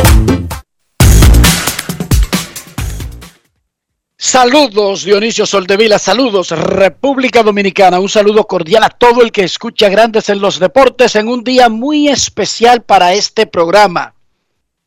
Saludos 4.16 5.04
Dionisio 5.04 5.47
Soldevila, 5.47 5.98
saludos 5.98 6.50
República 6.50 7.43
Dominicana, 7.43 8.00
un 8.00 8.09
saludo 8.09 8.47
cordial 8.47 8.82
a 8.84 8.88
todo 8.88 9.22
el 9.22 9.31
que 9.31 9.44
escucha 9.44 9.88
Grandes 9.88 10.28
en 10.28 10.41
los 10.41 10.59
Deportes 10.59 11.16
en 11.16 11.28
un 11.28 11.44
día 11.44 11.69
muy 11.69 12.09
especial 12.09 12.82
para 12.82 13.12
este 13.12 13.47
programa, 13.47 14.15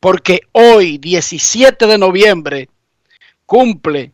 porque 0.00 0.40
hoy, 0.52 0.98
17 0.98 1.86
de 1.86 1.98
noviembre, 1.98 2.68
cumple 3.46 4.12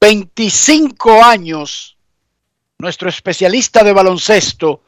25 0.00 1.24
años 1.24 1.93
nuestro 2.78 3.08
especialista 3.08 3.82
de 3.84 3.92
baloncesto, 3.92 4.82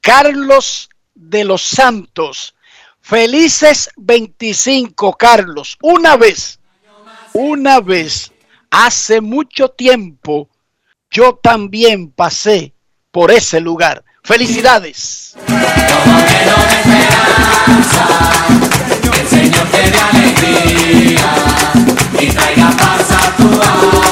Carlos 0.00 0.88
de 1.14 1.44
los 1.44 1.62
Santos. 1.62 2.54
Felices 3.00 3.90
25, 3.96 5.16
Carlos. 5.16 5.78
Una 5.82 6.16
vez, 6.16 6.58
una 7.32 7.80
vez, 7.80 8.32
hace 8.70 9.20
mucho 9.20 9.68
tiempo, 9.68 10.48
yo 11.10 11.36
también 11.36 12.10
pasé 12.10 12.72
por 13.12 13.30
ese 13.30 13.60
lugar. 13.60 14.04
Felicidades. 14.24 15.36
Y 22.18 22.26
traiga 22.28 22.70
paz 22.76 23.10
a 23.12 23.36
tu. 23.36 24.05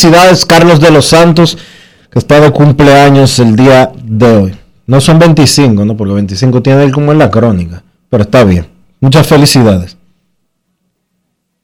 Felicidades 0.00 0.46
Carlos 0.46 0.80
de 0.80 0.90
los 0.90 1.04
Santos, 1.04 1.58
que 2.10 2.18
está 2.18 2.40
de 2.40 2.50
cumpleaños 2.50 3.38
el 3.38 3.54
día 3.54 3.92
de 4.02 4.34
hoy. 4.34 4.56
No 4.86 4.98
son 4.98 5.18
25, 5.18 5.84
¿no? 5.84 5.94
Porque 5.94 6.14
25 6.14 6.62
tiene 6.62 6.90
como 6.90 7.12
en 7.12 7.18
la 7.18 7.30
crónica, 7.30 7.82
pero 8.08 8.22
está 8.22 8.42
bien. 8.44 8.66
Muchas 9.00 9.26
felicidades. 9.26 9.98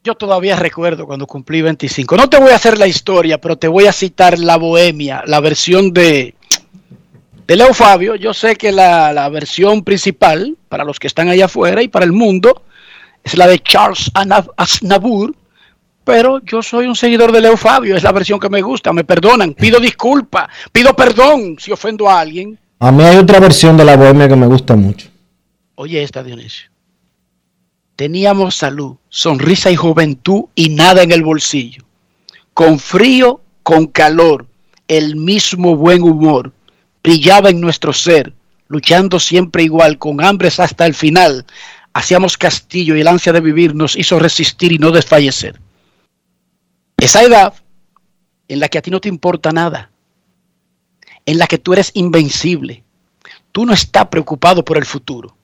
Yo 0.03 0.13
todavía 0.13 0.55
recuerdo 0.55 1.07
cuando 1.07 1.25
cumplí 1.25 1.63
25. 1.63 2.15
No 2.15 2.29
te 2.29 2.37
voy 2.37 2.51
a 2.51 2.57
hacer 2.57 2.77
la 2.77 2.85
historia, 2.85 3.41
pero 3.41 3.57
te 3.57 3.67
voy 3.67 3.87
a 3.87 3.91
citar 3.91 4.37
la 4.37 4.57
Bohemia, 4.57 5.23
la 5.25 5.39
versión 5.39 5.91
de, 5.91 6.35
de 7.47 7.55
Leo 7.55 7.73
Fabio. 7.73 8.13
Yo 8.13 8.35
sé 8.35 8.55
que 8.55 8.71
la, 8.71 9.13
la 9.13 9.29
versión 9.29 9.83
principal, 9.83 10.55
para 10.69 10.83
los 10.83 10.99
que 10.99 11.07
están 11.07 11.27
allá 11.29 11.45
afuera 11.45 11.81
y 11.81 11.87
para 11.87 12.05
el 12.05 12.11
mundo, 12.11 12.61
es 13.23 13.35
la 13.35 13.47
de 13.47 13.57
Charles 13.57 14.11
Aznavour, 14.57 15.33
pero 16.07 16.39
yo 16.45 16.63
soy 16.63 16.85
un 16.85 16.95
seguidor 16.95 17.33
de 17.33 17.41
Leo 17.41 17.57
Fabio, 17.57 17.97
es 17.97 18.01
la 18.01 18.13
versión 18.13 18.39
que 18.39 18.47
me 18.47 18.61
gusta, 18.61 18.93
me 18.93 19.03
perdonan, 19.03 19.53
pido 19.53 19.77
disculpa, 19.77 20.47
pido 20.71 20.95
perdón 20.95 21.57
si 21.59 21.69
ofendo 21.73 22.09
a 22.09 22.21
alguien. 22.21 22.57
A 22.79 22.93
mí 22.93 23.03
hay 23.03 23.17
otra 23.17 23.41
versión 23.41 23.75
de 23.75 23.83
la 23.83 23.97
bohemia 23.97 24.29
que 24.29 24.37
me 24.37 24.47
gusta 24.47 24.77
mucho. 24.77 25.09
Oye 25.75 26.01
esta, 26.01 26.23
Dionisio. 26.23 26.69
Teníamos 27.97 28.55
salud, 28.55 28.95
sonrisa 29.09 29.69
y 29.69 29.75
juventud 29.75 30.45
y 30.55 30.69
nada 30.69 31.03
en 31.03 31.11
el 31.11 31.23
bolsillo. 31.23 31.83
Con 32.53 32.79
frío, 32.79 33.41
con 33.61 33.87
calor, 33.87 34.47
el 34.87 35.17
mismo 35.17 35.75
buen 35.75 36.03
humor 36.03 36.53
brillaba 37.03 37.49
en 37.49 37.59
nuestro 37.59 37.91
ser, 37.91 38.31
luchando 38.69 39.19
siempre 39.19 39.63
igual, 39.63 39.97
con 39.97 40.23
hambres 40.23 40.61
hasta 40.61 40.85
el 40.85 40.93
final. 40.93 41.45
Hacíamos 41.91 42.37
castillo 42.37 42.95
y 42.95 43.01
el 43.01 43.09
ansia 43.09 43.33
de 43.33 43.41
vivir 43.41 43.75
nos 43.75 43.97
hizo 43.97 44.17
resistir 44.19 44.71
y 44.71 44.77
no 44.77 44.91
desfallecer. 44.91 45.59
Esa 46.97 47.23
edad 47.23 47.53
en 48.47 48.59
la 48.59 48.69
que 48.69 48.77
a 48.77 48.81
ti 48.81 48.89
no 48.89 48.99
te 48.99 49.09
importa 49.09 49.51
nada, 49.51 49.91
en 51.25 51.37
la 51.37 51.47
que 51.47 51.57
tú 51.57 51.73
eres 51.73 51.91
invencible, 51.93 52.83
tú 53.51 53.65
no 53.65 53.73
estás 53.73 54.07
preocupado 54.07 54.65
por 54.65 54.77
el 54.77 54.85
futuro. 54.85 55.35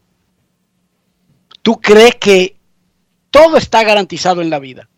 Tú 1.62 1.80
crees 1.80 2.16
que 2.16 2.58
todo 3.30 3.58
está 3.58 3.84
garantizado 3.84 4.42
en 4.42 4.50
la 4.50 4.60
vida. 4.60 4.90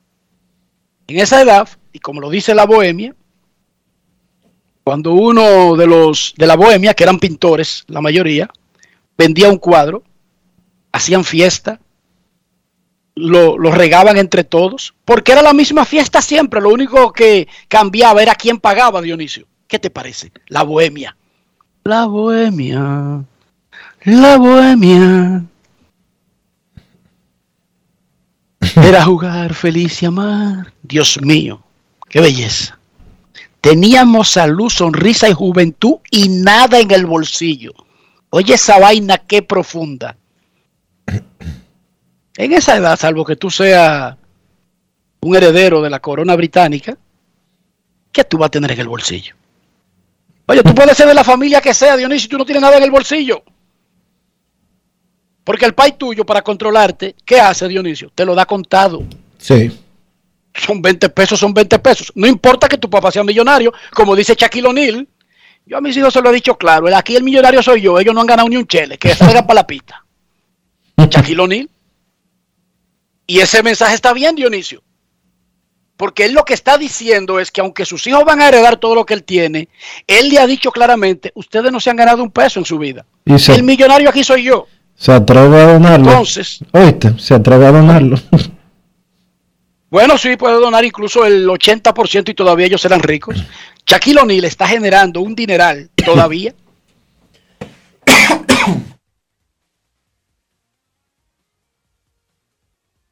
En 1.07 1.19
esa 1.19 1.41
edad, 1.41 1.69
y 1.91 1.99
como 1.99 2.21
lo 2.21 2.29
dice 2.29 2.55
la 2.55 2.65
bohemia, 2.65 3.15
cuando 4.83 5.13
uno 5.13 5.75
de 5.75 5.87
los 5.87 6.33
de 6.37 6.47
la 6.47 6.55
bohemia, 6.55 6.93
que 6.93 7.03
eran 7.03 7.19
pintores, 7.19 7.83
la 7.87 8.01
mayoría, 8.01 8.49
vendía 9.17 9.49
un 9.49 9.57
cuadro, 9.57 10.03
hacían 10.91 11.23
fiesta, 11.23 11.79
lo, 13.15 13.57
lo, 13.57 13.71
regaban 13.71 14.17
entre 14.17 14.43
todos, 14.43 14.93
porque 15.05 15.31
era 15.31 15.41
la 15.41 15.53
misma 15.53 15.85
fiesta 15.85 16.21
siempre, 16.21 16.61
lo 16.61 16.69
único 16.69 17.11
que 17.13 17.47
cambiaba 17.67 18.21
era 18.21 18.35
quién 18.35 18.59
pagaba, 18.59 19.01
Dionisio. 19.01 19.47
¿Qué 19.67 19.79
te 19.79 19.89
parece? 19.89 20.31
La 20.47 20.63
bohemia. 20.63 21.15
La 21.83 22.05
bohemia. 22.05 23.23
La 24.03 24.37
bohemia. 24.37 25.43
Era 28.75 29.03
jugar 29.03 29.53
feliz 29.53 30.01
y 30.01 30.05
amar. 30.05 30.73
Dios 30.83 31.19
mío, 31.21 31.61
qué 32.09 32.21
belleza. 32.21 32.77
Teníamos 33.61 34.29
salud, 34.29 34.69
sonrisa 34.69 35.27
y 35.29 35.33
juventud 35.33 35.95
y 36.11 36.29
nada 36.29 36.79
en 36.79 36.91
el 36.91 37.05
bolsillo. 37.05 37.73
Oye 38.29 38.55
esa 38.55 38.79
vaina 38.79 39.17
qué 39.17 39.41
profunda. 39.41 40.17
En 42.37 42.51
esa 42.53 42.75
edad, 42.75 42.97
salvo 42.99 43.23
que 43.23 43.35
tú 43.35 43.49
seas 43.49 44.15
un 45.21 45.35
heredero 45.35 45.81
de 45.81 45.89
la 45.89 45.99
corona 45.99 46.35
británica, 46.35 46.97
¿qué 48.11 48.23
tú 48.23 48.37
vas 48.37 48.47
a 48.47 48.51
tener 48.51 48.71
en 48.71 48.79
el 48.79 48.87
bolsillo? 48.87 49.35
Oye, 50.47 50.61
tú 50.61 50.75
puedes 50.75 50.95
ser 50.95 51.07
de 51.07 51.13
la 51.13 51.23
familia 51.23 51.61
que 51.61 51.73
sea, 51.73 51.97
Dionisio, 51.97 52.27
y 52.27 52.29
tú 52.29 52.37
no 52.37 52.45
tienes 52.45 52.61
nada 52.61 52.77
en 52.77 52.83
el 52.83 52.91
bolsillo. 52.91 53.43
Porque 55.43 55.65
el 55.65 55.73
país 55.73 55.97
tuyo, 55.97 56.25
para 56.25 56.41
controlarte, 56.41 57.15
¿qué 57.25 57.39
hace 57.39 57.67
Dionisio? 57.67 58.11
Te 58.13 58.25
lo 58.25 58.35
da 58.35 58.45
contado. 58.45 59.03
Sí 59.37 59.71
son 60.55 60.81
20 60.81 61.09
pesos, 61.09 61.39
son 61.39 61.53
20 61.53 61.79
pesos. 61.79 62.11
No 62.15 62.27
importa 62.27 62.67
que 62.67 62.77
tu 62.77 62.89
papá 62.89 63.11
sea 63.11 63.23
millonario, 63.23 63.73
como 63.93 64.15
dice 64.15 64.35
Shaquille 64.35 64.67
O'Neal. 64.67 65.07
Yo 65.65 65.77
a 65.77 65.81
mis 65.81 65.97
hijos 65.97 66.13
se 66.13 66.21
lo 66.21 66.29
he 66.29 66.33
dicho 66.33 66.57
claro, 66.57 66.95
aquí 66.95 67.15
el 67.15 67.23
millonario 67.23 67.61
soy 67.63 67.81
yo, 67.81 67.99
ellos 67.99 68.13
no 68.13 68.21
han 68.21 68.27
ganado 68.27 68.47
ni 68.47 68.55
un 68.55 68.67
chele, 68.67 68.99
que 68.99 69.15
salga 69.15 69.41
para 69.41 69.61
la 69.61 69.67
pista. 69.67 70.05
Shaquille 70.97 71.41
O'Neal. 71.41 71.69
Y 73.27 73.39
ese 73.39 73.63
mensaje 73.63 73.95
está 73.95 74.13
bien, 74.13 74.35
Dionisio. 74.35 74.81
Porque 75.97 76.25
él 76.25 76.33
lo 76.33 76.43
que 76.43 76.53
está 76.53 76.77
diciendo 76.77 77.39
es 77.39 77.51
que 77.51 77.61
aunque 77.61 77.85
sus 77.85 78.05
hijos 78.07 78.25
van 78.25 78.41
a 78.41 78.49
heredar 78.49 78.77
todo 78.77 78.95
lo 78.95 79.05
que 79.05 79.13
él 79.13 79.23
tiene, 79.23 79.69
él 80.07 80.29
le 80.29 80.39
ha 80.39 80.47
dicho 80.47 80.71
claramente, 80.71 81.31
ustedes 81.35 81.71
no 81.71 81.79
se 81.79 81.89
han 81.89 81.95
ganado 81.95 82.21
un 82.21 82.31
peso 82.31 82.59
en 82.59 82.65
su 82.65 82.77
vida. 82.77 83.05
el 83.25 83.63
millonario 83.63 84.09
aquí 84.09 84.23
soy 84.23 84.43
yo. 84.43 84.67
Se 84.95 85.11
atreve 85.11 85.61
a 85.61 85.73
donarlo. 85.73 86.09
Entonces, 86.09 86.59
oíste, 86.71 87.17
se 87.17 87.33
atreve 87.33 87.65
a 87.65 87.71
donarlo. 87.71 88.17
Bueno, 89.87 90.17
sí, 90.17 90.35
puede 90.35 90.55
donar 90.55 90.83
incluso 90.83 91.25
el 91.25 91.47
80% 91.47 92.27
y 92.27 92.33
todavía 92.33 92.65
ellos 92.65 92.81
serán 92.81 93.01
ricos. 93.01 93.41
Shaquille 93.85 94.19
O'Neal 94.19 94.43
está 94.43 94.67
generando 94.67 95.21
un 95.21 95.35
dineral 95.35 95.89
todavía. 96.03 96.53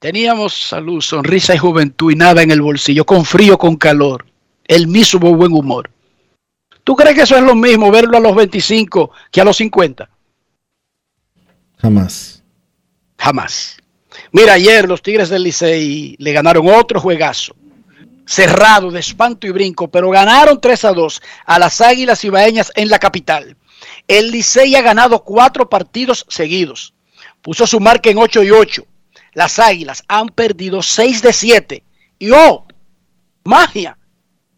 Teníamos 0.04 0.54
salud, 0.54 1.00
sonrisa 1.00 1.56
y 1.56 1.58
juventud 1.58 2.12
y 2.12 2.16
nada 2.16 2.42
en 2.42 2.52
el 2.52 2.62
bolsillo, 2.62 3.06
con 3.06 3.24
frío, 3.24 3.58
con 3.58 3.78
calor, 3.78 4.26
el 4.68 4.86
mismo 4.86 5.34
buen 5.34 5.54
humor. 5.54 5.90
¿Tú 6.84 6.94
crees 6.94 7.16
que 7.16 7.22
eso 7.22 7.38
es 7.38 7.42
lo 7.42 7.56
mismo 7.56 7.90
verlo 7.90 8.18
a 8.18 8.20
los 8.20 8.36
25 8.36 9.12
que 9.32 9.40
a 9.40 9.46
los 9.46 9.56
50? 9.56 10.10
Jamás. 11.78 12.44
Jamás. 13.18 13.78
Mira, 14.34 14.56
ayer 14.56 14.90
los 14.90 15.02
Tigres 15.02 15.30
del 15.30 15.44
Licey 15.44 16.18
le 16.20 16.34
ganaron 16.34 16.68
otro 16.68 17.00
juegazo. 17.00 17.56
Cerrado, 18.26 18.92
de 18.92 19.00
espanto 19.00 19.48
y 19.48 19.52
brinco, 19.52 19.88
pero 19.88 20.10
ganaron 20.10 20.60
3 20.60 20.84
a 20.84 20.92
2 20.92 21.22
a 21.46 21.60
las 21.60 21.80
Águilas 21.80 22.26
Ibaeñas 22.26 22.74
en 22.76 22.90
la 22.90 23.00
capital. 23.00 23.56
El 24.10 24.32
Licey 24.32 24.76
ha 24.76 24.82
ganado 24.82 25.24
cuatro 25.24 25.70
partidos 25.70 26.26
seguidos. 26.28 26.94
Puso 27.42 27.66
su 27.66 27.80
marca 27.80 28.10
en 28.10 28.18
8 28.18 28.44
y 28.44 28.52
8. 28.52 28.86
Las 29.34 29.60
Águilas 29.60 30.04
han 30.08 30.30
perdido 30.30 30.82
6 30.82 31.22
de 31.22 31.34
7. 31.34 31.84
Y 32.20 32.32
oh, 32.32 32.66
magia, 33.44 33.98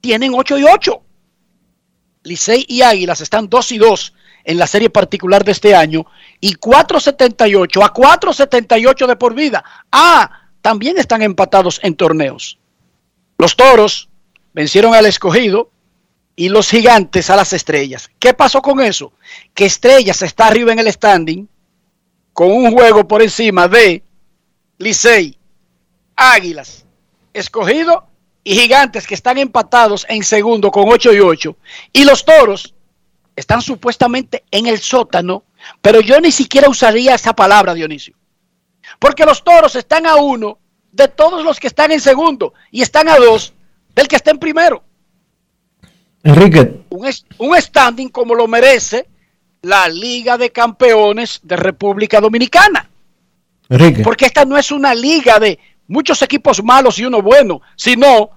tienen 0.01 0.33
8 0.35 0.57
y 0.59 0.63
8. 0.63 1.01
Licey 2.23 2.65
y 2.67 2.81
Águilas 2.81 3.21
están 3.21 3.49
2 3.49 3.71
y 3.71 3.77
2 3.77 4.13
en 4.45 4.57
la 4.57 4.67
serie 4.67 4.89
particular 4.89 5.43
de 5.43 5.51
este 5.51 5.75
año 5.75 6.05
y 6.39 6.55
4.78 6.55 7.83
a 7.83 7.93
4.78 7.93 9.07
de 9.07 9.15
por 9.15 9.33
vida. 9.33 9.63
Ah, 9.91 10.49
también 10.61 10.97
están 10.97 11.21
empatados 11.21 11.79
en 11.83 11.95
torneos. 11.95 12.57
Los 13.37 13.55
toros 13.55 14.09
vencieron 14.53 14.93
al 14.93 15.05
escogido 15.05 15.71
y 16.35 16.49
los 16.49 16.69
gigantes 16.69 17.29
a 17.29 17.35
las 17.35 17.53
estrellas. 17.53 18.09
¿Qué 18.19 18.33
pasó 18.33 18.61
con 18.61 18.81
eso? 18.81 19.13
Que 19.53 19.65
estrellas 19.65 20.21
está 20.21 20.47
arriba 20.47 20.71
en 20.71 20.79
el 20.79 20.91
standing 20.91 21.47
con 22.33 22.51
un 22.51 22.71
juego 22.71 23.07
por 23.07 23.21
encima 23.21 23.67
de 23.67 24.03
Licey, 24.77 25.37
Águilas, 26.15 26.85
escogido 27.33 28.07
y 28.43 28.55
gigantes 28.55 29.07
que 29.07 29.15
están 29.15 29.37
empatados 29.37 30.05
en 30.09 30.23
segundo 30.23 30.71
con 30.71 30.85
8 30.87 31.13
y 31.13 31.19
8. 31.19 31.57
Y 31.93 32.05
los 32.05 32.25
toros 32.25 32.73
están 33.35 33.61
supuestamente 33.61 34.43
en 34.51 34.67
el 34.67 34.79
sótano, 34.79 35.43
pero 35.81 35.99
yo 35.99 36.19
ni 36.19 36.31
siquiera 36.31 36.69
usaría 36.69 37.15
esa 37.15 37.33
palabra, 37.33 37.73
Dionisio. 37.73 38.15
Porque 38.99 39.25
los 39.25 39.43
toros 39.43 39.75
están 39.75 40.05
a 40.05 40.15
uno 40.15 40.59
de 40.91 41.07
todos 41.07 41.43
los 41.43 41.59
que 41.59 41.67
están 41.67 41.91
en 41.91 41.99
segundo 41.99 42.53
y 42.71 42.81
están 42.81 43.09
a 43.09 43.17
dos 43.17 43.53
del 43.93 44.07
que 44.07 44.15
está 44.15 44.31
en 44.31 44.39
primero. 44.39 44.83
Enrique. 46.23 46.85
Un, 46.89 47.09
un 47.39 47.61
standing 47.61 48.09
como 48.09 48.35
lo 48.35 48.47
merece 48.47 49.07
la 49.61 49.87
Liga 49.89 50.37
de 50.37 50.51
Campeones 50.51 51.39
de 51.43 51.55
República 51.55 52.21
Dominicana. 52.21 52.89
Enrique. 53.69 54.03
Porque 54.03 54.25
esta 54.25 54.45
no 54.45 54.57
es 54.57 54.71
una 54.71 54.93
liga 54.93 55.39
de 55.39 55.59
muchos 55.87 56.21
equipos 56.21 56.63
malos 56.63 56.99
y 56.99 57.05
uno 57.05 57.21
bueno, 57.21 57.61
sino 57.75 58.29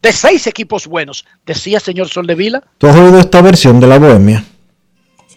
de 0.00 0.12
seis 0.12 0.46
equipos 0.46 0.86
buenos, 0.86 1.24
decía 1.46 1.78
señor 1.80 2.08
Soldevila. 2.08 2.62
¿Tú 2.78 2.88
has 2.88 2.96
oído 2.96 3.20
esta 3.20 3.40
versión 3.40 3.78
de 3.80 3.86
la 3.86 3.98
Bohemia? 3.98 4.44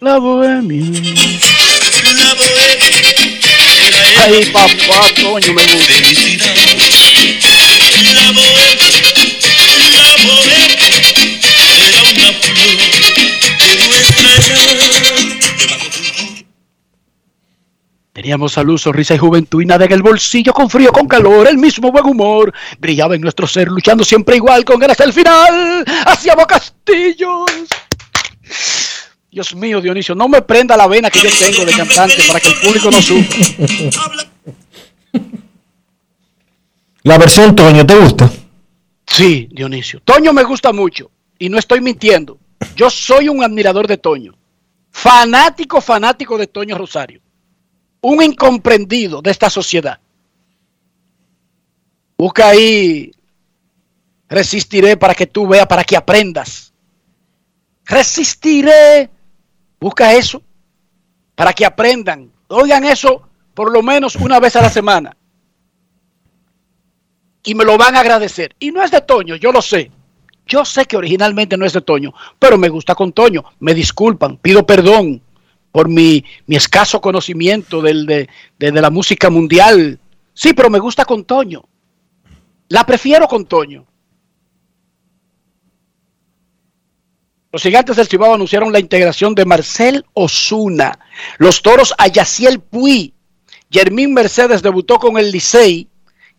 La 0.02 0.18
Bohemia. 0.18 0.84
La 0.84 2.34
Bohemia. 2.34 2.86
Ay, 4.18 4.46
papá, 4.52 5.08
coño, 5.22 5.54
me 5.54 5.62
gusta. 5.62 5.94
La 8.16 8.32
Bohemia. 8.32 8.96
La 9.96 10.16
Bohemia. 10.26 10.55
Teníamos 18.26 18.54
salud, 18.54 18.80
sonrisa 18.80 19.14
y 19.14 19.20
juventud 19.20 19.62
y 19.62 19.68
nada 19.68 19.86
en 19.86 19.92
el 19.92 20.02
bolsillo, 20.02 20.52
con 20.52 20.68
frío, 20.68 20.92
con 20.92 21.08
calor, 21.08 21.48
el 21.48 21.60
mismo 21.60 21.92
buen 21.92 22.08
humor. 22.08 22.52
Brillaba 22.80 23.14
en 23.14 23.22
nuestro 23.22 23.46
ser, 23.46 23.68
luchando 23.68 24.04
siempre 24.04 24.38
igual 24.38 24.66
con 24.66 24.82
él 24.82 24.90
hasta 24.90 25.04
el 25.04 25.14
final. 25.14 25.86
Hacia 26.08 26.36
Castillos. 26.36 27.46
Dios 29.30 29.54
mío, 29.54 29.80
Dionisio, 29.80 30.16
no 30.16 30.28
me 30.28 30.42
prenda 30.42 30.76
la 30.76 30.88
vena 30.88 31.12
que 31.12 31.20
yo 31.20 31.30
tengo 31.30 31.66
de 31.66 31.74
cantante 31.74 32.24
para 32.28 32.40
que 32.40 32.48
el 32.48 32.56
público 32.56 32.90
no 32.90 33.00
sufra. 33.00 34.26
La 37.04 37.20
versión 37.20 37.56
Toño, 37.56 37.86
¿te 37.86 37.96
gusta? 37.96 38.32
Sí, 39.06 39.48
Dionisio. 39.52 40.00
Toño 40.04 40.34
me 40.34 40.42
gusta 40.42 40.74
mucho 40.74 41.12
y 41.38 41.48
no 41.50 41.60
estoy 41.60 41.80
mintiendo. 41.80 42.40
Yo 42.76 42.90
soy 42.90 43.30
un 43.30 43.44
admirador 43.44 43.88
de 43.88 43.98
Toño. 43.98 44.34
Fanático, 44.90 45.80
fanático 45.80 46.40
de 46.40 46.48
Toño 46.48 46.76
Rosario 46.76 47.22
un 48.06 48.22
incomprendido 48.22 49.20
de 49.20 49.32
esta 49.32 49.50
sociedad. 49.50 50.00
Busca 52.16 52.50
ahí, 52.50 53.12
resistiré 54.30 54.96
para 54.96 55.16
que 55.16 55.26
tú 55.26 55.48
veas, 55.48 55.66
para 55.66 55.84
que 55.84 55.98
aprendas. 55.98 56.72
Resistiré. 57.84 59.10
Busca 59.80 60.14
eso, 60.14 60.42
para 61.34 61.52
que 61.52 61.66
aprendan. 61.66 62.32
Oigan 62.48 62.86
eso 62.86 63.28
por 63.56 63.72
lo 63.72 63.82
menos 63.82 64.16
una 64.18 64.40
vez 64.40 64.56
a 64.56 64.62
la 64.62 64.70
semana. 64.70 65.18
Y 67.44 67.56
me 67.56 67.66
lo 67.66 67.76
van 67.76 67.96
a 67.96 68.02
agradecer. 68.02 68.56
Y 68.60 68.72
no 68.72 68.84
es 68.84 68.92
de 68.92 69.02
Toño, 69.02 69.36
yo 69.36 69.52
lo 69.52 69.64
sé. 69.64 69.92
Yo 70.46 70.64
sé 70.64 70.86
que 70.86 70.98
originalmente 70.98 71.58
no 71.58 71.66
es 71.66 71.74
de 71.74 71.82
Toño, 71.82 72.14
pero 72.38 72.56
me 72.60 72.70
gusta 72.70 72.94
con 72.94 73.14
Toño. 73.14 73.44
Me 73.60 73.74
disculpan, 73.74 74.38
pido 74.38 74.64
perdón 74.64 75.24
por 75.76 75.90
mi, 75.90 76.24
escaso 76.48 77.02
conocimiento 77.02 77.82
del, 77.82 78.06
de, 78.06 78.72
la 78.72 78.90
música 78.90 79.30
mundial. 79.30 80.00
Sí, 80.34 80.54
pero 80.54 80.70
me 80.70 80.80
gusta 80.80 81.04
con 81.04 81.26
Toño. 81.26 81.68
La 82.70 82.86
prefiero 82.86 83.28
con 83.28 83.46
Toño. 83.46 83.86
Los 87.52 87.62
gigantes 87.62 87.98
del 87.98 88.08
Cibao 88.08 88.36
anunciaron 88.36 88.72
la 88.72 88.80
integración 88.80 89.36
de 89.36 89.44
Marcel 89.44 90.06
Osuna. 90.14 90.98
Los 91.40 91.62
toros 91.62 91.94
a 91.98 92.08
Yaciel 92.08 92.62
Puy. 92.62 93.14
Germín 93.70 94.14
Mercedes 94.14 94.62
debutó 94.62 94.98
con 94.98 95.18
el 95.18 95.30
Licey, 95.30 95.90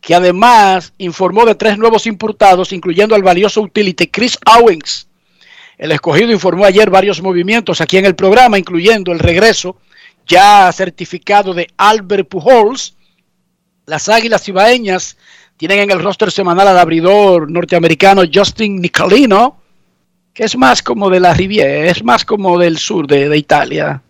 que 0.00 0.14
además 0.14 0.95
informó 0.97 1.45
de 1.45 1.57
tres 1.57 1.76
nuevos 1.76 2.07
importados, 2.07 2.73
incluyendo 2.73 3.14
al 3.14 3.23
valioso 3.23 3.61
utility 3.61 4.07
Chris 4.07 4.38
Owens. 4.47 5.05
El 5.78 5.92
escogido 5.92 6.33
informó 6.33 6.64
ayer 6.64 6.88
varios 6.90 7.21
movimientos 7.23 7.80
aquí 7.80 7.99
en 7.99 8.06
el 8.06 8.14
programa, 8.14 8.59
incluyendo 8.59 9.12
el 9.12 9.18
regreso 9.18 9.76
ya 10.26 10.71
certificado 10.73 11.54
de 11.54 11.68
Albert 11.76 12.28
Pujols. 12.28 12.97
Las 13.85 14.09
Águilas 14.09 14.49
Ibaeñas 14.49 15.16
tienen 15.56 15.80
en 15.80 15.90
el 15.90 16.02
roster 16.02 16.30
semanal 16.33 16.68
al 16.68 16.78
abridor 16.78 17.50
norteamericano 17.50 18.23
Justin 18.33 18.80
Nicolino, 18.80 19.59
que 20.33 20.45
es 20.45 20.56
más 20.56 20.83
como 20.83 21.09
de 21.11 21.21
la 21.21 21.33
Riviera, 21.35 21.90
es 21.90 22.02
más 22.02 22.25
como 22.25 22.59
del 22.59 22.78
sur 22.78 23.06
de, 23.06 23.28
de 23.28 23.38
Italia. 23.38 24.02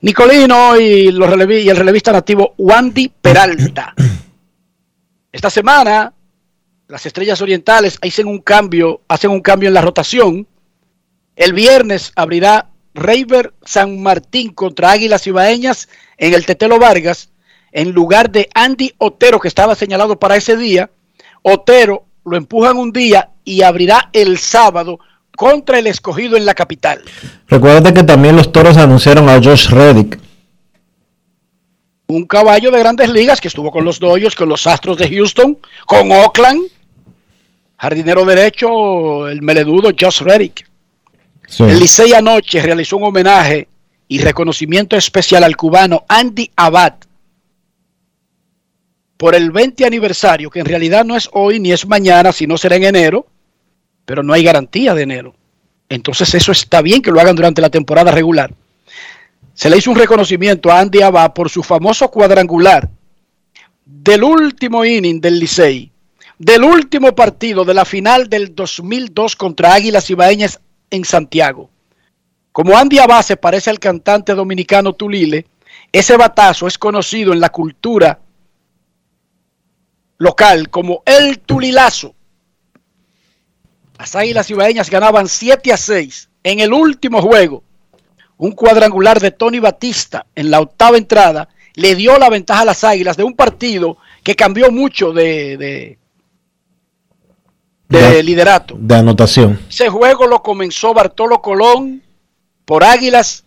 Nicolino 0.00 0.78
y, 0.78 1.10
los 1.10 1.28
relevi- 1.28 1.64
y 1.64 1.68
el 1.68 1.76
relevista 1.76 2.12
nativo 2.12 2.54
Wandy 2.58 3.12
Peralta. 3.20 3.94
Esta 5.32 5.50
semana, 5.50 6.12
las 6.88 7.04
Estrellas 7.04 7.40
Orientales 7.40 7.98
hacen 8.00 8.26
un 8.26 8.38
cambio, 8.38 9.02
hacen 9.08 9.30
un 9.30 9.40
cambio 9.40 9.68
en 9.68 9.74
la 9.74 9.82
rotación. 9.82 10.46
El 11.36 11.52
viernes 11.52 12.12
abrirá 12.16 12.70
Reiber 12.94 13.52
San 13.62 14.02
Martín 14.02 14.54
contra 14.54 14.90
Águilas 14.90 15.26
Ibaeñas 15.26 15.88
en 16.16 16.32
el 16.32 16.46
Tetelo 16.46 16.78
Vargas, 16.78 17.28
en 17.72 17.92
lugar 17.92 18.30
de 18.30 18.48
Andy 18.54 18.94
Otero, 18.96 19.38
que 19.38 19.48
estaba 19.48 19.74
señalado 19.74 20.18
para 20.18 20.36
ese 20.36 20.56
día. 20.56 20.90
Otero 21.42 22.06
lo 22.24 22.38
empujan 22.38 22.78
un 22.78 22.90
día 22.90 23.32
y 23.44 23.60
abrirá 23.60 24.08
el 24.14 24.38
sábado 24.38 24.98
contra 25.36 25.78
el 25.78 25.86
escogido 25.86 26.38
en 26.38 26.46
la 26.46 26.54
capital. 26.54 27.02
Recuerda 27.48 27.92
que 27.92 28.02
también 28.02 28.34
los 28.34 28.50
toros 28.50 28.78
anunciaron 28.78 29.28
a 29.28 29.34
Josh 29.34 29.68
Reddick. 29.68 30.18
Un 32.06 32.24
caballo 32.26 32.70
de 32.70 32.78
grandes 32.78 33.10
ligas 33.10 33.42
que 33.42 33.48
estuvo 33.48 33.70
con 33.70 33.84
los 33.84 34.00
Dodgers, 34.00 34.34
con 34.34 34.48
los 34.48 34.66
Astros 34.66 34.96
de 34.96 35.10
Houston, 35.10 35.58
con 35.84 36.10
Oakland. 36.10 36.62
Jardinero 37.76 38.24
derecho, 38.24 39.28
el 39.28 39.42
meledudo 39.42 39.90
Josh 39.98 40.22
Reddick. 40.22 40.66
Sí. 41.46 41.62
El 41.62 41.78
Licey 41.78 42.12
anoche 42.12 42.60
realizó 42.60 42.96
un 42.96 43.04
homenaje 43.04 43.68
y 44.08 44.20
reconocimiento 44.20 44.96
especial 44.96 45.44
al 45.44 45.56
cubano 45.56 46.04
Andy 46.08 46.50
Abad 46.56 46.94
por 49.16 49.34
el 49.34 49.50
20 49.50 49.86
aniversario, 49.86 50.50
que 50.50 50.60
en 50.60 50.66
realidad 50.66 51.04
no 51.04 51.16
es 51.16 51.28
hoy 51.32 51.58
ni 51.58 51.72
es 51.72 51.86
mañana, 51.86 52.32
sino 52.32 52.58
será 52.58 52.76
en 52.76 52.84
enero, 52.84 53.26
pero 54.04 54.22
no 54.22 54.32
hay 54.32 54.42
garantía 54.42 54.94
de 54.94 55.02
enero. 55.02 55.34
Entonces 55.88 56.34
eso 56.34 56.52
está 56.52 56.82
bien 56.82 57.00
que 57.00 57.10
lo 57.10 57.20
hagan 57.20 57.36
durante 57.36 57.62
la 57.62 57.70
temporada 57.70 58.10
regular. 58.10 58.52
Se 59.54 59.70
le 59.70 59.78
hizo 59.78 59.90
un 59.90 59.96
reconocimiento 59.96 60.70
a 60.70 60.80
Andy 60.80 61.00
Abad 61.00 61.32
por 61.32 61.48
su 61.48 61.62
famoso 61.62 62.10
cuadrangular 62.10 62.90
del 63.84 64.24
último 64.24 64.84
inning 64.84 65.20
del 65.20 65.38
Licey, 65.38 65.90
del 66.38 66.64
último 66.64 67.14
partido 67.14 67.64
de 67.64 67.72
la 67.72 67.84
final 67.84 68.28
del 68.28 68.54
2002 68.54 69.36
contra 69.36 69.72
Águilas 69.72 70.10
Ibaeñas 70.10 70.60
en 70.90 71.04
Santiago. 71.04 71.70
Como 72.52 72.76
Andy 72.76 72.98
Abad 72.98 73.22
se 73.22 73.36
parece 73.36 73.70
al 73.70 73.78
cantante 73.78 74.34
dominicano 74.34 74.94
Tulile, 74.94 75.46
ese 75.92 76.16
batazo 76.16 76.66
es 76.66 76.78
conocido 76.78 77.32
en 77.32 77.40
la 77.40 77.50
cultura 77.50 78.20
local 80.18 80.70
como 80.70 81.02
el 81.04 81.40
Tulilazo. 81.40 82.14
Las 83.98 84.14
Águilas 84.14 84.50
Ibaeñas 84.50 84.90
ganaban 84.90 85.28
7 85.28 85.72
a 85.72 85.76
6 85.76 86.28
en 86.44 86.60
el 86.60 86.72
último 86.72 87.22
juego. 87.22 87.62
Un 88.38 88.52
cuadrangular 88.52 89.20
de 89.20 89.30
Tony 89.30 89.58
Batista 89.58 90.26
en 90.34 90.50
la 90.50 90.60
octava 90.60 90.98
entrada 90.98 91.48
le 91.74 91.94
dio 91.94 92.18
la 92.18 92.28
ventaja 92.28 92.62
a 92.62 92.66
las 92.66 92.84
Águilas 92.84 93.16
de 93.16 93.24
un 93.24 93.34
partido 93.34 93.98
que 94.22 94.34
cambió 94.34 94.70
mucho 94.70 95.12
de, 95.12 95.56
de, 95.56 95.98
de 97.88 98.00
De- 98.00 98.22
liderato. 98.22 98.76
De 98.78 98.96
anotación. 98.96 99.60
Ese 99.68 99.88
juego 99.88 100.26
lo 100.26 100.42
comenzó 100.42 100.92
Bartolo 100.94 101.40
Colón 101.40 102.02
por 102.64 102.82
Águilas 102.84 103.44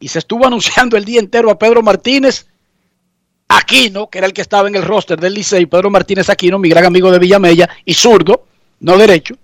y 0.00 0.08
se 0.08 0.18
estuvo 0.18 0.46
anunciando 0.46 0.96
el 0.96 1.04
día 1.04 1.20
entero 1.20 1.50
a 1.50 1.58
Pedro 1.58 1.82
Martínez 1.82 2.46
Aquino, 3.48 4.08
que 4.08 4.18
era 4.18 4.26
el 4.26 4.32
que 4.32 4.40
estaba 4.40 4.68
en 4.68 4.74
el 4.74 4.82
roster 4.82 5.20
del 5.20 5.34
Licey, 5.34 5.66
Pedro 5.66 5.90
Martínez 5.90 6.30
Aquino, 6.30 6.58
mi 6.58 6.68
gran 6.68 6.84
amigo 6.86 7.10
de 7.10 7.18
Villamella, 7.18 7.68
y 7.84 7.92
zurdo, 7.94 8.46
no 8.80 8.96
derecho. 8.96 9.34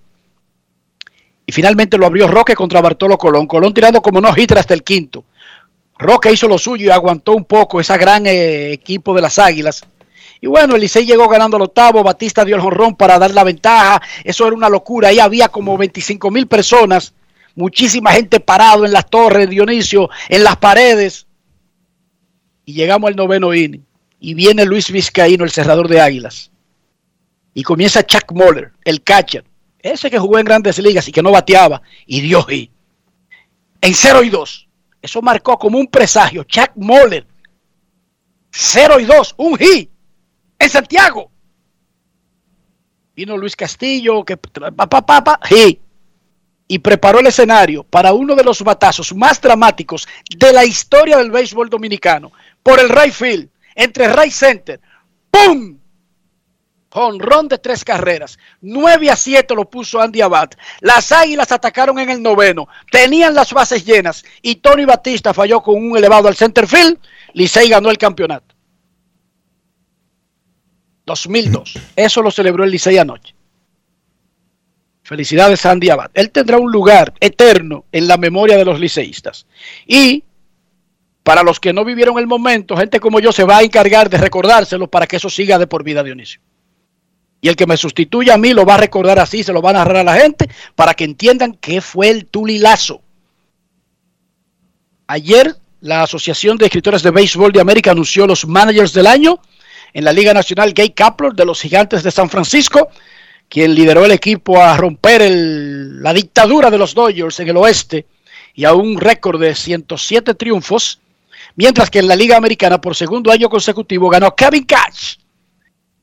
Y 1.47 1.52
finalmente 1.52 1.99
lo 1.99 2.06
abrió 2.06 2.26
Roque 2.26 2.54
contra 2.54 2.80
Bartolo 2.80 3.18
Colón. 3.18 3.47
Colón 3.47 3.75
tirando 3.75 4.00
como 4.00 4.20
no 4.20 4.32
hitter 4.37 4.59
hasta 4.59 4.73
el 4.75 4.82
quinto. 4.82 5.25
Roque 5.99 6.32
hizo 6.32 6.49
lo 6.49 6.56
suyo 6.56 6.87
y 6.87 6.90
aguantó 6.90 7.32
un 7.32 7.44
poco 7.44 7.78
ese 7.80 7.97
gran 7.99 8.26
eh, 8.26 8.73
equipo 8.73 9.12
de 9.14 9.20
las 9.20 9.38
Águilas. 9.38 9.85
Y 10.40 10.47
bueno, 10.47 10.75
el 10.75 10.88
llegó 10.88 11.28
ganando 11.28 11.56
al 11.56 11.64
octavo, 11.64 12.02
Batista 12.02 12.44
dio 12.44 12.56
el 12.56 12.62
jonrón 12.62 12.97
para 12.97 13.18
dar 13.18 13.30
la 13.32 13.44
ventaja. 13.44 14.00
Eso 14.25 14.47
era 14.47 14.56
una 14.56 14.70
locura. 14.70 15.09
Ahí 15.09 15.18
había 15.18 15.49
como 15.49 15.76
25 15.76 16.30
mil 16.30 16.47
personas, 16.47 17.12
muchísima 17.54 18.12
gente 18.12 18.40
parado 18.40 18.87
en 18.87 18.92
las 18.92 19.09
torres, 19.11 19.50
Dionisio, 19.50 20.09
en 20.28 20.44
las 20.44 20.56
paredes. 20.56 21.26
Y 22.64 22.73
llegamos 22.73 23.09
al 23.09 23.16
noveno 23.16 23.52
inning. 23.52 23.85
Y 24.18 24.35
viene 24.35 24.64
Luis 24.64 24.90
Vizcaíno, 24.90 25.44
el 25.44 25.50
cerrador 25.50 25.88
de 25.88 26.00
Águilas. 26.00 26.50
Y 27.52 27.62
comienza 27.62 28.04
Chuck 28.04 28.32
Moller, 28.32 28.73
el 28.85 29.02
catcher. 29.02 29.44
Ese 29.78 30.11
que 30.11 30.18
jugó 30.18 30.38
en 30.38 30.44
grandes 30.44 30.78
ligas 30.78 31.09
y 31.09 31.12
que 31.12 31.23
no 31.23 31.32
bateaba. 31.32 31.82
Y 32.06 32.20
dio 32.20 32.42
hit. 32.44 32.70
En 33.80 33.94
0 33.94 34.23
y 34.23 34.30
2. 34.30 34.68
Eso 35.02 35.23
marcó 35.23 35.59
como 35.59 35.78
un 35.78 35.87
presagio. 35.87 36.44
Chuck 36.44 36.73
Moller. 36.76 37.26
0 38.50 39.00
y 39.00 39.04
2. 39.04 39.35
Un 39.38 39.59
hit. 39.59 39.90
En 40.61 40.69
Santiago. 40.69 41.31
Vino 43.17 43.37
Luis 43.37 43.57
Castillo. 43.57 44.25
Que, 44.25 44.37
pa, 44.37 44.71
pa, 44.71 45.05
pa, 45.05 45.25
pa, 45.25 45.40
hit. 45.49 45.81
Y 46.69 46.79
preparó 46.79 47.19
el 47.19 47.26
escenario 47.26 47.83
para 47.83 48.12
uno 48.12 48.37
de 48.37 48.45
los 48.45 48.62
batazos 48.62 49.12
más 49.14 49.40
dramáticos 49.40 50.07
de 50.37 50.52
la 50.52 50.64
historia 50.64 51.17
del 51.17 51.31
béisbol 51.31 51.69
dominicano. 51.69 52.31
Por 52.62 52.79
el 52.79 52.90
right 52.90 53.12
field. 53.12 53.49
Entre 53.75 54.12
right 54.12 54.31
center. 54.31 54.81
¡Pum! 55.31 55.79
Jonrón 56.90 57.49
de 57.49 57.57
tres 57.59 57.83
carreras. 57.85 58.38
9 58.61 59.11
a 59.11 59.17
7 59.17 59.55
lo 59.55 59.71
puso 59.71 60.00
Andy 60.00 60.21
Abad. 60.21 60.50
Las 60.81 61.11
águilas 61.11 61.52
atacaron 61.52 61.99
en 61.99 62.11
el 62.11 62.23
noveno. 62.23 62.69
Tenían 62.90 63.35
las 63.35 63.52
bases 63.52 63.85
llenas. 63.85 64.25
Y 64.43 64.57
Tony 64.57 64.85
Batista 64.85 65.33
falló 65.33 65.62
con 65.62 65.76
un 65.76 65.97
elevado 65.97 66.29
al 66.29 66.37
center 66.37 66.67
field. 66.67 66.99
Licey 67.33 67.71
ganó 67.71 67.90
el 67.90 67.99
campeonato. 67.99 68.50
2002. 71.11 71.75
Eso 71.97 72.23
lo 72.23 72.31
celebró 72.31 72.64
el 72.64 72.71
Licey 72.71 72.97
anoche. 72.97 73.35
Felicidades 75.02 75.67
a 75.67 75.73
Andy 75.73 75.90
Abad. 75.90 76.12
Él 76.14 76.31
tendrá 76.31 76.57
un 76.59 76.71
lugar 76.71 77.12
eterno 77.19 77.85
en 77.90 78.07
la 78.07 78.17
memoria 78.17 78.57
de 78.57 78.64
los 78.64 78.79
liceístas. 78.79 79.45
Y 79.87 80.23
para 81.25 81.43
los 81.43 81.59
que 81.59 81.73
no 81.73 81.85
vivieron 81.85 82.17
el 82.19 82.29
momento, 82.29 82.76
gente 82.76 83.00
como 83.00 83.19
yo 83.19 83.33
se 83.33 83.43
va 83.43 83.59
a 83.59 83.62
encargar 83.62 84.09
de 84.09 84.19
recordárselo 84.19 84.87
para 84.87 85.09
que 85.09 85.17
eso 85.17 85.29
siga 85.29 85.59
de 85.59 85.67
por 85.67 85.83
vida, 85.83 86.05
Dionisio. 86.05 86.40
Y 87.40 87.49
el 87.49 87.57
que 87.57 87.67
me 87.67 87.76
sustituya 87.76 88.35
a 88.35 88.38
mí 88.38 88.52
lo 88.52 88.64
va 88.64 88.75
a 88.75 88.79
recordar 88.79 89.19
así, 89.19 89.43
se 89.43 89.52
lo 89.52 89.62
va 89.62 89.71
a 89.71 89.75
narrar 89.75 89.97
a 89.97 90.05
la 90.05 90.14
gente 90.14 90.49
para 90.76 90.95
que 90.95 91.05
entiendan 91.05 91.55
qué 91.55 91.81
fue 91.81 92.11
el 92.11 92.26
tulilazo. 92.26 93.02
Ayer 95.09 95.57
la 95.81 96.02
Asociación 96.02 96.57
de 96.57 96.67
Escritores 96.67 97.02
de 97.02 97.11
Béisbol 97.11 97.50
de 97.50 97.61
América 97.61 97.90
anunció 97.90 98.29
los 98.29 98.47
managers 98.47 98.93
del 98.93 99.09
año 99.09 99.40
en 99.92 100.04
la 100.04 100.12
Liga 100.12 100.32
Nacional 100.32 100.73
Gay 100.73 100.90
Kapler 100.90 101.32
de 101.32 101.44
los 101.44 101.61
Gigantes 101.61 102.02
de 102.02 102.11
San 102.11 102.30
Francisco, 102.30 102.88
quien 103.49 103.75
lideró 103.75 104.04
el 104.04 104.12
equipo 104.12 104.62
a 104.62 104.76
romper 104.76 105.28
la 105.30 106.12
dictadura 106.12 106.70
de 106.70 106.78
los 106.78 106.94
Dodgers 106.94 107.40
en 107.40 107.49
el 107.49 107.56
oeste 107.56 108.06
y 108.54 108.64
a 108.64 108.75
un 108.75 108.99
récord 108.99 109.40
de 109.40 109.54
107 109.54 110.35
triunfos, 110.35 111.00
mientras 111.56 111.90
que 111.90 111.99
en 111.99 112.09
la 112.09 112.16
Liga 112.16 112.37
Americana 112.37 112.80
por 112.80 112.94
segundo 112.94 113.32
año 113.32 113.49
consecutivo 113.49 114.09
ganó 114.09 114.35
Kevin 114.35 114.64
Cash, 114.64 115.16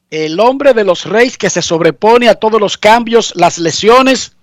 el 0.10 0.40
hombre 0.40 0.74
de 0.74 0.84
los 0.84 1.06
Reyes 1.06 1.38
que 1.38 1.50
se 1.50 1.62
sobrepone 1.62 2.30
a 2.30 2.36
todos 2.36 2.60
los 2.60 2.78
cambios, 2.78 3.34
las 3.36 3.58
lesiones, 3.58 4.34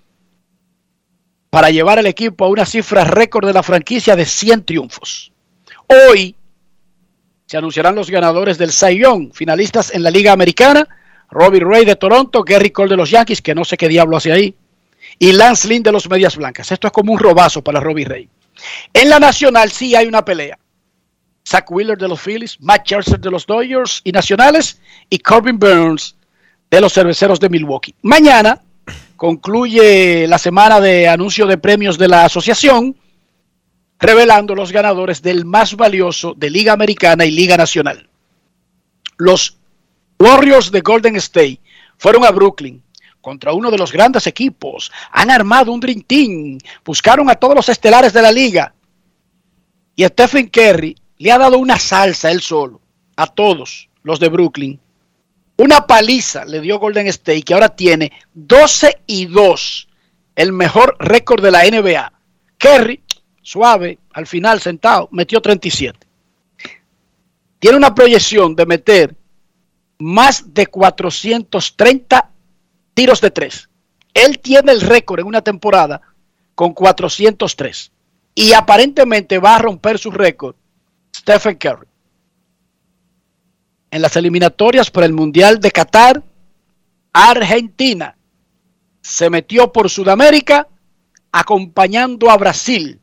para 1.50 1.70
llevar 1.70 1.98
al 1.98 2.06
equipo 2.06 2.44
a 2.44 2.48
una 2.48 2.66
cifra 2.66 3.04
récord 3.04 3.46
de 3.46 3.52
la 3.52 3.62
franquicia 3.62 4.16
de 4.16 4.24
100 4.24 4.64
triunfos. 4.64 5.32
Hoy 5.86 6.34
se 7.46 7.56
anunciarán 7.56 7.94
los 7.94 8.10
ganadores 8.10 8.58
del 8.58 8.70
Young, 8.70 9.32
finalistas 9.32 9.94
en 9.94 10.02
la 10.02 10.10
Liga 10.10 10.32
Americana, 10.32 10.88
Robbie 11.30 11.60
Ray 11.60 11.84
de 11.84 11.96
Toronto, 11.96 12.42
Gary 12.42 12.70
Cole 12.70 12.90
de 12.90 12.96
los 12.96 13.10
Yankees, 13.10 13.42
que 13.42 13.54
no 13.54 13.64
sé 13.64 13.76
qué 13.76 13.88
diablo 13.88 14.16
hace 14.16 14.32
ahí, 14.32 14.54
y 15.18 15.32
Lance 15.32 15.68
Lynn 15.68 15.82
de 15.82 15.92
los 15.92 16.08
Medias 16.08 16.36
Blancas. 16.36 16.72
Esto 16.72 16.86
es 16.86 16.92
como 16.92 17.12
un 17.12 17.18
robazo 17.18 17.62
para 17.62 17.80
Robbie 17.80 18.04
Ray. 18.04 18.28
En 18.92 19.10
la 19.10 19.18
Nacional 19.18 19.70
sí 19.70 19.94
hay 19.94 20.06
una 20.06 20.24
pelea. 20.24 20.58
Zach 21.46 21.70
Wheeler 21.70 21.98
de 21.98 22.08
los 22.08 22.20
Phillies, 22.20 22.58
Matt 22.60 22.86
Scherzer 22.86 23.20
de 23.20 23.30
los 23.30 23.46
Dodgers 23.46 24.00
y 24.04 24.12
Nacionales 24.12 24.80
y 25.10 25.18
Corbin 25.18 25.58
Burns 25.58 26.16
de 26.70 26.80
los 26.80 26.94
Cerveceros 26.94 27.38
de 27.38 27.50
Milwaukee. 27.50 27.94
Mañana 28.02 28.62
concluye 29.16 30.26
la 30.26 30.38
semana 30.38 30.80
de 30.80 31.06
anuncio 31.08 31.46
de 31.46 31.58
premios 31.58 31.98
de 31.98 32.08
la 32.08 32.24
asociación, 32.24 32.96
revelando 34.04 34.54
los 34.54 34.70
ganadores 34.70 35.23
del 35.23 35.44
más 35.46 35.75
valioso 35.76 36.34
de 36.37 36.50
Liga 36.50 36.73
Americana 36.73 37.25
y 37.25 37.30
Liga 37.30 37.56
Nacional. 37.56 38.08
Los 39.16 39.56
Warriors 40.18 40.70
de 40.70 40.80
Golden 40.80 41.16
State 41.16 41.61
fueron 41.96 42.25
a 42.25 42.30
Brooklyn 42.30 42.82
contra 43.20 43.54
uno 43.54 43.70
de 43.70 43.78
los 43.78 43.90
grandes 43.90 44.26
equipos. 44.26 44.92
Han 45.12 45.30
armado 45.30 45.73
un 45.73 45.80
Dream 45.80 46.02
Team. 46.02 46.58
Buscaron 46.84 47.30
a 47.30 47.34
todos 47.34 47.54
los 47.54 47.68
estelares 47.70 48.12
de 48.12 48.20
la 48.20 48.30
liga. 48.30 48.75
Y 49.96 50.04
Stephen 50.04 50.49
Curry 50.49 50.96
le 51.18 51.32
ha 51.32 51.38
dado 51.38 51.56
una 51.56 51.78
salsa 51.78 52.30
él 52.30 52.42
solo 52.42 52.82
a 53.16 53.26
todos 53.26 53.88
los 54.02 54.20
de 54.20 54.28
Brooklyn. 54.28 54.78
Una 55.56 55.87
paliza 55.87 56.44
le 56.44 56.61
dio 56.61 56.78
Golden 56.78 57.06
State 57.06 57.42
que 57.42 57.54
ahora 57.54 57.70
tiene 57.70 58.12
12 58.34 59.02
y 59.06 59.26
2, 59.26 59.88
el 60.34 60.52
mejor 60.52 60.96
récord 60.99 61.42
de 61.42 61.50
la 61.52 61.62
NBA. 61.64 62.12
Kerry, 62.58 63.03
suave, 63.44 63.98
al 64.12 64.26
final 64.26 64.60
sentado, 64.60 65.08
metió 65.12 65.40
37. 65.40 65.96
Tiene 67.60 67.76
una 67.76 67.94
proyección 67.94 68.56
de 68.56 68.66
meter 68.66 69.14
más 69.98 70.52
de 70.52 70.66
430 70.66 72.30
tiros 72.94 73.20
de 73.20 73.30
tres. 73.30 73.68
Él 74.12 74.40
tiene 74.40 74.72
el 74.72 74.80
récord 74.80 75.20
en 75.20 75.26
una 75.26 75.42
temporada 75.42 76.00
con 76.54 76.72
403. 76.72 77.92
Y 78.34 78.52
aparentemente 78.52 79.38
va 79.38 79.56
a 79.56 79.60
romper 79.60 79.98
su 79.98 80.10
récord 80.10 80.56
Stephen 81.14 81.56
Curry. 81.56 81.86
En 83.90 84.02
las 84.02 84.16
eliminatorias 84.16 84.90
por 84.90 85.04
el 85.04 85.12
Mundial 85.12 85.60
de 85.60 85.70
Qatar, 85.70 86.22
Argentina 87.12 88.16
se 89.00 89.30
metió 89.30 89.72
por 89.72 89.88
Sudamérica 89.88 90.66
acompañando 91.30 92.30
a 92.30 92.36
Brasil. 92.36 93.00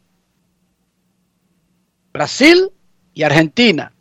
Brasil 2.13 2.71
y 3.13 3.23
Argentina. 3.23 3.93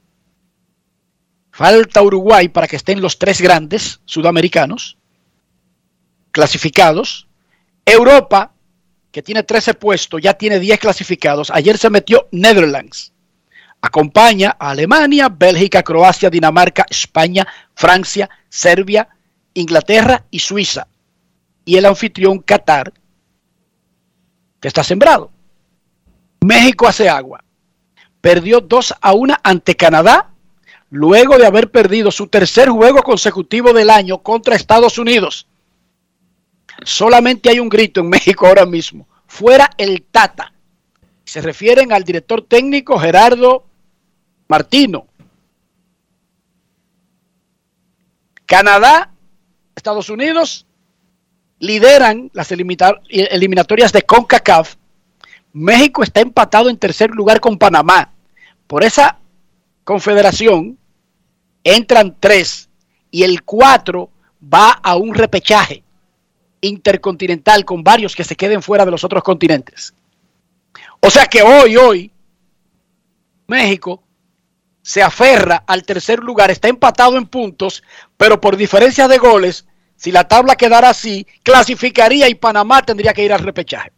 Falta 1.51 2.03
Uruguay 2.03 2.49
para 2.49 2.67
que 2.67 2.77
estén 2.77 3.01
los 3.01 3.19
tres 3.19 3.41
grandes 3.41 4.01
sudamericanos 4.05 4.97
clasificados. 6.31 7.29
Europa, 7.85 8.53
que 9.11 9.23
tiene 9.23 9.43
13 9.43 9.75
puestos, 9.75 10.23
ya 10.23 10.35
tiene 10.35 10.59
10 10.59 10.79
clasificados. 10.79 11.51
Ayer 11.51 11.77
se 11.77 11.91
metió 11.91 12.29
Netherlands. 12.31 13.13
Acompaña 13.83 14.57
a 14.59 14.71
Alemania, 14.71 15.29
Bélgica, 15.29 15.83
Croacia, 15.83 16.31
Dinamarca, 16.31 16.87
España, 16.89 17.47
Francia, 17.75 18.29
Serbia, 18.49 19.09
Inglaterra 19.55 20.25
y 20.31 20.39
Suiza. 20.39 20.87
Y 21.65 21.77
el 21.77 21.87
anfitrión 21.87 22.41
Qatar, 22.41 22.93
que 24.61 24.69
está 24.69 24.85
sembrado. 24.85 25.31
México 26.43 26.87
hace 26.87 27.09
agua. 27.09 27.43
Perdió 28.21 28.61
2 28.61 28.95
a 29.01 29.13
1 29.15 29.37
ante 29.43 29.77
Canadá, 29.77 30.31
luego 30.91 31.39
de 31.39 31.47
haber 31.47 31.71
perdido 31.71 32.11
su 32.11 32.27
tercer 32.27 32.69
juego 32.69 33.03
consecutivo 33.03 33.73
del 33.73 33.91
año 33.91 34.19
contra 34.19 34.57
Estados 34.57 34.99
Unidos. 34.99 35.47
Solamente 36.85 37.51
hay 37.51 37.61
un 37.61 37.69
grito 37.69 38.01
en 38.01 38.09
México 38.11 38.47
ahora 38.47 38.67
mismo. 38.67 39.07
Fuera 39.27 39.71
el 39.79 40.03
Tata. 40.03 40.53
Se 41.25 41.41
refieren 41.41 41.93
al 41.93 42.05
director 42.05 42.43
técnico 42.43 42.99
Gerardo 42.99 43.65
Martino. 44.49 45.07
Canadá, 48.47 49.13
Estados 49.77 50.11
Unidos 50.11 50.67
lideran 51.61 52.31
las 52.33 52.51
eliminatorias 52.51 53.93
de 53.93 54.03
CONCACAF. 54.03 54.75
México 55.53 56.03
está 56.03 56.21
empatado 56.21 56.71
en 56.71 56.79
tercer 56.79 57.11
lugar 57.11 57.41
con 57.41 57.59
Panamá. 57.59 58.13
Por 58.67 58.85
esa 58.85 59.19
confederación 59.85 60.79
entran 61.65 62.17
tres 62.19 62.69
y 63.11 63.25
el 63.25 63.43
cuatro 63.43 64.11
va 64.43 64.71
a 64.71 64.97
un 64.97 65.15
repechaje 65.15 65.83
intercontinental 66.61 67.65
con 67.65 67.83
varios 67.83 68.15
que 68.15 68.25
se 68.25 68.37
queden 68.37 68.63
fuera 68.63 68.85
de 68.85 68.91
los 68.91 69.05
otros 69.05 69.23
continentes. 69.23 69.95
O 71.01 71.11
sea 71.11 71.27
que 71.27 71.43
hoy, 71.43 71.77
hoy, 71.77 72.13
México 73.47 74.03
se 74.83 75.03
aferra 75.03 75.65
al 75.67 75.83
tercer 75.85 76.21
lugar, 76.21 76.51
está 76.51 76.69
empatado 76.69 77.17
en 77.17 77.27
puntos, 77.27 77.83
pero 78.17 78.41
por 78.41 78.57
diferencia 78.57 79.09
de 79.09 79.19
goles, 79.19 79.67
si 79.97 80.13
la 80.13 80.29
tabla 80.29 80.57
quedara 80.57 80.91
así, 80.91 81.27
clasificaría 81.43 82.29
y 82.29 82.35
Panamá 82.35 82.83
tendría 82.83 83.13
que 83.13 83.25
ir 83.25 83.33
al 83.33 83.41
repechaje. 83.41 83.93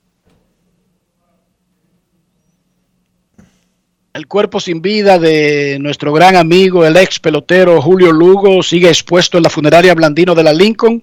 El 4.12 4.27
cuerpo 4.27 4.61
sin 4.61 4.83
vida 4.83 5.18
de 5.18 5.79
nuestro 5.81 6.12
gran 6.12 6.37
amigo, 6.37 6.85
el 6.85 6.96
ex 6.96 7.18
pelotero 7.18 7.81
Julio 7.81 8.12
Lugo, 8.12 8.62
sigue 8.62 8.88
expuesto 8.88 9.38
en 9.38 9.44
la 9.44 9.48
funeraria 9.48 9.94
Blandino 9.94 10.35
de 10.35 10.42
la 10.42 10.53
Lincoln 10.53 11.03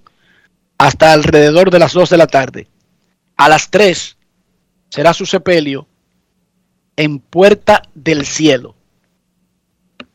hasta 0.78 1.12
alrededor 1.12 1.72
de 1.72 1.80
las 1.80 1.93
2 1.93 2.08
de 2.12 2.17
la 2.17 2.28
tarde. 2.28 2.67
A 3.36 3.50
las 3.50 3.72
3 3.72 4.15
será 4.89 5.15
su 5.15 5.26
sepelio 5.26 5.88
en 6.95 7.17
Puerta 7.17 7.82
del 7.95 8.28
Cielo. 8.28 8.76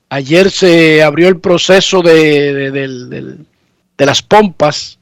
Ayer 0.08 0.52
se 0.52 1.02
abrió 1.02 1.26
el 1.26 1.40
proceso 1.40 2.00
de, 2.00 2.70
de, 2.70 4.06
las 4.06 4.22
pompas 4.22 5.00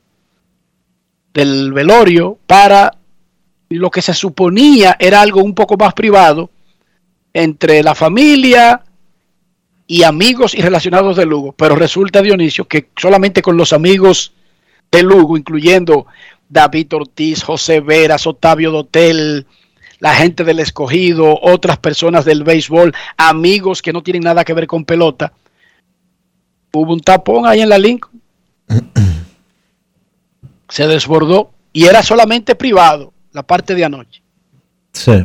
del 1.35 1.74
velorio 1.74 2.38
para 2.46 2.96
lo 3.68 3.90
que 3.90 4.00
se 4.00 4.14
suponía 4.14 4.96
era 4.98 5.20
algo 5.20 5.42
un 5.42 5.55
poco 5.55 5.76
más 5.76 5.92
privado 5.92 6.48
entre 7.34 7.82
la 7.82 7.94
familia 7.94 8.82
y 9.86 10.02
amigos 10.04 10.54
y 10.54 10.62
relacionados 10.62 11.16
de 11.16 11.26
Lugo. 11.26 11.52
Pero 11.52 11.76
resulta, 11.76 12.22
Dionisio, 12.22 12.66
que 12.66 12.88
solamente 12.96 13.42
con 13.42 13.56
los 13.56 13.72
amigos 13.72 14.32
de 14.90 15.02
Lugo, 15.02 15.36
incluyendo 15.36 16.06
David 16.48 16.94
Ortiz, 16.94 17.42
José 17.42 17.80
Veras, 17.80 18.26
Otavio 18.26 18.70
Dotel, 18.70 19.46
la 19.98 20.14
gente 20.14 20.44
del 20.44 20.60
escogido, 20.60 21.38
otras 21.40 21.78
personas 21.78 22.24
del 22.24 22.42
béisbol, 22.44 22.92
amigos 23.16 23.82
que 23.82 23.92
no 23.92 24.02
tienen 24.02 24.24
nada 24.24 24.44
que 24.44 24.52
ver 24.52 24.66
con 24.66 24.84
pelota. 24.84 25.32
Hubo 26.72 26.92
un 26.92 27.00
tapón 27.00 27.46
ahí 27.46 27.60
en 27.60 27.68
la 27.68 27.78
Lincoln. 27.78 28.20
Se 30.68 30.86
desbordó 30.86 31.52
y 31.72 31.84
era 31.84 32.02
solamente 32.02 32.54
privado 32.54 33.12
la 33.32 33.42
parte 33.42 33.74
de 33.74 33.84
anoche. 33.84 34.22
Sí. 34.92 35.22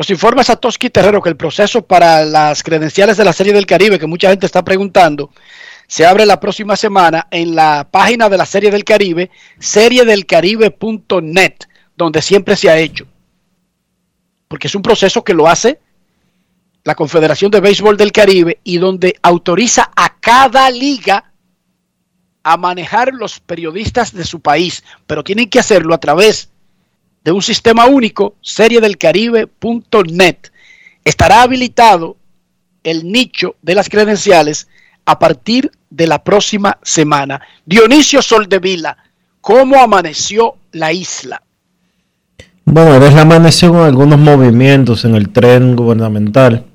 Nos 0.00 0.08
informa 0.08 0.42
Satoshi 0.42 0.88
Terrero 0.88 1.20
que 1.20 1.28
el 1.28 1.36
proceso 1.36 1.82
para 1.82 2.24
las 2.24 2.62
credenciales 2.62 3.18
de 3.18 3.24
la 3.26 3.34
Serie 3.34 3.52
del 3.52 3.66
Caribe, 3.66 3.98
que 3.98 4.06
mucha 4.06 4.30
gente 4.30 4.46
está 4.46 4.64
preguntando, 4.64 5.28
se 5.86 6.06
abre 6.06 6.24
la 6.24 6.40
próxima 6.40 6.74
semana 6.74 7.28
en 7.30 7.54
la 7.54 7.86
página 7.90 8.30
de 8.30 8.38
la 8.38 8.46
Serie 8.46 8.70
del 8.70 8.82
Caribe, 8.82 9.30
seriedelcaribe.net, 9.58 11.52
donde 11.98 12.22
siempre 12.22 12.56
se 12.56 12.70
ha 12.70 12.78
hecho. 12.78 13.08
Porque 14.48 14.68
es 14.68 14.74
un 14.74 14.80
proceso 14.80 15.22
que 15.22 15.34
lo 15.34 15.46
hace 15.46 15.80
la 16.82 16.94
Confederación 16.94 17.50
de 17.50 17.60
Béisbol 17.60 17.98
del 17.98 18.12
Caribe 18.12 18.58
y 18.64 18.78
donde 18.78 19.16
autoriza 19.20 19.90
a 19.94 20.18
cada 20.18 20.70
liga 20.70 21.30
a 22.42 22.56
manejar 22.56 23.12
los 23.12 23.38
periodistas 23.38 24.14
de 24.14 24.24
su 24.24 24.40
país, 24.40 24.82
pero 25.06 25.22
tienen 25.24 25.50
que 25.50 25.60
hacerlo 25.60 25.92
a 25.92 26.00
través 26.00 26.49
de 27.24 27.32
un 27.32 27.42
sistema 27.42 27.86
único, 27.86 28.34
seriedelcaribe.net. 28.40 30.36
Estará 31.04 31.42
habilitado 31.42 32.16
el 32.82 33.10
nicho 33.10 33.56
de 33.62 33.74
las 33.74 33.88
credenciales 33.88 34.68
a 35.04 35.18
partir 35.18 35.70
de 35.90 36.06
la 36.06 36.22
próxima 36.22 36.78
semana. 36.82 37.40
Dionisio 37.66 38.22
Soldevila, 38.22 38.96
¿cómo 39.40 39.80
amaneció 39.80 40.54
la 40.72 40.92
isla? 40.92 41.42
Bueno, 42.64 43.00
desde 43.00 43.20
amaneció 43.20 43.72
con 43.72 43.82
algunos 43.82 44.18
movimientos 44.18 45.04
en 45.04 45.14
el 45.16 45.30
tren 45.30 45.74
gubernamental. 45.74 46.66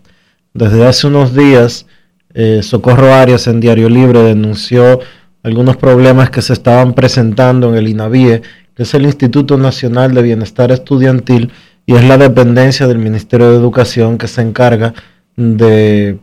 Desde 0.54 0.86
hace 0.86 1.08
unos 1.08 1.34
días, 1.36 1.86
eh, 2.34 2.62
Socorro 2.64 3.14
Arias 3.14 3.48
en 3.48 3.62
Diario 3.62 3.88
Libre 3.88 4.22
denunció 4.22 5.00
algunos 5.44 5.78
problemas 5.78 6.30
que 6.30 6.42
se 6.42 6.54
estaban 6.54 6.94
presentando 6.94 7.70
en 7.70 7.76
el 7.76 7.88
INAVIE, 7.88 8.42
que 8.76 8.84
es 8.84 8.94
el 8.94 9.06
Instituto 9.06 9.58
Nacional 9.58 10.14
de 10.14 10.22
Bienestar 10.22 10.72
Estudiantil 10.72 11.52
y 11.86 11.96
es 11.96 12.04
la 12.04 12.18
dependencia 12.18 12.88
del 12.88 12.98
Ministerio 12.98 13.50
de 13.50 13.58
Educación 13.58 14.18
que 14.18 14.28
se 14.28 14.42
encarga 14.42 14.94
de 15.36 16.18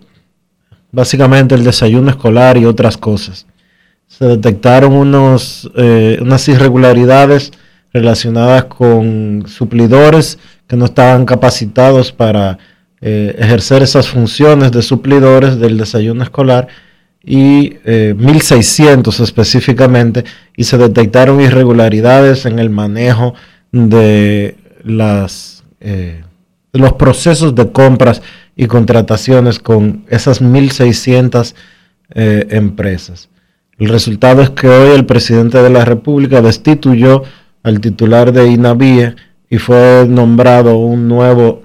básicamente 0.91 1.55
el 1.55 1.65
desayuno 1.65 2.11
escolar 2.11 2.59
y 2.59 2.67
otras 2.67 2.97
cosas. 2.97 3.47
Se 4.07 4.27
detectaron 4.27 4.93
unos, 4.93 5.71
eh, 5.77 6.19
unas 6.21 6.47
irregularidades 6.49 7.53
relacionadas 7.93 8.65
con 8.65 9.45
suplidores 9.47 10.39
que 10.67 10.77
no 10.77 10.87
estaban 10.87 11.25
capacitados 11.25 12.13
para 12.13 12.59
eh, 13.01 13.35
ejercer 13.39 13.83
esas 13.83 14.09
funciones 14.09 14.73
de 14.73 14.83
suplidores 14.83 15.59
del 15.59 15.79
desayuno 15.79 16.23
escolar 16.23 16.69
y 17.25 17.75
1.600 17.85 19.21
eh, 19.21 19.23
específicamente 19.23 20.25
y 20.57 20.65
se 20.65 20.79
detectaron 20.79 21.41
irregularidades 21.41 22.47
en 22.47 22.59
el 22.59 22.71
manejo 22.71 23.35
de 23.71 24.57
las 24.85 25.65
de 26.73 26.79
los 26.79 26.95
procesos 26.95 27.55
de 27.55 27.71
compras 27.71 28.23
y 28.57 28.67
contrataciones 28.67 29.59
con 29.59 30.05
esas 30.09 30.43
1.600 30.43 31.55
eh, 32.15 32.47
empresas. 32.51 33.29
El 33.79 33.89
resultado 33.89 34.43
es 34.43 34.51
que 34.51 34.69
hoy 34.69 34.95
el 34.95 35.07
presidente 35.07 35.63
de 35.63 35.71
la 35.71 35.85
República 35.85 36.43
destituyó 36.43 37.23
al 37.63 37.81
titular 37.81 38.33
de 38.33 38.49
INAVIE 38.49 39.15
y 39.51 39.59
fue 39.59 40.07
nombrado 40.09 40.77
un 40.79 41.09
nuevo 41.09 41.63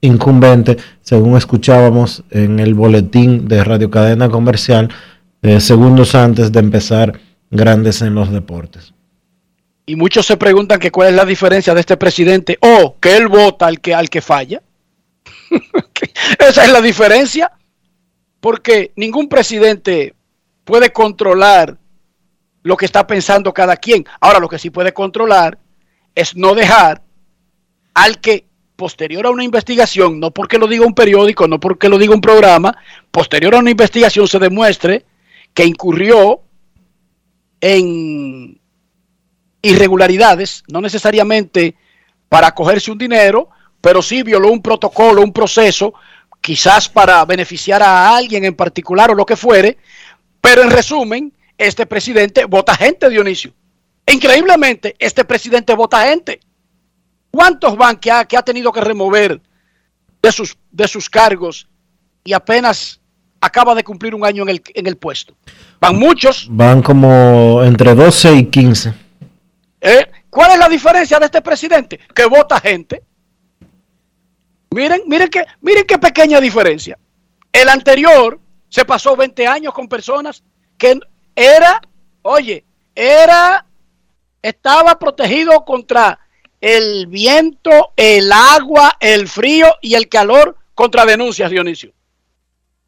incumbente, 0.00 0.76
según 1.02 1.36
escuchábamos 1.36 2.24
en 2.30 2.58
el 2.58 2.74
boletín 2.74 3.48
de 3.48 3.62
Radio 3.64 3.90
Cadena 3.90 4.28
Comercial, 4.28 4.88
eh, 5.42 5.60
segundos 5.60 6.14
antes 6.14 6.52
de 6.52 6.60
empezar 6.60 7.20
Grandes 7.50 8.02
en 8.02 8.14
los 8.14 8.30
Deportes. 8.30 8.94
Y 9.86 9.96
muchos 9.96 10.26
se 10.26 10.36
preguntan 10.36 10.78
que 10.78 10.90
cuál 10.90 11.08
es 11.08 11.14
la 11.14 11.24
diferencia 11.24 11.74
de 11.74 11.80
este 11.80 11.96
presidente 11.96 12.58
o 12.60 12.96
que 13.00 13.16
él 13.16 13.28
vota 13.28 13.66
al 13.66 13.80
que, 13.80 13.94
al 13.94 14.08
que 14.08 14.20
falla. 14.20 14.62
Esa 16.38 16.64
es 16.64 16.72
la 16.72 16.80
diferencia. 16.80 17.50
Porque 18.40 18.92
ningún 18.96 19.28
presidente 19.28 20.14
puede 20.64 20.92
controlar 20.92 21.76
lo 22.62 22.76
que 22.76 22.86
está 22.86 23.06
pensando 23.06 23.52
cada 23.52 23.76
quien. 23.76 24.06
Ahora, 24.20 24.38
lo 24.38 24.48
que 24.48 24.58
sí 24.58 24.70
puede 24.70 24.92
controlar 24.92 25.58
es 26.14 26.36
no 26.36 26.54
dejar 26.54 27.02
al 27.94 28.20
que 28.20 28.46
posterior 28.80 29.26
a 29.26 29.30
una 29.30 29.44
investigación, 29.44 30.18
no 30.18 30.30
porque 30.30 30.56
lo 30.56 30.66
diga 30.66 30.86
un 30.86 30.94
periódico, 30.94 31.46
no 31.46 31.60
porque 31.60 31.90
lo 31.90 31.98
diga 31.98 32.14
un 32.14 32.22
programa, 32.22 32.74
posterior 33.10 33.54
a 33.54 33.58
una 33.58 33.70
investigación 33.70 34.26
se 34.26 34.38
demuestre 34.38 35.04
que 35.52 35.66
incurrió 35.66 36.40
en 37.60 38.58
irregularidades, 39.60 40.64
no 40.68 40.80
necesariamente 40.80 41.74
para 42.30 42.54
cogerse 42.54 42.90
un 42.90 42.96
dinero, 42.96 43.50
pero 43.82 44.00
sí 44.00 44.22
violó 44.22 44.50
un 44.50 44.62
protocolo, 44.62 45.20
un 45.20 45.34
proceso, 45.34 45.92
quizás 46.40 46.88
para 46.88 47.22
beneficiar 47.26 47.82
a 47.82 48.16
alguien 48.16 48.46
en 48.46 48.54
particular 48.54 49.10
o 49.10 49.14
lo 49.14 49.26
que 49.26 49.36
fuere, 49.36 49.76
pero 50.40 50.62
en 50.62 50.70
resumen, 50.70 51.34
este 51.58 51.84
presidente 51.84 52.46
vota 52.46 52.74
gente, 52.74 53.10
Dionisio. 53.10 53.52
Increíblemente, 54.06 54.96
este 54.98 55.26
presidente 55.26 55.74
vota 55.74 56.06
gente. 56.06 56.40
¿Cuántos 57.30 57.76
van 57.76 57.96
que 57.96 58.10
ha, 58.10 58.24
que 58.24 58.36
ha 58.36 58.42
tenido 58.42 58.72
que 58.72 58.80
remover 58.80 59.40
de 60.22 60.32
sus, 60.32 60.56
de 60.70 60.88
sus 60.88 61.08
cargos 61.08 61.68
y 62.24 62.32
apenas 62.32 63.00
acaba 63.40 63.74
de 63.74 63.84
cumplir 63.84 64.14
un 64.14 64.24
año 64.24 64.42
en 64.42 64.48
el, 64.50 64.62
en 64.74 64.86
el 64.86 64.96
puesto? 64.96 65.34
Van 65.80 65.96
muchos. 65.96 66.46
Van 66.50 66.82
como 66.82 67.62
entre 67.62 67.94
12 67.94 68.34
y 68.34 68.46
15. 68.46 68.94
¿Eh? 69.80 70.10
¿Cuál 70.28 70.52
es 70.52 70.58
la 70.58 70.68
diferencia 70.68 71.18
de 71.18 71.26
este 71.26 71.40
presidente? 71.40 71.98
Que 72.14 72.26
vota 72.26 72.60
gente. 72.60 73.02
Miren, 74.72 75.02
miren 75.06 75.28
que, 75.28 75.44
miren 75.60 75.84
qué 75.84 75.98
pequeña 75.98 76.40
diferencia. 76.40 76.98
El 77.52 77.68
anterior 77.68 78.38
se 78.68 78.84
pasó 78.84 79.16
20 79.16 79.46
años 79.46 79.74
con 79.74 79.88
personas 79.88 80.44
que 80.78 80.98
era, 81.34 81.80
oye, 82.22 82.64
era, 82.94 83.66
estaba 84.42 84.98
protegido 84.98 85.64
contra 85.64 86.18
el 86.60 87.06
viento, 87.06 87.92
el 87.96 88.30
agua, 88.32 88.96
el 89.00 89.28
frío 89.28 89.68
y 89.80 89.94
el 89.94 90.08
calor 90.08 90.56
contra 90.74 91.06
denuncias, 91.06 91.50
Dionisio. 91.50 91.92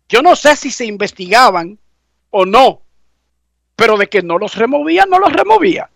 Yo 0.08 0.20
no 0.20 0.36
sé 0.36 0.56
si 0.56 0.70
se 0.70 0.84
investigaban 0.84 1.78
o 2.30 2.44
no, 2.44 2.82
pero 3.76 3.96
de 3.96 4.08
que 4.08 4.22
no 4.22 4.38
los 4.38 4.56
removía, 4.56 5.06
no 5.06 5.18
los 5.18 5.32
removía. 5.32 5.88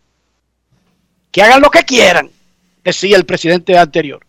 Que 1.30 1.42
hagan 1.42 1.60
lo 1.60 1.70
que 1.70 1.82
quieran, 1.82 2.30
decía 2.82 3.16
el 3.16 3.26
presidente 3.26 3.76
anterior. 3.76 4.24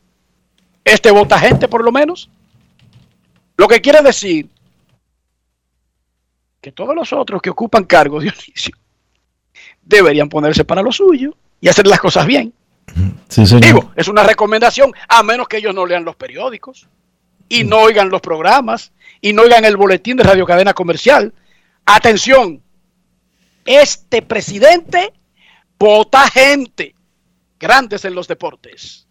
Este 0.84 1.12
vota 1.12 1.40
gente, 1.40 1.68
por 1.68 1.84
lo 1.84 1.92
menos. 1.92 2.30
Lo 3.56 3.68
que 3.68 3.82
quiere 3.82 4.02
decir 4.02 4.50
que 6.60 6.72
todos 6.72 6.96
los 6.96 7.14
otros 7.14 7.42
que 7.42 7.50
ocupan 7.50 7.86
cargos, 7.86 8.24
Dionisio, 8.24 8.76
deberían 9.82 10.28
ponerse 10.28 10.66
para 10.66 10.82
lo 10.82 10.92
suyo 10.92 11.34
y 11.62 11.70
hacer 11.70 11.88
las 11.88 12.00
cosas 12.00 12.26
bien. 12.26 12.54
Digo, 13.60 13.92
es 13.96 14.08
una 14.08 14.24
recomendación, 14.24 14.92
a 15.08 15.24
menos 15.24 15.48
que 15.48 15.58
ellos 15.58 15.74
no 15.74 15.86
lean 15.86 16.06
los 16.06 16.16
periódicos 16.16 16.88
y 17.50 17.64
no 17.64 17.80
oigan 17.80 18.10
los 18.10 18.22
programas 18.22 18.92
y 19.22 19.34
no 19.34 19.44
oigan 19.44 19.66
el 19.66 19.78
boletín 19.78 20.18
de 20.18 20.24
Radio 20.24 20.46
Cadena 20.46 20.74
Comercial. 20.74 21.34
Atención, 21.86 22.62
este 23.66 24.22
presidente 24.22 25.14
vota 25.78 26.30
gente 26.30 26.96
grandes 27.60 28.06
en 28.06 28.16
los 28.16 28.28
deportes. 28.28 29.08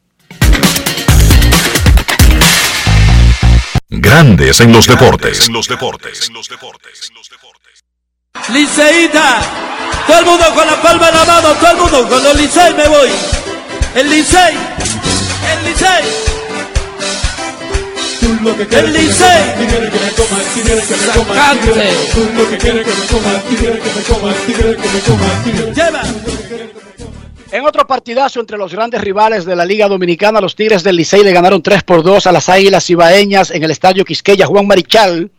Grandes 3.89 4.61
en 4.61 4.73
los 4.73 4.87
deportes. 4.87 5.47
En 5.47 5.53
los 5.53 5.69
deportes. 5.69 6.29
En 6.29 6.35
los 6.35 6.49
deportes. 6.49 7.13
Liceíta, 8.53 9.41
todo 10.07 10.19
el 10.21 10.27
mundo 10.27 10.45
con 10.55 10.67
la 10.67 10.81
palma 10.83 11.09
en 11.09 11.15
la 11.15 11.25
mano, 11.25 11.55
todo 11.55 11.71
el 11.71 11.77
mundo 11.79 12.09
con 12.09 12.23
los 12.23 12.41
Licey 12.41 12.75
me 12.75 12.89
voy. 12.89 13.56
El 13.97 14.11
Licey, 14.11 14.55
el 15.53 15.65
Licey. 15.65 16.05
El 18.71 18.93
Licey. 18.93 19.43
Lleva. 25.75 26.03
En 27.51 27.65
otro 27.65 27.87
partidazo 27.87 28.41
entre 28.41 28.59
los 28.59 28.71
grandes 28.75 29.01
rivales 29.01 29.47
de 29.47 29.57
la 29.57 29.65
Liga 29.65 29.89
Dominicana, 29.89 30.43
los 30.43 30.55
Tigres 30.55 30.83
del 30.83 30.97
Licey 30.97 31.25
le 31.25 31.33
ganaron 31.33 31.63
3 31.63 31.83
por 31.83 32.03
2 32.03 32.27
a 32.27 32.33
las 32.33 32.51
Águilas 32.51 32.91
Ibaeñas 32.91 33.51
en 33.51 33.65
el 33.65 33.71
Estadio 33.71 34.05
Quisqueya 34.05 34.45
Juan 34.45 34.67
Marichal. 34.67 35.31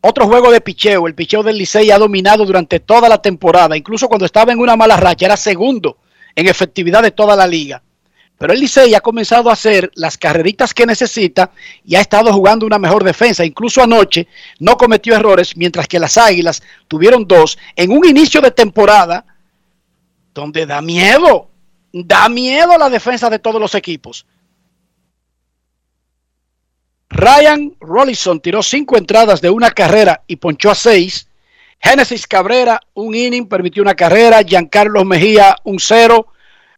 Otro 0.00 0.26
juego 0.26 0.50
de 0.50 0.60
picheo. 0.60 1.06
El 1.06 1.14
picheo 1.14 1.44
del 1.44 1.56
Licey 1.56 1.92
ha 1.92 1.98
dominado 1.98 2.44
durante 2.44 2.80
toda 2.80 3.08
la 3.08 3.22
temporada, 3.22 3.76
incluso 3.76 4.08
cuando 4.08 4.26
estaba 4.26 4.50
en 4.50 4.58
una 4.58 4.74
mala 4.74 4.96
racha, 4.96 5.26
era 5.26 5.36
segundo 5.36 5.98
en 6.40 6.48
efectividad 6.48 7.02
de 7.02 7.10
toda 7.10 7.36
la 7.36 7.46
liga. 7.46 7.82
Pero 8.38 8.54
el 8.54 8.60
Licey 8.60 8.94
ha 8.94 9.02
comenzado 9.02 9.50
a 9.50 9.52
hacer 9.52 9.90
las 9.94 10.16
carreritas 10.16 10.72
que 10.72 10.86
necesita 10.86 11.50
y 11.84 11.94
ha 11.96 12.00
estado 12.00 12.32
jugando 12.32 12.64
una 12.64 12.78
mejor 12.78 13.04
defensa. 13.04 13.44
Incluso 13.44 13.82
anoche 13.82 14.26
no 14.58 14.78
cometió 14.78 15.14
errores, 15.14 15.54
mientras 15.58 15.86
que 15.86 15.98
las 15.98 16.16
Águilas 16.16 16.62
tuvieron 16.88 17.28
dos 17.28 17.58
en 17.76 17.92
un 17.92 18.06
inicio 18.06 18.40
de 18.40 18.50
temporada 18.50 19.26
donde 20.32 20.64
da 20.64 20.80
miedo, 20.80 21.50
da 21.92 22.30
miedo 22.30 22.78
la 22.78 22.88
defensa 22.88 23.28
de 23.28 23.38
todos 23.38 23.60
los 23.60 23.74
equipos. 23.74 24.24
Ryan 27.10 27.76
Rollison 27.80 28.40
tiró 28.40 28.62
cinco 28.62 28.96
entradas 28.96 29.42
de 29.42 29.50
una 29.50 29.72
carrera 29.72 30.22
y 30.26 30.36
ponchó 30.36 30.70
a 30.70 30.74
seis. 30.74 31.28
Génesis 31.80 32.26
Cabrera, 32.26 32.80
un 32.94 33.14
inning, 33.14 33.48
permitió 33.48 33.82
una 33.82 33.94
carrera. 33.94 34.42
Giancarlo 34.42 35.04
Mejía, 35.04 35.56
un 35.64 35.80
cero. 35.80 36.28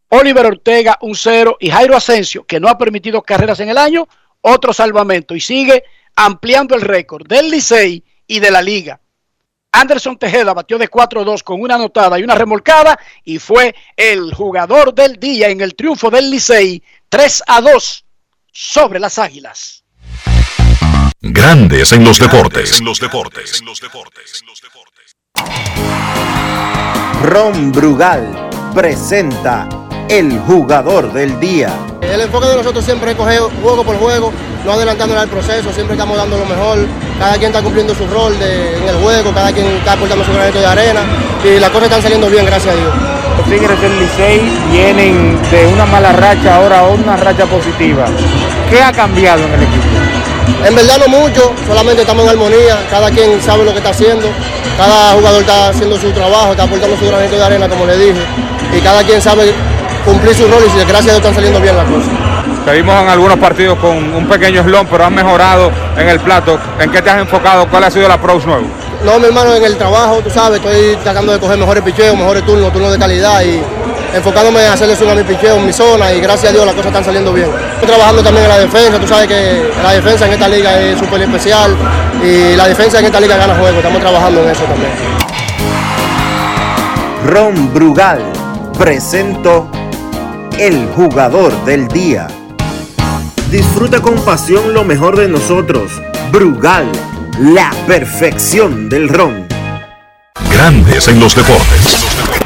Oliver 0.08 0.46
Ortega, 0.46 0.96
un 1.00 1.14
cero. 1.14 1.56
Y 1.60 1.70
Jairo 1.70 1.96
Asensio, 1.96 2.44
que 2.44 2.60
no 2.60 2.68
ha 2.68 2.78
permitido 2.78 3.22
carreras 3.22 3.60
en 3.60 3.68
el 3.68 3.78
año, 3.78 4.06
otro 4.40 4.72
salvamento. 4.72 5.34
Y 5.34 5.40
sigue 5.40 5.82
ampliando 6.14 6.74
el 6.74 6.82
récord 6.82 7.26
del 7.26 7.50
Licey 7.50 8.04
y 8.26 8.38
de 8.38 8.50
la 8.50 8.62
liga. 8.62 9.00
Anderson 9.72 10.18
Tejeda 10.18 10.52
batió 10.52 10.76
de 10.76 10.90
4-2 10.90 11.42
con 11.42 11.60
una 11.60 11.76
anotada 11.76 12.18
y 12.18 12.22
una 12.22 12.34
remolcada 12.34 12.98
y 13.24 13.38
fue 13.38 13.74
el 13.96 14.34
jugador 14.34 14.94
del 14.94 15.18
día 15.18 15.48
en 15.48 15.62
el 15.62 15.74
triunfo 15.74 16.10
del 16.10 16.30
Licey 16.30 16.82
3 17.08 17.42
a 17.46 17.60
2 17.62 18.04
sobre 18.52 19.00
las 19.00 19.18
Águilas. 19.18 19.82
Grandes 21.24 21.92
en 21.92 22.04
los 22.04 22.18
deportes. 22.18 22.80
En 22.80 22.84
los 22.84 23.00
deportes. 23.00 23.62
Ron 27.22 27.72
Brugal 27.72 28.26
presenta 28.74 29.68
el 30.08 30.38
jugador 30.40 31.12
del 31.12 31.38
día. 31.40 31.70
El 32.00 32.20
enfoque 32.20 32.46
de 32.46 32.56
nosotros 32.56 32.84
siempre 32.84 33.12
es 33.12 33.16
coger 33.16 33.40
juego 33.62 33.84
por 33.84 33.96
juego, 33.96 34.32
no 34.64 34.72
adelantándole 34.72 35.20
al 35.20 35.28
proceso, 35.28 35.72
siempre 35.72 35.94
estamos 35.94 36.16
dando 36.16 36.36
lo 36.36 36.44
mejor, 36.44 36.78
cada 37.18 37.34
quien 37.34 37.50
está 37.50 37.62
cumpliendo 37.62 37.94
su 37.94 38.06
rol 38.06 38.38
de- 38.38 38.76
en 38.78 38.88
el 38.88 38.96
juego, 38.96 39.32
cada 39.32 39.52
quien 39.52 39.66
está 39.66 39.92
aportando 39.92 40.24
su 40.24 40.32
granito 40.32 40.58
de 40.58 40.66
arena 40.66 41.00
y 41.44 41.58
las 41.60 41.70
cosas 41.70 41.84
están 41.84 42.02
saliendo 42.02 42.28
bien, 42.28 42.44
gracias 42.44 42.74
a 42.74 42.76
Dios. 42.76 42.92
Los 43.38 43.46
Tigres 43.46 43.80
del 43.80 43.98
Licey 44.00 44.40
vienen 44.70 45.38
de 45.50 45.66
una 45.68 45.86
mala 45.86 46.12
racha 46.12 46.56
ahora 46.56 46.80
a 46.80 46.86
una 46.88 47.16
racha 47.16 47.46
positiva. 47.46 48.04
¿Qué 48.68 48.82
ha 48.82 48.92
cambiado 48.92 49.44
en 49.44 49.52
el 49.54 49.62
equipo? 49.62 49.86
En 50.64 50.74
verdad 50.74 50.98
no 50.98 51.08
mucho, 51.08 51.52
solamente 51.66 52.02
estamos 52.02 52.24
en 52.24 52.30
armonía, 52.30 52.86
cada 52.90 53.10
quien 53.10 53.40
sabe 53.42 53.64
lo 53.64 53.72
que 53.72 53.78
está 53.78 53.90
haciendo, 53.90 54.28
cada 54.76 55.12
jugador 55.12 55.40
está 55.40 55.68
haciendo 55.68 55.96
su 55.98 56.10
trabajo, 56.12 56.52
está 56.52 56.64
aportando 56.64 56.96
su 56.96 57.06
granito 57.06 57.36
de 57.36 57.44
arena, 57.44 57.68
como 57.68 57.84
le 57.84 57.96
dije, 57.96 58.20
y 58.76 58.80
cada 58.80 59.02
quien 59.02 59.20
sabe 59.20 59.52
cumplir 60.04 60.34
su 60.34 60.46
rol 60.46 60.62
y 60.64 60.78
gracias 60.84 60.98
a 60.98 61.02
Dios 61.02 61.16
están 61.16 61.34
saliendo 61.34 61.60
bien 61.60 61.76
las 61.76 61.86
cosas. 61.86 62.10
Te 62.64 62.72
vimos 62.72 62.94
en 63.02 63.08
algunos 63.08 63.38
partidos 63.38 63.76
con 63.78 63.96
un 64.14 64.26
pequeño 64.28 64.62
slump, 64.62 64.88
pero 64.88 65.04
has 65.04 65.10
mejorado 65.10 65.70
en 65.96 66.08
el 66.08 66.20
plato. 66.20 66.58
¿En 66.78 66.90
qué 66.90 67.02
te 67.02 67.10
has 67.10 67.18
enfocado? 67.18 67.66
¿Cuál 67.68 67.84
ha 67.84 67.90
sido 67.90 68.06
el 68.06 68.12
approach 68.12 68.44
nuevo? 68.44 68.66
No, 69.04 69.18
mi 69.18 69.26
hermano, 69.26 69.52
en 69.56 69.64
el 69.64 69.76
trabajo, 69.76 70.20
tú 70.22 70.30
sabes, 70.30 70.60
estoy 70.60 70.96
tratando 71.02 71.32
de 71.32 71.40
coger 71.40 71.58
mejores 71.58 71.82
picheos, 71.82 72.16
mejores 72.16 72.44
turnos, 72.44 72.72
turnos 72.72 72.92
de 72.92 72.98
calidad 72.98 73.42
y 73.42 73.60
enfocándome 74.14 74.64
en 74.64 74.72
hacerle 74.72 74.96
swing 74.96 75.10
a 75.10 75.14
mi 75.14 75.22
picheo 75.22 75.56
en 75.56 75.66
mi 75.66 75.72
zona 75.72 76.12
y 76.12 76.20
gracias 76.20 76.50
a 76.50 76.52
Dios 76.52 76.66
las 76.66 76.74
cosas 76.74 76.88
están 76.88 77.04
saliendo 77.04 77.32
bien. 77.32 77.48
Estoy 77.74 77.88
trabajando 77.88 78.22
también 78.22 78.44
en 78.44 78.50
la 78.50 78.58
defensa, 78.58 78.98
tú 78.98 79.06
sabes 79.06 79.28
que 79.28 79.70
la 79.82 79.92
defensa 79.92 80.26
en 80.26 80.32
esta 80.32 80.48
liga 80.48 80.80
es 80.80 80.98
súper 80.98 81.22
especial 81.22 81.76
y 82.22 82.56
la 82.56 82.68
defensa 82.68 82.98
en 82.98 83.06
esta 83.06 83.20
liga 83.20 83.36
gana 83.36 83.54
juego, 83.54 83.78
estamos 83.78 84.00
trabajando 84.00 84.42
en 84.42 84.50
eso 84.50 84.64
también. 84.64 84.92
Ron 87.26 87.72
Brugal 87.72 88.20
presentó 88.78 89.70
el 90.58 90.88
jugador 90.88 91.64
del 91.64 91.88
día. 91.88 92.26
Disfruta 93.50 94.00
con 94.00 94.16
pasión 94.24 94.74
lo 94.74 94.84
mejor 94.84 95.16
de 95.16 95.28
nosotros. 95.28 95.92
Brugal, 96.30 96.90
la 97.38 97.70
perfección 97.86 98.88
del 98.88 99.08
ron. 99.08 99.46
Grandes 100.50 101.08
en 101.08 101.20
los 101.20 101.34
deportes. 101.34 102.41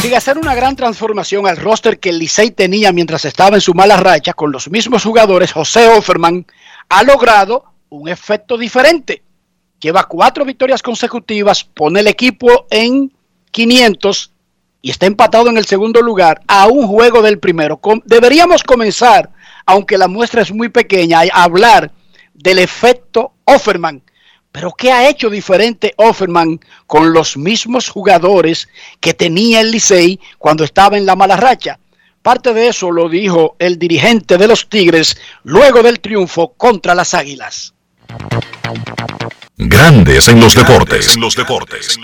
Sin 0.00 0.14
hacer 0.14 0.38
una 0.38 0.54
gran 0.54 0.76
transformación 0.76 1.48
al 1.48 1.56
roster 1.56 1.98
que 1.98 2.10
el 2.10 2.20
Licey 2.20 2.52
tenía 2.52 2.92
mientras 2.92 3.24
estaba 3.24 3.56
en 3.56 3.60
su 3.60 3.74
mala 3.74 3.96
racha 3.96 4.32
con 4.32 4.52
los 4.52 4.70
mismos 4.70 5.02
jugadores, 5.02 5.52
José 5.52 5.88
Offerman 5.88 6.46
ha 6.88 7.02
logrado 7.02 7.64
un 7.88 8.08
efecto 8.08 8.56
diferente. 8.56 9.22
Lleva 9.80 10.04
cuatro 10.04 10.44
victorias 10.44 10.82
consecutivas, 10.82 11.64
pone 11.64 11.98
el 11.98 12.06
equipo 12.06 12.66
en 12.70 13.12
500 13.50 14.32
y 14.82 14.90
está 14.90 15.06
empatado 15.06 15.50
en 15.50 15.58
el 15.58 15.66
segundo 15.66 16.00
lugar 16.00 16.42
a 16.46 16.68
un 16.68 16.86
juego 16.86 17.20
del 17.20 17.40
primero. 17.40 17.80
deberíamos 18.04 18.62
comenzar, 18.62 19.30
aunque 19.66 19.98
la 19.98 20.06
muestra 20.06 20.42
es 20.42 20.52
muy 20.52 20.68
pequeña, 20.68 21.22
a 21.32 21.42
hablar 21.42 21.90
del 22.34 22.60
efecto 22.60 23.32
Offerman 23.44 24.02
pero 24.58 24.72
¿qué 24.72 24.90
ha 24.90 25.08
hecho 25.08 25.30
diferente 25.30 25.94
Offerman 25.98 26.58
con 26.84 27.12
los 27.12 27.36
mismos 27.36 27.88
jugadores 27.88 28.68
que 28.98 29.14
tenía 29.14 29.60
el 29.60 29.70
Licey 29.70 30.18
cuando 30.36 30.64
estaba 30.64 30.98
en 30.98 31.06
la 31.06 31.14
mala 31.14 31.36
racha? 31.36 31.78
Parte 32.22 32.52
de 32.52 32.66
eso 32.66 32.90
lo 32.90 33.08
dijo 33.08 33.54
el 33.60 33.78
dirigente 33.78 34.36
de 34.36 34.48
los 34.48 34.68
Tigres 34.68 35.16
luego 35.44 35.84
del 35.84 36.00
triunfo 36.00 36.54
contra 36.56 36.96
las 36.96 37.14
Águilas. 37.14 37.72
Grandes 39.56 40.26
en 40.26 40.40
los 40.40 40.56
deportes. 40.56 41.14
En 41.14 41.20
los 41.20 41.36
deportes. 41.36 41.96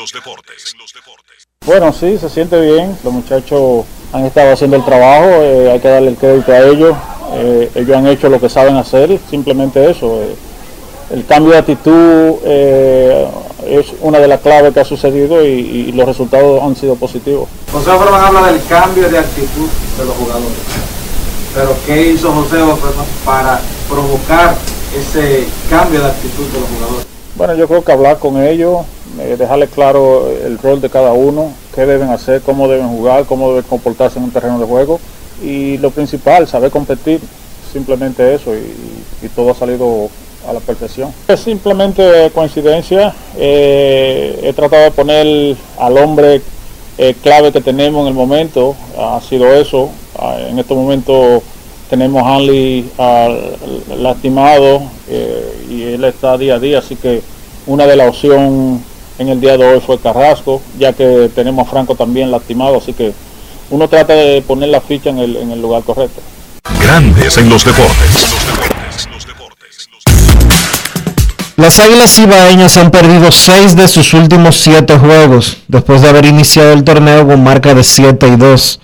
Bueno, 1.66 1.92
sí, 1.92 2.18
se 2.18 2.28
siente 2.28 2.60
bien. 2.60 2.96
Los 3.02 3.12
muchachos 3.12 3.84
han 4.12 4.26
estado 4.26 4.52
haciendo 4.52 4.76
el 4.76 4.84
trabajo. 4.84 5.42
Eh, 5.42 5.72
hay 5.72 5.80
que 5.80 5.88
darle 5.88 6.10
el 6.10 6.16
crédito 6.16 6.52
a 6.52 6.60
ellos. 6.60 6.96
Eh, 7.32 7.72
ellos 7.74 7.96
han 7.96 8.06
hecho 8.06 8.28
lo 8.28 8.40
que 8.40 8.48
saben 8.48 8.76
hacer. 8.76 9.18
Simplemente 9.28 9.90
eso. 9.90 10.22
Eh, 10.22 10.36
el 11.14 11.24
cambio 11.26 11.52
de 11.52 11.58
actitud 11.58 12.40
eh, 12.44 13.26
es 13.68 13.86
una 14.00 14.18
de 14.18 14.26
las 14.26 14.40
claves 14.40 14.74
que 14.74 14.80
ha 14.80 14.84
sucedido 14.84 15.44
y, 15.44 15.92
los 15.92 16.06
resultados 16.06 16.60
han 16.60 16.74
sido 16.74 16.96
positivos. 16.96 17.48
José 17.70 17.90
Offerman 17.90 18.24
habla 18.24 18.52
del 18.52 18.60
cambio 18.64 19.08
de 19.08 19.18
actitud 19.18 19.68
de 19.96 20.04
los 20.04 20.16
jugadores. 20.16 20.58
Pero 21.54 21.70
¿qué 21.86 22.08
hizo 22.10 22.32
José 22.32 22.60
Offerman 22.60 23.06
para 23.24 23.60
provocar 23.88 24.56
ese 24.92 25.44
cambio 25.70 26.00
de 26.00 26.06
actitud 26.08 26.46
de 26.46 26.60
los 26.60 26.68
jugadores? 26.68 27.06
Bueno, 27.36 27.54
yo 27.54 27.68
creo 27.68 27.84
que 27.84 27.92
hablar 27.92 28.18
con 28.18 28.42
ellos, 28.42 28.80
eh, 29.20 29.36
dejarles 29.38 29.70
claro 29.70 30.28
el 30.28 30.58
rol 30.58 30.80
de 30.80 30.90
cada 30.90 31.12
uno, 31.12 31.52
qué 31.76 31.86
deben 31.86 32.10
hacer, 32.10 32.42
cómo 32.42 32.66
deben 32.66 32.88
jugar, 32.88 33.24
cómo 33.26 33.50
deben 33.50 33.62
comportarse 33.62 34.18
en 34.18 34.24
un 34.24 34.30
terreno 34.32 34.58
de 34.58 34.66
juego. 34.66 34.98
Y 35.40 35.78
lo 35.78 35.92
principal, 35.92 36.48
saber 36.48 36.72
competir, 36.72 37.20
simplemente 37.72 38.34
eso, 38.34 38.50
y 38.54 39.28
todo 39.28 39.52
ha 39.52 39.54
salido 39.54 40.08
a 40.46 40.52
la 40.52 40.60
perfección. 40.60 41.12
Es 41.28 41.40
simplemente 41.40 42.30
coincidencia. 42.34 43.14
Eh, 43.36 44.40
he 44.42 44.52
tratado 44.52 44.84
de 44.84 44.90
poner 44.90 45.56
al 45.78 45.98
hombre 45.98 46.42
eh, 46.98 47.14
clave 47.22 47.52
que 47.52 47.60
tenemos 47.60 48.02
en 48.02 48.08
el 48.08 48.14
momento. 48.14 48.76
Ha 48.98 49.20
sido 49.20 49.52
eso. 49.54 49.90
Ah, 50.18 50.36
en 50.38 50.58
este 50.58 50.74
momento 50.74 51.42
tenemos 51.90 52.22
a 52.22 52.36
Hanley 52.36 52.90
ah, 52.98 53.28
lastimado 53.98 54.82
eh, 55.08 55.66
y 55.68 55.82
él 55.82 56.04
está 56.04 56.38
día 56.38 56.54
a 56.54 56.58
día, 56.58 56.78
así 56.78 56.96
que 56.96 57.22
una 57.66 57.86
de 57.86 57.96
las 57.96 58.08
opciones 58.08 58.80
en 59.18 59.28
el 59.28 59.40
día 59.40 59.56
de 59.56 59.64
hoy 59.64 59.80
fue 59.80 59.98
Carrasco, 59.98 60.60
ya 60.78 60.92
que 60.92 61.30
tenemos 61.34 61.66
a 61.66 61.70
Franco 61.70 61.94
también 61.94 62.30
lastimado, 62.30 62.78
así 62.78 62.92
que 62.92 63.12
uno 63.70 63.88
trata 63.88 64.14
de 64.14 64.42
poner 64.42 64.68
la 64.68 64.80
ficha 64.80 65.10
en 65.10 65.18
el, 65.18 65.36
en 65.36 65.50
el 65.50 65.60
lugar 65.60 65.82
correcto. 65.82 66.20
Grandes 66.80 67.38
en 67.38 67.48
los 67.48 67.64
deportes. 67.64 68.34
Las 71.56 71.78
Águilas 71.78 72.18
Ibaeñas 72.18 72.76
han 72.76 72.90
perdido 72.90 73.30
seis 73.30 73.76
de 73.76 73.86
sus 73.86 74.12
últimos 74.12 74.56
siete 74.56 74.98
juegos, 74.98 75.58
después 75.68 76.02
de 76.02 76.08
haber 76.08 76.24
iniciado 76.24 76.72
el 76.72 76.82
torneo 76.82 77.28
con 77.28 77.44
marca 77.44 77.74
de 77.74 77.84
7 77.84 78.26
y 78.26 78.36
2. 78.36 78.80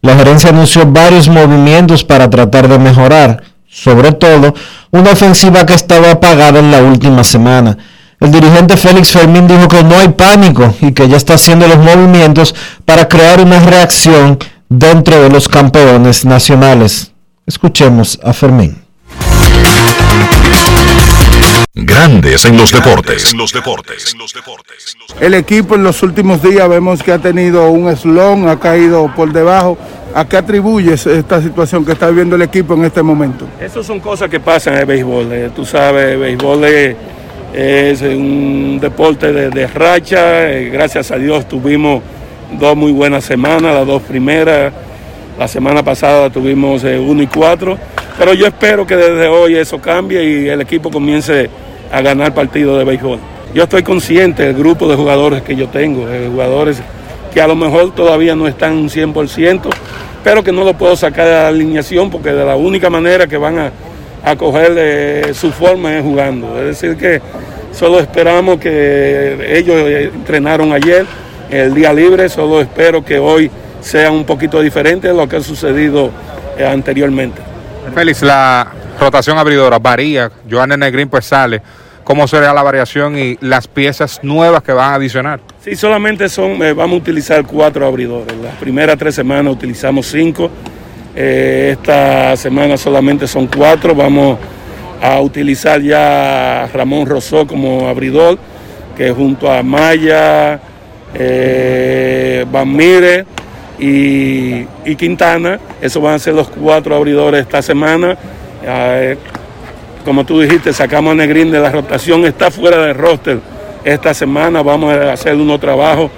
La 0.00 0.16
gerencia 0.16 0.48
anunció 0.48 0.86
varios 0.86 1.28
movimientos 1.28 2.02
para 2.02 2.30
tratar 2.30 2.66
de 2.66 2.78
mejorar, 2.78 3.42
sobre 3.68 4.12
todo 4.12 4.54
una 4.90 5.10
ofensiva 5.10 5.66
que 5.66 5.74
estaba 5.74 6.12
apagada 6.12 6.60
en 6.60 6.70
la 6.70 6.82
última 6.82 7.24
semana. 7.24 7.76
El 8.18 8.30
dirigente 8.30 8.78
Félix 8.78 9.12
Fermín 9.12 9.46
dijo 9.46 9.68
que 9.68 9.84
no 9.84 9.94
hay 9.94 10.08
pánico 10.08 10.74
y 10.80 10.92
que 10.92 11.06
ya 11.06 11.18
está 11.18 11.34
haciendo 11.34 11.68
los 11.68 11.76
movimientos 11.76 12.54
para 12.86 13.06
crear 13.06 13.38
una 13.38 13.60
reacción 13.60 14.38
dentro 14.70 15.20
de 15.20 15.28
los 15.28 15.46
campeones 15.46 16.24
nacionales. 16.24 17.12
Escuchemos 17.46 18.18
a 18.24 18.32
Fermín. 18.32 18.82
Grandes 21.76 22.44
en 22.44 22.56
los 22.56 22.70
deportes. 22.70 23.34
El 25.20 25.34
equipo 25.34 25.74
en 25.74 25.82
los 25.82 26.02
últimos 26.04 26.40
días 26.40 26.68
vemos 26.68 27.02
que 27.02 27.12
ha 27.12 27.18
tenido 27.18 27.68
un 27.70 27.88
eslón, 27.88 28.48
ha 28.48 28.60
caído 28.60 29.12
por 29.14 29.32
debajo. 29.32 29.76
¿A 30.14 30.24
qué 30.24 30.36
atribuyes 30.36 31.04
esta 31.06 31.42
situación 31.42 31.84
que 31.84 31.92
está 31.92 32.08
viviendo 32.08 32.36
el 32.36 32.42
equipo 32.42 32.74
en 32.74 32.84
este 32.84 33.02
momento? 33.02 33.48
Esas 33.60 33.84
son 33.84 33.98
cosas 33.98 34.30
que 34.30 34.38
pasan 34.38 34.74
en 34.74 34.80
el 34.80 34.86
béisbol. 34.86 35.32
Eh, 35.32 35.50
tú 35.54 35.64
sabes, 35.64 36.12
el 36.12 36.18
béisbol 36.18 36.64
es, 36.64 38.02
un 38.02 38.78
deporte 38.80 39.32
de, 39.32 39.66
racha. 39.66 40.52
Eh, 40.52 40.70
gracias 40.70 41.10
a 41.10 41.16
Dios 41.16 41.48
tuvimos 41.48 42.02
dos 42.52 42.76
muy 42.76 42.92
buenas 42.92 43.24
semanas, 43.24 43.74
las 43.74 43.86
dos 43.86 44.02
primeras. 44.02 44.72
La 45.36 45.48
semana 45.48 45.82
pasada 45.82 46.30
tuvimos 46.30 46.84
eh, 46.84 46.96
uno 46.96 47.20
y 47.20 47.26
cuatro. 47.26 47.76
Pero 48.18 48.32
yo 48.32 48.46
espero 48.46 48.86
que 48.86 48.96
desde 48.96 49.26
hoy 49.28 49.56
eso 49.56 49.80
cambie 49.80 50.22
y 50.22 50.48
el 50.48 50.60
equipo 50.60 50.90
comience 50.90 51.50
a 51.90 52.00
ganar 52.00 52.32
partidos 52.32 52.78
de 52.78 52.84
béisbol. 52.84 53.18
Yo 53.52 53.64
estoy 53.64 53.82
consciente 53.82 54.44
del 54.44 54.54
grupo 54.54 54.88
de 54.88 54.94
jugadores 54.94 55.42
que 55.42 55.56
yo 55.56 55.68
tengo, 55.68 56.06
de 56.06 56.28
jugadores 56.28 56.80
que 57.32 57.40
a 57.40 57.48
lo 57.48 57.56
mejor 57.56 57.92
todavía 57.94 58.36
no 58.36 58.46
están 58.46 58.74
un 58.74 58.88
100%, 58.88 59.62
pero 60.22 60.44
que 60.44 60.52
no 60.52 60.64
lo 60.64 60.74
puedo 60.74 60.96
sacar 60.96 61.26
de 61.26 61.32
la 61.32 61.48
alineación 61.48 62.08
porque 62.10 62.32
de 62.32 62.44
la 62.44 62.54
única 62.54 62.88
manera 62.88 63.26
que 63.26 63.36
van 63.36 63.58
a, 63.58 64.36
coger 64.36 64.74
eh, 64.76 65.34
su 65.34 65.50
forma 65.50 65.96
es 65.98 66.02
jugando. 66.02 66.58
Es 66.58 66.80
decir, 66.80 66.96
que 66.96 67.20
solo 67.72 67.98
esperamos 67.98 68.58
que 68.58 69.58
ellos 69.58 69.76
entrenaron 70.14 70.72
ayer, 70.72 71.04
el 71.50 71.74
día 71.74 71.92
libre, 71.92 72.28
solo 72.28 72.60
espero 72.60 73.04
que 73.04 73.18
hoy 73.18 73.50
sea 73.80 74.10
un 74.10 74.24
poquito 74.24 74.60
diferente 74.60 75.08
de 75.08 75.14
lo 75.14 75.28
que 75.28 75.36
ha 75.36 75.42
sucedido 75.42 76.10
eh, 76.56 76.64
anteriormente. 76.64 77.53
Félix, 77.92 78.22
la 78.22 78.66
rotación 78.98 79.38
abridora 79.38 79.78
varía, 79.78 80.30
Joan 80.50 80.78
Negrín 80.78 81.08
pues 81.08 81.26
sale 81.26 81.60
cómo 82.04 82.28
será 82.28 82.52
la 82.52 82.62
variación 82.62 83.18
y 83.18 83.36
las 83.40 83.66
piezas 83.66 84.20
nuevas 84.22 84.62
que 84.62 84.72
van 84.72 84.92
a 84.92 84.94
adicionar. 84.94 85.40
Sí, 85.62 85.74
solamente 85.74 86.28
son, 86.28 86.62
eh, 86.62 86.72
vamos 86.72 86.96
a 86.96 86.98
utilizar 87.00 87.44
cuatro 87.44 87.86
abridores. 87.86 88.36
Las 88.36 88.54
primeras 88.56 88.98
tres 88.98 89.14
semanas 89.14 89.52
utilizamos 89.52 90.06
cinco. 90.06 90.50
Eh, 91.16 91.70
esta 91.72 92.36
semana 92.36 92.76
solamente 92.76 93.26
son 93.26 93.46
cuatro. 93.46 93.94
Vamos 93.94 94.38
a 95.00 95.20
utilizar 95.20 95.80
ya 95.80 96.64
a 96.64 96.66
Ramón 96.68 97.06
Rosó 97.06 97.46
como 97.46 97.88
abridor, 97.88 98.38
que 98.96 99.10
junto 99.10 99.50
a 99.50 99.62
Maya, 99.62 100.60
eh, 101.14 102.44
Van 102.50 102.70
Mire 102.70 103.24
y, 103.78 104.64
Quintana, 104.96 105.58
esos 105.80 106.02
van 106.02 106.14
a 106.14 106.18
ser 106.18 106.34
los 106.34 106.48
cuatro 106.48 106.94
abridores 106.94 107.42
esta 107.42 107.62
semana 107.62 108.16
como 110.04 110.24
tú 110.24 110.40
dijiste, 110.40 110.72
sacamos 110.72 111.12
a 111.12 111.14
Negrín 111.14 111.50
de 111.50 111.58
la 111.60 111.70
rotación, 111.70 112.24
está 112.26 112.50
fuera 112.50 112.78
del 112.78 112.94
roster 112.94 113.40
esta 113.84 114.14
semana, 114.14 114.62
vamos 114.62 114.94
a 114.94 115.12
hacer 115.12 115.34
unos 115.34 115.58
trabajos 115.60 116.10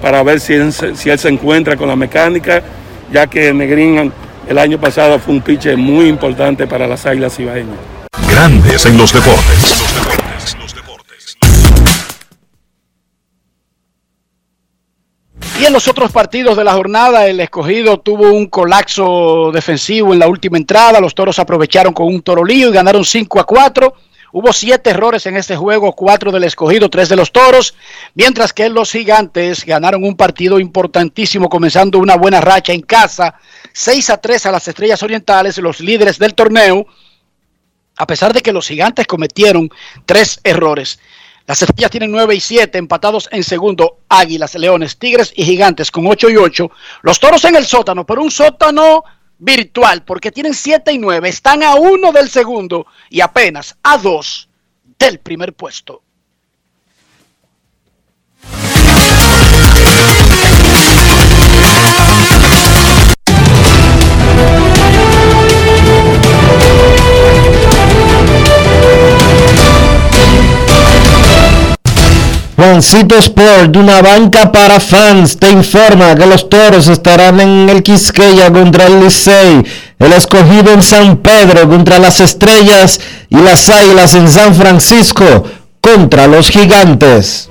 para 0.00 0.22
ver 0.22 0.40
si 0.40 0.54
él, 0.54 0.72
si 0.72 1.10
él 1.10 1.18
se 1.18 1.28
encuentra 1.28 1.76
con 1.76 1.88
la 1.88 1.96
mecánica, 1.96 2.62
ya 3.12 3.26
que 3.26 3.52
Negrín 3.52 4.12
el 4.48 4.58
año 4.58 4.78
pasado 4.78 5.18
fue 5.18 5.34
un 5.34 5.42
pitcher 5.42 5.76
muy 5.76 6.06
importante 6.06 6.66
para 6.66 6.86
las 6.86 7.04
Águilas 7.06 7.38
Ibaeñas. 7.38 7.78
Grandes 8.30 8.86
en 8.86 8.96
los 8.96 9.12
deportes. 9.12 9.75
En 15.66 15.72
los 15.72 15.88
otros 15.88 16.12
partidos 16.12 16.56
de 16.56 16.62
la 16.62 16.74
jornada, 16.74 17.26
el 17.26 17.40
escogido 17.40 17.98
tuvo 17.98 18.30
un 18.30 18.46
colapso 18.46 19.50
defensivo 19.52 20.12
en 20.12 20.20
la 20.20 20.28
última 20.28 20.58
entrada. 20.58 21.00
Los 21.00 21.12
toros 21.12 21.40
aprovecharon 21.40 21.92
con 21.92 22.06
un 22.06 22.22
torolío 22.22 22.68
y 22.68 22.72
ganaron 22.72 23.04
5 23.04 23.40
a 23.40 23.44
4. 23.44 23.92
Hubo 24.30 24.52
siete 24.52 24.90
errores 24.90 25.26
en 25.26 25.36
este 25.36 25.56
juego, 25.56 25.92
cuatro 25.92 26.30
del 26.30 26.44
escogido, 26.44 26.88
tres 26.88 27.08
de 27.08 27.16
los 27.16 27.32
toros, 27.32 27.74
mientras 28.14 28.52
que 28.52 28.68
los 28.68 28.92
gigantes 28.92 29.64
ganaron 29.64 30.04
un 30.04 30.14
partido 30.14 30.60
importantísimo, 30.60 31.48
comenzando 31.48 31.98
una 31.98 32.16
buena 32.16 32.40
racha 32.40 32.72
en 32.72 32.82
casa, 32.82 33.34
6 33.72 34.10
a 34.10 34.18
3 34.18 34.46
a 34.46 34.52
las 34.52 34.68
estrellas 34.68 35.02
orientales, 35.02 35.58
los 35.58 35.80
líderes 35.80 36.16
del 36.20 36.34
torneo, 36.34 36.86
a 37.96 38.06
pesar 38.06 38.32
de 38.32 38.40
que 38.40 38.52
los 38.52 38.68
gigantes 38.68 39.06
cometieron 39.08 39.68
tres 40.04 40.38
errores. 40.44 41.00
Las 41.46 41.62
estrellas 41.62 41.90
tienen 41.92 42.10
9 42.10 42.34
y 42.34 42.40
7, 42.40 42.76
empatados 42.76 43.28
en 43.30 43.44
segundo, 43.44 44.00
Águilas, 44.08 44.56
Leones, 44.56 44.98
Tigres 44.98 45.32
y 45.36 45.44
Gigantes 45.44 45.92
con 45.92 46.06
8 46.06 46.30
y 46.30 46.36
8. 46.36 46.70
Los 47.02 47.20
toros 47.20 47.44
en 47.44 47.54
el 47.54 47.64
sótano, 47.64 48.04
pero 48.04 48.22
un 48.22 48.32
sótano 48.32 49.04
virtual, 49.38 50.02
porque 50.02 50.32
tienen 50.32 50.54
7 50.54 50.92
y 50.92 50.98
9, 50.98 51.28
están 51.28 51.62
a 51.62 51.76
uno 51.76 52.10
del 52.10 52.28
segundo 52.28 52.86
y 53.10 53.20
apenas 53.20 53.76
a 53.84 53.96
dos 53.98 54.48
del 54.98 55.20
primer 55.20 55.52
puesto. 55.52 56.02
Juancito 72.56 73.16
Sport, 73.18 73.76
una 73.76 74.00
banca 74.00 74.50
para 74.50 74.80
fans, 74.80 75.36
te 75.38 75.50
informa 75.50 76.14
que 76.14 76.26
los 76.26 76.48
toros 76.48 76.88
estarán 76.88 77.38
en 77.38 77.68
el 77.68 77.82
Quisqueya 77.82 78.50
contra 78.50 78.86
el 78.86 79.00
Licey, 79.00 79.62
el 79.98 80.12
escogido 80.14 80.72
en 80.72 80.82
San 80.82 81.18
Pedro 81.18 81.68
contra 81.68 81.98
las 81.98 82.18
estrellas 82.20 82.98
y 83.28 83.36
las 83.36 83.68
águilas 83.68 84.14
en 84.14 84.30
San 84.30 84.54
Francisco 84.54 85.44
contra 85.82 86.26
los 86.26 86.48
gigantes. 86.48 87.50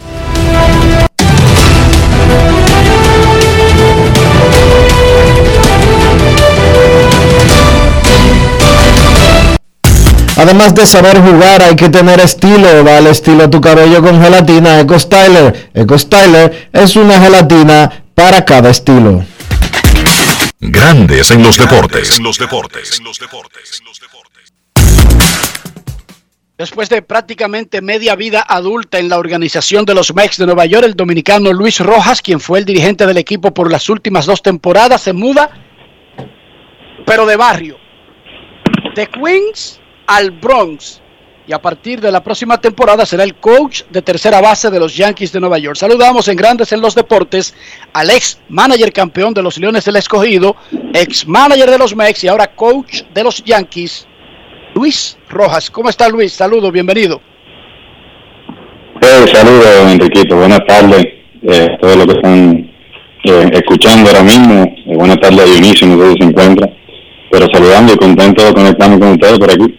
Además 10.41 10.73
de 10.73 10.87
saber 10.87 11.21
jugar, 11.21 11.61
hay 11.61 11.75
que 11.75 11.89
tener 11.89 12.19
estilo. 12.19 12.83
Dale 12.83 13.11
estilo 13.11 13.43
a 13.43 13.49
tu 13.51 13.61
cabello 13.61 14.01
con 14.01 14.19
gelatina 14.19 14.79
Eco 14.79 14.97
Styler. 14.97 15.69
Eco 15.71 15.95
Styler 15.95 16.69
es 16.73 16.95
una 16.95 17.19
gelatina 17.19 18.05
para 18.15 18.43
cada 18.43 18.71
estilo. 18.71 19.23
Grandes 20.59 21.29
en 21.29 21.43
los 21.43 21.59
deportes. 21.59 22.17
En 22.17 22.23
los 22.23 22.39
deportes. 22.39 23.03
Después 26.57 26.89
de 26.89 27.03
prácticamente 27.03 27.79
media 27.81 28.15
vida 28.15 28.41
adulta 28.41 28.97
en 28.97 29.09
la 29.09 29.19
organización 29.19 29.85
de 29.85 29.93
los 29.93 30.11
Mex 30.11 30.37
de 30.37 30.47
Nueva 30.47 30.65
York, 30.65 30.85
el 30.85 30.95
dominicano 30.95 31.53
Luis 31.53 31.79
Rojas, 31.79 32.19
quien 32.19 32.39
fue 32.39 32.57
el 32.57 32.65
dirigente 32.65 33.05
del 33.05 33.17
equipo 33.17 33.53
por 33.53 33.71
las 33.71 33.89
últimas 33.89 34.25
dos 34.25 34.41
temporadas, 34.41 35.01
se 35.01 35.13
muda, 35.13 35.51
pero 37.05 37.27
de 37.27 37.35
barrio. 37.35 37.77
De 38.95 39.05
Queens 39.05 39.80
al 40.11 40.31
Bronx 40.31 41.01
y 41.47 41.53
a 41.53 41.61
partir 41.61 42.01
de 42.01 42.11
la 42.11 42.21
próxima 42.21 42.59
temporada 42.59 43.05
será 43.05 43.23
el 43.23 43.35
coach 43.35 43.83
de 43.89 44.01
tercera 44.01 44.41
base 44.41 44.69
de 44.69 44.77
los 44.77 44.95
Yankees 44.95 45.31
de 45.31 45.39
Nueva 45.39 45.57
York. 45.57 45.77
Saludamos 45.77 46.27
en 46.27 46.35
Grandes 46.35 46.73
en 46.73 46.81
los 46.81 46.95
Deportes 46.95 47.53
al 47.93 48.09
ex 48.09 48.37
manager 48.49 48.91
campeón 48.91 49.33
de 49.33 49.41
los 49.41 49.57
Leones 49.57 49.85
del 49.85 49.95
Escogido, 49.95 50.57
ex 50.93 51.25
manager 51.25 51.71
de 51.71 51.77
los 51.77 51.95
Mex 51.95 52.25
y 52.25 52.27
ahora 52.27 52.47
coach 52.47 53.03
de 53.13 53.23
los 53.23 53.41
Yankees, 53.43 54.05
Luis 54.75 55.17
Rojas. 55.29 55.71
¿Cómo 55.71 55.89
está 55.89 56.09
Luis? 56.09 56.33
Saludos, 56.33 56.71
bienvenido. 56.73 57.21
Eh, 59.01 59.25
saludos, 59.33 59.91
Enriquito. 59.91 60.35
Buenas 60.35 60.61
tardes 60.67 61.05
eh, 61.41 61.67
a 61.73 61.77
todos 61.79 61.95
los 61.95 62.05
que 62.05 62.13
están 62.13 62.71
eh, 63.23 63.49
escuchando 63.53 64.09
ahora 64.09 64.23
mismo. 64.23 64.63
Eh, 64.63 64.95
buenas 64.97 65.19
tardes 65.21 65.39
a 65.39 65.45
Dionisio, 65.45 65.87
no 65.87 66.05
sé 66.05 66.17
se 66.19 66.27
encuentra. 66.27 66.69
Pero 67.31 67.47
saludando 67.53 67.93
y 67.93 67.97
contento 67.97 68.43
de 68.43 68.53
conectarme 68.53 68.99
con 68.99 69.11
ustedes 69.13 69.39
por 69.39 69.49
aquí. 69.49 69.77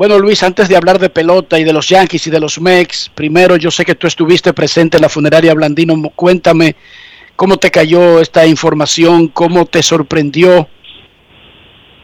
Bueno, 0.00 0.18
Luis, 0.18 0.42
antes 0.42 0.66
de 0.70 0.76
hablar 0.76 0.98
de 0.98 1.10
pelota 1.10 1.58
y 1.58 1.64
de 1.64 1.74
los 1.74 1.86
Yankees 1.90 2.26
y 2.26 2.30
de 2.30 2.40
los 2.40 2.58
Mex, 2.58 3.10
primero 3.14 3.56
yo 3.56 3.70
sé 3.70 3.84
que 3.84 3.94
tú 3.94 4.06
estuviste 4.06 4.54
presente 4.54 4.96
en 4.96 5.02
la 5.02 5.10
funeraria 5.10 5.52
Blandino. 5.52 5.94
Cuéntame 6.16 6.74
cómo 7.36 7.58
te 7.58 7.70
cayó 7.70 8.18
esta 8.18 8.46
información, 8.46 9.28
cómo 9.28 9.66
te 9.66 9.82
sorprendió 9.82 10.66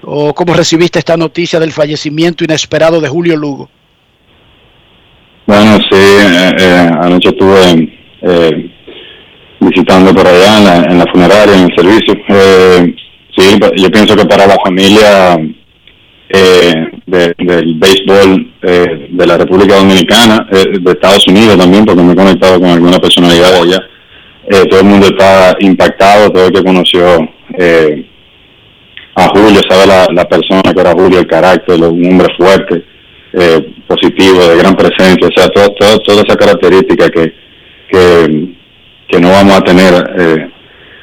o 0.03 0.35
cómo 0.35 0.53
recibiste 0.53 0.99
esta 0.99 1.17
noticia 1.17 1.59
del 1.59 1.73
fallecimiento 1.73 2.45
inesperado 2.45 3.01
de 3.01 3.09
Julio 3.09 3.35
Lugo. 3.35 3.71
Bueno, 5.47 5.79
sí, 5.91 5.97
eh, 5.97 6.51
eh, 6.59 6.91
anoche 7.01 7.31
estuve 7.31 7.99
eh, 8.21 8.71
visitando 9.59 10.13
por 10.13 10.27
allá 10.27 10.59
en 10.59 10.65
la, 10.67 10.77
en 10.85 10.99
la, 10.99 11.07
funeraria, 11.11 11.55
en 11.55 11.65
el 11.71 11.75
servicio. 11.75 12.15
sí, 13.35 13.59
yo 13.79 13.91
pienso 13.91 14.15
que 14.15 14.27
para 14.27 14.47
la 14.47 14.57
familia 14.63 15.39
eh, 16.37 16.97
del 17.07 17.75
béisbol 17.75 18.53
eh, 18.63 19.09
de 19.11 19.27
la 19.27 19.39
República 19.39 19.77
Dominicana, 19.77 20.47
eh, 20.51 20.79
de 20.81 20.91
Estados 20.91 21.27
Unidos 21.29 21.57
también, 21.57 21.85
porque 21.85 22.03
me 22.03 22.13
he 22.13 22.17
conectado 22.17 22.61
con 22.61 22.71
alguna 22.71 22.99
personalidad 22.99 23.53
de 23.53 23.59
allá. 23.59 23.83
Eh, 24.49 24.65
todo 24.69 24.81
el 24.81 24.87
mundo 24.87 25.07
está 25.07 25.57
impactado, 25.61 26.31
todo 26.31 26.47
el 26.47 26.53
que 26.53 26.65
conoció 26.65 27.05
a 29.19 29.29
Julio 29.29 29.61
sabe 29.69 29.87
la, 29.87 30.29
persona 30.29 30.75
que 30.75 30.81
era 30.81 30.93
Julio, 30.93 31.21
el 31.21 31.27
carácter, 31.27 31.81
un 31.81 32.05
hombre 32.05 32.29
fuerte, 32.37 32.85
positivo, 33.87 34.47
de 34.47 34.57
gran 34.57 34.75
presencia, 34.75 35.29
o 35.29 35.33
sea, 35.33 35.49
todo, 35.49 35.71
todo, 35.71 35.99
toda 36.01 36.23
esa 36.23 36.37
característica 36.37 37.09
que, 37.09 37.33
que, 39.09 39.21
no 39.21 39.31
vamos 39.31 39.55
a 39.55 39.61
tener 39.63 40.49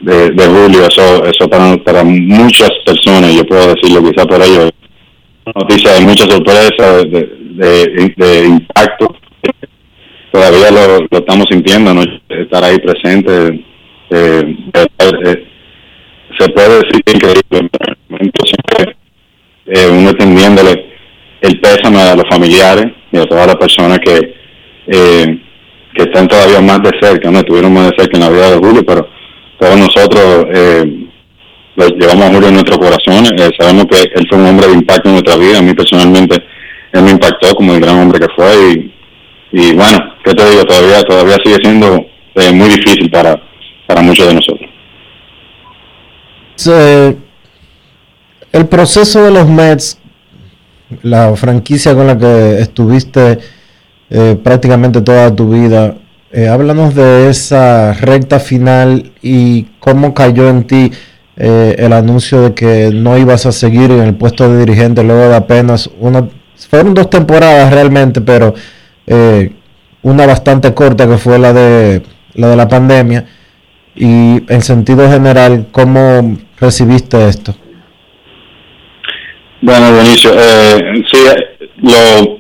de, 0.02 0.30
de 0.30 0.46
Julio, 0.46 0.86
eso, 0.86 1.26
eso 1.26 1.50
para, 1.50 1.76
para 1.78 2.04
muchas 2.04 2.70
personas, 2.86 3.34
yo 3.34 3.46
puedo 3.46 3.74
decirlo 3.74 4.04
quizá 4.04 4.26
por 4.28 4.42
ellos, 4.44 4.72
noticia 5.56 5.94
de 5.94 6.02
mucha 6.02 6.26
sorpresa, 6.26 7.04
de, 7.04 8.14
de, 8.18 8.46
impacto. 8.46 9.16
Todavía 10.32 10.72
lo, 10.72 11.00
lo, 11.12 11.18
estamos 11.20 11.46
sintiendo, 11.50 11.94
¿no? 11.94 12.04
estar 12.30 12.64
ahí 12.64 12.80
presente. 12.80 13.64
Eh, 14.10 14.56
eh, 14.74 15.48
se 16.38 16.50
puede 16.50 16.76
decir 16.80 17.02
increíble. 17.06 17.70
Entonces, 18.10 18.96
eh, 19.66 19.90
uno 19.92 20.10
entendiéndole 20.10 20.94
el 21.42 21.60
pésame 21.60 22.02
a 22.02 22.16
los 22.16 22.28
familiares 22.30 22.88
y 23.12 23.18
a 23.18 23.26
todas 23.26 23.48
las 23.48 23.56
personas 23.58 24.00
que, 24.00 24.34
eh, 24.88 25.40
que 25.94 26.04
están 26.04 26.28
todavía 26.28 26.62
más 26.62 26.82
de 26.82 26.92
cerca, 27.02 27.30
no 27.30 27.40
estuvieron 27.40 27.74
más 27.74 27.92
de 27.92 27.98
cerca 27.98 28.18
en 28.18 28.24
la 28.24 28.30
vida 28.30 28.52
de 28.52 28.58
Julio, 28.58 28.84
pero 28.86 29.08
todos 29.60 29.78
nosotros 29.78 30.46
eh, 30.54 31.08
lo 31.76 31.88
llevamos 31.88 32.26
a 32.26 32.34
Julio 32.34 32.48
en 32.50 32.54
nuestros 32.54 32.78
corazones. 32.78 33.32
Eh, 33.38 33.50
sabemos 33.58 33.86
que 33.86 33.98
él 34.14 34.28
fue 34.30 34.38
un 34.38 34.46
hombre 34.46 34.68
de 34.68 34.74
impacto 34.74 35.10
en 35.10 35.16
nuestra 35.16 35.38
vida. 35.38 35.60
A 35.60 35.62
mí 35.62 35.74
personalmente 35.74 36.36
él 36.92 37.04
me 37.04 37.12
impactó 37.12 37.56
como 37.56 37.74
el 37.74 37.82
gran 37.82 38.00
hombre 38.00 38.20
que 38.20 38.28
fue. 38.36 38.92
Y, 39.52 39.74
bueno, 39.74 40.00
¿qué 40.24 40.34
te 40.34 40.50
digo? 40.50 40.64
Todavía, 40.66 41.04
todavía 41.04 41.38
sigue 41.44 41.58
siendo 41.62 42.06
eh, 42.36 42.52
muy 42.52 42.70
difícil 42.70 43.10
para, 43.10 43.42
para 43.88 44.02
muchos 44.02 44.28
de 44.28 44.34
nosotros. 44.34 44.70
el 48.52 48.68
proceso 48.68 49.24
de 49.24 49.32
los 49.32 49.48
Mets, 49.48 50.00
la 51.02 51.36
franquicia 51.36 51.96
con 51.96 52.08
la 52.08 52.18
que 52.18 52.60
estuviste 52.60 53.40
eh, 54.10 54.38
prácticamente 54.44 55.02
toda 55.02 55.36
tu 55.36 55.50
vida, 55.50 55.98
háblanos 56.50 56.96
de 56.96 57.30
esa 57.30 57.94
recta 57.94 58.40
final 58.40 59.12
y 59.22 59.66
cómo 59.80 60.16
cayó 60.16 60.50
en 60.50 60.64
ti 60.64 60.92
eh, 61.38 61.76
el 61.80 61.94
anuncio 61.94 62.42
de 62.42 62.54
que 62.54 62.92
no 62.94 63.18
ibas 63.18 63.46
a 63.46 63.52
seguir 63.52 63.92
en 63.92 64.02
el 64.02 64.16
puesto 64.16 64.48
de 64.48 64.60
dirigente 64.66 65.04
luego 65.04 65.30
de 65.30 65.36
apenas 65.36 65.90
una, 66.00 66.28
fueron 66.70 66.94
dos 66.94 67.10
temporadas 67.10 67.74
realmente, 67.74 68.22
pero 68.22 68.54
eh, 69.08 69.52
una 70.04 70.26
bastante 70.26 70.74
corta 70.74 71.08
que 71.08 71.18
fue 71.18 71.40
la 71.40 71.54
de 71.54 72.02
la 72.36 72.50
de 72.50 72.56
la 72.56 72.68
pandemia. 72.68 73.26
Y 73.96 74.42
en 74.52 74.62
sentido 74.62 75.08
general, 75.10 75.68
¿cómo 75.72 76.38
recibiste 76.60 77.28
esto? 77.28 77.56
Bueno, 79.62 79.94
Benicio, 79.94 80.32
eh, 80.34 81.04
sí, 81.12 81.20
lo, 81.82 82.40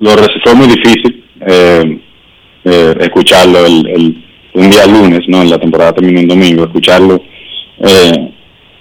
lo 0.00 0.22
fue 0.42 0.54
muy 0.54 0.66
difícil 0.66 1.24
eh, 1.46 2.96
escucharlo 3.00 3.64
el, 3.64 4.24
un 4.54 4.70
día 4.70 4.86
lunes, 4.86 5.20
¿no? 5.28 5.44
La 5.44 5.58
temporada 5.58 5.94
terminó 5.94 6.20
un 6.20 6.28
domingo, 6.28 6.64
escucharlo 6.64 7.22
eh, 7.80 8.32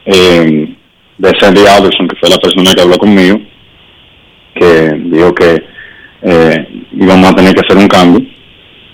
eh, 0.06 0.76
de 1.18 1.40
Sandy 1.40 1.62
Alderson, 1.66 2.08
que 2.08 2.16
fue 2.18 2.30
la 2.30 2.38
persona 2.38 2.74
que 2.74 2.82
habló 2.82 2.98
conmigo, 2.98 3.40
que 4.56 4.92
dijo 5.06 5.36
que 5.36 5.64
eh, 6.22 6.68
íbamos 6.94 7.32
a 7.32 7.36
tener 7.36 7.54
que 7.54 7.62
hacer 7.62 7.78
un 7.78 7.88
cambio, 7.88 8.26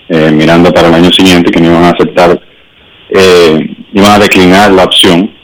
eh, 0.08 0.30
mirando 0.30 0.72
para 0.72 0.88
el 0.88 0.94
año 0.94 1.10
siguiente, 1.12 1.50
que 1.50 1.60
no 1.60 1.70
iban 1.70 1.84
a 1.84 1.90
aceptar, 1.90 2.40
eh, 3.10 3.76
iban 3.92 4.12
a 4.12 4.18
declinar 4.18 4.72
la 4.72 4.84
opción 4.84 5.36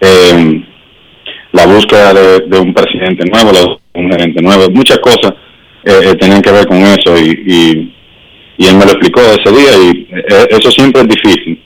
eh, 0.00 0.62
la 1.52 1.66
búsqueda 1.66 2.14
de, 2.14 2.58
un 2.58 2.72
presidente 2.72 3.24
nuevo, 3.30 3.80
un 3.94 4.10
gerente 4.10 4.42
nuevo, 4.42 4.70
muchas 4.70 4.98
cosas 4.98 5.32
eh, 5.84 6.00
eh, 6.04 6.14
tenían 6.14 6.40
que 6.40 6.52
ver 6.52 6.66
con 6.66 6.78
eso 6.78 7.18
y, 7.18 7.92
y, 8.56 8.66
él 8.66 8.76
me 8.76 8.84
lo 8.84 8.92
explicó 8.92 9.20
ese 9.20 9.50
día 9.50 9.70
y 9.74 10.06
eso 10.50 10.70
siempre 10.70 11.00
es 11.00 11.08
difícil, 11.08 11.62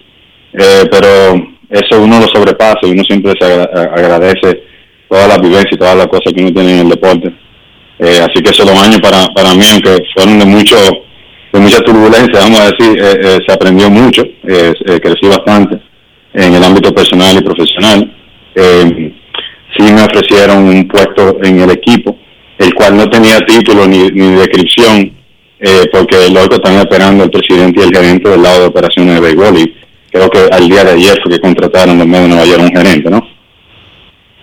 pero 0.52 1.53
eso 1.74 2.02
uno 2.02 2.20
lo 2.20 2.28
sobrepasa 2.28 2.80
y 2.82 2.92
uno 2.92 3.04
siempre 3.04 3.32
se 3.38 3.46
agradece 3.46 4.62
todas 5.08 5.28
las 5.28 5.40
vivencias 5.40 5.72
y 5.72 5.76
todas 5.76 5.96
las 5.96 6.06
cosas 6.06 6.32
que 6.32 6.42
uno 6.42 6.52
tiene 6.52 6.72
en 6.72 6.80
el 6.80 6.88
deporte. 6.90 7.32
así 7.98 8.42
que 8.42 8.50
esos 8.50 8.66
dos 8.66 8.78
años 8.78 9.00
para, 9.00 9.26
para 9.34 9.54
mí, 9.54 9.64
aunque 9.72 9.96
fueron 10.14 10.38
de 10.38 10.46
mucho 10.46 10.76
de 11.52 11.60
mucha 11.60 11.78
turbulencia, 11.82 12.40
vamos 12.40 12.60
a 12.60 12.70
decir, 12.72 13.00
se 13.46 13.52
aprendió 13.52 13.88
mucho, 13.88 14.24
crecí 14.42 15.28
bastante 15.28 15.78
en 16.34 16.54
el 16.54 16.64
ámbito 16.64 16.92
personal 16.92 17.36
y 17.36 17.42
profesional. 17.42 18.12
Eh, 18.54 19.12
sí 19.76 19.92
me 19.92 20.02
ofrecieron 20.02 20.64
un 20.64 20.88
puesto 20.88 21.38
en 21.42 21.60
el 21.60 21.70
equipo, 21.70 22.16
el 22.58 22.74
cual 22.74 22.96
no 22.96 23.08
tenía 23.08 23.38
título 23.40 23.86
ni, 23.86 24.08
ni 24.08 24.32
descripción, 24.32 25.12
eh, 25.60 25.84
porque 25.92 26.28
luego 26.30 26.56
están 26.56 26.76
esperando 26.76 27.24
el 27.24 27.30
presidente 27.30 27.80
y 27.80 27.84
el 27.84 27.96
gerente 27.96 28.28
del 28.28 28.42
lado 28.42 28.60
de 28.60 28.66
operaciones 28.66 29.14
de 29.14 29.20
béisbol 29.20 29.58
y 29.58 29.74
creo 30.14 30.30
que 30.30 30.48
al 30.54 30.68
día 30.68 30.84
de 30.84 30.92
ayer 30.92 31.18
fue 31.22 31.32
que 31.32 31.40
contrataron 31.40 31.98
del 31.98 32.06
medio 32.06 32.22
de 32.22 32.28
Nueva 32.28 32.44
York 32.44 32.62
un 32.62 32.76
gerente, 32.76 33.10
¿no? 33.10 33.20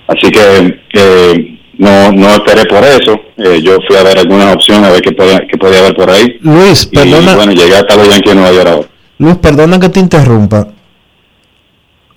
Así 0.06 0.30
que 0.30 1.58
no, 1.78 2.12
no 2.12 2.30
esperé 2.30 2.66
por 2.66 2.84
eso, 2.84 3.18
eh, 3.38 3.62
yo 3.64 3.78
fui 3.88 3.96
a 3.96 4.04
ver 4.04 4.20
algunas 4.20 4.54
opciones, 4.54 4.90
a 4.90 4.92
ver 4.92 5.02
qué 5.02 5.14
podía, 5.14 5.40
qué 5.48 5.58
podía 5.58 5.80
haber 5.80 5.96
por 5.96 6.10
ahí. 6.10 6.38
Luis, 6.42 6.86
perdona. 6.88 7.32
Y 7.32 7.36
bueno, 7.36 7.52
llegué 7.54 7.78
hasta 7.78 7.96
los 7.96 8.10
Yankees 8.10 8.34
de 8.34 8.36
Nueva 8.36 8.52
York 8.52 8.68
ahora. 8.68 8.88
Luis, 9.18 9.36
perdona 9.38 9.80
que 9.80 9.88
te 9.88 10.02
interrumpa. 10.02 10.68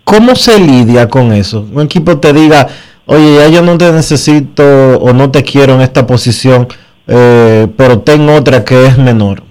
¿Cómo 0.03 0.35
se 0.35 0.59
lidia 0.59 1.09
con 1.09 1.33
eso? 1.33 1.69
Un 1.73 1.83
equipo 1.83 2.19
te 2.19 2.33
diga, 2.33 2.67
oye, 3.07 3.37
ya 3.37 3.49
yo 3.49 3.63
no 3.63 3.79
te 3.79 3.93
necesito 3.93 4.65
o 4.99 5.13
no 5.13 5.31
te 5.31 5.45
quiero 5.45 5.75
en 5.75 5.81
esta 5.81 6.05
posición, 6.05 6.67
eh, 7.07 7.69
pero 7.77 8.01
tengo 8.01 8.35
otra 8.35 8.65
que 8.65 8.87
es 8.87 8.99
menor. 8.99 9.45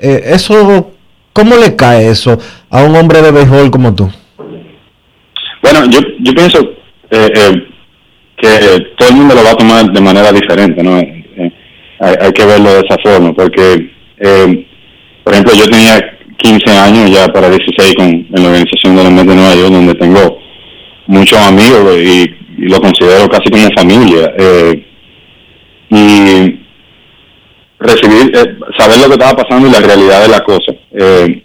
Eh, 0.00 0.22
eso, 0.26 0.92
¿cómo 1.32 1.56
le 1.56 1.76
cae 1.76 2.08
eso 2.08 2.38
a 2.70 2.82
un 2.82 2.94
hombre 2.96 3.22
de 3.22 3.30
béisbol 3.30 3.70
como 3.70 3.94
tú? 3.94 4.10
Bueno, 5.62 5.86
yo, 5.90 6.00
yo 6.20 6.32
pienso 6.34 6.58
eh, 7.10 7.66
que 8.36 8.48
todo 8.96 9.10
el 9.10 9.16
mundo 9.16 9.34
lo 9.34 9.44
va 9.44 9.50
a 9.50 9.56
tomar 9.56 9.90
de 9.90 10.00
manera 10.00 10.32
diferente, 10.32 10.82
¿no? 10.82 10.96
Hay, 10.96 12.32
que 12.32 12.44
verlo 12.44 12.74
de 12.74 12.80
esa 12.80 12.96
forma, 13.00 13.32
porque, 13.32 13.90
por 15.22 15.32
ejemplo, 15.32 15.54
yo 15.54 15.70
tenía 15.70 16.18
15 16.38 16.70
años 16.70 17.10
ya 17.12 17.28
para 17.28 17.48
16 17.48 17.94
con, 17.94 18.06
en 18.08 18.26
la 18.32 18.48
organización 18.48 18.96
de 18.96 19.04
los 19.04 19.12
Mets 19.12 19.28
de 19.28 19.34
Nueva 19.36 19.54
York, 19.54 19.72
donde 19.72 19.94
tengo 19.94 20.38
muchos 21.06 21.38
amigos 21.38 21.96
y 21.96 22.34
lo 22.58 22.80
considero 22.80 23.28
casi 23.28 23.50
como 23.50 23.68
familia. 23.76 24.32
Eh, 24.36 24.86
y 25.90 26.60
recibir, 27.78 28.32
eh, 28.34 28.56
saber 28.78 28.98
lo 28.98 29.06
que 29.06 29.12
estaba 29.12 29.36
pasando 29.42 29.68
y 29.68 29.70
la 29.70 29.80
realidad 29.80 30.22
de 30.22 30.28
la 30.28 30.40
cosa. 30.40 30.71
Eh, 30.94 31.42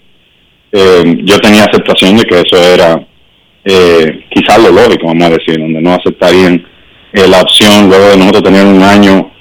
yo 1.24 1.40
tenía 1.40 1.64
aceptación 1.64 2.18
de 2.18 2.24
que 2.24 2.42
eso 2.42 2.58
era 2.58 3.04
quizás 4.30 4.64
lo 4.64 4.72
lógico, 4.72 5.08
vamos 5.08 5.26
a 5.26 5.30
decir, 5.32 5.58
donde 5.60 5.82
no 5.82 5.94
aceptarían 5.94 6.66
la 7.14 7.42
opción 7.42 7.90
luego 7.90 8.10
de 8.10 8.18
nosotros 8.18 8.44
tener 8.44 8.66
un 8.66 8.82
año, 8.82 9.32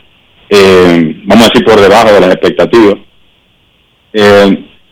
vamos 1.25 1.47
a 1.47 1.49
decir, 1.51 1.65
por 1.65 1.81
debajo 1.81 2.13
de 2.13 2.21
las 2.21 2.31
expectativas. 2.31 2.97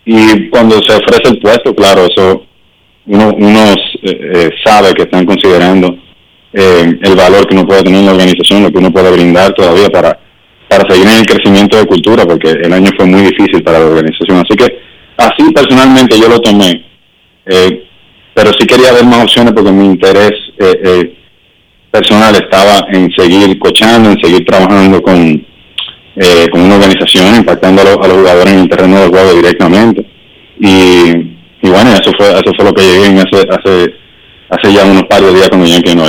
y 0.05 0.51
cuando 0.51 0.81
se 0.83 0.95
ofrece 0.95 1.31
el 1.31 1.41
puesto, 1.41 1.75
claro, 1.75 2.07
eso 2.07 2.45
uno, 3.07 3.35
uno 3.37 3.75
sabe 4.65 4.93
que 4.95 5.03
están 5.03 5.27
considerando 5.27 5.99
eh, 6.57 6.99
el 7.03 7.17
valor 7.17 7.49
que 7.49 7.57
uno 7.57 7.67
puede 7.67 7.83
tener 7.83 7.99
en 7.99 8.07
la 8.07 8.13
organización, 8.13 8.63
lo 8.63 8.71
que 8.71 8.79
uno 8.79 8.93
puede 8.93 9.11
brindar 9.11 9.53
todavía 9.55 9.89
para, 9.89 10.17
para 10.69 10.89
seguir 10.89 11.09
en 11.09 11.19
el 11.19 11.27
crecimiento 11.27 11.77
de 11.77 11.87
cultura, 11.87 12.25
porque 12.25 12.51
el 12.51 12.73
año 12.73 12.91
fue 12.97 13.07
muy 13.07 13.23
difícil 13.23 13.61
para 13.65 13.81
la 13.81 13.87
organización. 13.87 14.39
Así 14.39 14.57
que 14.57 14.79
así 15.17 15.53
personalmente 15.53 16.19
yo 16.19 16.29
lo 16.29 16.41
tomé, 16.41 16.85
eh, 17.47 17.87
pero 18.35 18.51
sí 18.59 18.67
quería 18.67 18.93
ver 18.93 19.05
más 19.05 19.25
opciones 19.25 19.53
porque 19.53 19.73
mi 19.73 19.87
interés 19.87 20.33
eh, 20.59 21.17
personal 21.91 22.35
estaba 22.35 22.87
en 22.93 23.11
seguir 23.13 23.59
cochando, 23.59 24.11
en 24.11 24.21
seguir 24.21 24.45
trabajando 24.45 25.01
con, 25.03 25.47
con 26.51 26.61
una 26.61 26.75
organización, 26.75 27.37
impactando 27.37 27.83
a, 27.83 28.09
los 28.09 28.19
jugadores 28.19 28.53
en 28.53 28.61
el 28.61 28.69
terreno 28.69 29.01
del 29.01 29.11
juego 29.11 29.35
directamente. 29.35 30.05
Y, 30.59 31.37
y 31.63 31.71
bueno, 31.71 31.93
eso 31.93 32.11
fue 32.17 32.31
eso 32.31 32.53
fue 32.57 32.65
lo 32.65 32.73
que 32.73 32.83
llegué 32.83 33.07
en 33.07 33.19
hace, 33.19 33.47
hace, 33.49 33.95
hace 34.51 34.73
ya 34.73 34.85
unos 34.85 35.05
par 35.05 35.23
de 35.23 35.35
días 35.35 35.49
con 35.49 35.65
Yankee 35.65 35.95
no 35.95 36.05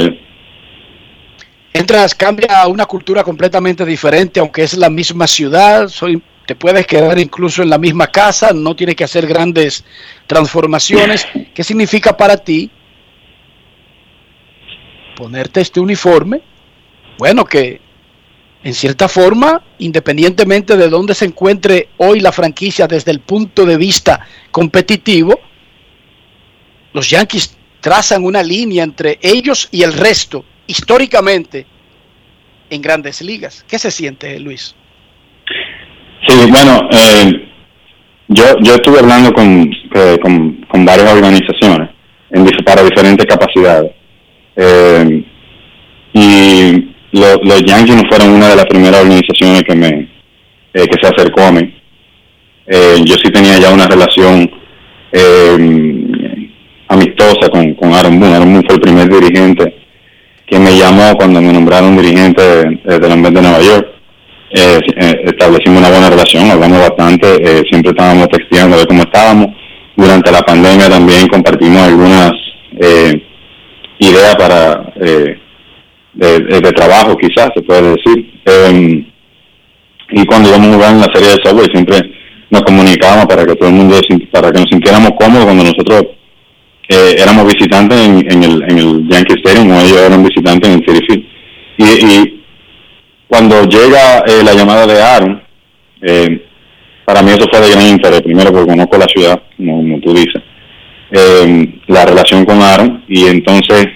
entras, 1.76 2.16
cambia 2.16 2.66
una 2.68 2.86
cultura 2.86 3.22
completamente 3.22 3.86
diferente, 3.86 4.40
aunque 4.40 4.64
es 4.64 4.78
la 4.78 4.90
misma 4.90 5.28
ciudad, 5.28 5.90
soy, 5.90 6.22
te 6.46 6.56
puedes 6.56 6.86
quedar 6.86 7.18
incluso 7.20 7.64
en 7.64 7.70
la 7.70 7.78
misma 7.78 8.08
casa, 8.08 8.52
no 8.54 8.76
tienes 8.76 8.96
que 8.96 9.04
hacer 9.04 9.26
grandes 9.28 9.84
transformaciones. 10.28 11.28
¿Qué 11.54 11.64
significa 11.64 12.16
para 12.16 12.38
ti 12.38 12.70
ponerte 15.16 15.62
este 15.62 15.80
uniforme? 15.80 16.42
Bueno, 17.18 17.46
que 17.46 17.82
en 18.64 18.74
cierta 18.74 19.08
forma, 19.08 19.64
independientemente 19.80 20.78
de 20.78 20.90
dónde 20.90 21.16
se 21.16 21.26
encuentre 21.26 21.90
hoy 21.98 22.20
la 22.20 22.32
franquicia 22.32 22.88
desde 22.88 23.12
el 23.12 23.20
punto 23.20 23.66
de 23.66 23.78
vista 23.78 24.26
competitivo, 24.52 25.40
los 26.94 27.10
Yankees 27.10 27.56
trazan 27.82 28.24
una 28.24 28.42
línea 28.42 28.84
entre 28.84 29.20
ellos 29.22 29.68
y 29.72 29.84
el 29.84 29.94
resto 29.94 30.46
históricamente 30.68 31.68
en 32.70 32.82
grandes 32.82 33.22
ligas. 33.22 33.64
¿Qué 33.68 33.78
se 33.78 33.92
siente, 33.92 34.40
Luis? 34.40 34.76
Sí, 36.28 36.34
bueno, 36.50 36.90
eh, 36.92 37.48
yo, 38.30 38.44
yo 38.62 38.76
estuve 38.76 39.00
hablando 39.00 39.32
con, 39.32 39.72
eh, 39.96 40.18
con, 40.22 40.86
varias 40.86 41.14
organizaciones 41.14 41.90
para 42.66 42.84
diferentes 42.84 43.26
capacidades. 43.26 43.92
Eh, 44.56 45.24
y 46.14 46.90
los 47.12 47.64
Yankees 47.64 47.96
no 47.96 48.10
fueron 48.10 48.30
una 48.30 48.50
de 48.50 48.56
las 48.56 48.66
primeras 48.66 49.02
organizaciones 49.02 49.64
que 49.64 49.76
me 49.76 50.16
que 50.74 50.98
se 51.02 51.08
acercó 51.08 51.42
a 51.42 51.52
mí. 51.54 51.74
yo 52.68 53.16
sí 53.16 53.32
tenía 53.32 53.58
ya 53.58 53.72
una 53.72 53.88
relación 53.88 54.52
amistosa 56.90 57.50
con, 57.50 57.74
con 57.76 57.94
Aaron 57.94 58.20
Boone. 58.20 58.36
Aaron 58.36 58.52
Boone 58.52 58.68
fue 58.68 58.76
el 58.76 58.82
primer 58.82 59.10
dirigente 59.10 59.76
que 60.46 60.60
me 60.60 60.78
llamó 60.78 61.16
cuando 61.16 61.42
me 61.42 61.54
nombraron 61.54 61.96
dirigente 61.96 62.42
de, 62.42 63.00
de 63.00 63.08
la 63.08 63.16
de 63.16 63.42
Nueva 63.42 63.62
York. 63.62 63.95
Eh, 64.58 64.80
eh, 64.96 65.22
establecimos 65.26 65.80
una 65.80 65.90
buena 65.90 66.10
relación, 66.10 66.50
hablamos 66.50 66.80
bastante, 66.80 67.28
eh, 67.28 67.64
siempre 67.70 67.92
estábamos 67.92 68.30
texteando 68.30 68.78
de 68.78 68.86
cómo 68.86 69.02
estábamos. 69.02 69.48
Durante 69.98 70.32
la 70.32 70.42
pandemia 70.44 70.90
también 70.90 71.28
compartimos 71.28 71.82
algunas 71.82 72.32
ideas 74.00 74.36
para 74.36 74.94
de, 76.14 76.72
trabajo, 76.74 77.18
quizás 77.18 77.50
se 77.54 77.62
puede 77.64 77.96
decir. 77.96 78.34
Em, 78.46 79.06
y 80.12 80.26
cuando 80.26 80.50
íbamos 80.50 80.70
a 80.70 80.74
jugar 80.74 80.92
en 80.92 81.02
la 81.02 81.14
serie 81.14 81.30
de 81.30 81.44
software 81.44 81.72
siempre 81.72 82.00
nos 82.50 82.62
comunicábamos 82.62 83.26
para 83.26 83.46
que 83.46 83.56
todo 83.56 83.70
el 83.70 83.76
mundo, 83.76 84.00
para 84.32 84.52
que 84.52 84.60
nos 84.60 84.70
sintiéramos 84.70 85.12
cómodos 85.20 85.46
cuando 85.46 85.64
nosotros 85.64 86.04
éramos 86.88 87.54
visitantes 87.54 88.00
en, 88.00 88.44
el, 88.44 88.64
en 88.70 88.78
el 88.78 89.08
Yankee 89.10 89.40
Stadium 89.44 89.72
o 89.72 89.82
ellos 89.82 89.98
eran 89.98 90.24
visitantes 90.24 90.70
en 90.70 90.76
el 90.76 90.86
City 90.86 91.06
Field. 91.08 91.26
Y, 91.78 92.45
cuando 93.28 93.64
llega 93.64 94.20
eh, 94.28 94.44
la 94.44 94.54
llamada 94.54 94.86
de 94.86 95.02
Aaron, 95.02 95.44
eh, 96.02 96.46
para 97.06 97.22
mí 97.22 97.32
eso 97.32 97.46
fue 97.50 97.62
de 97.62 97.72
gran 97.72 97.88
interés, 97.88 98.22
primero 98.22 98.52
porque 98.52 98.72
conozco 98.72 98.98
la 98.98 99.08
ciudad, 99.08 99.42
como, 99.58 100.00
tú 100.00 100.14
dices, 100.14 100.42
eh, 101.12 101.80
la 101.88 102.06
relación 102.06 102.46
con 102.46 102.62
Aaron 102.62 103.04
y 103.08 103.26
entonces 103.26 103.88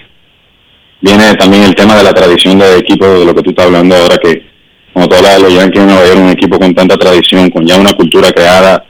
viene 1.00 1.34
también 1.34 1.64
el 1.64 1.74
tema 1.74 1.96
de 1.96 2.04
la 2.04 2.12
tradición 2.12 2.58
de 2.58 2.78
equipo, 2.78 3.06
de 3.06 3.24
lo 3.24 3.34
que 3.34 3.42
tú 3.42 3.50
estás 3.50 3.66
hablando 3.66 3.96
ahora, 3.96 4.16
que 4.18 4.50
como 4.92 5.08
tú 5.08 5.16
hablas 5.16 5.36
de 5.36 5.42
los 5.42 5.54
Yankees 5.54 5.82
no 5.82 5.94
Nueva 5.94 6.20
un 6.20 6.30
equipo 6.30 6.58
con 6.58 6.74
tanta 6.74 6.96
tradición, 6.96 7.50
con 7.50 7.66
ya 7.66 7.78
una 7.78 7.92
cultura 7.92 8.30
creada 8.30 8.84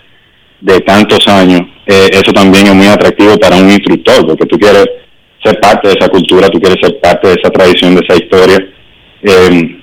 de 0.61 0.81
tantos 0.81 1.27
años, 1.29 1.63
eh, 1.87 2.11
eso 2.13 2.33
también 2.33 2.67
es 2.67 2.75
muy 2.75 2.87
atractivo 2.87 3.39
para 3.39 3.57
un 3.57 3.71
instructor, 3.71 4.27
porque 4.27 4.47
tú 4.47 4.59
quieres 4.59 4.87
ser 5.43 5.59
parte 5.61 5.89
de 5.89 5.95
esa 5.95 6.09
cultura, 6.09 6.49
tú 6.51 6.61
quieres 6.61 6.79
ser 6.81 7.01
parte 7.01 7.29
de 7.29 7.35
esa 7.35 7.51
tradición, 7.51 7.95
de 7.95 8.03
esa 8.07 8.23
historia, 8.23 8.59
em, 9.23 9.80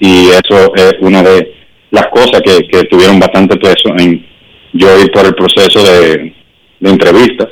y 0.00 0.30
eso 0.30 0.74
es 0.74 0.94
una 1.00 1.22
de 1.22 1.54
las 1.90 2.06
cosas 2.08 2.40
que, 2.42 2.84
tuvieron 2.84 3.20
bastante 3.20 3.56
peso 3.56 3.90
en 3.98 4.26
yo 4.72 4.98
ir 4.98 5.12
por 5.12 5.26
el 5.26 5.34
proceso 5.34 5.82
de, 5.82 6.34
entrevista 6.80 7.46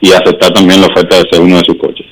y 0.00 0.10
aceptar 0.10 0.52
también 0.52 0.80
la 0.80 0.88
oferta 0.88 1.16
de 1.16 1.28
ser 1.30 1.40
uno 1.40 1.58
de 1.58 1.64
sus 1.64 1.76
coches. 1.76 2.06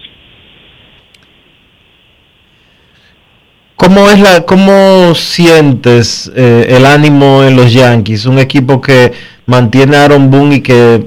¿Cómo 3.75 4.09
es 4.09 4.21
la, 4.21 4.47
cómo 4.47 5.15
sientes 5.17 6.31
eh, 6.37 6.67
el 6.69 6.87
ánimo 6.87 7.43
en 7.43 7.57
los 7.57 7.73
Yankees? 7.73 8.27
Un 8.27 8.39
equipo 8.39 8.81
que 8.81 9.13
mantiene 9.47 9.97
a 9.97 10.05
Aaron 10.05 10.31
Boone 10.31 10.57
y 10.57 10.61
que 10.61 11.07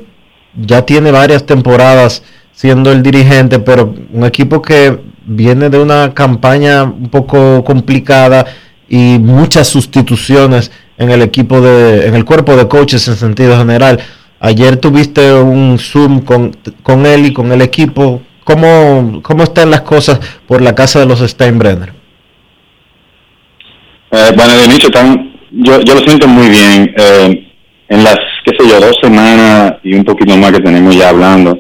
ya 0.54 0.86
tiene 0.86 1.12
varias 1.12 1.46
temporadas 1.46 2.24
siendo 2.52 2.92
el 2.92 3.02
dirigente, 3.02 3.60
pero 3.60 3.96
un 4.12 4.26
equipo 4.26 4.62
que 4.62 5.00
viene 5.28 5.70
de 5.70 5.78
una 5.78 6.14
campaña 6.14 6.84
un 6.84 7.10
poco 7.10 7.64
complicada 7.64 8.46
y 8.90 9.20
muchas 9.20 9.68
sustituciones 9.68 10.72
en 10.98 11.12
el 11.12 11.22
equipo 11.22 11.62
de, 11.62 12.08
en 12.08 12.16
el 12.16 12.26
cuerpo 12.26 12.56
de 12.56 12.68
coaches 12.68 13.08
en 13.08 13.16
sentido 13.16 13.58
general. 13.58 14.00
Ayer 14.40 14.78
tuviste 14.78 15.34
un 15.34 15.78
Zoom 15.78 16.22
con, 16.22 16.56
con 16.82 17.06
él 17.06 17.28
y 17.28 17.34
con 17.34 17.52
el 17.52 17.62
equipo. 17.62 18.22
¿Cómo, 18.44 19.20
¿Cómo 19.22 19.44
están 19.44 19.70
las 19.70 19.82
cosas 19.82 20.20
por 20.48 20.62
la 20.62 20.74
casa 20.74 21.00
de 21.00 21.06
los 21.06 21.20
Steinbrenner? 21.20 21.92
Eh, 24.12 24.32
bueno, 24.36 24.54
de 24.54 24.66
inicio 24.66 24.88
están, 24.88 25.34
yo, 25.52 25.82
yo 25.82 25.96
lo 25.96 26.00
siento 26.02 26.28
muy 26.28 26.48
bien. 26.48 26.94
Eh, 26.98 27.48
en 27.90 28.04
las, 28.04 28.18
qué 28.46 28.56
sé 28.58 28.70
yo, 28.70 28.80
dos 28.80 28.96
semanas 29.02 29.74
y 29.84 29.96
un 29.96 30.04
poquito 30.04 30.38
más 30.38 30.52
que 30.52 30.60
tenemos 30.60 30.96
ya 30.96 31.10
hablando, 31.10 31.58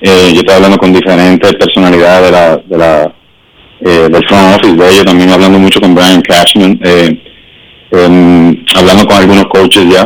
eh, 0.00 0.30
yo 0.34 0.40
estoy 0.40 0.54
hablando 0.56 0.78
con 0.78 0.92
diferentes 0.92 1.54
personalidades 1.54 2.26
de 2.26 2.30
la, 2.30 2.56
de 2.56 2.78
la, 2.78 3.14
eh, 3.80 4.08
del 4.10 4.26
front 4.28 4.56
office 4.56 4.76
de 4.76 4.90
ellos, 4.90 5.04
también 5.04 5.30
hablando 5.30 5.58
mucho 5.58 5.80
con 5.80 5.94
Brian 5.94 6.22
Cashman, 6.22 6.78
eh, 6.82 7.22
em, 7.92 8.64
hablando 8.74 9.06
con 9.06 9.16
algunos 9.16 9.46
coaches 9.46 9.86
ya. 9.88 10.02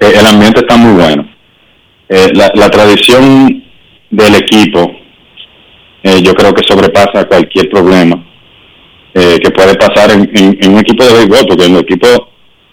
Eh, 0.00 0.12
el 0.18 0.26
ambiente 0.26 0.60
está 0.60 0.76
muy 0.76 0.92
bueno. 1.00 1.28
La, 2.34 2.68
tradición 2.68 3.62
del 4.10 4.34
equipo, 4.34 4.92
yo 6.22 6.34
creo 6.34 6.52
que 6.52 6.62
sobrepasa 6.68 7.24
cualquier 7.26 7.70
problema 7.70 8.22
que 9.14 9.50
puede 9.54 9.74
pasar 9.76 10.10
en, 10.10 10.30
en- 10.34 10.72
un 10.72 10.78
equipo 10.80 11.04
de 11.04 11.14
béisbol, 11.14 11.46
porque 11.48 11.64
en 11.64 11.72
los 11.72 11.82
equipos 11.82 12.18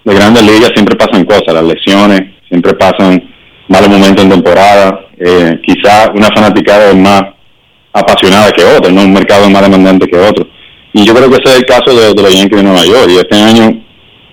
de 0.04 0.14
grandes 0.14 0.44
ligas 0.44 0.72
siempre 0.74 0.98
pasan 0.98 1.24
cosas, 1.24 1.54
las 1.54 1.64
lesiones, 1.64 2.22
siempre 2.50 2.74
pasan 2.74 3.24
malos 3.70 3.88
momentos 3.90 4.26
en 4.26 4.30
temporada, 4.32 5.09
eh, 5.20 5.60
quizá 5.64 6.12
una 6.12 6.30
fanaticada 6.34 6.92
es 6.92 6.96
más 6.96 7.24
apasionada 7.92 8.52
que 8.52 8.64
otra, 8.64 8.92
¿no? 8.92 9.02
un 9.02 9.14
mercado 9.14 9.50
más 9.50 9.62
demandante 9.62 10.08
que 10.08 10.18
otro. 10.18 10.48
Y 10.94 11.06
yo 11.06 11.14
creo 11.14 11.30
que 11.30 11.36
ese 11.36 11.50
es 11.50 11.60
el 11.60 11.66
caso 11.66 11.94
de, 11.94 12.14
de 12.14 12.22
los 12.22 12.50
de 12.50 12.64
Nueva 12.64 12.86
York, 12.86 13.10
y 13.10 13.18
este 13.18 13.36
año, 13.36 13.84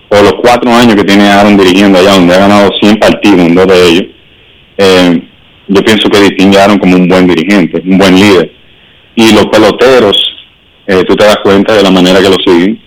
o 0.09 0.15
los 0.21 0.33
cuatro 0.41 0.71
años 0.71 0.95
que 0.95 1.03
tiene 1.03 1.29
Aaron 1.29 1.57
dirigiendo 1.57 1.99
allá, 1.99 2.13
donde 2.13 2.33
ha 2.33 2.39
ganado 2.39 2.69
100 2.79 2.95
partidos 2.97 3.39
en 3.39 3.55
dos 3.55 3.67
de 3.67 3.87
ellos, 3.87 4.03
eh, 4.77 5.21
yo 5.67 5.81
pienso 5.81 6.09
que 6.09 6.21
distingue 6.21 6.57
Aaron 6.57 6.79
como 6.79 6.95
un 6.95 7.07
buen 7.07 7.27
dirigente, 7.27 7.81
un 7.85 7.97
buen 7.97 8.15
líder. 8.15 8.51
Y 9.15 9.33
los 9.33 9.47
peloteros, 9.47 10.17
eh, 10.87 11.03
tú 11.05 11.15
te 11.15 11.25
das 11.25 11.37
cuenta 11.43 11.75
de 11.75 11.83
la 11.83 11.91
manera 11.91 12.21
que 12.21 12.29
lo 12.29 12.37
siguen, 12.45 12.81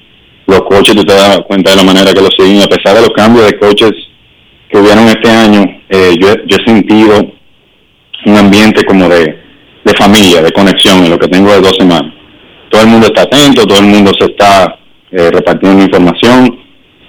los 0.47 0.63
coaches 0.63 0.97
tú 0.97 1.05
te 1.05 1.15
das 1.15 1.41
cuenta 1.47 1.71
de 1.71 1.77
la 1.77 1.85
manera 1.85 2.13
que 2.13 2.23
lo 2.23 2.29
siguen, 2.37 2.63
a 2.63 2.67
pesar 2.67 2.97
de 2.97 3.03
los 3.03 3.11
cambios 3.11 3.47
de 3.47 3.59
coaches 3.59 3.93
que 4.69 4.79
hubieron 4.79 5.07
este 5.07 5.31
año, 5.31 5.65
eh, 5.89 6.15
yo, 6.19 6.29
yo 6.47 6.57
he 6.57 6.65
sentido 6.65 7.40
un 8.27 8.37
ambiente 8.37 8.85
como 8.85 9.09
de, 9.09 9.39
de 9.85 9.95
familia, 9.95 10.43
de 10.43 10.53
conexión 10.53 11.05
en 11.05 11.11
lo 11.11 11.19
que 11.19 11.29
tengo 11.29 11.53
de 11.53 11.61
dos 11.61 11.77
semanas. 11.77 12.13
Todo 12.71 12.83
el 12.83 12.89
mundo 12.89 13.07
está 13.07 13.23
atento, 13.23 13.67
todo 13.67 13.79
el 13.79 13.87
mundo 13.87 14.13
se 14.19 14.27
está 14.27 14.79
eh, 15.11 15.31
repartiendo 15.33 15.83
información, 15.83 16.59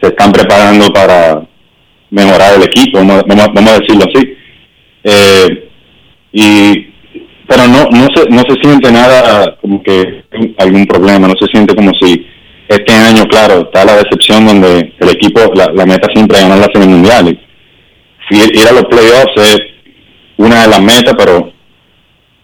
se 0.01 0.07
están 0.07 0.32
preparando 0.32 0.91
para 0.91 1.41
mejorar 2.09 2.55
el 2.55 2.64
equipo, 2.64 2.97
vamos, 2.97 3.24
vamos, 3.28 3.47
vamos 3.53 3.72
a 3.72 3.80
decirlo 3.80 4.05
así. 4.14 4.34
Eh, 5.03 5.70
y 6.34 6.88
pero 7.47 7.68
no 7.68 7.89
no 7.89 8.07
se 8.16 8.30
no 8.30 8.43
se 8.47 8.62
siente 8.62 8.91
nada 8.91 9.57
como 9.59 9.84
que 9.84 10.24
algún 10.57 10.86
problema, 10.86 11.28
no 11.28 11.34
se 11.39 11.47
siente 11.47 11.76
como 11.76 11.91
si 11.99 12.26
este 12.72 12.93
año, 12.93 13.26
claro, 13.26 13.64
está 13.64 13.84
la 13.84 13.97
decepción 13.97 14.47
donde 14.47 14.93
el 14.97 15.09
equipo, 15.09 15.41
la, 15.53 15.86
meta 15.86 16.07
siempre 16.14 16.38
es 16.38 16.43
ganar 16.43 16.59
la 16.59 16.72
serie 16.72 16.88
mundial. 16.88 17.38
Y 18.30 18.38
ir 18.38 18.68
a 18.70 18.72
los 18.72 18.86
playoffs 18.86 19.36
es 19.36 19.59
una 20.38 20.62
de 20.64 20.68
las 20.68 20.82
metas, 20.82 21.14
pero 21.18 21.52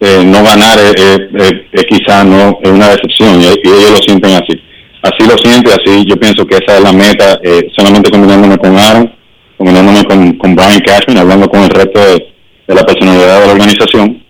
eh, 0.00 0.22
no 0.24 0.42
ganar 0.44 0.78
es, 0.78 0.94
es, 0.94 1.18
es- 1.34 1.60
es 1.72 1.84
quizá 1.84 2.22
no 2.24 2.58
es 2.62 2.70
una 2.70 2.88
decepción 2.90 3.40
y, 3.40 3.46
ellos 3.46 3.90
lo 3.90 3.96
sienten 3.98 4.32
así. 4.32 4.60
Así 5.02 5.28
lo 5.28 5.38
siento 5.38 5.70
así 5.70 6.04
yo 6.06 6.16
pienso 6.16 6.44
que 6.46 6.56
esa 6.56 6.78
es 6.78 6.82
la 6.82 6.92
meta, 6.92 7.38
eh, 7.42 7.68
solamente 7.76 8.10
combinándome 8.10 8.58
con 8.58 8.76
Aaron, 8.76 9.12
combinándome 9.56 10.04
con, 10.04 10.32
con 10.38 10.54
Brian 10.56 10.80
Cashman, 10.80 11.18
hablando 11.18 11.48
con 11.48 11.62
el 11.62 11.70
resto 11.70 12.00
de, 12.00 12.26
la 12.74 12.82
personalidad 12.84 13.40
de 13.40 13.46
la 13.46 13.52
organización, 13.52 14.22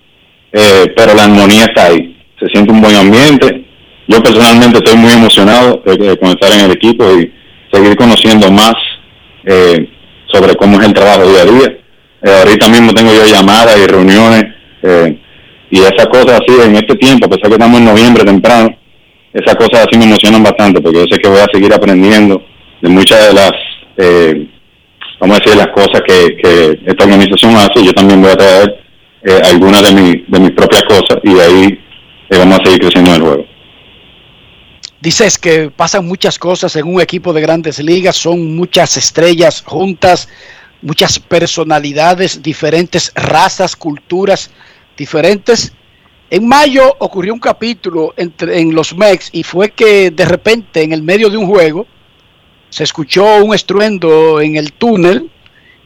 eh, 0.52 0.92
pero 0.96 1.14
la 1.14 1.24
armonía 1.24 1.64
está 1.64 1.86
ahí, 1.86 2.16
se 2.38 2.46
siente 2.48 2.70
un 2.72 2.80
buen 2.80 2.94
ambiente. 2.96 3.64
Yo 4.06 4.22
personalmente 4.22 4.78
estoy 4.78 4.96
muy 4.96 5.12
emocionado 5.12 5.82
de, 5.84 5.96
de 5.96 6.16
comenzar 6.18 6.52
en 6.52 6.60
el 6.60 6.70
equipo 6.72 7.04
y 7.18 7.32
seguir 7.72 7.96
conociendo 7.96 8.50
más 8.50 8.74
eh, 9.44 9.88
sobre 10.32 10.54
cómo 10.56 10.80
es 10.80 10.86
el 10.86 10.94
trabajo 10.94 11.26
día 11.30 11.42
a 11.42 11.44
día. 11.44 11.78
Eh, 12.22 12.30
ahorita 12.30 12.68
mismo 12.68 12.92
tengo 12.92 13.12
yo 13.12 13.24
llamadas 13.26 13.76
y 13.78 13.86
reuniones 13.86 14.44
eh, 14.82 15.18
y 15.70 15.78
esas 15.80 16.06
cosas 16.06 16.40
así 16.40 16.60
en 16.60 16.74
este 16.74 16.96
tiempo, 16.96 17.26
a 17.26 17.28
pesar 17.28 17.48
que 17.48 17.54
estamos 17.54 17.78
en 17.78 17.84
noviembre 17.84 18.24
temprano, 18.24 18.76
esas 19.32 19.54
cosas 19.54 19.86
así 19.86 19.96
me 19.98 20.06
emocionan 20.06 20.42
bastante 20.42 20.80
porque 20.80 20.98
yo 20.98 21.04
sé 21.08 21.18
que 21.18 21.28
voy 21.28 21.38
a 21.38 21.46
seguir 21.52 21.72
aprendiendo 21.72 22.42
de 22.80 22.88
muchas 22.88 23.28
de 23.28 23.34
las, 23.34 23.52
eh, 23.98 24.48
vamos 25.20 25.36
a 25.36 25.40
decir, 25.40 25.56
las 25.56 25.68
cosas 25.68 26.00
que, 26.06 26.36
que 26.42 26.80
esta 26.86 27.04
organización 27.04 27.54
hace. 27.56 27.84
Yo 27.84 27.92
también 27.92 28.20
voy 28.20 28.30
a 28.30 28.36
traer 28.36 28.84
eh, 29.22 29.40
algunas 29.44 29.82
de, 29.82 29.92
mi, 29.92 30.24
de 30.26 30.40
mis 30.40 30.50
propias 30.52 30.82
cosas 30.84 31.18
y 31.22 31.34
de 31.34 31.42
ahí 31.42 31.80
vamos 32.30 32.58
a 32.58 32.64
seguir 32.64 32.80
creciendo 32.80 33.10
en 33.10 33.16
el 33.16 33.22
juego. 33.22 33.44
Dices 35.00 35.38
que 35.38 35.70
pasan 35.70 36.06
muchas 36.06 36.38
cosas 36.40 36.74
en 36.74 36.92
un 36.92 37.00
equipo 37.00 37.32
de 37.32 37.40
grandes 37.40 37.78
ligas, 37.78 38.16
son 38.16 38.56
muchas 38.56 38.96
estrellas 38.96 39.62
juntas, 39.64 40.28
muchas 40.82 41.18
personalidades, 41.18 42.42
diferentes 42.42 43.12
razas, 43.14 43.76
culturas 43.76 44.50
diferentes. 44.96 45.72
En 46.30 46.46
mayo 46.46 46.94
ocurrió 46.98 47.32
un 47.32 47.40
capítulo 47.40 48.12
entre, 48.16 48.60
en 48.60 48.74
los 48.74 48.94
Mex 48.94 49.30
y 49.32 49.42
fue 49.42 49.70
que 49.70 50.10
de 50.10 50.24
repente 50.24 50.82
en 50.82 50.92
el 50.92 51.02
medio 51.02 51.30
de 51.30 51.36
un 51.36 51.46
juego 51.46 51.86
se 52.68 52.84
escuchó 52.84 53.42
un 53.42 53.54
estruendo 53.54 54.40
en 54.40 54.56
el 54.56 54.72
túnel 54.74 55.30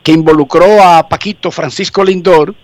que 0.03 0.13
involucró 0.13 0.83
a 0.83 1.09
Paquito 1.09 1.51
Francisco 1.51 2.03
Lindor 2.03 2.55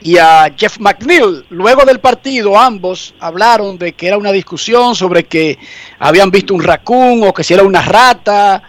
y 0.00 0.16
a 0.16 0.52
Jeff 0.56 0.78
McNeil. 0.78 1.44
Luego 1.50 1.84
del 1.84 2.00
partido 2.00 2.58
ambos 2.58 3.14
hablaron 3.20 3.76
de 3.76 3.92
que 3.92 4.06
era 4.06 4.16
una 4.16 4.32
discusión 4.32 4.94
sobre 4.94 5.24
que 5.24 5.58
habían 5.98 6.30
visto 6.30 6.54
un 6.54 6.62
raccoon 6.62 7.24
o 7.24 7.34
que 7.34 7.44
si 7.44 7.54
era 7.54 7.62
una 7.62 7.82
rata. 7.82 8.62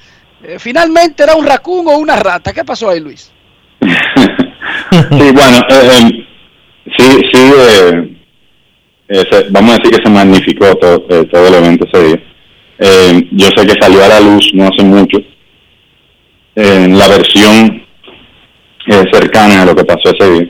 Eh, 0.43 0.57
finalmente 0.59 1.23
era 1.23 1.35
un 1.35 1.45
raccoon 1.45 1.87
o 1.87 1.97
una 1.97 2.15
rata. 2.15 2.53
¿Qué 2.53 2.63
pasó 2.63 2.89
ahí, 2.89 2.99
Luis? 2.99 3.31
Sí, 4.91 5.31
bueno, 5.31 5.57
eh, 5.69 5.89
eh, 5.91 6.25
sí, 6.97 7.21
sí, 7.31 7.51
eh, 9.09 9.47
vamos 9.49 9.71
a 9.71 9.77
decir 9.77 9.97
que 9.97 10.03
se 10.03 10.09
magnificó 10.09 10.75
todo, 10.75 10.99
todo 11.25 11.47
el 11.47 11.53
evento 11.55 11.85
ese 11.91 12.03
día. 12.05 12.19
Yo 13.31 13.47
sé 13.55 13.67
que 13.67 13.81
salió 13.81 14.03
a 14.03 14.07
la 14.07 14.19
luz 14.19 14.49
no 14.53 14.67
hace 14.67 14.83
mucho 14.83 15.17
eh, 16.55 16.87
la 16.89 17.07
versión 17.07 17.85
cercana 19.11 19.61
a 19.61 19.65
lo 19.65 19.75
que 19.75 19.85
pasó 19.85 20.09
ese 20.09 20.31
día. 20.31 20.49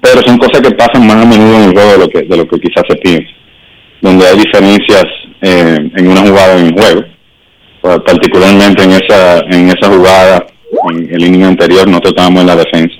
Pero 0.00 0.22
son 0.22 0.38
cosas 0.38 0.60
que 0.60 0.74
pasan 0.74 1.06
más 1.06 1.16
a 1.16 1.24
menudo 1.24 1.56
en 1.56 1.64
el 1.64 1.72
juego 1.72 1.92
de 1.92 1.98
lo 1.98 2.08
que, 2.08 2.22
de 2.22 2.36
lo 2.36 2.48
que 2.48 2.60
quizás 2.60 2.84
se 2.88 2.96
piensa, 2.96 3.30
donde 4.00 4.26
hay 4.26 4.38
diferencias 4.38 5.04
eh, 5.42 5.90
en 5.96 6.08
una 6.08 6.20
jugada 6.20 6.58
en 6.58 6.66
el 6.66 6.72
juego, 6.72 7.04
particularmente 7.84 8.82
en 8.82 8.92
esa, 8.92 9.40
en 9.40 9.68
esa 9.68 9.88
jugada, 9.88 10.46
en 10.90 11.14
el 11.14 11.24
inning 11.26 11.44
anterior, 11.44 11.86
nosotros 11.86 12.12
estábamos 12.12 12.40
en 12.40 12.46
la 12.46 12.56
defensa. 12.56 12.96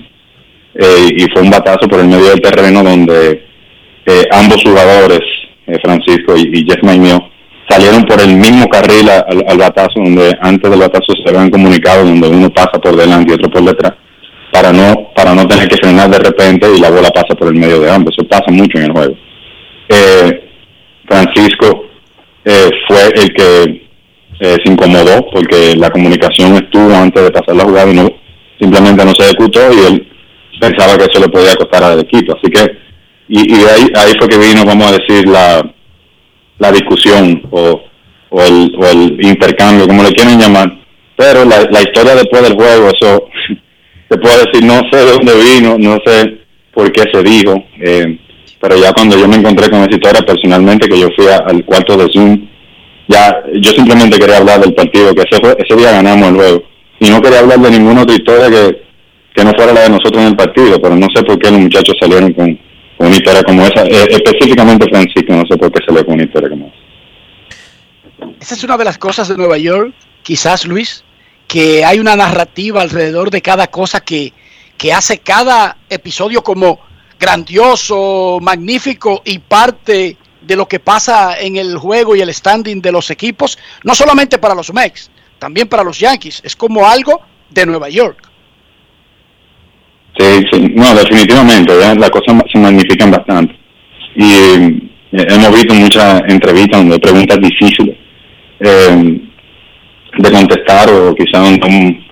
Eh, 0.75 1.09
y 1.17 1.31
fue 1.31 1.41
un 1.41 1.49
batazo 1.49 1.87
por 1.87 2.01
el 2.01 2.07
medio 2.07 2.29
del 2.29 2.41
terreno 2.41 2.83
donde 2.83 3.45
eh, 4.05 4.23
ambos 4.31 4.61
jugadores, 4.63 5.21
eh, 5.67 5.79
Francisco 5.81 6.35
y, 6.35 6.59
y 6.59 6.65
Jeff 6.65 6.83
McNeil, 6.83 7.19
salieron 7.67 8.03
por 8.03 8.21
el 8.21 8.35
mismo 8.35 8.67
carril 8.67 9.09
al, 9.09 9.57
batazo, 9.57 9.93
donde 9.95 10.37
antes 10.41 10.69
del 10.69 10.79
batazo 10.79 11.13
se 11.23 11.29
habían 11.29 11.49
comunicado, 11.49 12.05
donde 12.05 12.27
uno 12.27 12.49
pasa 12.51 12.73
por 12.73 12.95
delante 12.95 13.31
y 13.31 13.35
otro 13.35 13.49
por 13.49 13.63
detrás, 13.63 13.93
para 14.51 14.71
no 14.71 15.11
para 15.15 15.33
no 15.33 15.47
tener 15.47 15.67
que 15.67 15.77
frenar 15.77 16.09
de 16.09 16.19
repente 16.19 16.67
y 16.75 16.79
la 16.79 16.91
bola 16.91 17.09
pasa 17.09 17.33
por 17.35 17.47
el 17.47 17.55
medio 17.55 17.79
de 17.79 17.89
ambos. 17.89 18.13
Eso 18.15 18.27
pasa 18.27 18.51
mucho 18.51 18.77
en 18.77 18.83
el 18.83 18.91
juego. 18.91 19.15
Francisco 21.07 21.85
fue 22.87 23.03
el 23.15 23.33
que 23.33 23.84
eh, 24.39 24.57
se 24.63 24.71
incomodó 24.71 25.25
porque 25.31 25.75
la 25.75 25.89
comunicación 25.89 26.55
estuvo 26.55 26.93
antes 26.93 27.23
de 27.23 27.31
pasar 27.31 27.55
la 27.55 27.63
jugada 27.63 27.91
y 27.91 27.95
no 27.95 28.09
simplemente 28.59 29.05
no 29.05 29.13
se 29.13 29.23
ejecutó 29.23 29.59
y 29.73 29.85
él 29.85 30.07
pensaba 30.59 30.97
que 30.97 31.05
eso 31.05 31.19
le 31.19 31.29
podía 31.29 31.55
costar 31.55 31.83
al 31.83 31.99
equipo. 31.99 32.35
Así 32.37 32.51
que, 32.51 32.77
y, 33.27 33.53
ahí, 33.53 33.91
ahí 33.95 34.13
fue 34.17 34.27
que 34.27 34.37
vino, 34.37 34.65
vamos 34.65 34.87
a 34.87 34.97
decir, 34.97 35.27
la, 35.27 35.73
la 36.59 36.71
discusión 36.71 37.41
o, 37.51 37.81
o, 38.29 38.41
el, 38.41 38.75
o 38.79 38.85
el 38.85 39.25
intercambio, 39.25 39.87
como 39.87 40.03
le 40.03 40.11
quieren 40.11 40.39
llamar. 40.39 40.71
Pero 41.17 41.45
la, 41.45 41.63
la 41.71 41.81
historia 41.81 42.15
después 42.15 42.43
del 42.43 42.55
juego, 42.55 42.89
eso 42.89 43.27
te 44.09 44.17
puedo 44.17 44.37
decir, 44.45 44.63
no 44.63 44.81
sé 44.91 44.97
de 44.97 45.11
dónde 45.11 45.33
vino, 45.55 45.77
no 45.77 45.97
sé 46.05 46.39
por 46.73 46.91
qué 46.91 47.03
se 47.11 47.23
dijo, 47.23 47.63
eh, 47.79 48.19
pero 48.59 48.75
ya 48.77 48.91
cuando 48.91 49.17
yo 49.17 49.27
me 49.27 49.37
encontré 49.37 49.69
con 49.69 49.79
esa 49.81 49.95
historia 49.95 50.21
personalmente, 50.21 50.89
que 50.89 50.99
yo 50.99 51.09
fui 51.15 51.25
al 51.27 51.63
cuarto 51.63 51.95
de 51.97 52.11
Zoom, 52.11 52.47
ya 53.07 53.43
yo 53.53 53.71
simplemente 53.71 54.17
quería 54.19 54.37
hablar 54.37 54.61
del 54.61 54.73
partido, 54.73 55.13
que 55.13 55.21
ese, 55.21 55.41
ese 55.57 55.75
día 55.75 55.91
ganamos 55.91 56.29
el 56.29 56.35
juego, 56.35 56.63
y 56.99 57.09
no 57.09 57.21
quería 57.21 57.39
hablar 57.39 57.59
de 57.59 57.71
ninguna 57.71 58.03
otra 58.03 58.15
historia 58.15 58.49
que, 58.49 58.81
que 59.35 59.43
no 59.43 59.51
fuera 59.53 59.73
la 59.73 59.81
de 59.81 59.89
nosotros 59.89 60.17
en 60.17 60.29
el 60.29 60.35
partido, 60.35 60.81
pero 60.81 60.95
no 60.95 61.07
sé 61.13 61.23
por 61.23 61.37
qué 61.39 61.51
los 61.51 61.59
muchachos 61.59 61.95
salieron 61.99 62.33
con, 62.33 62.59
con 62.97 63.07
una 63.07 63.15
historia 63.15 63.43
como 63.43 63.61
esa. 63.63 63.83
Eh, 63.85 64.07
específicamente 64.09 64.87
Francisco, 64.89 65.33
no 65.33 65.43
sé 65.49 65.57
por 65.57 65.71
qué 65.71 65.91
le 65.91 66.05
con 66.05 66.13
una 66.15 66.23
historia 66.23 66.49
como 66.49 66.67
esa. 66.67 66.85
Esa 68.39 68.55
es 68.55 68.63
una 68.63 68.77
de 68.77 68.85
las 68.85 68.97
cosas 68.97 69.27
de 69.27 69.37
Nueva 69.37 69.57
York, 69.57 69.93
quizás 70.23 70.65
Luis, 70.65 71.03
que 71.47 71.83
hay 71.83 71.99
una 71.99 72.15
narrativa 72.15 72.81
alrededor 72.81 73.29
de 73.29 73.41
cada 73.41 73.67
cosa 73.67 73.99
que, 74.01 74.33
que 74.77 74.93
hace 74.93 75.19
cada 75.19 75.77
episodio 75.89 76.41
como 76.41 76.79
grandioso, 77.19 78.39
magnífico 78.41 79.21
y 79.25 79.39
parte 79.39 80.17
de 80.45 80.55
lo 80.55 80.67
que 80.67 80.79
pasa 80.79 81.39
en 81.39 81.57
el 81.57 81.77
juego 81.77 82.15
y 82.15 82.21
el 82.21 82.33
standing 82.33 82.81
de 82.81 82.91
los 82.91 83.09
equipos, 83.09 83.57
no 83.83 83.95
solamente 83.95 84.37
para 84.37 84.55
los 84.55 84.73
Mex, 84.73 85.09
también 85.39 85.67
para 85.67 85.83
los 85.83 85.99
Yankees. 85.99 86.41
Es 86.43 86.55
como 86.55 86.87
algo 86.87 87.21
de 87.49 87.65
Nueva 87.65 87.89
York. 87.89 88.29
Sí, 90.17 90.45
sí, 90.51 90.71
no, 90.75 90.95
definitivamente, 90.95 91.73
las 91.97 92.09
cosas 92.09 92.41
se 92.51 92.59
magnifican 92.59 93.11
bastante. 93.11 93.53
Y 94.15 94.31
eh, 94.31 94.81
hemos 95.11 95.53
visto 95.53 95.73
muchas 95.73 96.21
entrevistas 96.27 96.79
donde 96.79 96.99
preguntas 96.99 97.37
difíciles 97.41 97.97
eh, 98.61 99.19
de 100.17 100.31
contestar 100.31 100.89
o 100.89 101.13
quizás 101.15 101.49
un, 101.49 102.05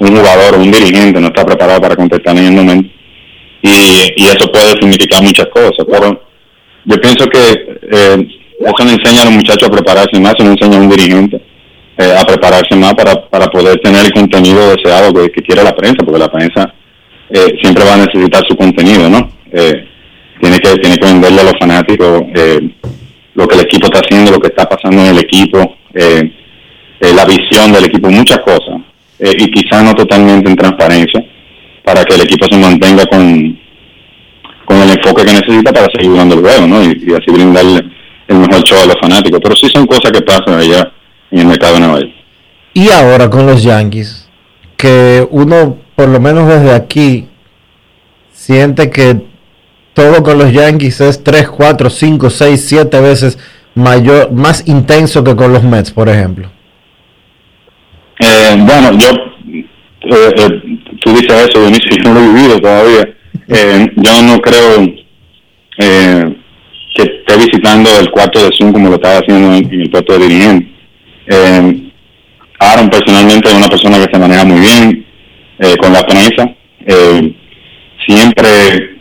un, 0.00 0.16
jugador 0.16 0.56
o 0.56 0.60
un 0.60 0.72
dirigente 0.72 1.20
no 1.20 1.28
está 1.28 1.44
preparado 1.44 1.80
para 1.80 1.94
contestar 1.94 2.36
en 2.36 2.46
el 2.46 2.52
momento. 2.52 2.90
Y, 3.62 4.12
y 4.16 4.24
eso 4.24 4.50
puede 4.50 4.70
significar 4.80 5.22
muchas 5.22 5.46
cosas, 5.46 5.86
pero 5.88 6.25
yo 6.86 7.00
pienso 7.00 7.26
que 7.26 7.38
eh, 7.38 8.28
eso 8.60 8.82
enseña 8.82 9.22
a 9.22 9.24
los 9.26 9.34
muchachos 9.34 9.68
a 9.68 9.72
prepararse 9.72 10.18
más, 10.18 10.34
eso 10.34 10.44
le 10.44 10.52
enseña 10.52 10.78
a 10.78 10.80
un 10.80 10.88
dirigente 10.88 11.40
eh, 11.98 12.14
a 12.18 12.24
prepararse 12.24 12.74
más 12.76 12.94
para, 12.94 13.28
para 13.28 13.46
poder 13.46 13.78
tener 13.80 14.04
el 14.04 14.12
contenido 14.12 14.70
deseado 14.74 15.12
que, 15.12 15.30
que 15.30 15.42
quiere 15.42 15.64
la 15.64 15.74
prensa, 15.74 16.04
porque 16.04 16.18
la 16.18 16.30
prensa 16.30 16.74
eh, 17.30 17.56
siempre 17.62 17.84
va 17.84 17.94
a 17.94 18.06
necesitar 18.06 18.44
su 18.46 18.56
contenido, 18.56 19.08
¿no? 19.08 19.30
Eh, 19.52 19.88
tiene 20.40 20.58
que 20.58 20.76
tiene 20.76 20.96
que 20.96 21.06
venderle 21.06 21.40
a 21.40 21.44
los 21.44 21.58
fanáticos 21.58 22.22
eh, 22.34 22.60
lo 23.34 23.48
que 23.48 23.54
el 23.54 23.62
equipo 23.62 23.86
está 23.86 24.00
haciendo, 24.00 24.30
lo 24.30 24.40
que 24.40 24.48
está 24.48 24.68
pasando 24.68 25.02
en 25.02 25.08
el 25.08 25.18
equipo, 25.18 25.76
eh, 25.94 26.30
la 27.00 27.24
visión 27.24 27.72
del 27.72 27.84
equipo, 27.84 28.10
muchas 28.10 28.38
cosas, 28.38 28.80
y 29.18 29.50
quizás 29.50 29.82
no 29.82 29.94
totalmente 29.94 30.50
en 30.50 30.56
transparencia, 30.56 31.24
para 31.84 32.04
que 32.04 32.14
el 32.14 32.22
equipo 32.22 32.46
se 32.46 32.58
mantenga 32.58 33.04
con, 33.06 33.58
con 34.66 34.76
el 34.76 34.90
enfoque 34.90 35.24
que 35.24 35.32
necesita 35.32 35.72
para 35.72 35.86
seguir 35.94 36.10
jugando 36.10 36.34
el 36.34 36.42
juego, 36.42 36.66
¿no? 36.66 36.82
Y, 36.82 37.04
y 37.06 37.14
así 37.14 37.30
brindarle 37.32 37.80
el 38.28 38.36
mejor 38.36 38.62
show 38.64 38.78
a 38.82 38.86
los 38.86 38.96
fanáticos. 39.00 39.40
Pero 39.42 39.56
sí 39.56 39.68
son 39.72 39.86
cosas 39.86 40.12
que 40.12 40.20
pasan 40.20 40.60
allá 40.60 40.92
en 41.30 41.38
el 41.38 41.46
mercado 41.46 41.74
de 41.74 41.80
Nueva 41.80 42.00
York. 42.00 42.12
Y 42.74 42.90
ahora 42.90 43.30
con 43.30 43.46
los 43.46 43.62
Yankees, 43.62 44.28
que 44.76 45.26
uno, 45.30 45.78
por 45.94 46.08
lo 46.08 46.20
menos 46.20 46.46
desde 46.46 46.74
aquí, 46.74 47.26
siente 48.32 48.90
que 48.90 49.22
todo 49.94 50.22
con 50.22 50.36
los 50.38 50.52
Yankees 50.52 51.00
es 51.00 51.24
3, 51.24 51.48
4, 51.48 51.88
5, 51.88 52.28
6, 52.28 52.64
7 52.68 53.00
veces 53.00 53.38
mayor, 53.74 54.30
más 54.30 54.66
intenso 54.68 55.24
que 55.24 55.34
con 55.34 55.52
los 55.52 55.62
Mets, 55.62 55.90
por 55.90 56.08
ejemplo. 56.08 56.50
Eh, 58.18 58.56
bueno, 58.58 58.92
yo, 58.98 59.08
eh, 59.54 60.34
eh, 60.36 60.78
tú 61.02 61.12
dices 61.12 61.48
eso, 61.48 61.60
Dionisio, 61.60 61.96
yo 61.96 62.12
no 62.12 62.14
lo 62.14 62.20
he 62.20 62.34
vivido 62.34 62.60
todavía. 62.60 63.15
Eh, 63.48 63.92
yo 63.96 64.22
no 64.22 64.40
creo 64.40 64.82
eh, 65.78 66.36
que 66.94 67.02
esté 67.02 67.36
visitando 67.36 67.90
el 68.00 68.10
cuarto 68.10 68.40
de 68.40 68.56
Zoom 68.56 68.72
como 68.72 68.88
lo 68.88 68.96
estaba 68.96 69.18
haciendo 69.18 69.54
en, 69.54 69.80
el 69.80 69.90
puesto 69.90 70.18
de 70.18 70.26
dirigente. 70.26 70.68
Eh, 71.26 71.90
Aaron 72.58 72.90
personalmente 72.90 73.48
es 73.48 73.54
una 73.54 73.68
persona 73.68 73.98
que 73.98 74.12
se 74.12 74.18
maneja 74.18 74.44
muy 74.44 74.60
bien 74.60 75.06
eh, 75.58 75.76
con 75.76 75.92
la 75.92 76.02
prensa. 76.02 76.54
Siempre 78.06 78.96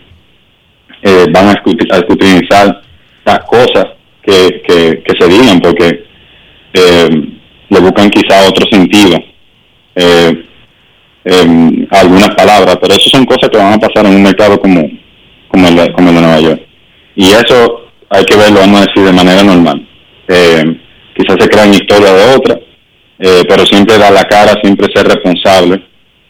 van 1.31 1.49
a, 1.49 1.51
escrutinizar 1.51 2.81
las 3.23 3.39
cosas 3.41 3.85
que, 4.23 4.63
que, 4.67 5.13
se 5.19 5.27
digan 5.27 5.59
porque 5.59 6.03
le 7.69 7.79
buscan 7.79 8.09
quizá 8.09 8.47
otro 8.47 8.65
sentido 8.71 9.19
eh, 9.95 10.45
em, 11.25 11.87
a 11.91 11.99
algunas 11.99 12.29
palabras, 12.35 12.77
pero 12.81 12.93
eso 12.93 13.09
son 13.09 13.25
cosas 13.25 13.49
que 13.49 13.57
van 13.57 13.73
a 13.73 13.79
pasar 13.79 14.05
en 14.05 14.15
un 14.15 14.23
mercado 14.23 14.59
como, 14.59 14.81
como, 15.49 15.67
el, 15.67 15.91
como 15.93 16.09
el 16.09 16.15
de 16.15 16.21
Nueva 16.21 16.39
York. 16.39 16.61
Y 17.15 17.25
eso 17.31 17.89
hay 18.09 18.23
que 18.23 18.35
verlo, 18.35 18.59
vamos 18.61 18.81
a 18.81 18.85
decir, 18.85 19.03
de 19.03 19.11
manera 19.11 19.43
normal. 19.43 19.87
Eh, 20.27 20.63
quizás 21.17 21.35
se 21.39 21.49
crean 21.49 21.73
historias 21.73 22.13
de 22.13 22.35
otra, 22.35 22.59
eh, 23.19 23.43
pero 23.47 23.65
siempre 23.65 23.97
dar 23.97 24.13
la 24.13 24.23
cara, 24.23 24.59
siempre 24.61 24.87
ser 24.93 25.07
responsable, 25.07 25.81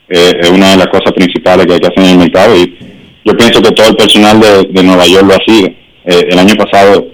eh, 0.08 0.34
es 0.40 0.50
una 0.50 0.72
de 0.72 0.78
las 0.78 0.88
cosas 0.88 1.12
principales 1.14 1.66
que 1.66 1.74
hay 1.74 1.80
que 1.80 1.88
hacer 1.88 2.04
en 2.04 2.12
el 2.12 2.18
mercado 2.18 2.56
y 2.56 2.78
yo 3.26 3.36
pienso 3.36 3.60
que 3.60 3.72
todo 3.72 3.90
el 3.90 3.96
personal 3.96 4.40
de, 4.40 4.84
Nueva 4.84 5.08
York 5.08 5.26
lo 5.28 5.34
ha 5.34 5.44
sido. 5.46 5.68
Eh, 6.06 6.28
el 6.30 6.38
año 6.38 6.54
pasado 6.56 7.08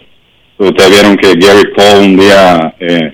ustedes 0.58 0.90
vieron 0.90 1.16
que 1.16 1.34
Gary 1.36 1.72
Cole 1.74 2.06
un 2.06 2.18
día 2.18 2.76
eh, 2.80 3.14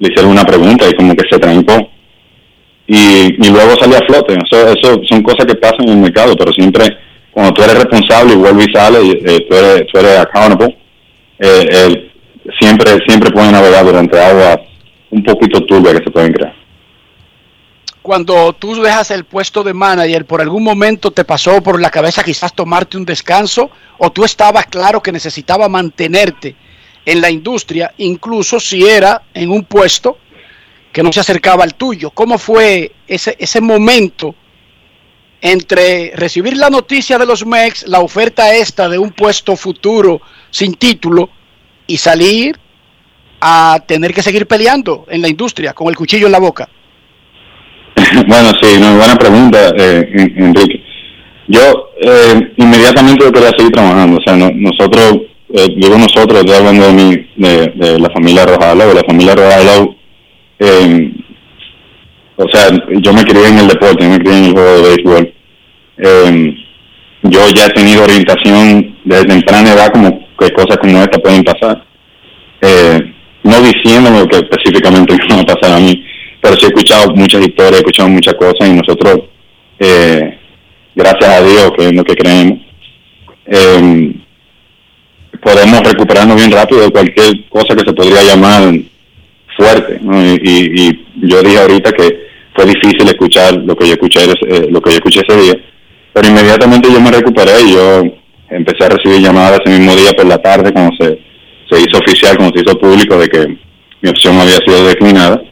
le 0.00 0.08
hicieron 0.08 0.32
una 0.32 0.44
pregunta 0.44 0.88
y 0.88 0.94
como 0.94 1.14
que 1.14 1.28
se 1.30 1.38
trancó 1.38 1.88
y, 2.86 3.46
y 3.46 3.50
luego 3.50 3.76
salió 3.76 3.96
a 3.96 4.06
flote. 4.06 4.34
Eso, 4.34 4.68
eso 4.68 5.00
son 5.08 5.22
cosas 5.22 5.46
que 5.46 5.54
pasan 5.54 5.82
en 5.82 5.90
el 5.90 5.96
mercado, 5.98 6.36
pero 6.36 6.52
siempre 6.52 6.86
cuando 7.32 7.54
tú 7.54 7.62
eres 7.62 7.78
responsable 7.78 8.34
y 8.34 8.36
vuelves 8.36 8.68
y 8.68 8.72
sales, 8.72 9.02
eh, 9.24 9.46
tú, 9.48 9.56
eres, 9.56 9.86
tú 9.90 9.98
eres 9.98 10.18
accountable, 10.18 10.76
eh, 11.38 11.66
eh, 11.70 12.12
siempre 12.60 12.98
siempre 13.06 13.30
pueden 13.30 13.52
navegar 13.52 13.84
durante 13.84 14.20
aguas 14.20 14.58
un 15.10 15.22
poquito 15.22 15.60
turbias 15.64 15.98
que 15.98 16.04
se 16.04 16.10
pueden 16.10 16.32
crear. 16.32 16.54
Cuando 18.02 18.52
tú 18.52 18.74
dejas 18.82 19.12
el 19.12 19.24
puesto 19.24 19.62
de 19.62 19.72
manager, 19.72 20.24
por 20.26 20.40
algún 20.40 20.64
momento 20.64 21.12
te 21.12 21.24
pasó 21.24 21.62
por 21.62 21.80
la 21.80 21.90
cabeza 21.90 22.24
quizás 22.24 22.52
tomarte 22.52 22.96
un 22.96 23.04
descanso 23.04 23.70
o 23.98 24.10
tú 24.10 24.24
estabas 24.24 24.66
claro 24.66 25.00
que 25.00 25.12
necesitaba 25.12 25.68
mantenerte 25.68 26.56
en 27.06 27.20
la 27.20 27.30
industria, 27.30 27.92
incluso 27.98 28.60
si 28.60 28.84
era 28.86 29.22
en 29.32 29.50
un 29.50 29.64
puesto 29.64 30.18
que 30.92 31.02
no 31.02 31.12
se 31.12 31.20
acercaba 31.20 31.64
al 31.64 31.74
tuyo. 31.74 32.10
¿Cómo 32.10 32.38
fue 32.38 32.92
ese, 33.06 33.36
ese 33.38 33.60
momento 33.60 34.34
entre 35.40 36.12
recibir 36.14 36.56
la 36.56 36.70
noticia 36.70 37.18
de 37.18 37.26
los 37.26 37.44
MEX, 37.44 37.86
la 37.88 38.00
oferta 38.00 38.54
esta 38.54 38.88
de 38.88 38.98
un 38.98 39.10
puesto 39.10 39.56
futuro 39.56 40.20
sin 40.50 40.74
título 40.74 41.30
y 41.86 41.96
salir 41.96 42.56
a 43.40 43.82
tener 43.86 44.14
que 44.14 44.22
seguir 44.22 44.46
peleando 44.46 45.04
en 45.08 45.20
la 45.20 45.28
industria 45.28 45.72
con 45.72 45.88
el 45.88 45.96
cuchillo 45.96 46.26
en 46.26 46.32
la 46.32 46.38
boca? 46.38 46.68
bueno, 48.28 48.50
sí, 48.60 48.78
no, 48.78 48.96
buena 48.96 49.16
pregunta, 49.16 49.70
eh, 49.76 50.08
En- 50.14 50.44
Enrique. 50.44 50.80
Yo 51.48 51.90
eh, 52.00 52.52
inmediatamente 52.56 53.24
yo 53.24 53.32
quería 53.32 53.50
seguir 53.50 53.72
trabajando, 53.72 54.18
o 54.18 54.22
sea, 54.22 54.36
no- 54.36 54.52
nosotros, 54.54 55.22
eh, 55.54 55.68
digo 55.76 55.98
nosotros, 55.98 56.38
estoy 56.40 56.54
hablando 56.54 56.86
de, 56.86 56.92
mi, 56.92 57.16
de, 57.36 57.98
la 57.98 58.10
familia 58.10 58.46
Rojalo, 58.46 58.94
la 58.94 59.02
familia 59.04 59.34
Rojalo, 59.34 59.96
eh, 60.62 61.12
o 62.36 62.48
sea, 62.48 62.68
yo 62.88 63.12
me 63.12 63.24
crié 63.24 63.48
en 63.48 63.58
el 63.58 63.68
deporte, 63.68 64.08
me 64.08 64.18
crié 64.18 64.38
en 64.38 64.44
el 64.44 64.52
juego 64.52 64.76
de 64.76 64.88
béisbol. 64.88 65.34
Eh, 65.98 66.54
yo 67.24 67.40
ya 67.54 67.66
he 67.66 67.70
tenido 67.70 68.04
orientación 68.04 68.96
desde 69.04 69.26
temprana 69.26 69.72
edad 69.72 69.92
como 69.92 70.26
que 70.38 70.50
cosas 70.52 70.76
como 70.78 71.02
esta 71.02 71.18
pueden 71.18 71.44
pasar. 71.44 71.84
Eh, 72.60 73.00
no 73.44 73.60
diciéndome 73.60 74.26
que 74.28 74.36
específicamente 74.36 75.16
me 75.28 75.36
va 75.36 75.42
a 75.42 75.46
pasar 75.46 75.76
a 75.76 75.80
mí, 75.80 76.04
pero 76.40 76.56
sí 76.56 76.64
he 76.64 76.68
escuchado 76.68 77.14
muchas 77.14 77.42
historias, 77.42 77.74
he 77.74 77.78
escuchado 77.78 78.08
muchas 78.08 78.34
cosas 78.34 78.68
y 78.68 78.72
nosotros, 78.72 79.20
eh, 79.78 80.38
gracias 80.94 81.30
a 81.30 81.42
Dios, 81.42 81.72
que 81.76 81.86
es 81.86 81.92
lo 81.94 82.04
que 82.04 82.14
creemos, 82.14 82.58
eh, 83.46 84.14
podemos 85.42 85.80
recuperarnos 85.82 86.36
bien 86.36 86.52
rápido 86.52 86.82
de 86.82 86.90
cualquier 86.90 87.48
cosa 87.48 87.74
que 87.74 87.84
se 87.84 87.92
podría 87.92 88.22
llamar 88.22 88.74
fuerte. 89.56 89.98
¿no? 90.00 90.20
Y, 90.24 91.06
yo 91.24 91.42
dije 91.42 91.58
ahorita 91.58 91.92
que 91.92 92.26
fue 92.54 92.66
difícil 92.66 93.06
escuchar 93.08 93.54
lo 93.54 93.76
que 93.76 93.86
yo 93.86 93.92
escuché, 93.92 94.20
eh, 94.24 94.66
lo 94.70 94.80
que 94.80 94.90
yo 94.90 94.96
escuché 94.96 95.20
ese 95.26 95.40
día, 95.40 95.54
pero 96.12 96.28
inmediatamente 96.28 96.92
yo 96.92 97.00
me 97.00 97.10
recuperé 97.10 97.52
y 97.62 97.72
yo 97.72 98.02
empecé 98.50 98.84
a 98.84 98.88
recibir 98.88 99.20
llamadas 99.20 99.60
ese 99.64 99.78
mismo 99.78 99.94
día 99.94 100.12
por 100.16 100.26
la 100.26 100.38
tarde 100.38 100.72
cuando 100.72 100.94
se, 100.96 101.18
se 101.70 101.80
hizo 101.80 101.98
oficial, 101.98 102.36
cuando 102.36 102.56
se 102.56 102.64
hizo 102.64 102.78
público 102.78 103.16
de 103.18 103.28
que 103.28 103.56
mi 104.00 104.10
opción 104.10 104.38
había 104.38 104.56
sido 104.56 104.84
declinada. 104.86 105.42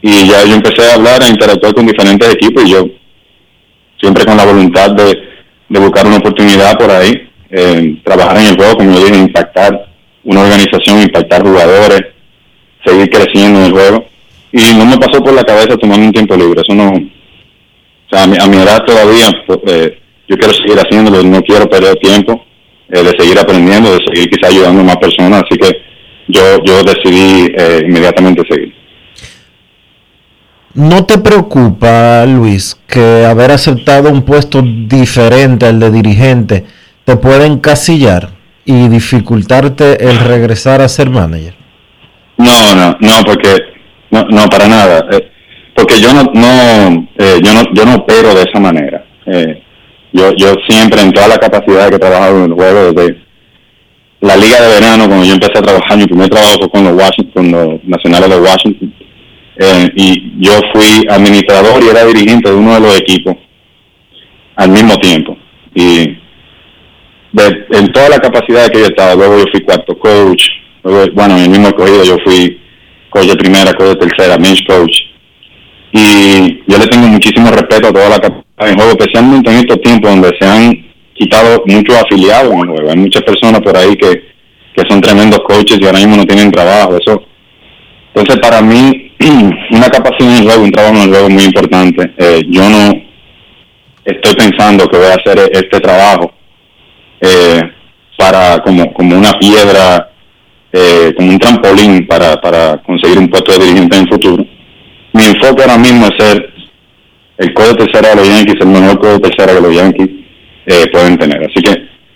Y 0.00 0.28
ya 0.28 0.44
yo 0.44 0.54
empecé 0.54 0.82
a 0.90 0.94
hablar, 0.94 1.22
a 1.22 1.28
interactuar 1.28 1.74
con 1.74 1.86
diferentes 1.86 2.34
equipos 2.34 2.64
y 2.64 2.70
yo 2.70 2.86
siempre 4.00 4.24
con 4.24 4.36
la 4.36 4.44
voluntad 4.44 4.90
de, 4.90 5.22
de 5.68 5.80
buscar 5.80 6.06
una 6.06 6.16
oportunidad 6.16 6.76
por 6.76 6.90
ahí, 6.90 7.28
eh, 7.50 8.00
trabajar 8.04 8.36
en 8.38 8.46
el 8.46 8.56
juego, 8.56 8.76
como 8.76 8.92
yo 8.92 9.04
dije, 9.04 9.18
impactar 9.18 9.88
una 10.24 10.40
organización, 10.42 11.02
impactar 11.02 11.42
jugadores, 11.42 12.02
seguir 12.84 13.10
creciendo 13.10 13.60
en 13.60 13.66
el 13.66 13.72
juego. 13.72 14.04
Y 14.52 14.74
no 14.74 14.84
me 14.84 14.98
pasó 14.98 15.22
por 15.22 15.32
la 15.32 15.44
cabeza 15.44 15.76
tomarme 15.76 16.06
un 16.06 16.12
tiempo 16.12 16.36
libre, 16.36 16.60
eso 16.60 16.74
no, 16.74 16.92
a 18.12 18.26
mi, 18.26 18.36
a 18.38 18.46
mi 18.46 18.56
edad 18.58 18.84
todavía, 18.84 19.28
eh, 19.66 19.98
yo 20.28 20.36
quiero 20.36 20.52
seguir 20.52 20.78
haciéndolo, 20.78 21.22
no 21.22 21.42
quiero 21.42 21.68
perder 21.68 21.96
tiempo 21.96 22.44
eh, 22.90 23.02
de 23.02 23.10
seguir 23.18 23.38
aprendiendo, 23.38 23.92
de 23.92 24.00
seguir 24.06 24.28
quizá 24.28 24.48
ayudando 24.48 24.82
a 24.82 24.84
más 24.84 24.96
personas, 24.96 25.42
así 25.44 25.58
que 25.58 25.82
yo, 26.28 26.62
yo 26.64 26.82
decidí 26.82 27.52
eh, 27.56 27.80
inmediatamente 27.86 28.42
seguir. 28.48 28.74
¿No 30.74 31.04
te 31.04 31.18
preocupa, 31.18 32.24
Luis, 32.26 32.78
que 32.86 33.26
haber 33.26 33.50
aceptado 33.50 34.10
un 34.10 34.22
puesto 34.22 34.62
diferente 34.62 35.66
al 35.66 35.78
de 35.78 35.90
dirigente 35.90 36.64
te 37.04 37.16
puede 37.16 37.46
encasillar 37.46 38.30
y 38.64 38.88
dificultarte 38.88 40.08
el 40.08 40.18
regresar 40.18 40.80
a 40.80 40.88
ser 40.88 41.10
manager? 41.10 41.61
No, 42.42 42.74
no, 42.74 42.96
no, 43.00 43.22
porque 43.24 43.56
no, 44.10 44.24
no 44.24 44.46
para 44.48 44.66
nada. 44.66 45.06
Eh, 45.12 45.30
porque 45.74 46.00
yo 46.00 46.12
no, 46.12 46.24
no, 46.34 47.08
eh, 47.16 47.40
yo 47.42 47.54
no, 47.54 47.62
yo 47.72 47.84
no 47.84 47.94
opero 47.96 48.34
de 48.34 48.42
esa 48.42 48.58
manera. 48.58 49.04
Eh, 49.26 49.62
yo, 50.12 50.32
yo 50.36 50.54
siempre 50.68 51.00
en 51.00 51.12
toda 51.12 51.28
la 51.28 51.38
capacidad 51.38 51.88
que 51.88 51.96
he 51.96 52.00
trabajado 52.00 52.44
en 52.44 52.50
el 52.50 52.54
juego 52.54 52.92
desde 52.92 53.22
la 54.20 54.36
liga 54.36 54.60
de 54.60 54.68
verano 54.68 55.06
cuando 55.06 55.24
yo 55.24 55.34
empecé 55.34 55.58
a 55.58 55.62
trabajar 55.62 55.96
mi 55.96 56.06
primer 56.06 56.28
trabajo 56.28 56.68
con 56.68 56.84
los 56.84 56.94
Washington, 56.94 57.50
los 57.50 57.84
nacionales 57.84 58.28
de 58.28 58.40
Washington 58.40 58.94
y 59.94 60.32
yo 60.40 60.52
fui 60.72 61.06
administrador 61.08 61.82
y 61.82 61.88
era 61.88 62.04
dirigente 62.04 62.50
de 62.50 62.56
uno 62.56 62.74
de 62.74 62.80
los 62.80 63.00
equipos 63.00 63.36
al 64.56 64.70
mismo 64.70 64.96
tiempo 64.96 65.36
y 65.74 66.16
en 67.70 67.92
toda 67.92 68.08
la 68.10 68.18
capacidad 68.18 68.70
que 68.70 68.80
yo 68.80 68.86
estaba 68.86 69.14
luego 69.14 69.38
yo 69.38 69.44
fui 69.50 69.60
cuarto 69.60 69.98
coach 69.98 70.42
bueno 70.82 71.36
en 71.36 71.44
el 71.44 71.50
mismo 71.50 71.70
cogido 71.72 72.04
yo 72.04 72.16
fui 72.24 72.60
coach 73.10 73.26
de 73.26 73.36
primera 73.36 73.72
coach 73.74 73.90
de 73.90 74.06
tercera 74.06 74.36
bench 74.36 74.66
coach 74.66 75.12
y 75.92 76.62
yo 76.66 76.78
le 76.78 76.86
tengo 76.86 77.06
muchísimo 77.06 77.50
respeto 77.50 77.88
a 77.88 77.92
toda 77.92 78.08
la 78.08 78.18
capacidad 78.18 78.66
de 78.66 78.74
juego, 78.74 78.90
especialmente 78.98 79.50
en 79.50 79.58
estos 79.58 79.80
tiempos 79.82 80.10
donde 80.10 80.30
se 80.40 80.46
han 80.46 80.92
quitado 81.12 81.62
muchos 81.66 81.96
afiliados 81.96 82.50
en 82.52 82.66
juego. 82.66 82.90
Hay 82.90 82.96
muchas 82.96 83.22
personas 83.22 83.60
por 83.60 83.76
ahí 83.76 83.94
que, 83.96 84.24
que 84.74 84.88
son 84.88 85.02
tremendos 85.02 85.40
coaches 85.40 85.78
y 85.78 85.84
ahora 85.84 85.98
mismo 85.98 86.16
no 86.16 86.24
tienen 86.24 86.50
trabajo. 86.50 86.96
Eso. 86.96 87.22
Entonces, 88.14 88.40
para 88.40 88.62
mí, 88.62 89.12
una 89.70 89.88
capacidad 89.90 90.30
en 90.30 90.36
el 90.38 90.44
juego, 90.44 90.64
un 90.64 90.72
trabajo 90.72 90.96
en 90.96 91.02
el 91.02 91.10
juego 91.10 91.30
muy 91.30 91.44
importante. 91.44 92.14
Eh, 92.16 92.42
yo 92.48 92.68
no 92.70 93.02
estoy 94.04 94.34
pensando 94.34 94.88
que 94.88 94.96
voy 94.96 95.06
a 95.06 95.14
hacer 95.14 95.50
este 95.52 95.78
trabajo 95.78 96.32
eh, 97.20 97.60
para 98.16 98.62
como, 98.62 98.92
como 98.94 99.16
una 99.16 99.32
piedra, 99.38 100.11
eh, 100.72 101.12
como 101.16 101.30
un 101.30 101.38
trampolín 101.38 102.06
para, 102.06 102.40
para 102.40 102.82
conseguir 102.82 103.18
un 103.18 103.28
puesto 103.28 103.52
de 103.52 103.64
dirigente 103.64 103.96
en 103.96 104.02
el 104.02 104.08
futuro 104.08 104.46
mi 105.12 105.24
enfoque 105.24 105.62
ahora 105.62 105.78
mismo 105.78 106.06
es 106.06 106.24
ser 106.24 106.52
el 107.38 107.54
código 107.54 107.76
tercera 107.76 108.10
de 108.10 108.16
los 108.16 108.28
Yankees, 108.28 108.60
el 108.60 108.66
mejor 108.68 108.98
código 108.98 109.20
tercera 109.20 109.54
que 109.54 109.60
los 109.60 109.74
Yankees 109.74 110.08
eh, 110.66 110.86
pueden 110.92 111.18
tener. 111.18 111.38
Así 111.38 111.62
que 111.62 111.74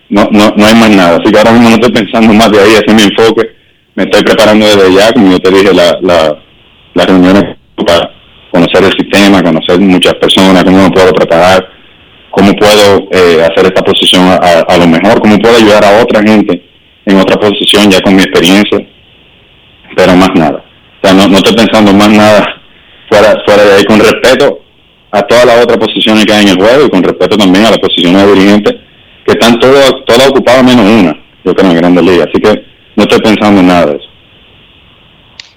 no, 0.08 0.28
no, 0.30 0.54
no 0.56 0.66
hay 0.66 0.74
más 0.74 0.90
nada. 0.90 1.18
Así 1.20 1.30
que 1.30 1.38
ahora 1.38 1.52
mismo 1.52 1.70
no 1.70 1.74
estoy 1.74 1.92
pensando 1.92 2.32
más 2.32 2.50
de 2.50 2.60
ahí, 2.60 2.70
ese 2.70 2.84
es 2.86 2.94
mi 2.94 3.02
enfoque. 3.02 3.50
Me 3.94 4.04
estoy 4.04 4.22
preparando 4.22 4.66
desde 4.66 4.94
ya, 4.94 5.12
como 5.12 5.32
yo 5.32 5.38
te 5.38 5.50
dije, 5.50 5.74
la, 5.74 5.98
la, 6.02 6.38
las 6.94 7.06
reuniones 7.06 7.56
para 7.86 8.10
conocer 8.50 8.84
el 8.84 8.92
sistema, 8.92 9.42
conocer 9.42 9.80
muchas 9.80 10.14
personas, 10.14 10.64
cómo 10.64 10.82
me 10.82 10.90
puedo 10.90 11.12
preparar, 11.12 11.66
cómo 12.30 12.52
puedo 12.54 13.08
eh, 13.10 13.42
hacer 13.42 13.66
esta 13.66 13.82
posición 13.82 14.22
a, 14.28 14.76
lo 14.76 14.86
mejor, 14.86 15.20
cómo 15.20 15.38
puedo 15.38 15.56
ayudar 15.56 15.84
a 15.84 16.02
otra 16.02 16.22
gente 16.22 16.62
en 17.06 17.18
otra 17.18 17.38
posición 17.38 17.90
ya 17.90 18.00
con 18.00 18.14
mi 18.14 18.22
experiencia, 18.22 18.86
pero 19.96 20.14
más 20.16 20.30
nada. 20.34 20.64
O 21.02 21.06
sea, 21.06 21.14
no, 21.14 21.28
no 21.28 21.36
estoy 21.36 21.54
pensando 21.54 21.92
más 21.92 22.10
nada 22.10 22.62
fuera, 23.08 23.34
fuera 23.46 23.64
de 23.64 23.74
ahí, 23.74 23.84
con 23.84 24.00
respeto 24.00 24.60
a 25.12 25.22
todas 25.22 25.46
las 25.46 25.62
otras 25.62 25.78
posiciones 25.78 26.26
que 26.26 26.32
hay 26.32 26.42
en 26.42 26.48
el 26.50 26.56
juego 26.56 26.86
y 26.86 26.90
con 26.90 27.02
respeto 27.02 27.36
también 27.36 27.64
a 27.64 27.70
las 27.70 27.78
posiciones 27.78 28.22
de 28.22 28.34
dirigentes 28.34 28.74
que 29.24 29.32
están 29.32 29.58
todas, 29.58 29.92
todas 30.06 30.28
ocupadas 30.28 30.64
menos 30.64 30.84
una, 30.84 31.24
yo 31.44 31.54
creo, 31.54 31.70
en 31.70 31.76
Grandes 31.76 32.04
Ligas. 32.04 32.28
Así 32.28 32.42
que 32.42 32.64
no 32.96 33.04
estoy 33.04 33.20
pensando 33.20 33.60
en 33.60 33.66
nada 33.66 33.86
de 33.86 33.96
eso. 33.96 34.08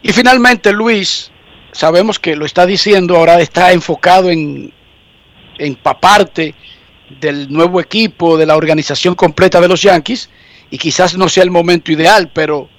Y 0.02 0.14
finalmente, 0.14 0.72
Luis, 0.72 1.32
sabemos 1.72 2.20
que 2.20 2.36
lo 2.36 2.46
está 2.46 2.66
diciendo, 2.66 3.18
ahora 3.18 3.42
está 3.42 3.72
enfocado 3.74 4.30
en 4.30 4.72
empaparte 5.58 6.54
del 7.20 7.52
nuevo 7.52 7.82
equipo, 7.82 8.38
de 8.38 8.46
la 8.46 8.56
organización 8.56 9.16
completa 9.16 9.60
de 9.60 9.68
los 9.68 9.82
Yankees, 9.82 10.30
y 10.72 10.78
quizás 10.78 11.18
no 11.18 11.30
sea 11.30 11.44
el 11.44 11.52
momento 11.52 11.92
ideal, 11.92 12.30
pero 12.34 12.70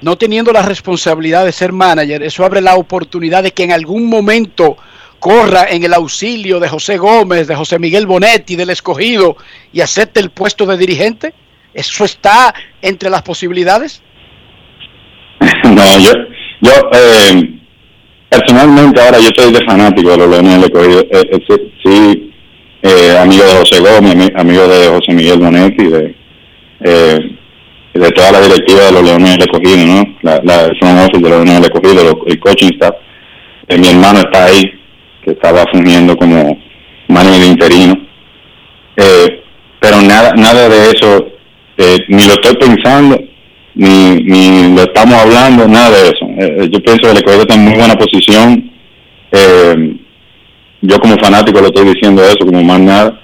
no 0.00 0.16
teniendo 0.16 0.52
la 0.52 0.62
responsabilidad 0.62 1.44
de 1.44 1.52
ser 1.52 1.72
manager, 1.72 2.22
eso 2.22 2.44
abre 2.44 2.60
la 2.60 2.76
oportunidad 2.76 3.42
de 3.42 3.52
que 3.52 3.64
en 3.64 3.72
algún 3.72 4.06
momento 4.06 4.76
corra 5.22 5.66
en 5.70 5.84
el 5.84 5.94
auxilio 5.94 6.58
de 6.58 6.68
José 6.68 6.98
Gómez, 6.98 7.46
de 7.46 7.54
José 7.54 7.78
Miguel 7.78 8.06
Bonetti, 8.06 8.56
del 8.56 8.70
escogido 8.70 9.36
y 9.72 9.80
acepte 9.80 10.18
el 10.18 10.30
puesto 10.30 10.66
de 10.66 10.76
dirigente? 10.76 11.32
¿Eso 11.72 12.04
está 12.04 12.52
entre 12.82 13.08
las 13.08 13.22
posibilidades? 13.22 14.02
No, 15.64 15.98
yo, 15.98 16.10
yo 16.60 16.72
eh, 16.92 17.58
personalmente 18.28 19.00
ahora 19.00 19.18
yo 19.20 19.28
soy 19.36 19.52
de 19.52 19.64
fanático 19.64 20.10
de 20.10 20.16
los 20.18 20.28
Leones 20.28 20.52
del 20.54 20.64
escogido. 20.64 21.00
Eh, 21.00 21.30
eh, 21.32 21.72
sí, 21.84 22.32
eh, 22.82 23.16
amigo 23.18 23.44
de 23.44 23.54
José 23.54 23.80
Gómez, 23.80 24.30
amigo 24.34 24.66
de 24.66 24.88
José 24.88 25.12
Miguel 25.14 25.38
Bonetti, 25.38 25.84
de 25.84 26.14
eh, 26.84 27.18
de 27.94 28.10
toda 28.12 28.32
la 28.32 28.40
directiva 28.40 28.80
de 28.84 28.92
los 28.92 29.02
Leones 29.02 29.38
del 29.38 29.86
¿no? 29.86 30.16
La, 30.22 30.40
la 30.42 30.66
office 30.66 31.18
de 31.20 31.28
los 31.28 31.44
Leones 31.44 31.60
del 31.60 32.16
el 32.26 32.40
coaching 32.40 32.70
staff. 32.72 32.94
Eh, 33.68 33.78
mi 33.78 33.88
hermano 33.88 34.20
está 34.20 34.46
ahí, 34.46 34.62
que 35.24 35.32
estaba 35.32 35.64
fungiendo 35.70 36.16
como 36.16 36.58
manager 37.08 37.44
interino. 37.44 37.94
Eh, 38.96 39.42
pero 39.80 40.00
nada 40.00 40.32
nada 40.34 40.68
de 40.68 40.90
eso, 40.90 41.26
eh, 41.76 41.98
ni 42.08 42.26
lo 42.26 42.34
estoy 42.34 42.54
pensando, 42.56 43.18
ni, 43.74 44.16
ni 44.22 44.74
lo 44.74 44.82
estamos 44.82 45.14
hablando, 45.14 45.68
nada 45.68 45.90
de 45.90 46.08
eso. 46.08 46.26
Yo 46.70 46.80
pienso 46.82 47.02
que 47.02 47.10
el 47.10 47.16
escogido 47.16 47.42
está 47.42 47.54
en 47.54 47.64
muy 47.64 47.74
buena 47.74 47.94
posición. 47.94 48.70
Yo 50.82 50.98
como 50.98 51.16
fanático 51.18 51.60
lo 51.60 51.66
estoy 51.66 51.86
diciendo 51.86 52.24
eso, 52.24 52.44
como 52.44 52.62
más 52.62 52.80
nada. 52.80 53.20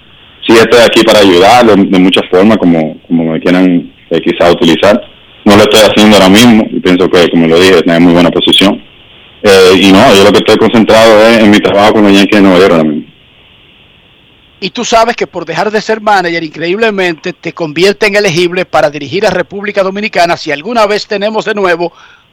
Sí 0.49 0.55
estoy 0.57 0.81
aquí 0.81 1.03
para 1.05 1.21
ayudarlo 1.21 1.77
de 1.77 1.99
muchas 1.99 2.25
formas, 2.31 2.57
como, 2.57 2.99
como 3.07 3.33
me 3.33 3.41
quieran 3.41 3.93
eh, 4.09 4.21
quizá 4.23 4.51
utilizar. 4.51 4.99
No 5.45 5.57
lo 5.57 5.63
estoy 5.63 5.81
haciendo 5.81 6.17
ahora 6.17 6.31
mismo 6.31 6.67
y 6.71 6.81
pienso 6.81 7.07
que, 7.11 7.29
como 7.29 7.47
lo 7.47 7.61
dije, 7.61 7.81
en 7.85 8.03
muy 8.03 8.15
buena 8.15 8.31
posición. 8.31 8.83
Eh, 9.43 9.79
y 9.79 9.93
no, 9.93 10.15
yo 10.15 10.25
lo 10.25 10.33
que 10.33 10.39
estoy 10.39 10.57
concentrado 10.57 11.21
es 11.29 11.39
en 11.39 11.51
mi 11.51 11.59
trabajo 11.59 11.95
con 11.95 12.05
los 12.05 12.13
Yankees 12.13 12.39
de 12.39 12.43
Nueva 12.43 12.59
York 12.61 12.73
ahora 12.73 12.85
mismo. 12.85 13.07
Y 14.61 14.71
tú 14.71 14.87
sabes 14.87 15.17
que 15.17 15.27
por 15.27 15.45
dejar 15.45 15.71
de 15.71 15.83
ser 15.83 16.01
manager, 16.01 16.43
increíblemente, 16.43 17.35
te 17.35 17.53
convierte 17.53 18.07
en 18.07 18.17
elegible 18.17 18.65
para 18.65 18.91
dirigir 18.91 19.27
a 19.27 19.31
República 19.31 19.83
Dominicana 19.83 20.39
si 20.39 20.51
alguna 20.51 20.87
vez 20.87 21.07
tenemos 21.07 21.45
de 21.45 21.55
nuevo 21.55 21.93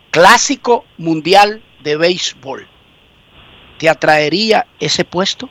Clásico 0.09 0.85
Mundial 0.97 1.61
de 1.83 1.97
Béisbol. 1.97 2.65
¿Te 3.77 3.89
atraería 3.89 4.65
ese 4.79 5.03
puesto? 5.03 5.49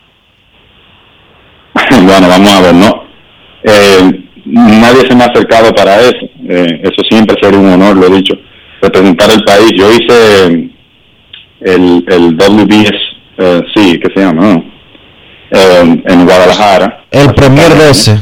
Bueno, 2.05 2.29
vamos 2.29 2.51
a 2.53 2.61
ver, 2.61 2.75
¿no? 2.75 3.05
Eh, 3.65 4.21
nadie 4.45 5.09
se 5.09 5.15
me 5.15 5.25
ha 5.25 5.27
acercado 5.27 5.73
para 5.73 6.01
eso. 6.01 6.27
Eh, 6.49 6.81
eso 6.83 7.03
siempre 7.09 7.37
sería 7.41 7.59
un 7.59 7.69
honor, 7.73 7.97
lo 7.97 8.07
he 8.07 8.17
dicho. 8.17 8.35
Representar 8.83 9.31
el 9.31 9.43
país. 9.45 9.73
Yo 9.77 9.91
hice 9.93 10.71
el, 11.61 12.05
el 12.07 12.37
WBS, 12.37 12.93
eh, 13.39 13.63
sí, 13.75 13.99
¿qué 14.03 14.11
se 14.15 14.21
llama? 14.21 14.43
No? 14.43 14.65
Eh, 15.51 16.03
en 16.07 16.25
Guadalajara. 16.25 17.05
El 17.11 17.33
Premier 17.35 17.71
12. 17.77 18.19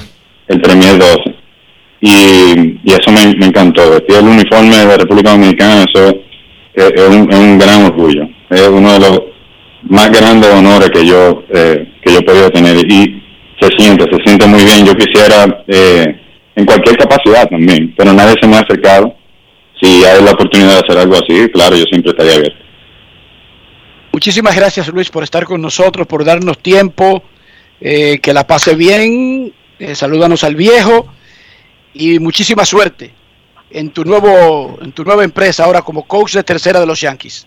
El 0.49 0.61
Premier 0.61 0.99
12. 0.99 1.35
Y, 2.01 2.79
y 2.85 2.93
eso 2.93 3.11
me, 3.11 3.35
me 3.37 3.47
encantó. 3.47 3.91
Vestir 3.91 4.17
el 4.17 4.27
uniforme 4.27 4.77
de 4.77 4.99
República 4.99 5.31
Dominicana, 5.31 5.85
eso 5.85 6.09
es, 6.75 6.93
es, 6.95 7.09
un, 7.09 7.33
es 7.33 7.39
un 7.39 7.59
gran 7.59 7.85
orgullo. 7.85 8.29
Es 8.51 8.69
uno 8.69 8.93
de 8.93 9.01
los 9.01 9.21
más 9.89 10.11
grandes 10.11 10.51
honores 10.53 10.91
que 10.91 11.07
yo, 11.07 11.43
eh, 11.55 11.89
que 12.03 12.13
yo 12.13 12.19
he 12.19 12.23
podido 12.23 12.51
tener. 12.51 12.77
Y 12.91 13.23
se 13.63 13.77
siente, 13.79 14.05
se 14.11 14.23
siente 14.25 14.47
muy 14.47 14.65
bien. 14.65 14.85
Yo 14.85 14.95
quisiera, 14.95 15.65
eh, 15.69 16.21
en 16.57 16.67
cualquier 16.67 16.97
capacidad 16.97 17.49
también, 17.49 17.95
pero 17.97 18.13
nadie 18.13 18.35
se 18.41 18.47
me 18.47 18.57
ha 18.57 18.61
acercado. 18.61 19.15
Si 19.81 20.05
hay 20.05 20.23
la 20.23 20.33
oportunidad 20.33 20.75
de 20.75 20.79
hacer 20.79 20.99
algo 20.99 21.15
así, 21.15 21.49
claro, 21.53 21.77
yo 21.77 21.85
siempre 21.85 22.11
estaría 22.11 22.35
abierto. 22.35 22.63
Muchísimas 24.13 24.55
gracias 24.55 24.89
Luis 24.89 25.09
por 25.09 25.25
estar 25.25 25.45
con 25.45 25.63
nosotros, 25.63 26.07
por 26.07 26.25
darnos 26.25 26.59
tiempo, 26.59 27.23
eh, 27.81 28.19
que 28.21 28.35
la 28.35 28.47
pase 28.47 28.75
bien, 28.75 29.53
eh, 29.79 29.95
salúdanos 29.95 30.45
al 30.45 30.55
viejo 30.55 31.09
y 31.95 32.19
muchísima 32.19 32.67
suerte 32.67 33.13
en 33.71 33.91
tu 33.91 34.05
nuevo 34.05 34.79
en 34.83 34.93
tu 34.93 35.03
nueva 35.03 35.25
empresa 35.25 35.65
ahora 35.65 35.81
como 35.81 36.03
coach 36.03 36.35
de 36.35 36.43
tercera 36.43 36.79
de 36.79 36.87
los 36.87 37.01
Yankees. 37.01 37.47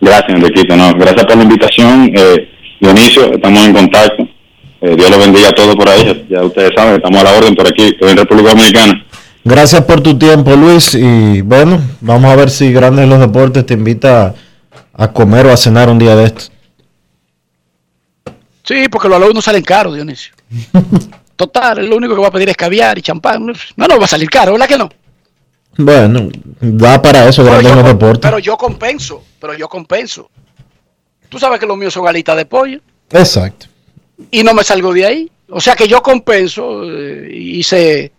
Gracias 0.00 0.30
Enriquito, 0.30 0.76
no, 0.76 0.92
gracias 0.92 1.26
por 1.26 1.36
la 1.36 1.42
invitación, 1.42 2.12
eh, 2.14 2.48
Dionisio, 2.80 3.32
estamos 3.32 3.66
en 3.66 3.72
contacto. 3.72 4.27
Eh, 4.80 4.94
Dios 4.96 5.10
lo 5.10 5.18
bendiga 5.18 5.48
a 5.48 5.52
todos 5.52 5.74
por 5.74 5.88
ahí. 5.88 6.26
Ya 6.30 6.42
ustedes 6.42 6.72
saben, 6.76 6.96
estamos 6.96 7.20
a 7.20 7.24
la 7.24 7.32
orden 7.32 7.54
por 7.54 7.66
aquí, 7.66 7.84
estoy 7.84 8.10
en 8.10 8.18
República 8.18 8.50
Dominicana. 8.50 9.04
Gracias 9.44 9.82
por 9.84 10.00
tu 10.00 10.18
tiempo, 10.18 10.54
Luis. 10.54 10.94
Y 10.94 11.40
bueno, 11.40 11.80
vamos 12.00 12.30
a 12.30 12.36
ver 12.36 12.50
si 12.50 12.72
Grandes 12.72 13.08
los 13.08 13.18
Deportes 13.18 13.64
te 13.66 13.74
invita 13.74 14.34
a 14.92 15.12
comer 15.12 15.46
o 15.46 15.52
a 15.52 15.56
cenar 15.56 15.88
un 15.88 15.98
día 15.98 16.14
de 16.14 16.24
estos. 16.26 16.52
Sí, 18.64 18.88
porque 18.90 19.08
los 19.08 19.20
alumnos 19.20 19.44
salen 19.44 19.62
caros, 19.62 19.94
Dionisio. 19.94 20.34
Total, 21.36 21.86
lo 21.86 21.96
único 21.96 22.14
que 22.14 22.20
va 22.20 22.28
a 22.28 22.32
pedir 22.32 22.50
es 22.50 22.56
caviar 22.56 22.98
y 22.98 23.02
champán. 23.02 23.46
No, 23.46 23.86
no 23.86 23.98
va 23.98 24.04
a 24.04 24.08
salir 24.08 24.28
caro, 24.28 24.52
¿verdad 24.52 24.68
que 24.68 24.78
no? 24.78 24.90
Bueno, 25.78 26.28
da 26.60 27.00
para 27.00 27.28
eso 27.28 27.44
Grandes 27.44 27.72
en 27.72 27.78
los 27.78 27.86
Deportes. 27.86 28.22
Pero 28.22 28.38
yo 28.40 28.56
compenso, 28.56 29.24
pero 29.40 29.54
yo 29.54 29.68
compenso. 29.68 30.28
Tú 31.28 31.38
sabes 31.38 31.58
que 31.60 31.66
los 31.66 31.76
míos 31.76 31.94
son 31.94 32.06
alitas 32.06 32.36
de 32.36 32.44
pollo. 32.44 32.80
Exacto. 33.10 33.66
Y 34.30 34.42
no 34.42 34.54
me 34.54 34.64
salgo 34.64 34.92
de 34.92 35.06
ahí. 35.06 35.30
O 35.50 35.60
sea 35.60 35.74
que 35.74 35.88
yo 35.88 36.02
compenso 36.02 36.82
eh, 36.84 37.30
y 37.32 37.62
se, 37.62 38.12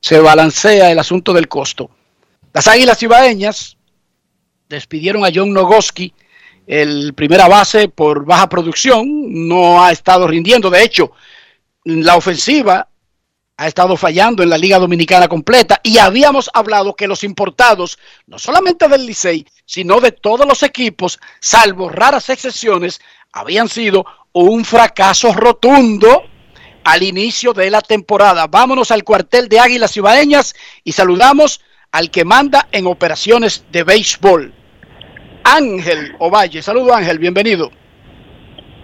se 0.00 0.20
balancea 0.20 0.90
el 0.90 0.98
asunto 0.98 1.32
del 1.32 1.48
costo. 1.48 1.90
Las 2.52 2.68
Águilas 2.68 3.02
Ibaeñas 3.02 3.76
despidieron 4.68 5.24
a 5.24 5.30
John 5.34 5.52
Nogoski, 5.52 6.12
el 6.66 7.14
primera 7.14 7.48
base 7.48 7.88
por 7.88 8.24
baja 8.24 8.48
producción, 8.48 9.48
no 9.48 9.82
ha 9.82 9.92
estado 9.92 10.26
rindiendo. 10.26 10.70
De 10.70 10.82
hecho, 10.82 11.12
la 11.84 12.16
ofensiva 12.16 12.88
ha 13.56 13.66
estado 13.66 13.96
fallando 13.96 14.42
en 14.42 14.50
la 14.50 14.58
Liga 14.58 14.78
Dominicana 14.78 15.28
completa 15.28 15.80
y 15.82 15.98
habíamos 15.98 16.50
hablado 16.52 16.94
que 16.94 17.06
los 17.06 17.24
importados, 17.24 17.98
no 18.26 18.38
solamente 18.38 18.88
del 18.88 19.06
Licey, 19.06 19.46
sino 19.64 20.00
de 20.00 20.12
todos 20.12 20.46
los 20.46 20.62
equipos, 20.62 21.18
salvo 21.40 21.88
raras 21.88 22.28
excepciones, 22.28 23.00
habían 23.32 23.68
sido 23.68 24.04
un 24.42 24.64
fracaso 24.64 25.32
rotundo 25.32 26.24
al 26.84 27.02
inicio 27.02 27.52
de 27.52 27.70
la 27.70 27.80
temporada. 27.80 28.46
Vámonos 28.46 28.90
al 28.90 29.02
cuartel 29.02 29.48
de 29.48 29.58
Águilas 29.58 29.92
Cibaeñas 29.92 30.54
y 30.84 30.92
saludamos 30.92 31.60
al 31.90 32.10
que 32.10 32.24
manda 32.24 32.68
en 32.72 32.86
operaciones 32.86 33.64
de 33.72 33.82
béisbol, 33.82 34.52
Ángel 35.42 36.14
Ovalle. 36.18 36.60
Saludo 36.62 36.94
Ángel, 36.94 37.18
bienvenido. 37.18 37.70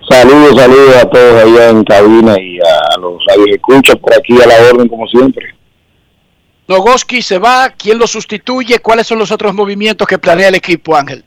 Saludos, 0.09 0.57
saludos 0.57 0.97
a 0.97 1.11
todos 1.11 1.43
allá 1.45 1.69
en 1.69 1.85
cabina 1.85 2.35
y 2.41 2.59
a 2.59 2.99
los 2.99 3.23
escucha 3.49 3.95
por 3.97 4.15
aquí 4.15 4.41
a 4.41 4.47
la 4.47 4.55
orden 4.71 4.89
como 4.89 5.07
siempre. 5.07 5.55
Nogoski 6.67 7.21
se 7.21 7.39
va, 7.39 7.71
¿quién 7.71 7.99
lo 7.99 8.07
sustituye? 8.07 8.79
¿Cuáles 8.79 9.07
son 9.07 9.19
los 9.19 9.31
otros 9.31 9.53
movimientos 9.53 10.09
que 10.09 10.19
planea 10.19 10.49
el 10.49 10.55
equipo, 10.55 10.97
Ángel? 10.97 11.25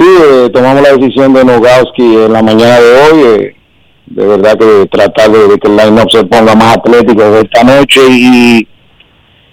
Sí, 0.00 0.06
eh, 0.08 0.48
tomamos 0.50 0.80
la 0.80 0.96
decisión 0.96 1.34
de 1.34 1.44
Nogowski 1.44 2.24
en 2.24 2.32
la 2.32 2.42
mañana 2.42 2.80
de 2.80 2.92
hoy. 3.02 3.22
Eh, 3.22 3.56
de 4.06 4.26
verdad 4.26 4.58
que 4.58 4.86
tratar 4.90 5.30
de, 5.30 5.58
que 5.58 5.68
el 5.68 5.76
line-up 5.76 6.10
se 6.10 6.24
ponga 6.24 6.54
más 6.54 6.78
atlético 6.78 7.30
de 7.30 7.40
esta 7.40 7.62
noche 7.64 8.00
y 8.08 8.66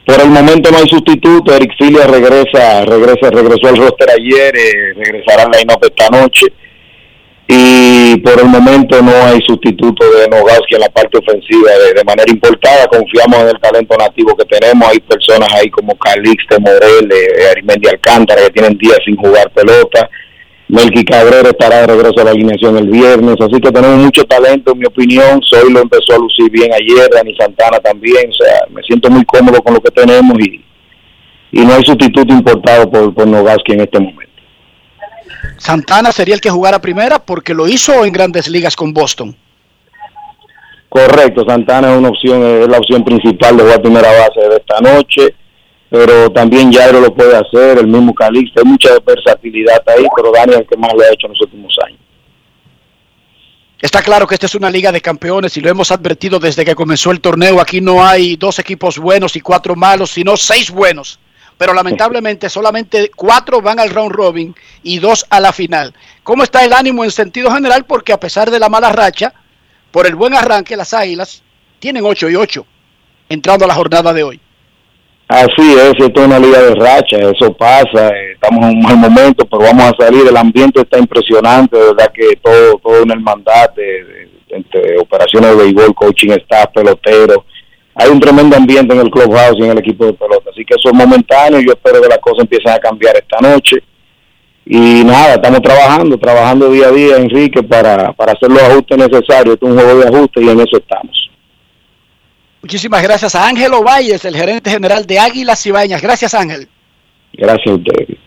por 0.05 0.21
el 0.21 0.29
momento 0.29 0.71
no 0.71 0.77
hay 0.77 0.87
sustituto. 0.87 1.53
Eric 1.53 1.73
Filia 1.77 2.07
regresa, 2.07 2.85
regresa, 2.85 3.29
regresó 3.29 3.67
al 3.67 3.75
roster 3.75 4.09
ayer, 4.09 4.55
eh, 4.55 4.93
regresará 4.95 5.43
al 5.43 5.51
line-up 5.51 5.83
esta 5.83 6.07
noche 6.17 6.45
y 7.49 8.17
por 8.21 8.39
el 8.39 8.45
momento 8.45 9.01
no 9.01 9.11
hay 9.25 9.41
sustituto 9.45 10.09
de 10.11 10.29
Nogowski 10.29 10.75
en 10.75 10.81
la 10.81 10.89
parte 10.89 11.17
ofensiva 11.17 11.71
de, 11.93 12.03
manera 12.05 12.31
importada. 12.31 12.87
Confiamos 12.87 13.39
en 13.41 13.49
el 13.49 13.59
talento 13.59 13.97
nativo 13.97 14.33
que 14.37 14.45
tenemos. 14.45 14.87
Hay 14.87 15.01
personas 15.01 15.49
ahí 15.55 15.69
como 15.69 15.93
Calixte 15.97 16.57
Morel, 16.57 17.11
eh, 17.11 17.49
Arimendi 17.51 17.89
Alcántara 17.89 18.43
que 18.43 18.51
tienen 18.51 18.77
días 18.77 18.99
sin 19.03 19.17
jugar 19.17 19.51
pelota. 19.51 20.09
Melqui 20.69 21.05
Cabrera 21.05 21.49
estará 21.49 21.81
de 21.81 21.87
regreso 21.87 22.19
a 22.19 22.25
la 22.25 22.31
alineación 22.31 22.77
el 22.77 22.89
viernes, 22.89 23.35
así 23.39 23.61
que 23.61 23.71
tenemos 23.71 23.97
mucho 23.99 24.23
talento, 24.25 24.73
en 24.73 24.79
mi 24.79 24.85
opinión. 24.85 25.41
Soy 25.41 25.71
lo 25.71 25.79
empezó 25.79 26.15
a 26.15 26.17
lucir 26.17 26.51
bien 26.51 26.71
ayer, 26.73 27.09
Dani 27.13 27.33
Santana 27.35 27.79
también, 27.79 28.29
o 28.29 28.33
sea, 28.33 28.59
me 28.69 28.83
siento 28.83 29.09
muy 29.09 29.23
cómodo 29.23 29.61
con 29.61 29.75
lo 29.75 29.79
que 29.79 29.91
tenemos 29.91 30.37
y, 30.39 30.61
y 31.53 31.65
no 31.65 31.73
hay 31.73 31.85
sustituto 31.85 32.33
importado 32.33 32.89
por, 32.91 33.13
por 33.13 33.27
Nogaski 33.27 33.73
en 33.73 33.81
este 33.81 33.99
momento. 33.99 34.27
Santana 35.57 36.11
sería 36.11 36.35
el 36.35 36.41
que 36.41 36.49
jugara 36.49 36.79
primera 36.79 37.19
porque 37.19 37.53
lo 37.53 37.67
hizo 37.67 38.03
en 38.03 38.11
grandes 38.11 38.49
ligas 38.49 38.75
con 38.75 38.93
Boston. 38.93 39.35
Correcto, 40.89 41.45
Santana 41.47 41.93
es 41.93 41.97
una 41.97 42.09
opción, 42.09 42.43
es 42.43 42.67
la 42.67 42.77
opción 42.77 43.05
principal 43.05 43.55
de 43.55 43.63
jugar 43.63 43.81
primera 43.81 44.09
base 44.09 44.49
de 44.49 44.55
esta 44.57 44.79
noche 44.81 45.33
pero 45.89 46.31
también 46.31 46.71
Jairo 46.71 46.99
lo 46.99 47.13
puede 47.13 47.35
hacer, 47.35 47.79
el 47.79 47.87
mismo 47.87 48.13
Calixto, 48.13 48.61
hay 48.61 48.69
mucha 48.69 48.89
versatilidad 49.05 49.81
ahí, 49.87 50.05
pero 50.15 50.31
Dani 50.31 50.53
es 50.53 50.59
el 50.59 50.67
que 50.67 50.77
más 50.77 50.93
lo 50.93 51.01
ha 51.01 51.07
hecho 51.07 51.27
en 51.27 51.33
los 51.33 51.41
últimos 51.41 51.75
años. 51.85 51.99
Está 53.79 54.01
claro 54.01 54.25
que 54.25 54.33
esta 54.33 54.47
es 54.47 54.55
una 54.55 54.71
liga 54.71 54.91
de 54.91 55.01
campeones 55.01 55.55
y 55.55 55.61
lo 55.61 55.69
hemos 55.69 55.91
advertido 55.91 56.39
desde 56.39 56.65
que 56.65 56.73
comenzó 56.73 57.11
el 57.11 57.21
torneo. 57.21 57.61
Aquí 57.61 57.79
no 57.79 58.05
hay 58.05 58.35
dos 58.35 58.57
equipos 58.57 58.97
buenos 58.97 59.35
y 59.35 59.41
cuatro 59.41 59.75
malos, 59.75 60.11
sino 60.11 60.35
seis 60.35 60.71
buenos. 60.71 61.19
Pero 61.59 61.73
lamentablemente 61.73 62.49
solamente 62.49 63.11
cuatro 63.15 63.61
van 63.61 63.79
al 63.79 63.91
round 63.91 64.11
robin 64.11 64.55
y 64.81 64.97
dos 64.97 65.25
a 65.29 65.39
la 65.39 65.53
final. 65.53 65.93
¿Cómo 66.23 66.43
está 66.43 66.65
el 66.65 66.73
ánimo 66.73 67.03
en 67.03 67.11
sentido 67.11 67.51
general? 67.51 67.85
Porque 67.85 68.13
a 68.13 68.19
pesar 68.19 68.49
de 68.49 68.59
la 68.59 68.67
mala 68.67 68.91
racha, 68.91 69.33
por 69.91 70.07
el 70.07 70.15
buen 70.15 70.33
arranque, 70.33 70.75
las 70.75 70.93
Águilas 70.93 71.43
tienen 71.79 72.03
8 72.03 72.29
y 72.29 72.35
8 72.35 72.65
entrando 73.29 73.65
a 73.65 73.67
la 73.67 73.75
jornada 73.75 74.11
de 74.11 74.23
hoy. 74.23 74.41
Así 75.29 75.73
es, 75.73 75.93
esto 75.99 76.21
es 76.21 76.25
una 76.25 76.39
liga 76.39 76.61
de 76.61 76.75
racha, 76.75 77.17
eso 77.17 77.51
pasa, 77.51 78.07
eh, 78.15 78.31
estamos 78.35 78.63
en 78.65 78.77
un 78.77 78.81
mal 78.81 78.95
momento, 78.95 79.45
pero 79.45 79.63
vamos 79.63 79.91
a 79.91 80.05
salir, 80.05 80.25
el 80.25 80.37
ambiente 80.37 80.79
está 80.79 80.97
impresionante, 80.97 81.77
de 81.77 81.87
verdad 81.87 82.09
que 82.13 82.37
todo, 82.41 82.79
todo 82.81 83.03
en 83.03 83.11
el 83.11 83.19
mandato, 83.19 83.81
entre 84.47 84.97
operaciones 84.97 85.49
de 85.49 85.63
béisbol, 85.63 85.93
coaching 85.95 86.29
staff, 86.29 86.67
pelotero, 86.73 87.43
hay 87.93 88.09
un 88.09 88.21
tremendo 88.21 88.55
ambiente 88.55 88.93
en 88.93 89.01
el 89.01 89.11
clubhouse 89.11 89.57
y 89.59 89.63
en 89.63 89.71
el 89.71 89.79
equipo 89.79 90.05
de 90.05 90.13
pelota, 90.13 90.49
así 90.49 90.63
que 90.63 90.75
eso 90.75 90.87
es 90.87 90.93
momentáneo, 90.93 91.59
yo 91.59 91.73
espero 91.73 92.01
que 92.01 92.07
las 92.07 92.19
cosas 92.19 92.43
empiecen 92.43 92.71
a 92.71 92.79
cambiar 92.79 93.17
esta 93.17 93.41
noche, 93.41 93.83
y 94.65 95.03
nada, 95.03 95.33
estamos 95.33 95.61
trabajando, 95.61 96.17
trabajando 96.17 96.69
día 96.69 96.87
a 96.87 96.91
día, 96.91 97.17
Enrique, 97.17 97.61
para, 97.63 98.13
para 98.13 98.31
hacer 98.31 98.49
los 98.49 98.63
ajustes 98.63 98.97
necesarios, 98.97 99.57
es 99.57 99.61
un 99.61 99.77
juego 99.77 99.99
de 99.99 100.07
ajustes 100.07 100.41
y 100.41 100.49
en 100.49 100.59
eso 100.61 100.77
estamos. 100.77 101.26
Muchísimas 102.67 103.01
gracias 103.01 103.33
a 103.33 103.47
Ángel 103.47 103.71
Valles, 103.81 104.25
el 104.25 104.35
gerente 104.35 104.69
general 104.69 105.05
de 105.07 105.17
Águilas 105.17 105.63
Cibañas. 105.63 106.01
Gracias, 106.01 106.33
Ángel. 106.33 106.67
Gracias 107.31 107.65
a 107.65 107.75
usted. 107.75 108.17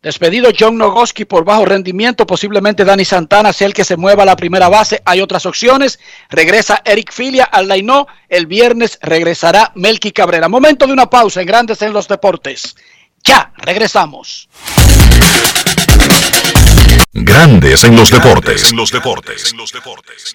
Despedido 0.00 0.50
John 0.58 0.78
Nogoski 0.78 1.26
por 1.26 1.44
bajo 1.44 1.66
rendimiento, 1.66 2.26
posiblemente 2.26 2.86
Dani 2.86 3.04
Santana 3.04 3.52
sea 3.52 3.66
el 3.66 3.74
que 3.74 3.84
se 3.84 3.98
mueva 3.98 4.22
a 4.22 4.26
la 4.26 4.34
primera 4.34 4.70
base. 4.70 5.02
Hay 5.04 5.20
otras 5.20 5.44
opciones. 5.44 6.00
Regresa 6.30 6.80
Eric 6.86 7.12
Filia 7.12 7.44
al 7.44 7.68
Lainó. 7.68 8.06
El 8.30 8.46
viernes 8.46 8.98
regresará 9.02 9.72
Melky 9.74 10.10
Cabrera. 10.12 10.48
Momento 10.48 10.86
de 10.86 10.94
una 10.94 11.10
pausa 11.10 11.42
en 11.42 11.48
Grandes 11.48 11.82
en 11.82 11.92
los 11.92 12.08
Deportes. 12.08 12.76
Ya, 13.24 13.52
regresamos. 13.58 14.48
Grandes 17.12 17.84
en 17.84 17.94
los 17.94 18.10
deportes. 18.10 18.70
En 18.70 18.78
los 18.78 18.90
deportes. 18.90 19.52
En 19.52 19.58
los 19.58 19.70
deportes. 19.70 20.34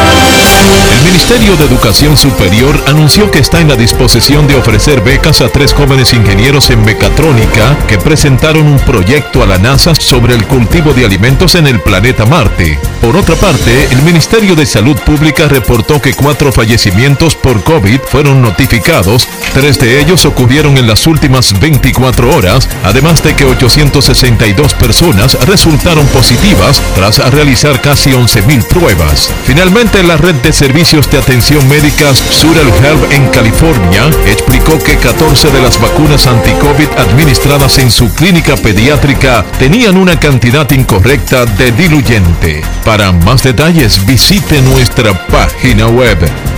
El 0.61 1.05
Ministerio 1.05 1.55
de 1.55 1.65
Educación 1.65 2.15
Superior 2.15 2.79
anunció 2.87 3.31
que 3.31 3.39
está 3.39 3.59
en 3.59 3.69
la 3.69 3.75
disposición 3.75 4.47
de 4.47 4.55
ofrecer 4.55 5.01
becas 5.01 5.41
a 5.41 5.49
tres 5.49 5.73
jóvenes 5.73 6.13
ingenieros 6.13 6.69
en 6.69 6.83
mecatrónica 6.83 7.77
que 7.87 7.97
presentaron 7.97 8.67
un 8.67 8.79
proyecto 8.79 9.41
a 9.41 9.47
la 9.47 9.57
NASA 9.57 9.95
sobre 9.95 10.35
el 10.35 10.45
cultivo 10.45 10.93
de 10.93 11.05
alimentos 11.05 11.55
en 11.55 11.67
el 11.67 11.79
planeta 11.79 12.25
Marte. 12.25 12.79
Por 13.01 13.15
otra 13.15 13.35
parte, 13.35 13.87
el 13.91 14.01
Ministerio 14.03 14.55
de 14.55 14.65
Salud 14.65 14.95
Pública 14.99 15.47
reportó 15.47 16.01
que 16.01 16.13
cuatro 16.13 16.51
fallecimientos 16.51 17.35
por 17.35 17.63
COVID 17.63 17.99
fueron 18.01 18.41
notificados, 18.41 19.27
tres 19.53 19.79
de 19.79 19.99
ellos 19.99 20.25
ocurrieron 20.25 20.77
en 20.77 20.87
las 20.87 21.07
últimas 21.07 21.59
24 21.59 22.35
horas, 22.35 22.69
además 22.83 23.23
de 23.23 23.35
que 23.35 23.45
862 23.45 24.75
personas 24.75 25.37
resultaron 25.47 26.05
positivas 26.07 26.81
tras 26.93 27.17
realizar 27.31 27.81
casi 27.81 28.11
11.000 28.11 28.67
pruebas. 28.67 29.31
Finalmente, 29.45 30.03
la 30.03 30.17
red 30.17 30.35
de 30.35 30.50
servicios 30.53 31.09
de 31.09 31.17
atención 31.17 31.67
médicas 31.67 32.17
Sural 32.17 32.67
Health 32.83 33.11
en 33.11 33.27
California 33.29 34.09
explicó 34.25 34.77
que 34.79 34.97
14 34.97 35.51
de 35.51 35.61
las 35.61 35.79
vacunas 35.79 36.27
anti-COVID 36.27 36.89
administradas 36.97 37.77
en 37.79 37.91
su 37.91 38.13
clínica 38.13 38.55
pediátrica 38.55 39.45
tenían 39.59 39.97
una 39.97 40.19
cantidad 40.19 40.69
incorrecta 40.71 41.45
de 41.45 41.71
diluyente. 41.71 42.61
Para 42.83 43.11
más 43.11 43.43
detalles 43.43 44.05
visite 44.05 44.61
nuestra 44.61 45.27
página 45.27 45.87
web 45.87 46.17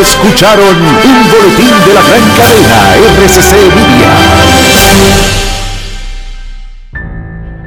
Escucharon 0.00 0.76
un 0.76 1.30
boletín 1.30 1.74
de 1.86 1.94
la 1.94 2.02
gran 2.02 2.24
cadena 2.36 2.96
RCC 3.18 3.52
Media. 3.74 5.35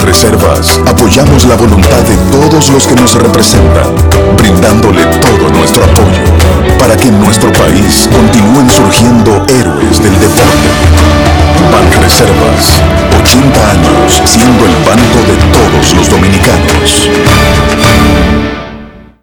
En 0.00 0.06
Banreservas 0.06 0.80
apoyamos 0.86 1.44
la 1.44 1.56
voluntad 1.56 2.00
de 2.08 2.16
todos 2.32 2.70
los 2.70 2.86
que 2.86 2.94
nos 2.94 3.12
representan, 3.16 3.94
brindándole 4.34 5.04
todo 5.04 5.50
nuestro 5.50 5.84
apoyo 5.84 6.24
para 6.78 6.96
que 6.96 7.08
en 7.08 7.20
nuestro 7.20 7.52
país 7.52 8.08
continúen 8.10 8.70
surgiendo 8.70 9.44
héroes 9.46 10.02
del 10.02 10.18
deporte. 10.18 10.68
Banreservas 11.70 12.80
80 13.20 13.70
años 13.70 14.22
siendo 14.24 14.64
el 14.64 14.74
banco 14.86 15.20
de 15.28 15.36
todos 15.52 15.94
los 15.94 16.08
dominicanos. 16.08 17.10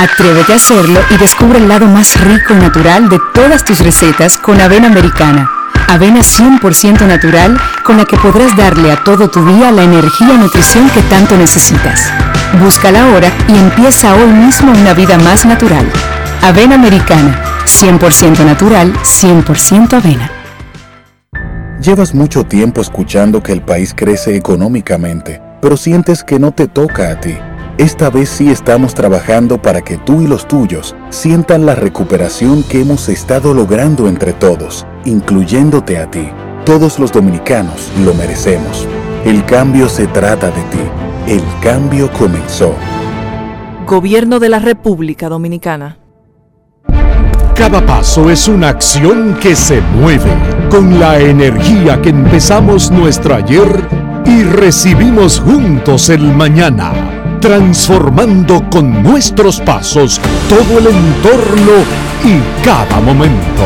Atrévete 0.00 0.54
a 0.54 0.56
hacerlo 0.56 0.98
y 1.10 1.18
descubre 1.18 1.58
el 1.58 1.68
lado 1.68 1.84
más 1.84 2.18
rico 2.18 2.54
y 2.54 2.56
natural 2.56 3.10
de 3.10 3.18
todas 3.34 3.66
tus 3.66 3.80
recetas 3.80 4.38
con 4.38 4.58
avena 4.58 4.86
americana. 4.86 5.50
Avena 5.88 6.20
100% 6.20 7.06
natural 7.06 7.60
con 7.84 7.98
la 7.98 8.06
que 8.06 8.16
podrás 8.16 8.56
darle 8.56 8.92
a 8.92 9.04
todo 9.04 9.28
tu 9.28 9.44
día 9.44 9.70
la 9.70 9.82
energía 9.82 10.32
y 10.32 10.38
nutrición 10.38 10.88
que 10.88 11.02
tanto 11.02 11.36
necesitas. 11.36 12.10
Búscala 12.62 13.04
ahora 13.04 13.30
y 13.46 13.58
empieza 13.58 14.14
hoy 14.14 14.32
mismo 14.32 14.72
una 14.72 14.94
vida 14.94 15.18
más 15.18 15.44
natural. 15.44 15.86
Avena 16.40 16.76
americana, 16.76 17.38
100% 17.66 18.42
natural, 18.42 18.94
100% 19.02 19.92
avena. 19.92 20.30
Llevas 21.82 22.14
mucho 22.14 22.44
tiempo 22.44 22.80
escuchando 22.80 23.42
que 23.42 23.52
el 23.52 23.60
país 23.60 23.92
crece 23.94 24.34
económicamente, 24.34 25.42
pero 25.60 25.76
sientes 25.76 26.24
que 26.24 26.38
no 26.38 26.52
te 26.52 26.68
toca 26.68 27.10
a 27.10 27.20
ti. 27.20 27.36
Esta 27.80 28.10
vez 28.10 28.28
sí 28.28 28.50
estamos 28.50 28.92
trabajando 28.92 29.56
para 29.56 29.80
que 29.80 29.96
tú 29.96 30.20
y 30.20 30.26
los 30.26 30.46
tuyos 30.46 30.94
sientan 31.08 31.64
la 31.64 31.74
recuperación 31.74 32.62
que 32.62 32.82
hemos 32.82 33.08
estado 33.08 33.54
logrando 33.54 34.06
entre 34.06 34.34
todos, 34.34 34.86
incluyéndote 35.06 35.96
a 35.96 36.10
ti. 36.10 36.28
Todos 36.66 36.98
los 36.98 37.10
dominicanos 37.10 37.90
lo 38.04 38.12
merecemos. 38.12 38.86
El 39.24 39.46
cambio 39.46 39.88
se 39.88 40.06
trata 40.08 40.48
de 40.48 40.60
ti. 40.64 40.78
El 41.26 41.42
cambio 41.62 42.12
comenzó. 42.12 42.74
Gobierno 43.86 44.40
de 44.40 44.50
la 44.50 44.58
República 44.58 45.30
Dominicana. 45.30 45.96
Cada 47.54 47.80
paso 47.86 48.28
es 48.28 48.46
una 48.46 48.68
acción 48.68 49.38
que 49.40 49.56
se 49.56 49.80
mueve 49.80 50.30
con 50.68 51.00
la 51.00 51.18
energía 51.18 52.02
que 52.02 52.10
empezamos 52.10 52.90
nuestro 52.90 53.36
ayer 53.36 53.88
y 54.26 54.42
recibimos 54.42 55.40
juntos 55.40 56.10
el 56.10 56.20
mañana 56.20 56.92
transformando 57.40 58.62
con 58.70 59.02
nuestros 59.02 59.60
pasos 59.60 60.20
todo 60.48 60.78
el 60.78 60.86
entorno 60.88 61.72
y 62.22 62.64
cada 62.64 63.00
momento. 63.00 63.62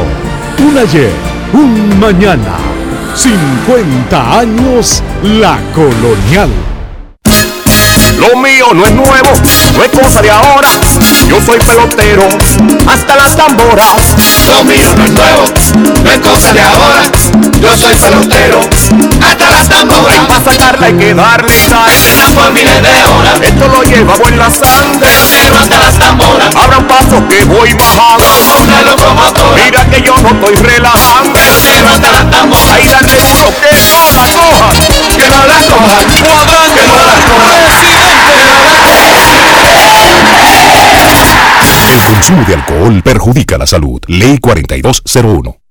Un 0.59 0.79
ayer, 0.79 1.13
un 1.53 1.99
mañana, 1.99 2.57
50 3.15 4.39
años 4.39 5.03
la 5.23 5.59
colonial. 5.75 6.51
Lo 8.19 8.39
mío 8.39 8.67
no 8.73 8.87
es 8.87 8.93
nuevo, 8.95 9.31
no 9.77 9.83
es 9.83 9.91
cosa 9.91 10.23
de 10.23 10.31
ahora. 10.31 10.69
Yo 11.29 11.41
soy 11.45 11.59
pelotero, 11.59 12.23
hasta 12.87 13.17
las 13.17 13.37
tamboras. 13.37 14.15
Lo 14.49 14.65
mío 14.65 14.89
no 14.97 15.05
es 15.05 15.13
nuevo, 15.13 15.43
no 16.05 16.11
es 16.11 16.19
cosa 16.19 16.53
de 16.53 16.61
ahora. 16.61 17.03
Yo 17.65 17.77
soy 17.79 17.97
pelotero, 17.97 18.61
hasta 19.23 19.51
las 19.51 19.69
tamboras. 19.69 20.27
Para 20.29 20.45
sacarla 20.45 20.87
hay 20.87 20.93
que 20.95 21.15
darle 21.15 21.57
y 21.57 21.67
dar. 21.67 21.91
Por 22.35 22.53
miles 22.53 22.83
de 22.83 23.05
horas. 23.05 23.41
Esto 23.41 23.69
lo 23.69 23.83
llevamos 23.83 24.29
en 24.29 24.39
la 24.39 24.51
sangre. 24.51 24.99
Pelotero 25.01 25.59
hasta 25.59 25.79
las 25.79 25.99
tamboras. 25.99 26.55
Abran 26.55 26.87
paso 26.87 27.27
que 27.29 27.45
voy 27.45 27.73
bajando. 27.73 28.25
Como 28.25 28.65
una 28.65 28.83
locomotora. 28.83 29.65
Mira 29.65 29.87
que 29.87 30.03
yo 30.03 30.15
no 30.21 30.29
estoy 30.29 30.57
relajando. 30.57 31.33
Pelotero 31.33 31.89
hasta 31.89 32.13
las 32.13 32.31
tamboras. 32.31 32.71
Ahí 32.71 32.87
darle 32.89 33.17
duro 33.17 33.53
que 33.59 33.77
no 33.97 34.13
la 34.13 34.27
cojan. 34.35 34.77
Que 35.17 35.29
no 35.29 35.47
la 35.47 35.55
cojan. 35.71 36.05
Cuadrante. 36.21 36.81
Que 36.81 36.87
no 36.87 37.03
la 37.03 37.15
cojan. 37.15 37.55
El 41.95 42.15
consumo 42.15 42.45
de 42.47 42.55
alcohol 42.55 43.03
perjudica 43.03 43.57
la 43.57 43.67
salud. 43.67 44.01
Ley 44.07 44.39
4201. 44.39 45.64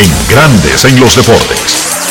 En 0.00 0.34
Grandes 0.34 0.86
en 0.86 0.98
los 0.98 1.14
deportes. 1.14 1.58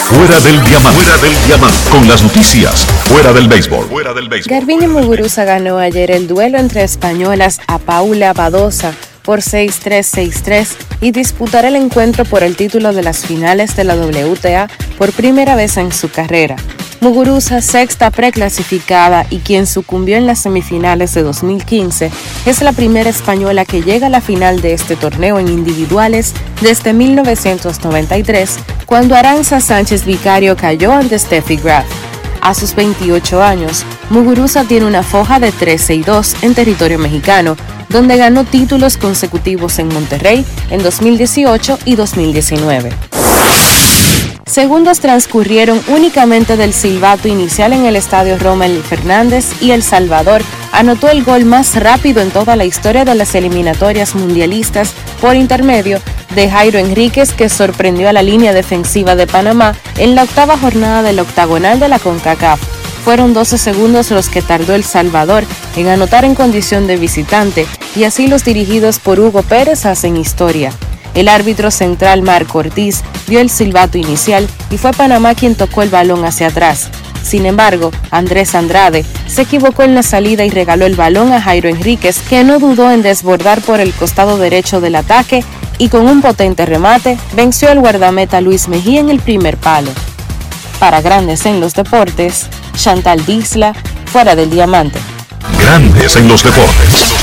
Fuera 0.04 0.40
del 0.42 0.64
diamante. 0.64 1.02
Fuera 1.02 1.18
del 1.18 1.48
diamante. 1.48 1.90
Con 1.90 2.08
las 2.08 2.22
noticias. 2.22 2.86
Fuera 3.06 3.34
del 3.34 3.48
béisbol. 3.48 3.88
Fuera 3.88 4.14
del 4.14 4.30
béisbol. 4.30 4.88
Muguruza 4.88 5.44
ganó 5.44 5.80
ayer 5.80 6.12
el 6.12 6.28
duelo 6.28 6.60
entre 6.60 6.84
españolas 6.84 7.60
a 7.66 7.80
Paula 7.80 8.34
Badosa 8.34 8.94
por 9.30 9.42
6-3-6-3 9.42 10.70
y 11.02 11.12
disputará 11.12 11.68
el 11.68 11.76
encuentro 11.76 12.26
por 12.26 12.42
el 12.42 12.56
título 12.56 12.94
de 12.94 13.04
las 13.04 13.28
finales 13.28 13.76
de 13.76 13.84
la 13.84 13.96
WTA 13.96 14.68
por 14.98 15.12
primera 15.12 15.54
vez 15.56 15.78
en 15.78 15.92
su 15.92 16.10
carrera. 16.10 16.56
Muguruza, 17.00 17.62
sexta 17.62 18.10
preclasificada 18.10 19.28
y 19.30 19.38
quien 19.38 19.68
sucumbió 19.68 20.18
en 20.18 20.26
las 20.26 20.40
semifinales 20.40 21.14
de 21.14 21.22
2015, 21.22 22.10
es 22.48 22.62
la 22.64 22.72
primera 22.72 23.12
española 23.12 23.66
que 23.66 23.84
llega 23.84 24.08
a 24.08 24.10
la 24.10 24.22
final 24.22 24.62
de 24.62 24.74
este 24.74 24.96
torneo 24.96 25.38
en 25.38 25.48
individuales 25.48 26.34
desde 26.62 26.94
1993, 26.94 28.58
cuando 28.88 29.16
Aranza 29.16 29.62
Sánchez 29.62 30.06
Vicario 30.06 30.58
cayó 30.58 30.92
ante 30.92 31.20
Steffi 31.20 31.58
Graf. 31.58 31.86
A 32.42 32.54
sus 32.54 32.76
28 32.76 33.44
años, 33.44 33.86
Muguruza 34.10 34.64
tiene 34.64 34.86
una 34.86 35.04
foja 35.04 35.40
de 35.40 35.52
13 35.52 35.96
y 35.96 36.04
2 36.04 36.36
en 36.44 36.56
territorio 36.56 37.00
mexicano, 37.00 37.58
donde 37.90 38.18
ganó 38.18 38.44
títulos 38.46 38.98
consecutivos 38.98 39.80
en 39.80 39.90
Monterrey 39.90 40.46
en 40.70 40.82
2018 40.82 41.80
y 41.86 41.96
2019. 41.96 42.92
Segundos 44.50 45.00
transcurrieron 45.00 45.80
únicamente 45.90 46.58
del 46.58 46.74
silbato 46.74 47.28
inicial 47.28 47.72
en 47.72 47.86
el 47.86 47.96
estadio 47.96 48.36
Rommel 48.40 48.82
Fernández 48.82 49.46
y 49.62 49.72
El 49.72 49.84
Salvador 49.84 50.42
anotó 50.72 51.08
el 51.08 51.24
gol 51.24 51.46
más 51.46 51.76
rápido 51.76 52.20
en 52.20 52.32
toda 52.32 52.56
la 52.56 52.66
historia 52.66 53.06
de 53.06 53.14
las 53.14 53.36
eliminatorias 53.36 54.16
mundialistas 54.16 54.96
por 55.22 55.36
intermedio 55.36 56.02
de 56.34 56.50
Jairo 56.50 56.80
Enríquez 56.80 57.32
que 57.34 57.48
sorprendió 57.48 58.10
a 58.10 58.14
la 58.14 58.24
línea 58.24 58.52
defensiva 58.52 59.16
de 59.16 59.28
Panamá 59.28 59.76
en 59.98 60.16
la 60.16 60.24
octava 60.24 60.58
jornada 60.58 61.04
del 61.04 61.20
octagonal 61.20 61.80
de 61.80 61.88
la 61.88 62.00
CONCACAF. 62.00 62.60
Fueron 63.06 63.36
12 63.36 63.60
segundos 63.60 64.10
los 64.10 64.30
que 64.30 64.42
tardó 64.42 64.74
El 64.74 64.84
Salvador 64.84 65.44
en 65.76 65.90
anotar 65.90 66.26
en 66.26 66.34
condición 66.34 66.88
de 66.88 66.98
visitante 66.98 67.68
y 67.96 68.04
así 68.04 68.28
los 68.28 68.44
dirigidos 68.44 68.98
por 68.98 69.20
Hugo 69.20 69.44
Pérez 69.44 69.86
hacen 69.86 70.18
historia. 70.18 70.72
El 71.20 71.28
árbitro 71.28 71.70
central 71.70 72.22
Marco 72.22 72.60
Ortiz 72.60 73.02
dio 73.28 73.42
el 73.42 73.50
silbato 73.50 73.98
inicial 73.98 74.48
y 74.72 74.78
fue 74.78 74.94
Panamá 74.94 75.36
quien 75.36 75.54
tocó 75.54 75.82
el 75.82 75.90
balón 75.90 76.24
hacia 76.24 76.48
atrás. 76.48 76.90
Sin 77.24 77.46
embargo, 77.46 77.92
Andrés 78.10 78.56
Andrade 78.56 79.04
se 79.28 79.42
equivocó 79.42 79.84
en 79.84 79.96
la 79.96 80.02
salida 80.02 80.46
y 80.46 80.50
regaló 80.50 80.86
el 80.86 80.96
balón 80.96 81.34
a 81.34 81.42
Jairo 81.42 81.68
Enríquez, 81.68 82.22
que 82.22 82.46
no 82.46 82.58
dudó 82.58 82.90
en 82.90 83.02
desbordar 83.02 83.60
por 83.60 83.82
el 83.82 83.94
costado 83.94 84.38
derecho 84.38 84.80
del 84.80 84.96
ataque 84.96 85.44
y 85.78 85.90
con 85.90 86.08
un 86.08 86.22
potente 86.22 86.66
remate 86.66 87.18
venció 87.34 87.70
al 87.70 87.82
guardameta 87.82 88.40
Luis 88.40 88.70
Mejía 88.70 89.02
en 89.02 89.10
el 89.10 89.20
primer 89.20 89.58
palo. 89.58 89.92
Para 90.80 91.02
Grandes 91.02 91.46
en 91.46 91.60
los 91.60 91.74
Deportes, 91.74 92.48
Chantal 92.78 93.26
Disla, 93.26 93.74
fuera 94.06 94.38
del 94.38 94.50
diamante. 94.50 95.00
Grandes 95.60 96.16
en 96.16 96.30
los 96.30 96.42
deportes. 96.46 97.14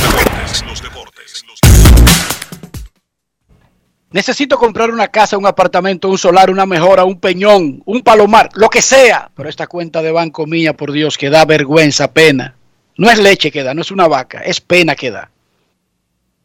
Necesito 4.16 4.56
comprar 4.56 4.90
una 4.90 5.08
casa, 5.08 5.36
un 5.36 5.44
apartamento, 5.44 6.08
un 6.08 6.16
solar, 6.16 6.48
una 6.48 6.64
mejora, 6.64 7.04
un 7.04 7.20
peñón, 7.20 7.82
un 7.84 8.00
palomar, 8.00 8.48
lo 8.54 8.70
que 8.70 8.80
sea. 8.80 9.30
Pero 9.36 9.46
esta 9.46 9.66
cuenta 9.66 10.00
de 10.00 10.10
banco 10.10 10.46
mía, 10.46 10.74
por 10.74 10.90
Dios, 10.90 11.18
que 11.18 11.28
da 11.28 11.44
vergüenza, 11.44 12.10
pena. 12.10 12.54
No 12.96 13.10
es 13.10 13.18
leche 13.18 13.52
que 13.52 13.62
da, 13.62 13.74
no 13.74 13.82
es 13.82 13.90
una 13.90 14.08
vaca, 14.08 14.40
es 14.40 14.58
pena 14.58 14.94
que 14.94 15.10
da. 15.10 15.30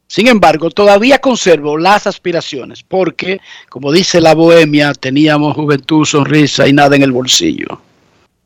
Sin 0.06 0.28
embargo, 0.28 0.70
todavía 0.70 1.20
conservo 1.20 1.78
las 1.78 2.08
aspiraciones 2.08 2.84
porque, 2.84 3.40
como 3.70 3.94
dice 3.94 4.20
la 4.20 4.36
bohemia, 4.36 4.92
teníamos 4.94 5.56
juventud, 5.56 6.04
sonrisa 6.04 6.68
y 6.68 6.74
nada 6.74 6.98
en 6.98 7.04
el 7.04 7.14
bolsillo. 7.14 7.82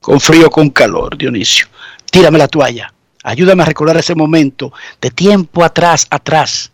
Con 0.01 0.19
frío, 0.19 0.51
con 0.51 0.69
calor, 0.69 1.17
Dionisio. 1.17 1.65
Tírame 2.11 2.37
la 2.37 2.47
toalla. 2.47 2.93
Ayúdame 3.23 3.63
a 3.63 3.65
recordar 3.65 3.97
ese 3.97 4.13
momento 4.13 4.71
de 5.01 5.09
tiempo 5.09 5.63
atrás, 5.63 6.05
atrás 6.11 6.71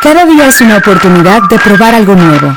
Cada 0.00 0.24
día 0.24 0.46
es 0.46 0.60
una 0.60 0.76
oportunidad 0.76 1.40
de 1.50 1.58
probar 1.58 1.96
algo 1.96 2.14
nuevo. 2.14 2.56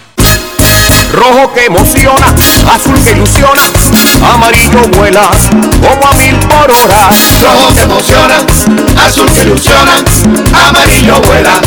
Rojo 1.11 1.51
que 1.53 1.65
emociona, 1.65 2.27
azul 2.73 2.95
que 3.03 3.11
ilusiona, 3.11 3.61
amarillo 4.33 4.81
vuela 4.95 5.29
como 5.81 6.07
a 6.07 6.13
mil 6.13 6.35
por 6.37 6.71
hora. 6.71 7.09
Rojo 7.41 7.73
que 7.75 7.81
emociona, 7.81 8.35
azul 9.05 9.29
que 9.31 9.41
ilusiona, 9.41 10.03
amarillo 10.67 11.19
vuela 11.21 11.59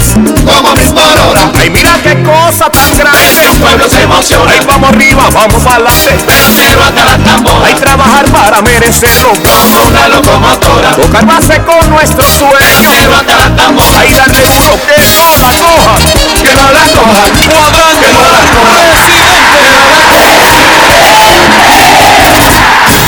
como 0.46 0.68
a 0.70 0.74
mil 0.74 0.94
por 0.94 1.04
hora. 1.04 1.52
Ay, 1.60 1.68
mira 1.70 1.90
qué 2.02 2.22
cosa 2.22 2.70
tan 2.70 2.96
grande. 2.96 3.44
El 3.44 3.60
pueblo 3.60 3.88
se 3.88 4.02
emociona. 4.02 4.50
Ay, 4.50 4.60
vamos 4.66 4.88
arriba, 4.88 5.28
vamos 5.32 5.66
adelante. 5.66 6.10
Pelotero 6.26 6.82
hasta 6.82 7.04
la 7.04 7.18
tambora. 7.18 7.66
Hay 7.66 7.74
trabajar 7.74 8.24
para 8.26 8.62
merecerlo. 8.62 9.32
Como 9.32 9.88
una 9.88 10.08
locomotora. 10.08 10.90
Tocar 10.92 11.26
base 11.26 11.60
con 11.62 11.90
nuestro 11.90 12.24
sueño. 12.30 12.50
Pelotero 12.56 13.16
hasta 13.16 13.36
la 13.36 13.56
tambora. 13.56 14.00
Ay, 14.00 14.10
darle 14.14 14.40
duro 14.40 14.80
que 14.86 15.02
no 15.12 15.36
la 15.36 15.50
coja. 15.60 15.96
Que 16.42 16.54
no 16.54 16.70
la 16.72 16.80
coja. 16.80 17.24
Cuadrante, 17.44 18.06
que 18.06 18.12
no 18.12 18.20
la 18.20 18.40
coja. 18.40 18.93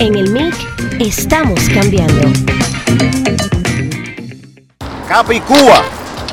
En 0.00 0.14
el 0.14 0.30
MIC 0.30 0.54
estamos 0.98 1.60
cambiando. 1.68 2.32
Capicúa. 5.06 5.82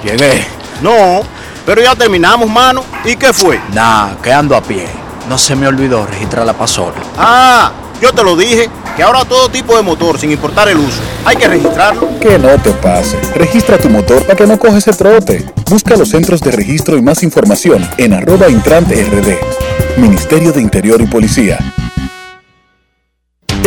Llegué. 0.02 0.46
No, 0.82 1.22
pero 1.66 1.82
ya 1.82 1.94
terminamos, 1.94 2.50
mano. 2.50 2.86
¿Y 3.04 3.18
qué 3.18 3.34
fue? 3.34 3.60
Nah, 3.74 4.16
quedando 4.24 4.56
a 4.56 4.62
pie. 4.62 4.88
No 5.28 5.38
se 5.38 5.54
me 5.58 5.68
olvidó 5.68 6.06
registrar 6.06 6.46
la 6.46 6.54
pasola. 6.54 6.96
Ah, 7.18 7.74
yo 8.02 8.14
te 8.14 8.24
lo 8.24 8.38
dije, 8.38 8.70
que 8.96 9.04
ahora 9.04 9.26
todo 9.26 9.50
tipo 9.50 9.76
de 9.76 9.84
motor, 9.84 10.18
sin 10.18 10.32
importar 10.32 10.70
el 10.70 10.78
uso, 10.78 11.02
hay 11.26 11.36
que 11.36 11.50
registrarlo. 11.50 12.20
Que 12.22 12.40
no 12.40 12.58
te 12.60 12.72
pase. 12.72 13.20
Registra 13.36 13.78
tu 13.78 13.90
motor 13.90 14.24
para 14.24 14.38
que 14.38 14.48
no 14.48 14.58
coges 14.58 14.88
el 14.88 14.96
trote. 14.96 15.46
Busca 15.70 15.98
los 15.98 16.08
centros 16.08 16.40
de 16.40 16.52
registro 16.52 16.96
y 16.96 17.02
más 17.02 17.22
información 17.22 17.86
en 17.98 18.14
arroba 18.14 18.48
intrante 18.48 19.04
rd. 19.04 20.00
Ministerio 20.00 20.54
de 20.54 20.62
Interior 20.62 21.02
y 21.02 21.08
Policía. 21.08 21.60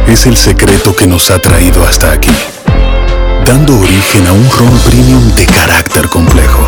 es 0.07 0.25
el 0.25 0.37
secreto 0.37 0.95
que 0.95 1.05
nos 1.05 1.29
ha 1.31 1.39
traído 1.39 1.85
hasta 1.85 2.13
aquí 2.13 2.31
dando 3.47 3.79
origen 3.79 4.27
a 4.27 4.33
un 4.33 4.49
ron 4.51 4.77
premium 4.79 5.33
de 5.33 5.45
carácter 5.45 6.09
complejo. 6.09 6.67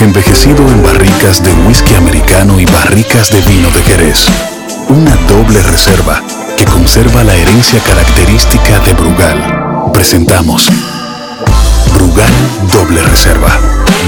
Envejecido 0.00 0.66
en 0.66 0.82
barricas 0.82 1.40
de 1.44 1.52
whisky 1.66 1.94
americano 1.94 2.58
y 2.58 2.64
barricas 2.64 3.30
de 3.30 3.40
vino 3.42 3.70
de 3.70 3.82
Jerez. 3.82 4.26
Una 4.88 5.14
doble 5.28 5.62
reserva 5.62 6.20
que 6.56 6.64
conserva 6.64 7.22
la 7.22 7.36
herencia 7.36 7.80
característica 7.80 8.80
de 8.80 8.94
Brugal. 8.94 9.92
Presentamos 9.92 10.68
Brugal 11.94 12.32
Doble 12.72 13.00
Reserva. 13.02 13.56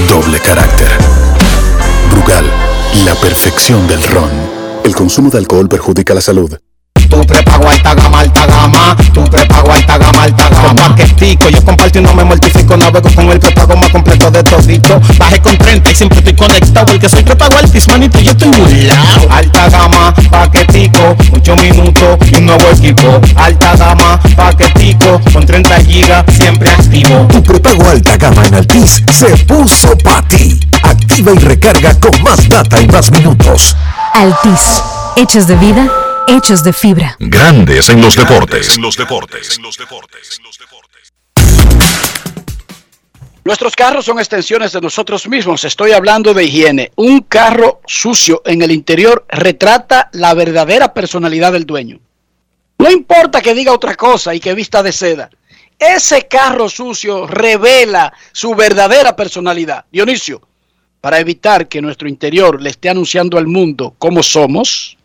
Doble 0.09 0.39
carácter. 0.39 0.89
Brugal, 2.11 2.45
la 3.05 3.15
perfección 3.15 3.87
del 3.87 4.03
ron. 4.03 4.29
El 4.83 4.93
consumo 4.95 5.29
de 5.29 5.37
alcohol 5.37 5.69
perjudica 5.69 6.13
la 6.13 6.21
salud. 6.21 6.59
Tu 7.09 7.25
prepago 7.25 7.67
alta 7.67 7.95
gama, 7.95 8.19
alta 8.19 8.45
gama. 8.45 8.95
Tu 9.13 9.23
prepago 9.23 9.71
alta 9.71 9.97
gama, 9.97 10.23
alta 10.23 10.47
gama. 10.49 10.67
Con 10.67 10.75
paquetico, 10.75 11.49
yo 11.49 11.63
comparto 11.65 11.99
y 11.99 12.01
no 12.03 12.13
me 12.13 12.23
mortifico. 12.23 12.77
Navego 12.77 13.09
con 13.15 13.29
el 13.29 13.39
prepago 13.39 13.75
más 13.75 13.89
completo 13.89 14.29
de 14.29 14.43
todito. 14.43 15.01
Bajé 15.17 15.39
con 15.39 15.57
30 15.57 15.89
y 15.91 15.95
siempre 15.95 16.19
estoy 16.19 16.35
conectado. 16.35 16.85
Porque 16.85 17.09
soy 17.09 17.23
prepago 17.23 17.57
altis, 17.57 17.87
manito, 17.87 18.19
yo 18.19 18.31
estoy 18.31 18.49
muy 18.49 18.83
lado. 18.83 19.27
Alta 19.31 19.69
gama, 19.69 20.13
paquetico, 20.29 21.15
8 21.33 21.55
minutos 21.57 22.17
y 22.31 22.35
un 22.35 22.45
nuevo 22.45 22.63
equipo. 22.71 23.19
Alta 23.35 23.75
gama, 23.75 24.19
paquetico, 24.35 25.19
con 25.33 25.45
30 25.45 25.79
gigas, 25.81 26.23
siempre 26.35 26.69
activo. 26.69 27.27
Tu 27.31 27.41
prepago 27.41 27.89
alta 27.89 28.17
gama 28.17 28.45
en 28.45 28.55
Altis 28.55 29.03
se 29.11 29.35
puso 29.45 29.97
para 29.97 30.21
ti. 30.27 30.59
Activa 30.83 31.31
y 31.33 31.39
recarga 31.39 31.99
con 31.99 32.21
más 32.21 32.47
data 32.47 32.79
y 32.79 32.87
más 32.87 33.11
minutos. 33.11 33.75
Altis, 34.13 34.81
hechos 35.17 35.47
de 35.47 35.55
vida 35.55 35.89
hechos 36.29 36.63
de 36.63 36.73
fibra. 36.73 37.15
Grandes 37.19 37.89
en 37.89 38.01
los 38.01 38.15
deportes. 38.15 38.75
En 38.75 38.81
los 38.81 38.95
deportes. 38.95 39.59
Nuestros 43.43 43.75
carros 43.75 44.05
son 44.05 44.19
extensiones 44.19 44.71
de 44.73 44.81
nosotros 44.81 45.27
mismos. 45.27 45.63
Estoy 45.63 45.91
hablando 45.91 46.33
de 46.35 46.43
higiene. 46.43 46.91
Un 46.97 47.21
carro 47.21 47.81
sucio 47.87 48.43
en 48.45 48.61
el 48.61 48.71
interior 48.71 49.25
retrata 49.27 50.09
la 50.13 50.35
verdadera 50.35 50.93
personalidad 50.93 51.53
del 51.53 51.65
dueño. 51.65 51.99
No 52.77 52.91
importa 52.91 53.41
que 53.41 53.55
diga 53.55 53.73
otra 53.73 53.95
cosa 53.95 54.35
y 54.35 54.39
que 54.39 54.53
vista 54.53 54.83
de 54.83 54.91
seda. 54.91 55.29
Ese 55.79 56.27
carro 56.27 56.69
sucio 56.69 57.25
revela 57.25 58.13
su 58.31 58.53
verdadera 58.53 59.15
personalidad. 59.15 59.85
Dionisio, 59.91 60.41
para 61.01 61.19
evitar 61.19 61.67
que 61.67 61.81
nuestro 61.81 62.07
interior 62.07 62.61
le 62.61 62.69
esté 62.69 62.89
anunciando 62.89 63.37
al 63.37 63.47
mundo 63.47 63.95
cómo 63.97 64.21
somos 64.21 64.98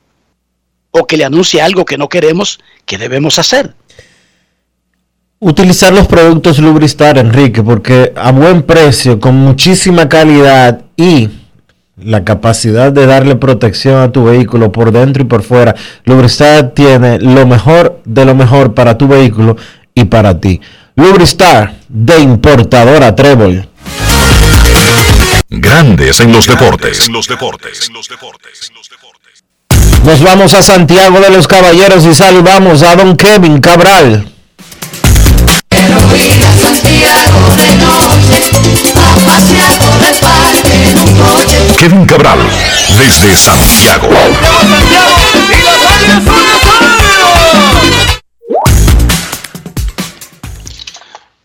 o 0.96 1.06
que 1.06 1.16
le 1.16 1.24
anuncie 1.24 1.60
algo 1.60 1.84
que 1.84 1.98
no 1.98 2.08
queremos, 2.08 2.60
¿qué 2.86 2.98
debemos 2.98 3.40
hacer? 3.40 3.74
Utilizar 5.40 5.92
los 5.92 6.06
productos 6.06 6.60
Lubristar, 6.60 7.18
Enrique, 7.18 7.64
porque 7.64 8.12
a 8.14 8.30
buen 8.30 8.62
precio, 8.62 9.18
con 9.18 9.34
muchísima 9.34 10.08
calidad 10.08 10.82
y 10.96 11.30
la 11.96 12.24
capacidad 12.24 12.92
de 12.92 13.06
darle 13.06 13.34
protección 13.34 14.00
a 14.00 14.12
tu 14.12 14.24
vehículo 14.24 14.70
por 14.70 14.92
dentro 14.92 15.24
y 15.24 15.26
por 15.26 15.42
fuera, 15.42 15.74
Lubristar 16.04 16.70
tiene 16.70 17.18
lo 17.18 17.44
mejor 17.44 18.00
de 18.04 18.24
lo 18.24 18.36
mejor 18.36 18.74
para 18.74 18.96
tu 18.96 19.08
vehículo 19.08 19.56
y 19.94 20.04
para 20.04 20.40
ti. 20.40 20.60
Lubristar 20.94 21.74
de 21.88 22.20
importadora 22.20 23.16
Trébol. 23.16 23.68
Grandes 25.50 26.20
en 26.20 26.32
los 26.32 26.46
deportes. 26.46 27.08
los 27.08 27.26
deportes. 27.26 27.90
Nos 30.04 30.22
vamos 30.22 30.52
a 30.52 30.62
Santiago 30.62 31.18
de 31.18 31.30
los 31.30 31.48
Caballeros 31.48 32.04
y 32.04 32.14
saludamos 32.14 32.82
a 32.82 32.94
don 32.94 33.16
Kevin 33.16 33.58
Cabral. 33.58 34.30
Kevin 41.78 42.04
Cabral, 42.04 42.38
desde 42.98 43.34
Santiago. 43.34 44.08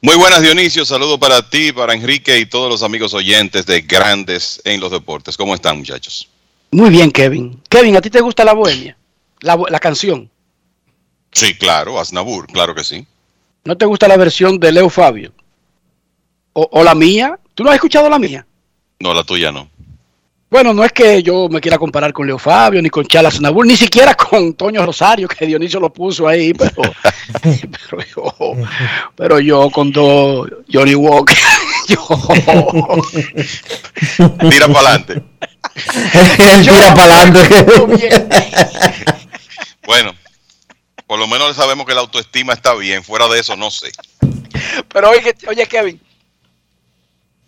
Muy 0.02 0.15
buenas 0.15 0.41
Dionisio, 0.41 0.86
saludo 0.86 1.18
para 1.18 1.49
ti, 1.49 1.72
para 1.72 1.94
Enrique 1.94 2.38
y 2.38 2.45
todos 2.45 2.69
los 2.69 2.84
amigos 2.84 3.14
oyentes 3.14 3.65
de 3.65 3.80
Grandes 3.81 4.61
en 4.65 4.81
los 4.81 4.91
Deportes. 4.91 5.38
¿Cómo 5.38 5.56
están 5.56 5.77
muchachos? 5.77 6.27
Muy 6.71 6.89
bien, 6.89 7.11
Kevin. 7.11 7.61
Kevin, 7.69 7.97
¿a 7.97 8.01
ti 8.01 8.09
te 8.09 8.21
gusta 8.21 8.43
la 8.43 8.53
bohemia? 8.53 8.97
La, 9.41 9.57
la 9.69 9.79
canción. 9.79 10.29
Sí, 11.31 11.55
claro, 11.55 11.99
Aznabur, 11.99 12.47
claro 12.47 12.75
que 12.75 12.83
sí. 12.83 13.05
¿No 13.63 13.77
te 13.77 13.85
gusta 13.85 14.07
la 14.07 14.17
versión 14.17 14.59
de 14.59 14.71
Leo 14.71 14.89
Fabio? 14.89 15.33
¿O, 16.53 16.67
o 16.71 16.83
la 16.83 16.95
mía? 16.95 17.39
¿Tú 17.53 17.63
no 17.63 17.69
has 17.69 17.75
escuchado 17.75 18.09
la 18.09 18.19
mía? 18.19 18.45
No, 18.99 19.13
la 19.13 19.23
tuya 19.23 19.51
no. 19.51 19.69
Bueno, 20.49 20.73
no 20.73 20.83
es 20.83 20.91
que 20.91 21.21
yo 21.21 21.47
me 21.47 21.61
quiera 21.61 21.77
comparar 21.77 22.11
con 22.11 22.25
Leo 22.25 22.39
Fabio, 22.39 22.81
ni 22.81 22.89
con 22.89 23.05
Chala 23.05 23.29
Nabur, 23.39 23.67
ni 23.67 23.77
siquiera 23.77 24.15
con 24.15 24.55
Toño 24.55 24.83
Rosario, 24.83 25.27
que 25.27 25.45
Dionisio 25.45 25.79
lo 25.79 25.93
puso 25.93 26.27
ahí, 26.27 26.53
pero, 26.53 26.71
pero, 27.43 28.03
yo, 28.15 28.55
pero 29.15 29.39
yo 29.39 29.69
con 29.69 29.93
Johnny 29.93 30.95
Walker, 30.95 31.37
yo, 31.87 32.07
Tira 34.49 34.67
para 34.67 34.79
adelante. 34.89 35.21
Tira 36.64 36.93
para 36.95 37.22
adelante. 37.22 37.65
Bueno, 39.85 40.14
por 41.07 41.19
lo 41.19 41.27
menos 41.27 41.56
sabemos 41.56 41.85
que 41.85 41.93
la 41.93 42.01
autoestima 42.01 42.53
está 42.53 42.73
bien. 42.76 43.03
Fuera 43.03 43.27
de 43.27 43.39
eso, 43.39 43.56
no 43.56 43.72
sé. 43.72 43.91
pero 44.93 45.10
oye, 45.10 45.35
oye 45.47 45.65
Kevin, 45.68 45.99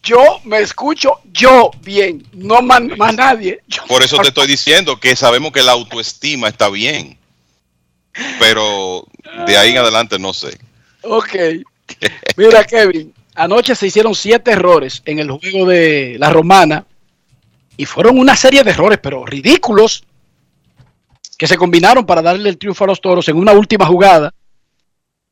yo 0.03 0.39
me 0.45 0.59
escucho 0.59 1.19
yo 1.31 1.69
bien, 1.81 2.25
no 2.33 2.61
más, 2.61 2.81
más 2.97 3.13
nadie. 3.13 3.59
Yo- 3.67 3.85
Por 3.85 4.01
eso 4.01 4.17
te 4.17 4.29
estoy 4.29 4.47
diciendo 4.47 4.99
que 4.99 5.15
sabemos 5.15 5.51
que 5.51 5.61
la 5.61 5.73
autoestima 5.73 6.47
está 6.47 6.69
bien. 6.69 7.17
Pero 8.39 9.05
de 9.47 9.57
ahí 9.57 9.71
en 9.71 9.77
adelante 9.77 10.19
no 10.19 10.33
sé. 10.33 10.57
Ok. 11.03 11.35
Mira, 12.35 12.63
Kevin, 12.65 13.13
anoche 13.35 13.75
se 13.75 13.87
hicieron 13.87 14.15
siete 14.15 14.51
errores 14.51 15.01
en 15.05 15.19
el 15.19 15.29
juego 15.31 15.65
de 15.67 16.15
la 16.19 16.29
Romana 16.29 16.85
y 17.81 17.85
fueron 17.85 18.19
una 18.19 18.35
serie 18.35 18.63
de 18.63 18.69
errores, 18.69 18.99
pero 19.01 19.25
ridículos, 19.25 20.03
que 21.35 21.47
se 21.47 21.57
combinaron 21.57 22.05
para 22.05 22.21
darle 22.21 22.47
el 22.47 22.59
triunfo 22.59 22.83
a 22.83 22.87
los 22.87 23.01
toros 23.01 23.27
en 23.27 23.37
una 23.37 23.53
última 23.53 23.87
jugada 23.87 24.35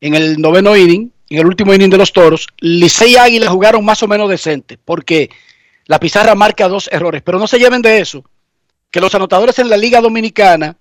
en 0.02 0.16
el 0.16 0.42
noveno 0.42 0.76
inning, 0.76 1.12
en 1.30 1.38
el 1.38 1.46
último 1.46 1.76
inning 1.76 1.92
de 1.92 2.00
los 2.00 2.12
toros. 2.12 2.48
Licey 2.58 3.12
y 3.12 3.18
Águila 3.18 3.52
jugaron 3.52 3.86
más 3.86 4.02
o 4.02 4.08
menos 4.08 4.28
decente, 4.32 4.80
porque 4.84 5.30
la 5.86 6.00
pizarra 6.00 6.34
marca 6.34 6.68
dos 6.68 6.90
errores, 6.92 7.22
pero 7.24 7.38
no 7.38 7.46
se 7.46 7.60
lleven 7.60 7.84
de 7.84 8.00
eso, 8.00 8.24
que 8.90 9.00
los 9.00 9.14
anotadores 9.14 9.60
en 9.60 9.70
la 9.70 9.78
Liga 9.78 10.02
Dominicana, 10.02 10.76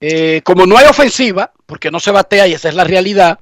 eh, 0.00 0.40
como 0.42 0.66
no 0.66 0.76
hay 0.76 0.86
ofensiva, 0.86 1.52
porque 1.66 1.92
no 1.92 2.00
se 2.00 2.10
batea 2.10 2.48
y 2.48 2.54
esa 2.54 2.68
es 2.68 2.74
la 2.74 2.82
realidad, 2.82 3.38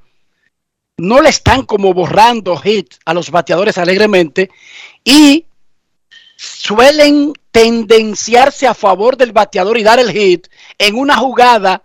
no 0.98 1.22
le 1.22 1.30
están 1.30 1.62
como 1.62 1.94
borrando 1.94 2.60
hits 2.62 2.98
a 3.06 3.14
los 3.14 3.30
bateadores 3.30 3.78
alegremente 3.78 4.50
y 5.02 5.46
suelen 6.38 7.32
tendenciarse 7.50 8.68
a 8.68 8.74
favor 8.74 9.16
del 9.16 9.32
bateador 9.32 9.76
y 9.76 9.82
dar 9.82 9.98
el 9.98 10.12
hit 10.12 10.46
en 10.78 10.94
una 10.94 11.16
jugada 11.16 11.82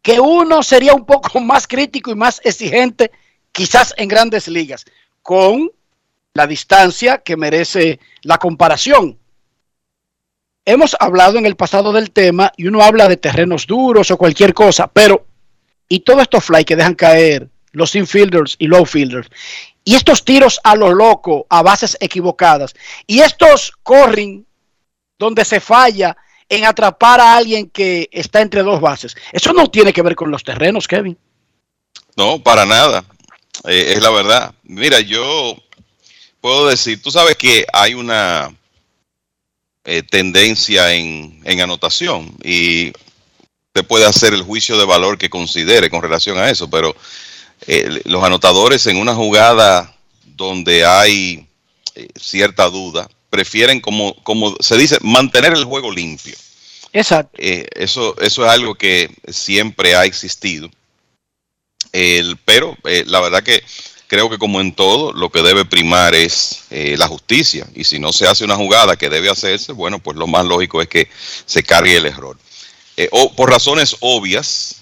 que 0.00 0.18
uno 0.18 0.62
sería 0.62 0.94
un 0.94 1.04
poco 1.04 1.40
más 1.40 1.68
crítico 1.68 2.10
y 2.10 2.14
más 2.14 2.40
exigente 2.42 3.10
quizás 3.52 3.92
en 3.98 4.08
grandes 4.08 4.48
ligas, 4.48 4.86
con 5.20 5.70
la 6.32 6.46
distancia 6.46 7.18
que 7.18 7.36
merece 7.36 8.00
la 8.22 8.38
comparación. 8.38 9.18
Hemos 10.64 10.96
hablado 10.98 11.38
en 11.38 11.44
el 11.44 11.56
pasado 11.56 11.92
del 11.92 12.12
tema 12.12 12.50
y 12.56 12.66
uno 12.66 12.82
habla 12.82 13.08
de 13.08 13.18
terrenos 13.18 13.66
duros 13.66 14.10
o 14.10 14.16
cualquier 14.16 14.54
cosa, 14.54 14.86
pero 14.86 15.26
y 15.86 16.00
todos 16.00 16.22
estos 16.22 16.44
fly 16.44 16.64
que 16.64 16.76
dejan 16.76 16.94
caer 16.94 17.50
los 17.72 17.94
infielders 17.94 18.56
y 18.58 18.68
low 18.68 18.86
fielders 18.86 19.28
y 19.84 19.94
estos 19.94 20.24
tiros 20.24 20.60
a 20.64 20.76
lo 20.76 20.92
loco 20.92 21.46
a 21.48 21.62
bases 21.62 21.96
equivocadas 22.00 22.74
y 23.06 23.20
estos 23.20 23.72
corren 23.82 24.46
donde 25.18 25.44
se 25.44 25.60
falla 25.60 26.16
en 26.48 26.64
atrapar 26.64 27.20
a 27.20 27.36
alguien 27.36 27.70
que 27.70 28.08
está 28.12 28.42
entre 28.42 28.62
dos 28.62 28.80
bases. 28.80 29.16
Eso 29.32 29.52
no 29.52 29.70
tiene 29.70 29.92
que 29.92 30.02
ver 30.02 30.14
con 30.14 30.30
los 30.30 30.44
terrenos, 30.44 30.86
Kevin. 30.86 31.16
No, 32.16 32.42
para 32.42 32.66
nada. 32.66 33.04
Eh, 33.64 33.94
es 33.96 34.02
la 34.02 34.10
verdad. 34.10 34.54
Mira, 34.64 35.00
yo 35.00 35.56
puedo 36.40 36.68
decir, 36.68 37.00
tú 37.00 37.10
sabes 37.10 37.36
que 37.36 37.64
hay 37.72 37.94
una 37.94 38.54
eh, 39.84 40.02
tendencia 40.02 40.92
en, 40.92 41.40
anotación 41.60 42.36
y 42.42 42.92
usted 43.68 43.86
puede 43.86 44.06
hacer 44.06 44.34
el 44.34 44.42
juicio 44.42 44.76
de 44.76 44.84
valor 44.84 45.16
que 45.16 45.30
considere 45.30 45.88
con 45.88 46.02
relación 46.02 46.38
a 46.38 46.50
eso, 46.50 46.68
pero 46.68 46.94
eh, 47.66 48.02
los 48.04 48.22
anotadores 48.24 48.86
en 48.86 48.96
una 48.96 49.14
jugada 49.14 49.94
donde 50.36 50.84
hay 50.84 51.46
eh, 51.94 52.08
cierta 52.18 52.70
duda, 52.70 53.08
prefieren, 53.28 53.80
como, 53.80 54.14
como 54.22 54.56
se 54.60 54.76
dice, 54.78 54.98
mantener 55.02 55.52
el 55.52 55.64
juego 55.64 55.90
limpio. 55.90 56.34
Exacto. 56.92 57.36
Eh, 57.38 57.66
eso, 57.74 58.16
eso 58.20 58.44
es 58.44 58.50
algo 58.50 58.74
que 58.74 59.10
siempre 59.28 59.94
ha 59.94 60.04
existido. 60.04 60.70
El, 61.92 62.38
pero 62.44 62.76
eh, 62.84 63.04
la 63.06 63.20
verdad 63.20 63.42
que 63.42 63.62
creo 64.06 64.30
que 64.30 64.38
como 64.38 64.60
en 64.60 64.74
todo, 64.74 65.12
lo 65.12 65.30
que 65.30 65.42
debe 65.42 65.64
primar 65.64 66.14
es 66.14 66.64
la 66.70 67.08
justicia. 67.08 67.66
Y 67.74 67.84
si 67.84 67.98
no 67.98 68.12
se 68.12 68.26
hace 68.26 68.44
una 68.44 68.56
jugada 68.56 68.96
que 68.96 69.08
debe 69.08 69.30
hacerse, 69.30 69.72
bueno, 69.72 69.98
pues 69.98 70.16
lo 70.16 70.26
más 70.26 70.44
lógico 70.44 70.82
es 70.82 70.88
que 70.88 71.08
se 71.46 71.62
cargue 71.62 71.96
el 71.96 72.06
error. 72.06 72.36
O 73.10 73.34
por 73.34 73.50
razones 73.50 73.96
obvias, 74.00 74.81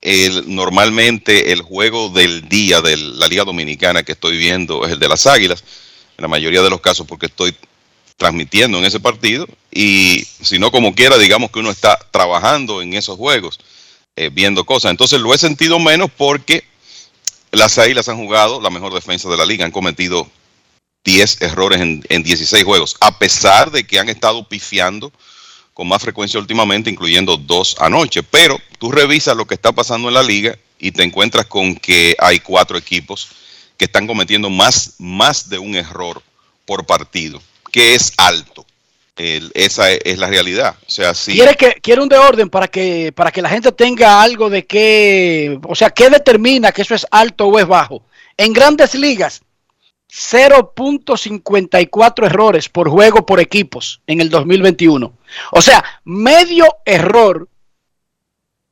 el, 0.00 0.54
normalmente 0.54 1.52
el 1.52 1.62
juego 1.62 2.08
del 2.10 2.48
día 2.48 2.80
de 2.80 2.96
la 2.96 3.26
Liga 3.26 3.44
Dominicana 3.44 4.02
que 4.02 4.12
estoy 4.12 4.36
viendo 4.36 4.84
es 4.86 4.92
el 4.92 4.98
de 4.98 5.08
las 5.08 5.26
Águilas, 5.26 5.64
en 6.16 6.22
la 6.22 6.28
mayoría 6.28 6.62
de 6.62 6.70
los 6.70 6.80
casos 6.80 7.06
porque 7.06 7.26
estoy 7.26 7.54
transmitiendo 8.16 8.78
en 8.78 8.84
ese 8.84 9.00
partido 9.00 9.46
y 9.70 10.26
si 10.42 10.58
no 10.58 10.70
como 10.70 10.94
quiera 10.94 11.18
digamos 11.18 11.50
que 11.50 11.60
uno 11.60 11.70
está 11.70 11.98
trabajando 12.10 12.82
en 12.82 12.94
esos 12.94 13.16
juegos 13.16 13.58
eh, 14.16 14.30
viendo 14.32 14.64
cosas. 14.64 14.90
Entonces 14.90 15.20
lo 15.20 15.32
he 15.32 15.38
sentido 15.38 15.78
menos 15.78 16.10
porque 16.16 16.64
las 17.52 17.78
águilas 17.78 18.08
han 18.08 18.16
jugado 18.16 18.60
la 18.60 18.70
mejor 18.70 18.92
defensa 18.92 19.28
de 19.28 19.36
la 19.36 19.46
liga 19.46 19.64
han 19.64 19.70
cometido 19.70 20.28
10 21.04 21.42
errores 21.42 21.80
en, 21.80 22.04
en 22.08 22.22
16 22.22 22.64
juegos 22.64 22.96
a 23.00 23.18
pesar 23.18 23.70
de 23.70 23.86
que 23.86 23.98
han 23.98 24.08
estado 24.08 24.48
pifiando 24.48 25.12
con 25.78 25.86
más 25.86 26.02
frecuencia 26.02 26.40
últimamente 26.40 26.90
incluyendo 26.90 27.36
dos 27.36 27.76
anoche 27.78 28.24
pero 28.24 28.60
tú 28.80 28.90
revisas 28.90 29.36
lo 29.36 29.46
que 29.46 29.54
está 29.54 29.70
pasando 29.70 30.08
en 30.08 30.14
la 30.14 30.24
liga 30.24 30.58
y 30.76 30.90
te 30.90 31.04
encuentras 31.04 31.46
con 31.46 31.76
que 31.76 32.16
hay 32.18 32.40
cuatro 32.40 32.76
equipos 32.76 33.28
que 33.76 33.84
están 33.84 34.08
cometiendo 34.08 34.50
más, 34.50 34.94
más 34.98 35.48
de 35.48 35.56
un 35.56 35.76
error 35.76 36.20
por 36.66 36.84
partido 36.84 37.40
que 37.70 37.94
es 37.94 38.12
alto. 38.16 38.66
Esa 39.16 39.92
es, 39.92 40.00
es 40.04 40.18
la 40.18 40.26
realidad. 40.26 40.74
O 40.84 40.90
sea, 40.90 41.14
sí. 41.14 41.32
Quiere 41.32 41.54
que 41.54 41.74
quiere 41.80 42.00
un 42.00 42.08
de 42.08 42.18
orden 42.18 42.48
para 42.48 42.66
que 42.66 43.12
para 43.12 43.30
que 43.30 43.42
la 43.42 43.48
gente 43.48 43.70
tenga 43.70 44.20
algo 44.20 44.50
de 44.50 44.66
qué, 44.66 45.58
o 45.62 45.76
sea, 45.76 45.90
qué 45.90 46.10
determina 46.10 46.72
que 46.72 46.82
eso 46.82 46.94
es 46.96 47.06
alto 47.10 47.46
o 47.46 47.58
es 47.58 47.66
bajo. 47.66 48.02
En 48.36 48.52
Grandes 48.52 48.94
Ligas 48.96 49.42
0.54 50.12 52.26
errores 52.26 52.68
por 52.68 52.88
juego 52.88 53.26
por 53.26 53.40
equipos 53.40 54.00
en 54.06 54.20
el 54.20 54.30
2021. 54.30 55.12
O 55.52 55.62
sea, 55.62 55.84
medio 56.04 56.66
error 56.84 57.48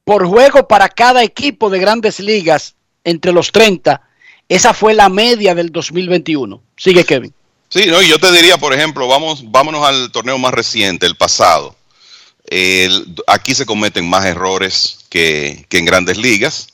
por 0.04 0.26
juego 0.26 0.68
para 0.68 0.88
cada 0.88 1.22
equipo 1.22 1.68
de 1.68 1.78
Grandes 1.78 2.20
Ligas 2.20 2.74
entre 3.04 3.32
los 3.32 3.52
30. 3.52 4.00
Esa 4.48 4.72
fue 4.72 4.94
la 4.94 5.08
media 5.08 5.54
del 5.54 5.72
2021. 5.72 6.62
Sigue 6.76 7.04
Kevin. 7.04 7.34
Sí, 7.68 7.86
no, 7.86 8.00
yo 8.00 8.18
te 8.18 8.30
diría, 8.30 8.58
por 8.58 8.72
ejemplo, 8.72 9.08
vamos, 9.08 9.50
vámonos 9.50 9.84
al 9.84 10.12
torneo 10.12 10.38
más 10.38 10.54
reciente, 10.54 11.06
el 11.06 11.16
pasado. 11.16 11.74
Aquí 13.26 13.54
se 13.54 13.66
cometen 13.66 14.08
más 14.08 14.24
errores 14.24 15.00
que, 15.08 15.66
que 15.68 15.78
en 15.78 15.84
grandes 15.84 16.16
ligas, 16.16 16.68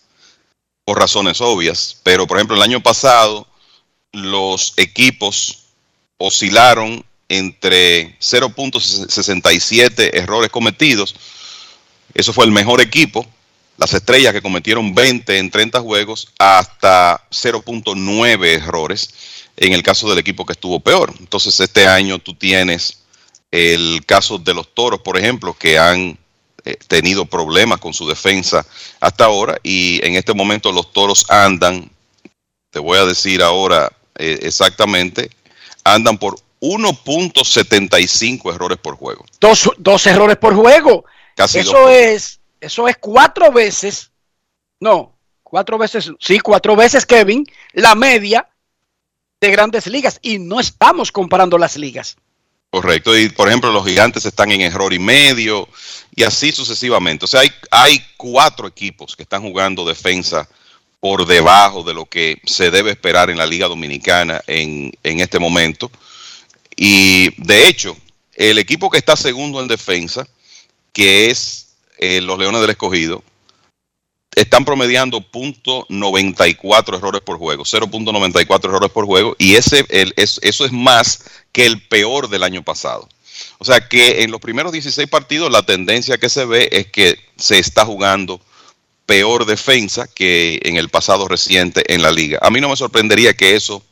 por 0.85 0.99
razones 0.99 1.41
obvias. 1.41 1.99
Pero, 2.03 2.27
por 2.27 2.37
ejemplo, 2.37 2.57
el 2.57 2.63
año 2.63 2.83
pasado, 2.83 3.47
los 4.13 4.75
equipos 4.77 5.65
oscilaron 6.19 7.05
entre 7.29 8.19
0.67 8.21 10.11
errores 10.13 10.51
cometidos. 10.51 11.15
Eso 12.15 12.33
fue 12.33 12.45
el 12.45 12.53
mejor 12.53 12.81
equipo. 12.81 13.27
Las 13.79 13.95
estrellas 13.95 14.33
que 14.33 14.43
cometieron 14.43 14.95
20 14.95 15.39
en 15.39 15.51
30 15.51 15.81
juegos 15.81 16.29
hasta 16.39 17.27
0.9 17.31 18.47
errores 18.47 19.15
en 19.57 19.73
el 19.73 19.83
caso 19.83 20.09
del 20.09 20.19
equipo 20.19 20.45
que 20.45 20.53
estuvo 20.53 20.79
peor. 20.81 21.15
Entonces 21.19 21.59
este 21.59 21.87
año 21.87 22.19
tú 22.19 22.35
tienes 22.35 22.99
el 23.51 24.05
caso 24.07 24.39
de 24.39 24.55
los 24.55 24.75
toros, 24.75 25.01
por 25.01 25.19
ejemplo, 25.19 25.55
que 25.55 25.79
han 25.79 26.19
eh, 26.65 26.77
tenido 26.87 27.25
problemas 27.25 27.81
con 27.81 27.93
su 27.93 28.09
defensa 28.09 28.65
hasta 29.01 29.25
ahora 29.25 29.59
y 29.63 30.05
en 30.05 30.17
este 30.17 30.35
momento 30.35 30.71
los 30.71 30.93
toros 30.93 31.29
andan, 31.29 31.91
te 32.71 32.79
voy 32.79 32.99
a 32.99 33.05
decir 33.05 33.43
ahora 33.43 33.91
eh, 34.23 34.39
exactamente, 34.43 35.31
andan 35.83 36.17
por 36.17 36.37
1.75 36.61 38.55
errores 38.55 38.79
por 38.79 38.95
juego. 38.95 39.27
Dos, 39.41 39.69
dos 39.79 40.07
errores 40.07 40.37
por 40.37 40.55
juego. 40.55 41.05
Casi 41.35 41.59
eso 41.59 41.73
dos. 41.73 41.91
es, 41.91 42.41
eso 42.61 42.87
es 42.87 42.97
cuatro 42.99 43.51
veces, 43.51 44.13
no, 44.79 45.19
cuatro 45.43 45.77
veces, 45.77 46.13
sí, 46.21 46.39
cuatro 46.39 46.77
veces, 46.77 47.05
Kevin, 47.05 47.45
la 47.73 47.97
media 47.97 48.49
de 49.41 49.51
grandes 49.51 49.89
ligas. 49.89 50.21
Y 50.23 50.39
no 50.39 50.61
estamos 50.61 51.11
comparando 51.11 51.59
las 51.59 51.77
ligas. 51.77 52.17
Correcto, 52.71 53.19
y 53.19 53.29
por 53.29 53.49
ejemplo 53.49 53.73
los 53.73 53.85
gigantes 53.85 54.25
están 54.25 54.53
en 54.53 54.61
error 54.61 54.95
y 54.95 55.01
medio 55.01 55.69
y 56.15 56.23
así 56.23 56.53
sucesivamente. 56.53 57.25
O 57.25 57.29
sea, 57.29 57.41
hay, 57.41 57.51
hay 57.73 58.01
cuatro 58.17 58.69
equipos 58.69 59.17
que 59.17 59.25
están 59.25 59.43
jugando 59.43 59.85
defensa 59.85 60.49
por 61.03 61.27
debajo 61.27 61.83
de 61.83 61.95
lo 61.95 62.07
que 62.07 62.41
se 62.47 62.71
debe 62.71 62.93
esperar 62.93 63.29
en 63.29 63.37
la 63.37 63.45
Liga 63.45 63.67
Dominicana 63.67 64.41
en, 64.47 64.93
en 65.03 65.19
este 65.19 65.41
momento. 65.41 65.91
Y 66.77 67.31
de 67.43 67.67
hecho, 67.67 67.97
el 68.37 68.57
equipo 68.59 68.89
que 68.89 68.99
está 68.99 69.17
segundo 69.17 69.61
en 69.61 69.67
defensa, 69.67 70.29
que 70.93 71.29
es 71.29 71.75
eh, 71.99 72.21
los 72.21 72.39
Leones 72.39 72.61
del 72.61 72.71
Escogido, 72.71 73.25
están 74.37 74.65
promediando 74.65 75.21
.94 75.21 76.97
errores 76.97 77.21
por 77.23 77.37
juego, 77.37 77.65
0.94 77.65 78.65
errores 78.67 78.93
por 78.93 79.05
juego, 79.05 79.35
y 79.41 79.57
ese 79.57 79.85
el- 79.89 80.15
es- 80.17 80.39
eso 80.45 80.65
es 80.65 80.71
más 80.71 81.25
que 81.51 81.67
el 81.67 81.83
peor 81.83 82.29
del 82.29 82.45
año 82.45 82.63
pasado. 82.63 83.09
O 83.59 83.65
sea 83.65 83.89
que 83.89 84.23
en 84.23 84.31
los 84.31 84.41
primeros 84.41 84.71
16 84.71 85.09
partidos 85.09 85.51
la 85.51 85.65
tendencia 85.65 86.17
que 86.17 86.29
se 86.29 86.45
ve 86.45 86.69
es 86.71 86.87
que 86.87 87.19
se 87.37 87.59
está 87.59 87.85
jugando 87.85 88.41
peor 89.07 89.47
defensa 89.47 90.07
que 90.07 90.61
en 90.65 90.77
el 90.77 90.89
pasado 90.89 91.29
reciente 91.29 91.83
en 91.93 92.03
la 92.03 92.11
liga. 92.11 92.39
A 92.43 92.51
mí 92.51 92.61
no 92.61 92.69
me 92.69 92.77
sorprendería 92.77 93.35
que 93.35 93.57
eso 93.57 93.83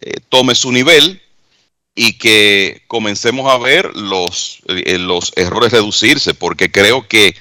eh, 0.00 0.14
tome 0.28 0.54
su 0.54 0.72
nivel 0.72 1.20
y 1.94 2.14
que 2.18 2.82
comencemos 2.86 3.52
a 3.52 3.58
ver 3.58 3.94
los, 3.96 4.60
eh, 4.68 4.98
los 4.98 5.32
errores 5.36 5.72
reducirse, 5.72 6.34
porque 6.34 6.70
creo 6.70 7.06
que 7.06 7.34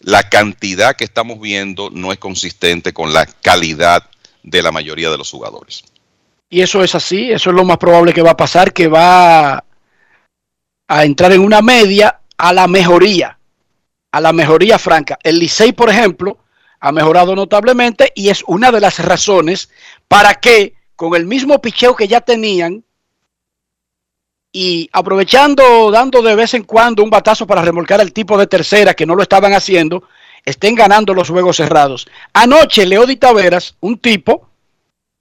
la 0.00 0.28
cantidad 0.28 0.96
que 0.96 1.04
estamos 1.04 1.40
viendo 1.40 1.90
no 1.90 2.12
es 2.12 2.18
consistente 2.18 2.92
con 2.92 3.12
la 3.12 3.26
calidad 3.26 4.08
de 4.42 4.62
la 4.62 4.72
mayoría 4.72 5.10
de 5.10 5.18
los 5.18 5.30
jugadores. 5.30 5.82
Y 6.48 6.60
eso 6.60 6.82
es 6.84 6.94
así, 6.94 7.30
eso 7.32 7.50
es 7.50 7.56
lo 7.56 7.64
más 7.64 7.78
probable 7.78 8.12
que 8.12 8.22
va 8.22 8.30
a 8.30 8.36
pasar, 8.36 8.72
que 8.72 8.86
va 8.86 9.64
a 10.88 11.04
entrar 11.04 11.32
en 11.32 11.40
una 11.40 11.60
media 11.60 12.20
a 12.38 12.52
la 12.52 12.68
mejoría, 12.68 13.35
a 14.16 14.20
la 14.22 14.32
mejoría 14.32 14.78
franca. 14.78 15.18
El 15.22 15.38
Licey, 15.38 15.72
por 15.72 15.90
ejemplo, 15.90 16.38
ha 16.80 16.90
mejorado 16.90 17.36
notablemente 17.36 18.12
y 18.14 18.30
es 18.30 18.42
una 18.46 18.72
de 18.72 18.80
las 18.80 18.98
razones 18.98 19.68
para 20.08 20.36
que 20.36 20.72
con 20.96 21.14
el 21.14 21.26
mismo 21.26 21.60
picheo 21.60 21.94
que 21.94 22.08
ya 22.08 22.22
tenían 22.22 22.82
y 24.50 24.88
aprovechando, 24.90 25.90
dando 25.90 26.22
de 26.22 26.34
vez 26.34 26.54
en 26.54 26.62
cuando 26.62 27.04
un 27.04 27.10
batazo 27.10 27.46
para 27.46 27.60
remolcar 27.60 28.00
el 28.00 28.14
tipo 28.14 28.38
de 28.38 28.46
tercera 28.46 28.94
que 28.94 29.04
no 29.04 29.14
lo 29.14 29.22
estaban 29.22 29.52
haciendo, 29.52 30.04
estén 30.46 30.74
ganando 30.74 31.12
los 31.12 31.28
juegos 31.28 31.58
cerrados. 31.58 32.08
Anoche, 32.32 32.86
Leody 32.86 33.16
Taveras, 33.16 33.76
un 33.80 33.98
tipo 33.98 34.48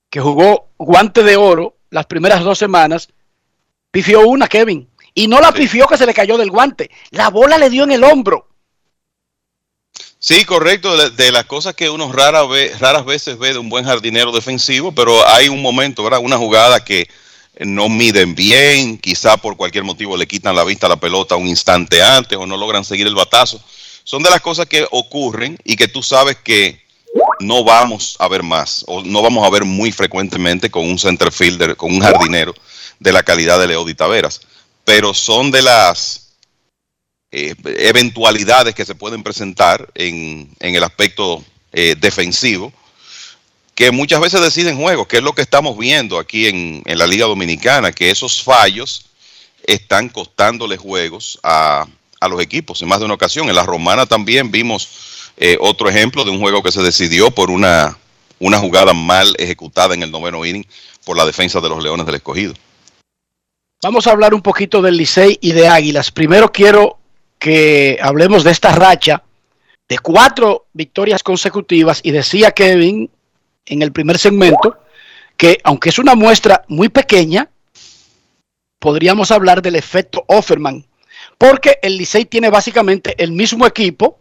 que 0.10 0.22
jugó 0.22 0.70
guante 0.78 1.22
de 1.22 1.36
oro 1.36 1.76
las 1.90 2.06
primeras 2.06 2.46
dos 2.46 2.58
semanas, 2.58 3.10
pifió 3.92 4.22
una, 4.22 4.48
Kevin. 4.48 4.88
Y 5.14 5.28
no 5.28 5.42
la 5.42 5.52
pifió 5.52 5.86
que 5.86 5.98
se 5.98 6.06
le 6.06 6.14
cayó 6.14 6.38
del 6.38 6.50
guante. 6.50 6.90
La 7.10 7.30
bola 7.30 7.58
le 7.58 7.70
dio 7.70 7.84
en 7.84 7.92
el 7.92 8.06
hombro. 8.06 8.55
Sí, 10.28 10.44
correcto, 10.44 10.98
de, 11.12 11.32
las 11.32 11.46
cosas 11.46 11.76
que 11.76 11.88
uno 11.88 12.12
rara 12.12 12.44
ve- 12.48 12.74
raras 12.80 13.06
veces 13.06 13.38
ve 13.38 13.54
de 13.54 13.60
un 13.60 13.70
buen 13.70 13.86
jardinero 13.86 14.32
defensivo, 14.32 14.92
pero 14.92 15.24
hay 15.28 15.50
un 15.50 15.62
momento, 15.62 16.04
¿verdad? 16.04 16.20
Una 16.20 16.36
jugada 16.36 16.84
que 16.84 17.08
no 17.60 17.90
miden 17.90 18.34
bien, 18.34 18.98
quizá 18.98 19.38
por 19.38 19.56
cualquier 19.56 19.84
motivo 19.84 20.18
le 20.18 20.26
quitan 20.26 20.56
la 20.56 20.64
vista 20.64 20.88
a 20.88 20.90
la 20.90 20.96
pelota 20.96 21.36
un 21.36 21.48
instante 21.48 22.02
antes 22.02 22.40
o 22.40 22.48
no 22.48 22.58
logran 22.58 22.84
seguir 22.84 23.06
el 23.06 23.14
batazo. 23.14 23.62
Son 24.04 24.24
de 24.24 24.32
las 24.32 24.42
cosas 24.42 24.66
que 24.66 24.88
ocurren 24.90 25.60
y 25.64 25.76
que 25.76 25.88
tú 25.88 26.02
sabes 26.02 26.38
que 26.38 26.82
no 27.40 27.64
vamos 27.64 28.16
a 28.18 28.28
ver 28.28 28.42
más 28.42 28.84
o 28.88 29.04
no 29.04 29.22
vamos 29.22 29.46
a 29.46 29.52
ver 29.52 29.64
muy 29.64 29.92
frecuentemente 29.92 30.72
con 30.72 30.86
un 30.90 30.98
center 30.98 31.32
fielder, 31.32 31.76
con 31.76 31.94
un 31.94 32.02
jardinero 32.02 32.56
de 33.00 33.12
la 33.12 33.22
calidad 33.22 33.60
de 33.60 33.68
Leody 33.68 33.94
Taveras. 33.94 34.42
Pero 34.86 35.14
son 35.14 35.52
de 35.52 35.62
las 35.62 36.25
eh, 37.38 37.54
eventualidades 37.66 38.74
que 38.74 38.86
se 38.86 38.96
pueden 38.96 39.22
presentar 39.24 39.90
en, 39.94 40.50
en 40.60 40.76
el 40.76 40.84
aspecto 40.84 41.44
eh, 41.74 41.96
defensivo 42.00 42.72
que 43.76 43.92
muchas 43.92 44.22
veces 44.22 44.40
deciden 44.40 44.78
juegos, 44.78 45.06
que 45.08 45.18
es 45.18 45.24
lo 45.24 45.34
que 45.34 45.42
estamos 45.42 45.78
viendo 45.78 46.18
aquí 46.18 46.48
en, 46.48 46.82
en 46.86 46.98
la 46.98 47.06
Liga 47.06 47.26
Dominicana, 47.26 47.92
que 47.92 48.10
esos 48.10 48.42
fallos 48.42 49.08
están 49.68 50.08
costándole 50.08 50.78
juegos 50.78 51.38
a, 51.44 51.86
a 52.22 52.28
los 52.30 52.40
equipos 52.40 52.82
en 52.82 52.88
más 52.88 53.00
de 53.00 53.06
una 53.06 53.16
ocasión. 53.16 53.50
En 53.50 53.56
la 53.56 53.64
Romana 53.64 54.06
también 54.06 54.50
vimos 54.50 55.32
eh, 55.36 55.58
otro 55.60 55.90
ejemplo 55.90 56.24
de 56.24 56.32
un 56.32 56.40
juego 56.40 56.64
que 56.64 56.72
se 56.72 56.82
decidió 56.82 57.32
por 57.32 57.52
una, 57.52 57.98
una 58.40 58.60
jugada 58.60 58.94
mal 58.94 59.36
ejecutada 59.38 59.94
en 59.94 60.04
el 60.04 60.12
noveno 60.12 60.46
inning 60.46 60.66
por 61.04 61.18
la 61.18 61.26
defensa 61.26 61.60
de 61.60 61.68
los 61.68 61.84
Leones 61.84 62.06
del 62.06 62.16
Escogido. 62.16 62.54
Vamos 63.84 64.08
a 64.08 64.12
hablar 64.12 64.34
un 64.34 64.42
poquito 64.42 64.82
del 64.82 64.96
Licey 64.96 65.38
y 65.42 65.52
de 65.52 65.68
Águilas. 65.68 66.12
Primero 66.12 66.50
quiero 66.50 66.98
que 67.46 68.00
hablemos 68.02 68.44
de 68.44 68.50
esta 68.50 68.72
racha 68.72 69.22
de 69.88 70.00
cuatro 70.00 70.66
victorias 70.74 71.22
consecutivas 71.22 72.00
y 72.02 72.10
decía 72.10 72.50
Kevin 72.50 73.08
en 73.68 73.84
el 73.84 73.92
primer 73.92 74.18
segmento 74.18 74.80
que 75.38 75.60
aunque 75.64 75.90
es 75.90 76.00
una 76.00 76.16
muestra 76.16 76.66
muy 76.70 76.90
pequeña, 76.90 77.48
podríamos 78.80 79.30
hablar 79.30 79.62
del 79.62 79.76
efecto 79.76 80.26
Offerman, 80.26 80.88
porque 81.38 81.78
el 81.84 81.98
Licey 81.98 82.26
tiene 82.26 82.50
básicamente 82.50 83.14
el 83.24 83.32
mismo 83.32 83.68
equipo 83.68 84.18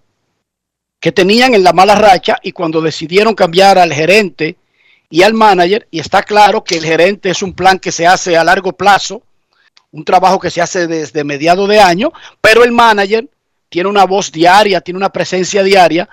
que 1.00 1.10
tenían 1.10 1.54
en 1.54 1.64
la 1.64 1.72
mala 1.72 1.94
racha 1.94 2.36
y 2.42 2.52
cuando 2.52 2.82
decidieron 2.82 3.34
cambiar 3.34 3.78
al 3.78 3.94
gerente 3.94 4.58
y 5.08 5.22
al 5.22 5.32
manager, 5.32 5.88
y 5.90 5.98
está 5.98 6.24
claro 6.24 6.62
que 6.62 6.76
el 6.76 6.84
gerente 6.84 7.30
es 7.30 7.42
un 7.42 7.54
plan 7.54 7.78
que 7.78 7.90
se 7.90 8.06
hace 8.06 8.36
a 8.36 8.44
largo 8.44 8.74
plazo, 8.74 9.22
un 9.94 10.04
trabajo 10.04 10.40
que 10.40 10.50
se 10.50 10.60
hace 10.60 10.88
desde 10.88 11.22
mediado 11.22 11.68
de 11.68 11.78
año, 11.78 12.12
pero 12.40 12.64
el 12.64 12.72
manager 12.72 13.28
tiene 13.68 13.88
una 13.88 14.04
voz 14.04 14.32
diaria, 14.32 14.80
tiene 14.80 14.98
una 14.98 15.12
presencia 15.12 15.62
diaria 15.62 16.08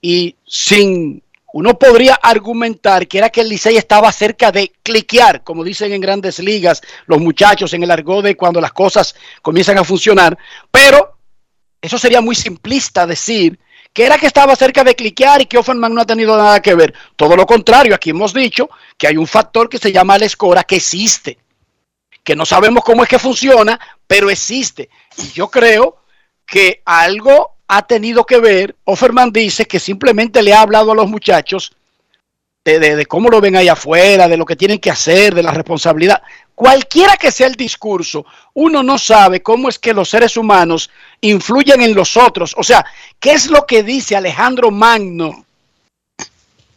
y 0.00 0.34
sin 0.46 1.22
uno 1.52 1.78
podría 1.78 2.14
argumentar 2.14 3.06
que 3.06 3.18
era 3.18 3.28
que 3.28 3.42
el 3.42 3.50
Licey 3.50 3.76
estaba 3.76 4.10
cerca 4.10 4.50
de 4.50 4.72
cliquear, 4.82 5.44
como 5.44 5.64
dicen 5.64 5.92
en 5.92 6.00
grandes 6.00 6.38
ligas 6.38 6.80
los 7.06 7.20
muchachos 7.20 7.74
en 7.74 7.82
el 7.82 7.90
argot 7.90 8.24
de 8.24 8.36
cuando 8.36 8.58
las 8.58 8.72
cosas 8.72 9.14
comienzan 9.42 9.76
a 9.76 9.84
funcionar, 9.84 10.38
pero 10.70 11.18
eso 11.82 11.98
sería 11.98 12.22
muy 12.22 12.34
simplista 12.34 13.06
decir 13.06 13.58
que 13.92 14.06
era 14.06 14.16
que 14.16 14.26
estaba 14.26 14.56
cerca 14.56 14.82
de 14.82 14.94
cliquear 14.94 15.42
y 15.42 15.46
que 15.46 15.58
Offerman 15.58 15.92
no 15.92 16.00
ha 16.00 16.06
tenido 16.06 16.36
nada 16.38 16.62
que 16.62 16.74
ver. 16.74 16.94
Todo 17.16 17.36
lo 17.36 17.44
contrario, 17.44 17.94
aquí 17.94 18.10
hemos 18.10 18.32
dicho 18.32 18.70
que 18.96 19.08
hay 19.08 19.18
un 19.18 19.26
factor 19.26 19.68
que 19.68 19.78
se 19.78 19.92
llama 19.92 20.16
la 20.16 20.26
escora 20.26 20.64
que 20.64 20.76
existe, 20.76 21.36
que 22.24 22.36
no 22.36 22.46
sabemos 22.46 22.84
cómo 22.84 23.02
es 23.02 23.08
que 23.08 23.18
funciona, 23.18 23.78
pero 24.06 24.30
existe. 24.30 24.88
Y 25.16 25.30
yo 25.32 25.48
creo 25.48 25.96
que 26.46 26.82
algo 26.84 27.56
ha 27.68 27.86
tenido 27.86 28.26
que 28.26 28.38
ver, 28.40 28.76
Offerman 28.84 29.32
dice 29.32 29.64
que 29.64 29.78
simplemente 29.78 30.42
le 30.42 30.52
ha 30.52 30.62
hablado 30.62 30.90
a 30.90 30.94
los 30.96 31.08
muchachos 31.08 31.72
de, 32.64 33.06
cómo 33.06 33.28
lo 33.28 33.40
ven 33.40 33.56
ahí 33.56 33.68
afuera, 33.68 34.28
de 34.28 34.36
lo 34.36 34.44
que 34.44 34.56
tienen 34.56 34.78
que 34.78 34.90
hacer, 34.90 35.34
de 35.34 35.42
la 35.42 35.52
responsabilidad. 35.52 36.22
Cualquiera 36.54 37.16
que 37.16 37.32
sea 37.32 37.46
el 37.46 37.54
discurso, 37.54 38.26
uno 38.54 38.82
no 38.82 38.98
sabe 38.98 39.42
cómo 39.42 39.68
es 39.68 39.78
que 39.78 39.94
los 39.94 40.10
seres 40.10 40.36
humanos 40.36 40.90
influyen 41.20 41.80
en 41.80 41.94
los 41.94 42.16
otros. 42.16 42.54
O 42.58 42.62
sea, 42.62 42.84
¿qué 43.18 43.32
es 43.32 43.48
lo 43.48 43.64
que 43.66 43.82
dice 43.82 44.16
Alejandro 44.16 44.70
Magno? 44.70 45.46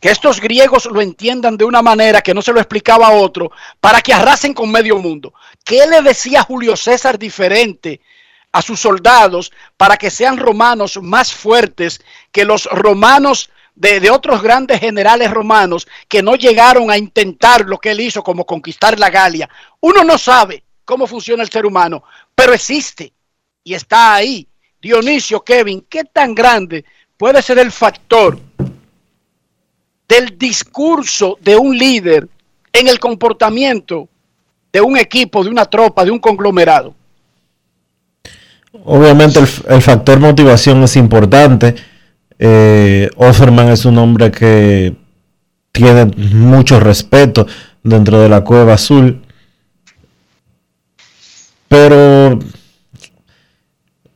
Que 0.03 0.11
estos 0.11 0.41
griegos 0.41 0.83
lo 0.87 0.99
entiendan 0.99 1.55
de 1.55 1.63
una 1.63 1.81
manera 1.81 2.21
que 2.21 2.33
no 2.33 2.41
se 2.41 2.51
lo 2.51 2.59
explicaba 2.59 3.07
a 3.07 3.13
otro, 3.13 3.53
para 3.79 4.01
que 4.01 4.13
arrasen 4.13 4.53
con 4.53 4.69
medio 4.69 4.97
mundo. 4.97 5.33
¿Qué 5.63 5.87
le 5.87 6.01
decía 6.01 6.43
Julio 6.43 6.75
César 6.75 7.17
diferente 7.17 8.01
a 8.51 8.61
sus 8.61 8.81
soldados 8.81 9.53
para 9.77 9.95
que 9.95 10.09
sean 10.09 10.35
romanos 10.35 10.99
más 11.01 11.31
fuertes 11.31 12.01
que 12.33 12.43
los 12.43 12.65
romanos 12.65 13.49
de, 13.75 14.11
otros 14.11 14.43
grandes 14.43 14.81
generales 14.81 15.31
romanos 15.31 15.87
que 16.09 16.21
no 16.21 16.35
llegaron 16.35 16.91
a 16.91 16.97
intentar 16.97 17.61
lo 17.61 17.77
que 17.77 17.91
él 17.91 18.01
hizo 18.01 18.25
como 18.25 18.45
conquistar 18.45 18.99
la 18.99 19.09
Galia. 19.09 19.47
Uno 19.79 20.03
no 20.03 20.17
sabe 20.17 20.65
cómo 20.83 21.07
funciona 21.07 21.43
el 21.43 21.49
ser 21.49 21.65
humano, 21.65 22.03
pero 22.35 22.51
existe 22.51 23.13
y 23.63 23.73
está 23.73 24.15
ahí. 24.15 24.49
Dionisio, 24.81 25.45
Kevin, 25.45 25.85
¿qué 25.89 26.03
tan 26.03 26.35
grande 26.35 26.83
puede 27.15 27.41
ser 27.41 27.57
el 27.57 27.71
factor 27.71 28.37
del 30.13 30.37
discurso 30.37 31.37
de 31.41 31.55
un 31.55 31.75
líder 31.77 32.27
en 32.71 32.87
el 32.87 32.99
comportamiento 32.99 34.07
de 34.71 34.81
un 34.81 34.97
equipo, 34.97 35.43
de 35.43 35.49
una 35.49 35.65
tropa, 35.65 36.05
de 36.05 36.11
un 36.11 36.19
conglomerado? 36.19 36.93
Obviamente 38.85 39.39
el, 39.39 39.81
factor 39.81 40.19
motivación 40.19 40.83
es 40.83 40.95
importante 40.95 41.75
eh, 42.39 43.09
Offerman 43.15 43.69
es 43.69 43.85
un 43.85 43.97
hombre 43.99 44.31
que 44.31 44.95
tiene 45.71 46.05
mucho 46.05 46.79
respeto 46.79 47.45
dentro 47.83 48.19
de 48.19 48.29
la 48.29 48.41
cueva 48.41 48.73
azul. 48.73 49.21
Pero 51.67 52.39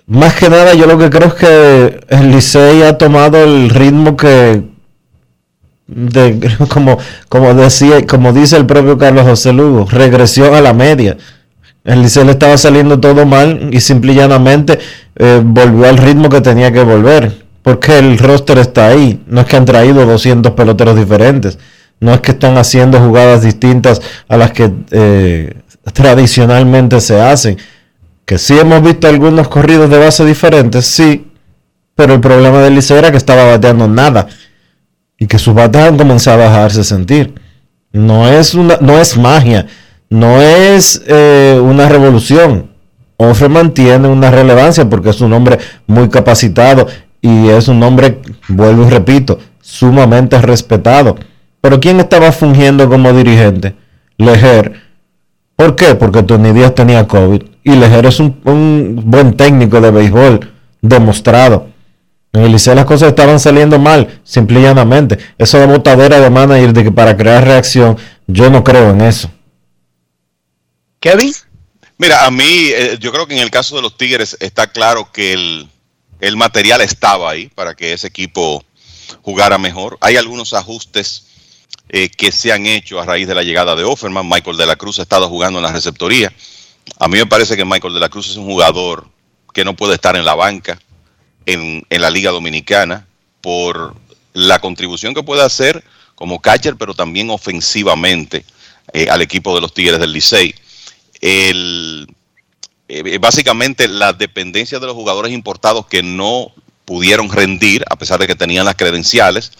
más 0.08 0.36
que 0.36 0.50
nada 0.50 0.74
yo 0.74 0.86
lo 0.88 0.98
que 0.98 1.10
creo 1.10 1.28
es 1.28 1.34
que 1.36 2.00
el 2.10 2.32
Licey 2.32 2.82
ha 2.84 2.98
tomado 2.98 3.44
el 3.44 3.70
ritmo 3.70 4.18
que 4.18 4.77
como, 6.70 6.98
como 7.30 7.54
decía, 7.54 8.06
como 8.06 8.34
dice 8.34 8.58
el 8.58 8.66
propio 8.66 8.98
Carlos 8.98 9.26
José 9.26 9.54
Lugo, 9.54 9.88
regresión 9.90 10.54
a 10.54 10.62
la 10.62 10.74
media. 10.74 11.18
El 11.84 12.02
Licey 12.02 12.26
le 12.26 12.32
estaba 12.32 12.58
saliendo 12.58 13.00
todo 13.00 13.26
mal 13.26 13.70
y 13.72 13.80
simple 13.80 14.12
y 14.12 14.16
llanamente 14.16 14.78
eh, 15.16 15.42
volvió 15.44 15.88
al 15.88 15.98
ritmo 15.98 16.28
que 16.28 16.42
tenía 16.42 16.72
que 16.72 16.84
volver 16.84 17.48
porque 17.68 18.00
el 18.00 18.18
roster 18.18 18.60
está 18.60 18.88
ahí. 18.88 19.22
No 19.28 19.42
es 19.42 19.48
que 19.48 19.58
han 19.58 19.66
traído 19.66 20.06
200 20.06 20.54
peloteros 20.54 20.96
diferentes. 20.96 21.60
No 22.00 22.14
es 22.14 22.22
que 22.22 22.32
están 22.32 22.58
haciendo 22.58 22.98
jugadas 22.98 23.42
distintas 23.42 24.02
a 24.30 24.38
las 24.38 24.54
que 24.54 24.72
eh, 24.92 25.54
tradicionalmente 25.92 27.02
se 27.02 27.20
hacen. 27.20 27.58
Que 28.24 28.38
sí 28.38 28.58
hemos 28.58 28.82
visto 28.82 29.10
algunos 29.10 29.50
corridos 29.50 29.90
de 29.90 29.98
base 29.98 30.24
diferentes, 30.24 30.86
sí. 30.86 31.28
Pero 31.94 32.14
el 32.14 32.22
problema 32.22 32.60
del 32.60 32.76
Liceo 32.76 33.00
era 33.00 33.12
que 33.12 33.18
estaba 33.18 33.44
bateando 33.44 33.86
nada. 33.90 34.30
Y 35.20 35.28
que 35.28 35.40
sus 35.40 35.54
bates 35.54 35.82
han 35.82 35.98
comenzado 35.98 36.42
a 36.42 36.50
dejarse 36.50 36.84
sentir. 36.84 37.34
No 37.92 38.28
es, 38.28 38.54
una, 38.54 38.78
no 38.82 39.00
es 39.00 39.18
magia. 39.18 39.66
No 40.10 40.42
es 40.42 41.02
eh, 41.08 41.60
una 41.62 41.90
revolución. 41.90 42.72
Ofre 43.18 43.50
mantiene 43.50 44.08
una 44.08 44.30
relevancia 44.30 44.88
porque 44.88 45.10
es 45.10 45.22
un 45.22 45.34
hombre 45.34 45.58
muy 45.88 46.08
capacitado 46.10 46.88
y 47.22 47.50
es 47.50 47.68
un 47.68 47.82
hombre, 47.82 48.22
vuelvo 48.48 48.86
y 48.86 48.90
repito, 48.90 49.40
sumamente 49.60 50.40
respetado. 50.40 51.18
Pero 51.62 51.80
¿quién 51.80 52.00
estaba 52.00 52.32
fungiendo 52.32 52.88
como 52.88 53.12
dirigente? 53.14 53.76
Lejer. 54.18 54.74
¿Por 55.56 55.76
qué? 55.76 55.96
Porque 55.96 56.24
Tony 56.24 56.52
Díaz 56.54 56.76
tenía 56.76 57.08
COVID. 57.08 57.42
Y 57.64 57.76
Lejer 57.76 58.06
es 58.06 58.20
un, 58.20 59.02
buen 59.04 59.36
técnico 59.36 59.82
de 59.82 59.92
béisbol, 59.92 60.40
demostrado. 60.82 61.68
En 62.38 62.44
el 62.44 62.52
Liceo 62.52 62.76
las 62.76 62.86
cosas 62.86 63.10
estaban 63.10 63.40
saliendo 63.40 63.80
mal, 63.80 64.22
simple 64.24 64.60
y 64.60 64.62
llanamente. 64.62 65.18
Eso 65.40 65.58
de 65.58 65.66
botadera 65.66 66.20
de 66.20 66.30
manager 66.30 66.72
de 66.72 66.84
que 66.84 66.92
para 66.92 67.18
crear 67.18 67.44
reacción, 67.44 67.98
yo 68.28 68.52
no 68.52 68.64
creo 68.64 68.92
en 68.92 69.02
eso. 69.02 69.32
Kevin. 71.00 71.34
Mira, 71.98 72.28
a 72.28 72.30
mí, 72.30 72.46
eh, 72.46 72.98
yo 73.00 73.12
creo 73.12 73.26
que 73.26 73.34
en 73.34 73.42
el 73.42 73.50
caso 73.50 73.76
de 73.76 73.82
los 73.82 73.98
Tigres 73.98 74.38
está 74.40 74.68
claro 74.68 75.12
que 75.12 75.34
el, 75.34 75.68
el 76.20 76.38
material 76.38 76.82
estaba 76.82 77.32
ahí 77.32 77.48
para 77.48 77.74
que 77.74 77.94
ese 77.94 78.06
equipo 78.06 78.64
jugara 79.24 79.58
mejor. 79.58 79.98
Hay 80.02 80.16
algunos 80.16 80.54
ajustes 80.54 81.26
eh, 81.90 82.08
que 82.08 82.32
se 82.32 82.52
han 82.52 82.68
hecho 82.68 83.00
a 83.02 83.06
raíz 83.06 83.28
de 83.28 83.34
la 83.34 83.42
llegada 83.42 83.76
de 83.76 83.84
Offerman. 83.84 84.30
Michael 84.30 84.58
de 84.58 84.68
la 84.68 84.76
Cruz 84.76 85.00
ha 85.00 85.02
estado 85.02 85.28
jugando 85.28 85.58
en 85.58 85.66
la 85.66 85.72
receptoría. 85.72 86.32
A 87.00 87.08
mí 87.08 87.18
me 87.18 87.26
parece 87.26 87.58
que 87.58 87.66
Michael 87.66 87.96
de 87.96 88.00
la 88.00 88.10
Cruz 88.10 88.30
es 88.30 88.36
un 88.36 88.46
jugador 88.46 89.08
que 89.56 89.66
no 89.66 89.76
puede 89.76 89.96
estar 89.96 90.16
en 90.16 90.24
la 90.24 90.36
banca 90.36 90.78
en, 91.48 91.84
la 91.90 92.10
Liga 92.12 92.32
Dominicana 92.32 93.08
por 93.42 93.96
la 94.34 94.60
contribución 94.60 95.16
que 95.16 95.24
puede 95.24 95.42
hacer 95.42 95.84
como 96.14 96.40
catcher, 96.40 96.76
pero 96.76 96.94
también 96.94 97.30
ofensivamente 97.30 98.46
eh, 98.94 99.10
al 99.10 99.22
equipo 99.22 99.56
de 99.56 99.62
los 99.62 99.74
Tigres 99.74 100.00
del 100.00 100.12
Licey. 100.12 100.54
El, 101.22 102.08
eh, 102.88 103.02
eh, 103.06 103.18
básicamente 103.18 103.88
la 103.88 104.14
dependencia 104.14 104.80
de 104.80 104.86
los 104.86 104.96
jugadores 104.96 105.32
importados 105.32 105.88
que 105.88 106.04
no 106.04 106.52
pudieron 106.86 107.30
rendir 107.32 107.84
a 107.90 107.96
pesar 107.96 108.20
de 108.20 108.28
que 108.28 108.36
tenían 108.36 108.66
las 108.66 108.76
credenciales, 108.76 109.52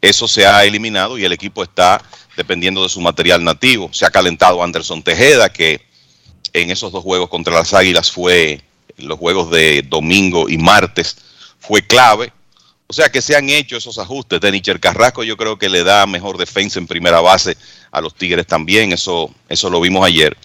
eso 0.00 0.26
se 0.26 0.46
ha 0.46 0.64
eliminado 0.64 1.18
y 1.18 1.24
el 1.24 1.32
equipo 1.32 1.62
está 1.62 2.02
dependiendo 2.36 2.82
de 2.82 2.88
su 2.88 3.00
material 3.00 3.44
nativo. 3.44 3.90
Se 3.92 4.04
ha 4.04 4.10
calentado 4.10 4.62
Anderson 4.62 5.02
Tejeda, 5.02 5.52
que 5.52 5.82
en 6.52 6.70
esos 6.70 6.90
dos 6.90 7.02
juegos 7.02 7.28
contra 7.28 7.54
las 7.54 7.74
Águilas 7.74 8.10
fue, 8.10 8.62
los 9.00 9.18
juegos 9.18 9.50
de 9.50 9.82
domingo 9.82 10.48
y 10.48 10.58
martes, 10.58 11.16
fue 11.58 11.82
clave. 11.82 12.32
O 12.86 12.92
sea 12.92 13.08
que 13.08 13.22
se 13.22 13.36
han 13.36 13.48
hecho 13.50 13.76
esos 13.76 13.98
ajustes. 13.98 14.40
Denicher 14.40 14.80
Carrasco 14.80 15.22
yo 15.22 15.36
creo 15.36 15.58
que 15.58 15.68
le 15.68 15.84
da 15.84 16.06
mejor 16.06 16.38
defensa 16.38 16.78
en 16.78 16.86
primera 16.86 17.20
base 17.20 17.56
a 17.92 18.00
los 18.00 18.14
Tigres 18.14 18.46
también, 18.46 18.92
eso, 18.92 19.32
eso 19.48 19.70
lo 19.70 19.80
vimos 19.80 20.04
ayer. 20.04 20.36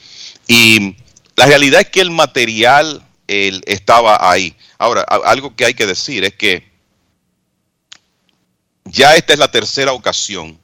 Y 0.47 0.95
la 1.35 1.47
realidad 1.47 1.81
es 1.81 1.89
que 1.89 2.01
el 2.01 2.11
material 2.11 3.03
estaba 3.27 4.29
ahí. 4.29 4.55
Ahora, 4.77 5.01
algo 5.01 5.55
que 5.55 5.65
hay 5.65 5.73
que 5.73 5.85
decir 5.85 6.23
es 6.23 6.35
que 6.35 6.69
ya 8.85 9.15
esta 9.15 9.33
es 9.33 9.39
la 9.39 9.51
tercera 9.51 9.93
ocasión 9.93 10.59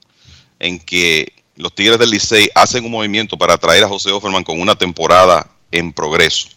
en 0.60 0.80
que 0.80 1.34
los 1.56 1.74
Tigres 1.74 1.98
del 1.98 2.12
Licey 2.12 2.50
hacen 2.56 2.86
un 2.86 2.92
movimiento 2.92 3.38
para 3.38 3.58
traer 3.58 3.84
a 3.84 3.88
José 3.88 4.12
Offerman 4.12 4.44
con 4.44 4.60
una 4.60 4.76
temporada 4.76 5.50
en 5.72 5.92
progreso. 5.92 6.50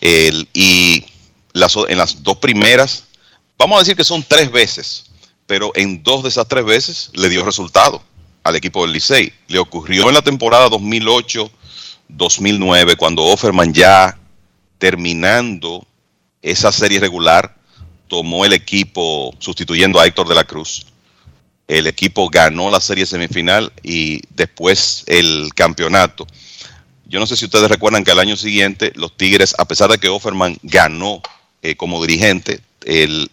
Y 0.00 1.04
en 1.54 1.98
las 1.98 2.22
dos 2.22 2.36
primeras, 2.38 3.04
vamos 3.58 3.76
a 3.76 3.80
decir 3.80 3.96
que 3.96 4.04
son 4.04 4.22
tres 4.22 4.50
veces, 4.50 5.06
pero 5.46 5.72
en 5.74 6.02
dos 6.02 6.22
de 6.22 6.28
esas 6.28 6.46
tres 6.48 6.64
veces 6.64 7.10
le 7.14 7.28
dio 7.28 7.44
resultado 7.44 8.02
al 8.42 8.56
equipo 8.56 8.82
del 8.82 8.92
Licey. 8.92 9.32
Le 9.48 9.58
ocurrió 9.58 10.08
en 10.08 10.14
la 10.14 10.22
temporada 10.22 10.68
2008 10.68 11.50
2009, 12.08 12.96
cuando 12.96 13.24
Offerman 13.24 13.72
ya 13.72 14.16
terminando 14.78 15.86
esa 16.42 16.70
serie 16.70 17.00
regular, 17.00 17.56
tomó 18.08 18.44
el 18.44 18.52
equipo 18.52 19.34
sustituyendo 19.38 19.98
a 19.98 20.06
Héctor 20.06 20.28
de 20.28 20.34
la 20.34 20.44
Cruz. 20.44 20.86
El 21.66 21.88
equipo 21.88 22.28
ganó 22.28 22.70
la 22.70 22.80
serie 22.80 23.06
semifinal 23.06 23.72
y 23.82 24.20
después 24.30 25.02
el 25.06 25.50
campeonato. 25.54 26.26
Yo 27.08 27.20
no 27.20 27.26
sé 27.26 27.36
si 27.36 27.44
ustedes 27.44 27.68
recuerdan 27.70 28.04
que 28.04 28.10
al 28.10 28.18
año 28.18 28.36
siguiente 28.36 28.92
los 28.96 29.16
Tigres, 29.16 29.54
a 29.58 29.64
pesar 29.64 29.90
de 29.90 29.98
que 29.98 30.08
Offerman 30.08 30.58
ganó 30.62 31.22
eh, 31.62 31.76
como 31.76 32.04
dirigente, 32.04 32.60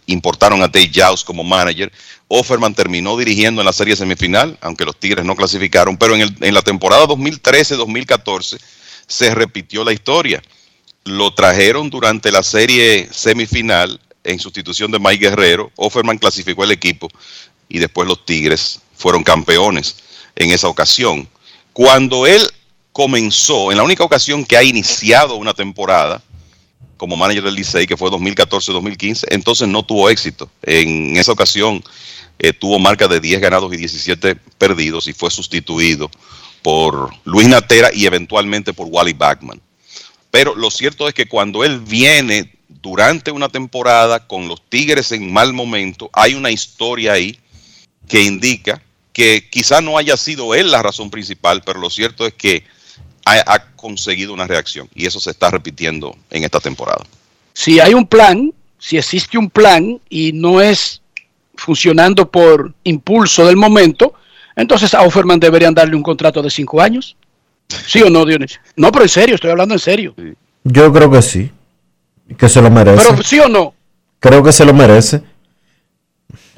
importaron 0.08 0.64
a 0.64 0.68
Dave 0.68 0.92
Jaws 0.94 1.24
como 1.24 1.44
manager. 1.44 1.92
Offerman 2.28 2.74
terminó 2.74 3.18
dirigiendo 3.18 3.62
en 3.62 3.66
la 3.66 3.74
serie 3.74 3.96
semifinal, 3.96 4.58
aunque 4.62 4.86
los 4.86 5.00
Tigres 5.00 5.26
no 5.26 5.36
clasificaron, 5.36 5.98
pero 5.98 6.16
en, 6.16 6.36
en 6.40 6.54
la 6.54 6.62
temporada 6.62 7.06
2013-2014 7.06 8.60
se 9.08 9.36
repitió 9.36 9.84
la 9.84 9.94
historia. 9.94 10.42
Lo 11.04 11.34
trajeron 11.34 11.90
durante 11.90 12.32
la 12.32 12.42
serie 12.44 13.08
semifinal 13.12 14.00
en 14.24 14.40
sustitución 14.40 14.92
de 14.92 15.00
Mike 15.00 15.30
Guerrero. 15.30 15.72
Offerman 15.76 16.18
clasificó 16.18 16.64
el 16.64 16.72
equipo 16.72 17.10
y 17.70 17.80
después 17.80 18.08
los 18.08 18.26
Tigres 18.26 18.80
fueron 18.96 19.24
campeones 19.24 19.98
en 20.36 20.52
esa 20.52 20.68
ocasión. 20.68 21.28
Cuando 21.74 22.26
él 22.26 22.42
comenzó, 22.94 23.72
en 23.72 23.78
la 23.78 23.84
única 23.84 24.04
ocasión 24.04 24.46
que 24.46 24.56
ha 24.56 24.64
iniciado 24.64 25.36
una 25.36 25.54
temporada, 25.54 26.22
como 26.96 27.18
manager 27.18 27.44
del 27.44 27.56
Licey, 27.56 27.88
que 27.88 27.98
fue 27.98 28.10
2014-2015, 28.12 29.26
entonces 29.30 29.68
no 29.68 29.84
tuvo 29.84 30.10
éxito. 30.10 30.50
En 30.62 31.18
esa 31.18 31.34
ocasión 31.34 31.84
eh, 32.40 32.54
tuvo 32.54 32.80
marca 32.80 33.08
de 33.08 33.20
10 33.20 33.42
ganados 33.42 33.74
y 33.74 33.78
17 33.78 34.36
perdidos 34.58 35.08
y 35.08 35.14
fue 35.14 35.30
sustituido 35.30 36.10
por 36.62 37.10
Luis 37.26 37.48
Natera 37.48 37.90
y 37.94 38.06
eventualmente 38.06 38.74
por 38.74 38.88
Wally 38.90 39.14
Backman. 39.14 39.60
Pero 40.32 40.56
lo 40.56 40.72
cierto 40.72 41.08
es 41.08 41.14
que 41.14 41.28
cuando 41.28 41.64
él 41.64 41.80
viene 41.80 42.54
durante 42.68 43.32
una 43.32 43.50
temporada 43.50 44.26
con 44.26 44.48
los 44.48 44.62
Tigres 44.70 45.12
en 45.12 45.34
mal 45.34 45.52
momento, 45.52 46.10
hay 46.14 46.36
una 46.36 46.52
historia 46.52 47.14
ahí 47.14 47.38
que 48.08 48.22
indica 48.22 48.82
que 49.12 49.48
quizá 49.50 49.82
no 49.82 49.98
haya 49.98 50.16
sido 50.16 50.56
él 50.56 50.72
la 50.72 50.82
razón 50.82 51.12
principal, 51.12 51.64
pero 51.66 51.80
lo 51.80 51.90
cierto 51.90 52.26
es 52.26 52.34
que 52.34 52.64
ha, 53.26 53.54
ha, 53.54 53.66
conseguido 53.76 54.34
una 54.34 54.48
reacción 54.48 54.88
y 54.96 55.06
eso 55.06 55.20
se 55.20 55.32
está 55.32 55.50
repitiendo 55.50 56.16
en 56.30 56.44
esta 56.44 56.60
temporada. 56.60 57.04
Si 57.54 57.80
hay 57.80 57.94
un 57.94 58.06
plan, 58.06 58.54
si 58.80 58.98
existe 58.98 59.38
un 59.38 59.50
plan 59.50 60.00
y 60.10 60.32
no 60.34 60.62
es 60.62 61.02
funcionando 61.56 62.30
por 62.30 62.74
impulso 62.84 63.46
del 63.46 63.56
momento, 63.56 64.14
entonces 64.56 64.94
a 64.94 65.02
Offerman 65.02 65.40
deberían 65.40 65.74
darle 65.74 65.96
un 65.96 66.04
contrato 66.04 66.42
de 66.42 66.50
cinco 66.50 66.82
años. 66.82 67.16
¿Sí 67.68 68.02
o 68.02 68.10
no, 68.10 68.26
Dionisio? 68.26 68.60
No, 68.76 68.92
pero 68.92 69.06
en 69.06 69.10
serio, 69.10 69.36
estoy 69.36 69.52
hablando 69.52 69.74
en 69.74 69.80
serio. 69.80 70.14
Yo 70.64 70.94
creo 70.94 71.10
que 71.10 71.22
sí. 71.22 71.52
Que 72.38 72.50
se 72.50 72.62
lo 72.62 72.70
merece. 72.70 73.06
Pero 73.10 73.24
sí 73.24 73.40
o 73.40 73.48
no. 73.48 73.74
Creo 74.20 74.44
que 74.44 74.52
se 74.52 74.66
lo 74.66 74.74
merece. 74.74 75.22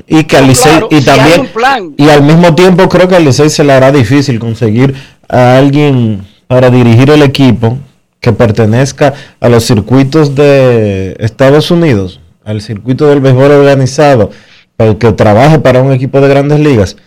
Y 0.07 0.23
que 0.25 0.37
al 0.37 0.47
Licey, 0.47 0.71
claro, 0.71 0.87
y 0.91 0.99
si 0.99 1.05
también, 1.05 1.49
y 1.97 2.09
al 2.09 2.21
mismo 2.21 2.53
tiempo 2.53 2.87
creo 2.89 3.07
que 3.07 3.15
al 3.15 3.25
Licey 3.25 3.49
se 3.49 3.63
le 3.63 3.73
hará 3.73 3.91
difícil 3.91 4.39
conseguir 4.39 4.93
a 5.27 5.57
alguien 5.57 6.27
para 6.47 6.69
dirigir 6.69 7.09
el 7.09 7.21
equipo 7.21 7.77
que 8.19 8.33
pertenezca 8.33 9.13
a 9.39 9.49
los 9.49 9.65
circuitos 9.65 10.35
de 10.35 11.15
Estados 11.19 11.71
Unidos, 11.71 12.19
al 12.43 12.61
circuito 12.61 13.07
del 13.07 13.21
béisbol 13.21 13.51
organizado, 13.51 14.31
para 14.75 14.97
que 14.97 15.11
trabaje 15.11 15.59
para 15.59 15.81
un 15.81 15.91
equipo 15.91 16.19
de 16.21 16.27
grandes 16.27 16.59
ligas, 16.59 16.97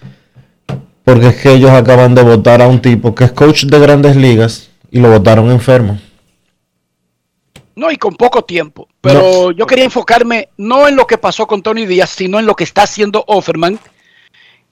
porque 1.04 1.28
es 1.28 1.36
que 1.36 1.52
ellos 1.52 1.70
acaban 1.70 2.14
de 2.14 2.22
votar 2.22 2.62
a 2.62 2.68
un 2.68 2.80
tipo 2.80 3.14
que 3.14 3.24
es 3.24 3.32
coach 3.32 3.64
de 3.64 3.78
grandes 3.78 4.16
ligas 4.16 4.70
y 4.90 5.00
lo 5.00 5.10
votaron 5.10 5.50
enfermo. 5.50 5.98
No, 7.74 7.90
y 7.92 7.96
con 7.96 8.14
poco 8.16 8.42
tiempo. 8.42 8.88
Pero 9.00 9.52
yo 9.52 9.66
quería 9.66 9.84
enfocarme 9.84 10.48
no 10.56 10.88
en 10.88 10.96
lo 10.96 11.06
que 11.06 11.16
pasó 11.16 11.46
con 11.46 11.62
Tony 11.62 11.86
Díaz, 11.86 12.10
sino 12.10 12.38
en 12.40 12.46
lo 12.46 12.56
que 12.56 12.64
está 12.64 12.82
haciendo 12.82 13.24
Offerman. 13.28 13.78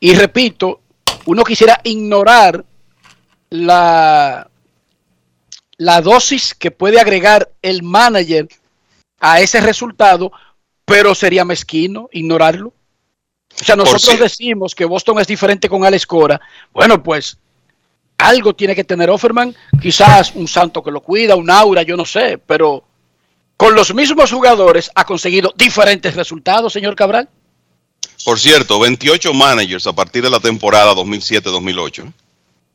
Y 0.01 0.15
repito, 0.15 0.81
uno 1.25 1.45
quisiera 1.45 1.81
ignorar 1.85 2.65
la, 3.51 4.49
la 5.79 6.01
dosis 6.01 6.55
que 6.55 6.71
puede 6.71 7.01
agregar 7.01 7.51
el 7.63 7.83
manager 7.83 8.49
a 9.21 9.41
ese 9.41 9.61
resultado, 9.61 10.33
pero 10.85 11.15
sería 11.15 11.45
mezquino 11.45 12.09
ignorarlo. 12.13 12.73
O 13.61 13.65
sea, 13.65 13.77
nosotros 13.77 14.19
decimos 14.19 14.75
que 14.75 14.85
Boston 14.85 15.19
es 15.21 15.27
diferente 15.27 15.69
con 15.69 15.85
Alex 15.85 16.07
Cora. 16.07 16.41
Bueno, 16.73 17.03
pues 17.03 17.39
algo 18.19 18.55
tiene 18.55 18.75
que 18.75 18.85
tener 18.85 19.11
Offerman, 19.11 19.55
quizás 19.81 20.33
un 20.35 20.49
santo 20.49 20.83
que 20.83 20.91
lo 20.91 21.01
cuida, 21.01 21.37
un 21.37 21.51
aura, 21.51 21.83
yo 21.83 21.97
no 21.97 22.05
sé, 22.05 22.39
pero 22.39 22.85
con 23.57 23.75
los 23.75 23.95
mismos 23.95 24.31
jugadores 24.31 24.91
ha 24.95 25.05
conseguido 25.05 25.53
diferentes 25.57 26.15
resultados, 26.15 26.73
señor 26.73 26.95
Cabral. 26.95 27.29
Por 28.25 28.39
cierto, 28.39 28.79
28 28.81 29.33
managers 29.33 29.87
a 29.87 29.93
partir 29.93 30.23
de 30.23 30.31
la 30.31 30.41
temporada 30.41 30.95
2007-2008. 30.95 32.13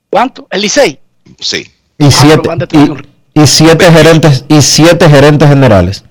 ¿Cuánto? 0.09 0.47
¿El 0.49 0.61
Licey? 0.61 0.99
Sí. 1.39 1.71
Y 2.01 2.11
siete, 2.11 2.49
y, 3.33 3.41
y 3.41 3.47
siete 3.47 3.91
gerentes 3.91 4.45
y 4.47 4.61
siete 4.61 5.09
gerentes 5.09 5.47
generales. 5.47 6.03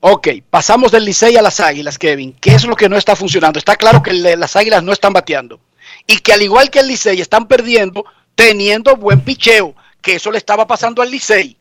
Ok, 0.00 0.28
pasamos 0.48 0.92
del 0.92 1.04
Licey 1.04 1.36
a 1.36 1.42
las 1.42 1.58
Águilas, 1.58 1.98
Kevin. 1.98 2.32
¿Qué 2.40 2.54
es 2.54 2.64
lo 2.64 2.76
que 2.76 2.88
no 2.88 2.96
está 2.96 3.16
funcionando? 3.16 3.58
Está 3.58 3.74
claro 3.74 4.02
que 4.02 4.12
le- 4.12 4.36
las 4.36 4.54
Águilas 4.54 4.82
no 4.82 4.92
están 4.92 5.12
bateando. 5.12 5.58
Y 6.06 6.18
que 6.18 6.32
al 6.32 6.42
igual 6.42 6.70
que 6.70 6.78
el 6.80 6.86
Licey 6.88 7.20
están 7.20 7.46
perdiendo 7.48 8.04
teniendo 8.34 8.94
buen 8.94 9.20
picheo, 9.22 9.74
que 10.00 10.14
eso 10.14 10.30
le 10.30 10.38
estaba 10.38 10.64
pasando 10.68 11.02
al 11.02 11.10
Licey. 11.10 11.56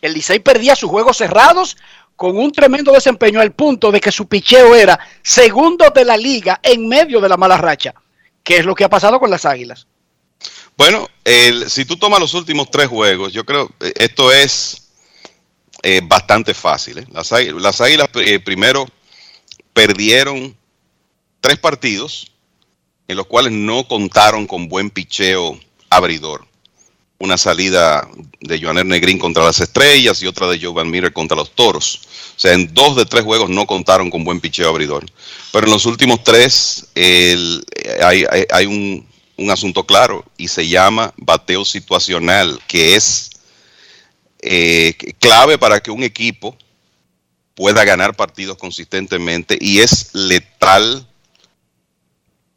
El 0.00 0.14
Licey 0.14 0.38
perdía 0.38 0.74
sus 0.74 0.88
juegos 0.88 1.18
cerrados 1.18 1.76
con 2.16 2.38
un 2.38 2.50
tremendo 2.50 2.92
desempeño 2.92 3.40
al 3.42 3.52
punto 3.52 3.92
de 3.92 4.00
que 4.00 4.10
su 4.10 4.26
picheo 4.26 4.74
era 4.74 4.98
segundo 5.22 5.90
de 5.94 6.06
la 6.06 6.16
liga 6.16 6.58
en 6.62 6.88
medio 6.88 7.20
de 7.20 7.28
la 7.28 7.36
mala 7.36 7.58
racha. 7.58 7.94
¿Qué 8.42 8.56
es 8.56 8.64
lo 8.64 8.74
que 8.74 8.84
ha 8.84 8.88
pasado 8.88 9.20
con 9.20 9.28
las 9.30 9.44
Águilas? 9.44 9.86
Bueno, 10.76 11.08
si 11.68 11.84
tú 11.86 11.96
tomas 11.96 12.20
los 12.20 12.34
últimos 12.34 12.70
tres 12.70 12.88
juegos, 12.88 13.32
yo 13.32 13.44
creo 13.46 13.70
eh, 13.80 13.92
esto 13.96 14.30
es 14.30 14.88
eh, 15.82 16.02
bastante 16.04 16.52
fácil. 16.52 16.98
¿eh? 16.98 17.06
Las, 17.12 17.32
águilas, 17.32 17.62
las 17.62 17.80
Águilas, 17.80 18.08
primero 18.44 18.86
perdieron 19.72 20.54
tres 21.40 21.58
partidos 21.58 22.32
en 23.08 23.16
los 23.16 23.26
cuales 23.26 23.52
no 23.52 23.88
contaron 23.88 24.46
con 24.46 24.68
buen 24.68 24.90
picheo 24.90 25.58
abridor. 25.88 26.46
Una 27.18 27.38
salida 27.38 28.06
de 28.40 28.60
Joaner 28.60 28.84
Negrín 28.84 29.18
contra 29.18 29.44
las 29.44 29.60
Estrellas 29.60 30.22
y 30.22 30.26
otra 30.26 30.46
de 30.48 30.60
Joe 30.60 30.74
Van 30.74 30.90
Meter 30.90 31.14
contra 31.14 31.36
los 31.36 31.52
Toros. 31.54 32.02
O 32.36 32.38
sea, 32.38 32.52
en 32.52 32.74
dos 32.74 32.96
de 32.96 33.06
tres 33.06 33.24
juegos 33.24 33.48
no 33.48 33.66
contaron 33.66 34.10
con 34.10 34.24
buen 34.24 34.40
picheo 34.40 34.68
abridor. 34.68 35.06
Pero 35.52 35.66
en 35.66 35.72
los 35.72 35.86
últimos 35.86 36.22
tres 36.22 36.88
hay 36.94 38.66
un, 38.66 39.06
un 39.36 39.50
asunto 39.50 39.84
claro 39.84 40.24
y 40.36 40.48
se 40.48 40.68
llama 40.68 41.12
bateo 41.16 41.64
situacional, 41.64 42.60
que 42.66 42.96
es 42.96 43.30
eh, 44.40 44.94
clave 45.18 45.58
para 45.58 45.80
que 45.80 45.90
un 45.90 46.02
equipo 46.02 46.56
pueda 47.54 47.84
ganar 47.84 48.16
partidos 48.16 48.56
consistentemente 48.58 49.56
y 49.60 49.80
es 49.80 50.14
letal 50.14 51.06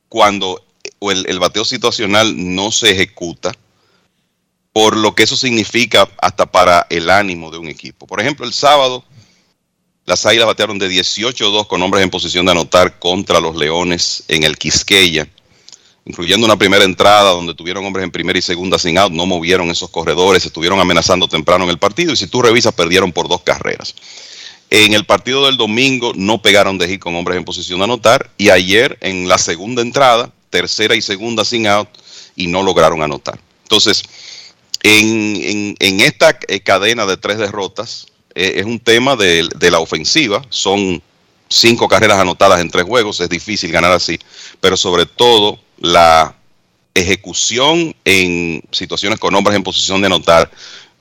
cuando 0.08 0.66
el, 1.02 1.26
el 1.28 1.40
bateo 1.40 1.66
situacional 1.66 2.34
no 2.36 2.72
se 2.72 2.92
ejecuta 2.92 3.54
por 4.74 4.96
lo 4.96 5.16
que 5.16 5.24
eso 5.24 5.36
significa 5.36 6.08
hasta 6.22 6.46
para 6.46 6.86
el 6.90 7.10
ánimo 7.10 7.52
de 7.52 7.58
un 7.58 7.68
equipo. 7.68 8.08
Por 8.08 8.22
ejemplo, 8.22 8.46
el 8.46 8.54
sábado 8.54 9.04
las 10.10 10.26
Águilas 10.26 10.48
batearon 10.48 10.80
de 10.80 10.90
18-2 10.90 11.68
con 11.68 11.84
hombres 11.84 12.04
en 12.04 12.10
posición 12.10 12.44
de 12.44 12.54
anotar 12.54 12.98
contra 12.98 13.40
los 13.40 13.56
Leones 13.56 14.24
en 14.28 14.44
el 14.44 14.58
Quisqueya, 14.58 15.30
incluyendo 16.06 16.46
una 16.46 16.58
primera 16.58 16.84
entrada 16.84 17.32
donde 17.32 17.54
tuvieron 17.54 17.86
hombres 17.86 18.04
en 18.04 18.12
primera 18.12 18.40
y 18.40 18.42
segunda 18.42 18.80
sin 18.80 18.98
out, 18.98 19.12
no 19.12 19.26
movieron 19.26 19.70
esos 19.70 19.90
corredores, 19.90 20.46
estuvieron 20.46 20.80
amenazando 20.80 21.28
temprano 21.28 21.64
en 21.66 21.70
el 21.70 21.78
partido 21.78 22.14
y 22.14 22.16
si 22.16 22.28
tú 22.28 22.42
revisas 22.42 22.74
perdieron 22.74 23.12
por 23.12 23.28
dos 23.28 23.42
carreras. 23.42 23.94
En 24.72 24.94
el 24.94 25.06
partido 25.06 25.46
del 25.46 25.58
domingo 25.58 26.12
no 26.16 26.42
pegaron 26.42 26.78
de 26.78 26.88
hit 26.88 27.00
con 27.00 27.16
hombres 27.16 27.38
en 27.38 27.46
posición 27.46 27.80
de 27.80 27.86
anotar 27.86 28.30
y 28.38 28.50
ayer 28.50 28.98
en 29.02 29.28
la 29.28 29.38
segunda 29.38 29.82
entrada, 29.82 30.32
tercera 30.50 30.96
y 30.96 31.02
segunda 31.02 31.44
sin 31.44 31.68
out 31.68 31.90
y 32.36 32.48
no 32.48 32.62
lograron 32.64 33.02
anotar. 33.02 33.40
Entonces, 33.64 34.04
en, 34.84 35.76
en- 35.80 36.00
esta 36.02 36.38
eh, 36.48 36.60
cadena 36.62 37.06
de 37.06 37.18
tres 37.18 37.38
derrotas, 37.38 38.08
eh, 38.36 38.54
es 38.58 38.66
un 38.66 38.80
tema 38.80 39.16
de, 39.16 39.48
de 39.58 39.72
la 39.72 39.80
ofensiva. 39.80 40.42
Son 40.50 41.02
cinco 41.50 41.88
carreras 41.88 42.20
anotadas 42.20 42.62
en 42.62 42.70
tres 42.70 42.86
juegos, 42.86 43.20
es 43.20 43.30
difícil 43.30 43.72
ganar 43.72 43.92
así, 43.92 44.20
pero 44.62 44.78
sobre 44.78 45.06
todo 45.06 45.60
la 45.80 46.36
ejecución 46.94 47.96
en 48.06 48.62
situaciones 48.72 49.20
con 49.20 49.34
hombres 49.36 49.56
en 49.56 49.64
posición 49.64 50.02
de 50.02 50.08
anotar 50.08 50.52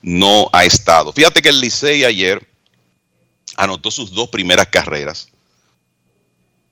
no 0.01 0.49
ha 0.53 0.65
estado. 0.65 1.11
Fíjate 1.11 1.41
que 1.41 1.49
el 1.49 1.59
Licey 1.59 2.03
ayer 2.05 2.47
anotó 3.57 3.91
sus 3.91 4.11
dos 4.11 4.29
primeras 4.29 4.67
carreras 4.67 5.29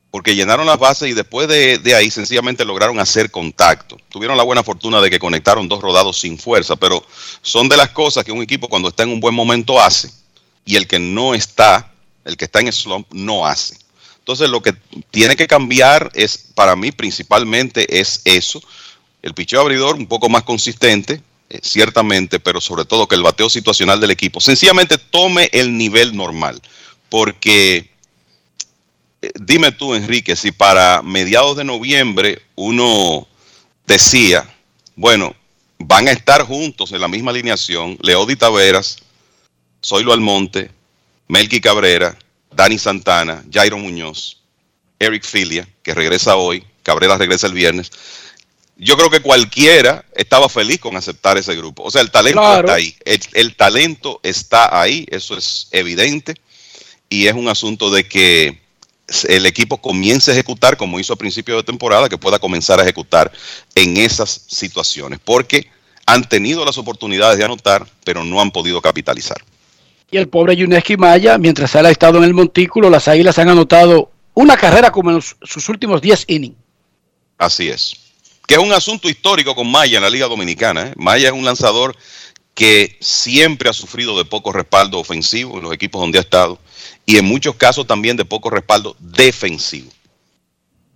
porque 0.09 0.35
llenaron 0.35 0.65
las 0.65 0.79
bases 0.79 1.09
y 1.09 1.13
después 1.13 1.47
de, 1.47 1.77
de 1.77 1.93
ahí 1.93 2.09
sencillamente 2.09 2.65
lograron 2.65 2.99
hacer 2.99 3.29
contacto. 3.29 3.97
Tuvieron 4.09 4.37
la 4.37 4.43
buena 4.43 4.63
fortuna 4.63 5.01
de 5.01 5.09
que 5.09 5.19
conectaron 5.19 5.67
dos 5.67 5.81
rodados 5.81 6.19
sin 6.19 6.39
fuerza, 6.39 6.75
pero 6.75 7.05
son 7.41 7.67
de 7.69 7.77
las 7.77 7.89
cosas 7.89 8.23
que 8.23 8.31
un 8.31 8.41
equipo 8.41 8.69
cuando 8.69 8.89
está 8.89 9.03
en 9.03 9.09
un 9.09 9.19
buen 9.19 9.35
momento 9.35 9.79
hace 9.79 10.09
y 10.65 10.75
el 10.75 10.87
que 10.87 10.97
no 10.97 11.35
está, 11.35 11.91
el 12.25 12.37
que 12.37 12.45
está 12.45 12.61
en 12.61 12.71
slump, 12.71 13.07
no 13.11 13.45
hace. 13.45 13.77
Entonces 14.27 14.49
lo 14.49 14.61
que 14.61 14.73
tiene 15.09 15.37
que 15.37 15.47
cambiar 15.47 16.11
es, 16.13 16.37
para 16.53 16.75
mí 16.75 16.91
principalmente 16.91 18.01
es 18.01 18.19
eso, 18.25 18.61
el 19.21 19.33
picheo 19.33 19.61
abridor 19.61 19.95
un 19.95 20.05
poco 20.05 20.27
más 20.27 20.43
consistente, 20.43 21.21
eh, 21.49 21.61
ciertamente, 21.63 22.37
pero 22.37 22.59
sobre 22.59 22.83
todo 22.83 23.07
que 23.07 23.15
el 23.15 23.23
bateo 23.23 23.49
situacional 23.49 24.01
del 24.01 24.11
equipo. 24.11 24.41
Sencillamente 24.41 24.97
tome 24.97 25.49
el 25.53 25.77
nivel 25.77 26.13
normal, 26.13 26.61
porque 27.07 27.89
eh, 29.21 29.31
dime 29.39 29.71
tú, 29.71 29.95
Enrique, 29.95 30.35
si 30.35 30.51
para 30.51 31.01
mediados 31.01 31.55
de 31.55 31.63
noviembre 31.63 32.41
uno 32.55 33.29
decía, 33.85 34.53
bueno, 34.97 35.37
van 35.79 36.09
a 36.09 36.11
estar 36.11 36.43
juntos 36.43 36.91
en 36.91 36.99
la 36.99 37.07
misma 37.07 37.31
alineación, 37.31 37.97
Leody 38.01 38.35
Taveras, 38.35 38.97
Zoilo 39.81 40.11
Almonte, 40.11 40.69
Melqui 41.29 41.61
Cabrera, 41.61 42.19
Dani 42.57 42.79
Santana, 42.79 43.43
Jairo 43.53 43.77
Muñoz, 43.77 44.37
Eric 44.99 45.23
Filia, 45.23 45.69
que 45.83 45.93
regresa 45.93 46.35
hoy, 46.35 46.65
Cabrera 46.81 47.15
regresa 47.15 47.45
el 47.45 47.53
viernes. 47.53 47.91
Yo 48.77 48.97
creo 48.97 49.11
que 49.11 49.19
cualquiera 49.19 50.03
estaba 50.15 50.49
feliz 50.49 50.79
con 50.79 50.97
aceptar 50.97 51.37
ese 51.37 51.55
grupo. 51.55 51.83
O 51.83 51.91
sea, 51.91 52.01
el 52.01 52.09
talento 52.09 52.41
Claro. 52.41 52.61
está 52.67 52.73
ahí. 52.73 52.95
El, 53.05 53.19
el 53.33 53.55
talento 53.55 54.19
está 54.23 54.81
ahí, 54.81 55.05
eso 55.11 55.37
es 55.37 55.67
evidente. 55.71 56.33
Y 57.09 57.27
es 57.27 57.35
un 57.35 57.47
asunto 57.47 57.91
de 57.91 58.07
que 58.07 58.59
el 59.29 59.45
equipo 59.45 59.77
comience 59.77 60.31
a 60.31 60.33
ejecutar 60.33 60.77
como 60.77 60.99
hizo 60.99 61.13
a 61.13 61.17
principio 61.17 61.57
de 61.57 61.63
temporada, 61.63 62.09
que 62.09 62.17
pueda 62.17 62.39
comenzar 62.39 62.79
a 62.79 62.83
ejecutar 62.83 63.31
en 63.75 63.97
esas 63.97 64.45
situaciones, 64.47 65.19
porque 65.23 65.69
han 66.07 66.27
tenido 66.27 66.65
las 66.65 66.77
oportunidades 66.79 67.37
de 67.37 67.45
anotar, 67.45 67.87
pero 68.03 68.23
no 68.23 68.41
han 68.41 68.49
podido 68.51 68.81
capitalizar. 68.81 69.43
Y 70.09 70.17
el 70.17 70.29
pobre 70.29 70.55
Yuneski 70.55 70.95
Maya, 70.95 71.37
mientras 71.37 71.75
él 71.75 71.85
ha 71.85 71.89
estado 71.89 72.17
en 72.19 72.23
el 72.23 72.33
montículo, 72.33 72.89
las 72.89 73.07
Águilas 73.07 73.37
han 73.39 73.49
anotado 73.49 74.11
una 74.33 74.55
carrera 74.55 74.91
como 74.91 75.11
en 75.11 75.21
sus 75.21 75.67
últimos 75.69 76.01
10 76.01 76.25
innings. 76.27 76.55
Así 77.37 77.69
es. 77.69 77.95
Que 78.47 78.55
es 78.55 78.61
un 78.61 78.71
asunto 78.71 79.09
histórico 79.09 79.53
con 79.53 79.69
Maya 79.69 79.97
en 79.97 80.03
la 80.03 80.09
Liga 80.09 80.27
Dominicana. 80.27 80.87
¿eh? 80.87 80.93
Maya 80.95 81.27
es 81.27 81.33
un 81.33 81.43
lanzador 81.43 81.95
que 82.53 82.97
siempre 83.01 83.69
ha 83.69 83.73
sufrido 83.73 84.17
de 84.17 84.25
poco 84.25 84.51
respaldo 84.51 84.97
ofensivo 84.97 85.57
en 85.57 85.63
los 85.63 85.73
equipos 85.73 86.01
donde 86.01 86.17
ha 86.17 86.21
estado 86.21 86.57
y 87.05 87.17
en 87.17 87.25
muchos 87.25 87.55
casos 87.55 87.85
también 87.85 88.17
de 88.17 88.25
poco 88.25 88.49
respaldo 88.49 88.95
defensivo. 88.99 89.91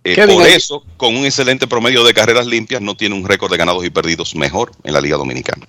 Eh, 0.04 0.16
por 0.26 0.46
eso, 0.46 0.84
con 0.96 1.16
un 1.16 1.24
excelente 1.24 1.68
promedio 1.68 2.02
de 2.02 2.12
carreras 2.14 2.46
limpias, 2.46 2.80
no 2.80 2.96
tiene 2.96 3.14
un 3.14 3.26
récord 3.26 3.52
de 3.52 3.58
ganados 3.58 3.84
y 3.84 3.90
perdidos 3.90 4.34
mejor 4.34 4.72
en 4.82 4.92
la 4.94 5.00
Liga 5.00 5.16
Dominicana. 5.16 5.66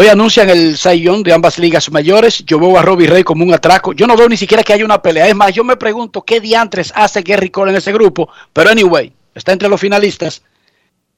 Hoy 0.00 0.06
anuncian 0.06 0.48
el 0.48 0.78
sayón 0.78 1.24
de 1.24 1.32
ambas 1.32 1.58
ligas 1.58 1.90
mayores. 1.90 2.44
Yo 2.46 2.60
veo 2.60 2.78
a 2.78 2.82
Robbie 2.82 3.08
Rey 3.08 3.24
como 3.24 3.42
un 3.42 3.52
atraco. 3.52 3.92
Yo 3.92 4.06
no 4.06 4.16
veo 4.16 4.28
ni 4.28 4.36
siquiera 4.36 4.62
que 4.62 4.72
haya 4.72 4.84
una 4.84 5.02
pelea. 5.02 5.26
Es 5.26 5.34
más, 5.34 5.52
yo 5.52 5.64
me 5.64 5.76
pregunto 5.76 6.22
qué 6.22 6.38
diantres 6.40 6.92
hace 6.94 7.22
Gary 7.22 7.50
Cole 7.50 7.72
en 7.72 7.78
ese 7.78 7.92
grupo. 7.92 8.28
Pero 8.52 8.70
anyway, 8.70 9.12
está 9.34 9.50
entre 9.50 9.68
los 9.68 9.80
finalistas. 9.80 10.42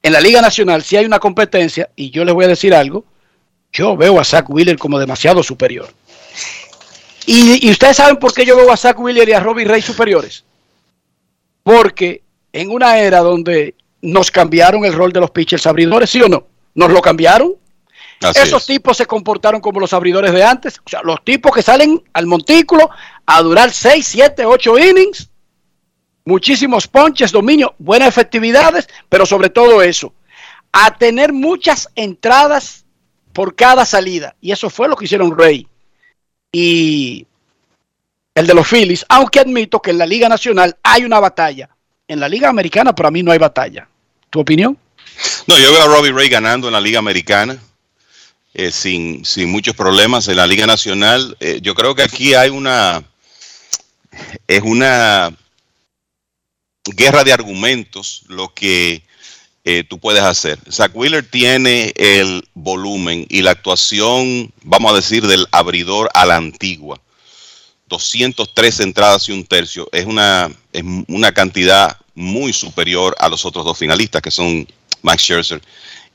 En 0.01 0.13
la 0.13 0.19
Liga 0.19 0.41
Nacional, 0.41 0.81
si 0.81 0.97
hay 0.97 1.05
una 1.05 1.19
competencia, 1.19 1.91
y 1.95 2.09
yo 2.09 2.25
les 2.25 2.33
voy 2.33 2.45
a 2.45 2.47
decir 2.47 2.73
algo, 2.73 3.05
yo 3.71 3.95
veo 3.95 4.19
a 4.19 4.23
Zach 4.23 4.49
Wheeler 4.49 4.79
como 4.79 4.97
demasiado 4.97 5.43
superior. 5.43 5.87
Y, 7.27 7.69
ustedes 7.69 7.97
saben 7.97 8.17
por 8.17 8.33
qué 8.33 8.47
yo 8.47 8.57
veo 8.57 8.71
a 8.71 8.77
Zach 8.77 8.97
Wheeler 8.97 9.29
y 9.29 9.33
a 9.33 9.41
Robbie 9.41 9.65
Ray 9.65 9.83
superiores. 9.83 10.43
Porque 11.61 12.23
en 12.51 12.71
una 12.71 12.97
era 12.97 13.19
donde 13.19 13.75
nos 14.01 14.31
cambiaron 14.31 14.85
el 14.85 14.93
rol 14.93 15.13
de 15.13 15.19
los 15.19 15.29
pitchers 15.29 15.67
abridores, 15.67 16.09
¿sí 16.09 16.19
o 16.19 16.27
no? 16.27 16.47
¿Nos 16.73 16.89
lo 16.89 16.99
cambiaron? 16.99 17.60
Esos 18.35 18.65
tipos 18.65 18.97
se 18.97 19.05
comportaron 19.05 19.61
como 19.61 19.79
los 19.79 19.93
abridores 19.93 20.31
de 20.31 20.43
antes. 20.43 20.79
O 20.85 20.89
sea, 20.89 21.01
los 21.03 21.23
tipos 21.23 21.51
que 21.53 21.63
salen 21.63 22.03
al 22.13 22.27
montículo 22.27 22.89
a 23.25 23.41
durar 23.41 23.71
6, 23.71 24.05
7, 24.05 24.45
8 24.45 24.77
innings. 24.79 25.29
Muchísimos 26.23 26.87
ponches, 26.87 27.31
dominio, 27.31 27.73
buenas 27.79 28.07
efectividades, 28.07 28.87
pero 29.09 29.25
sobre 29.25 29.49
todo 29.49 29.81
eso, 29.81 30.13
a 30.71 30.95
tener 30.95 31.33
muchas 31.33 31.89
entradas 31.95 32.85
por 33.33 33.55
cada 33.55 33.85
salida. 33.85 34.35
Y 34.39 34.51
eso 34.51 34.69
fue 34.69 34.87
lo 34.87 34.95
que 34.95 35.05
hicieron 35.05 35.35
Rey 35.35 35.67
y 36.51 37.25
el 38.35 38.47
de 38.47 38.53
los 38.53 38.67
Phillies, 38.67 39.05
aunque 39.09 39.39
admito 39.39 39.81
que 39.81 39.91
en 39.91 39.97
la 39.97 40.05
Liga 40.05 40.29
Nacional 40.29 40.77
hay 40.83 41.03
una 41.05 41.19
batalla. 41.19 41.69
En 42.07 42.19
la 42.19 42.29
Liga 42.29 42.49
Americana 42.49 42.93
para 42.93 43.09
mí 43.09 43.23
no 43.23 43.31
hay 43.31 43.39
batalla. 43.39 43.87
¿Tu 44.29 44.39
opinión? 44.39 44.77
No, 45.47 45.57
yo 45.57 45.71
veo 45.71 45.81
a 45.81 45.87
Robbie 45.87 46.11
Ray 46.11 46.29
ganando 46.29 46.67
en 46.67 46.73
la 46.73 46.81
Liga 46.81 46.99
Americana. 46.99 47.57
Eh, 48.53 48.71
sin, 48.71 49.23
sin, 49.23 49.49
muchos 49.49 49.75
problemas 49.75 50.27
en 50.27 50.35
la 50.35 50.45
Liga 50.45 50.67
Nacional. 50.67 51.37
Eh, 51.39 51.59
yo 51.61 51.73
creo 51.73 51.95
que 51.95 52.03
aquí 52.03 52.33
hay 52.33 52.49
una 52.49 53.01
es 54.47 54.61
una 54.61 55.33
guerra 56.83 57.23
de 57.23 57.31
argumentos 57.31 58.23
lo 58.27 58.53
que 58.53 59.03
eh, 59.63 59.85
tú 59.85 59.99
puedes 59.99 60.21
hacer. 60.21 60.59
Zach 60.69 60.91
Wheeler 60.93 61.25
tiene 61.25 61.93
el 61.95 62.47
volumen 62.53 63.25
y 63.29 63.41
la 63.41 63.51
actuación, 63.51 64.51
vamos 64.63 64.91
a 64.91 64.95
decir, 64.95 65.25
del 65.27 65.47
abridor 65.51 66.09
a 66.13 66.25
la 66.25 66.35
antigua. 66.35 66.99
203 67.87 68.79
entradas 68.81 69.29
y 69.29 69.31
un 69.31 69.45
tercio. 69.45 69.87
Es 69.91 70.05
una, 70.05 70.51
es 70.73 70.83
una 71.07 71.31
cantidad 71.31 71.97
muy 72.15 72.51
superior 72.51 73.15
a 73.19 73.29
los 73.29 73.45
otros 73.45 73.63
dos 73.63 73.77
finalistas, 73.77 74.21
que 74.21 74.31
son 74.31 74.67
Max 75.03 75.23
Scherzer 75.23 75.61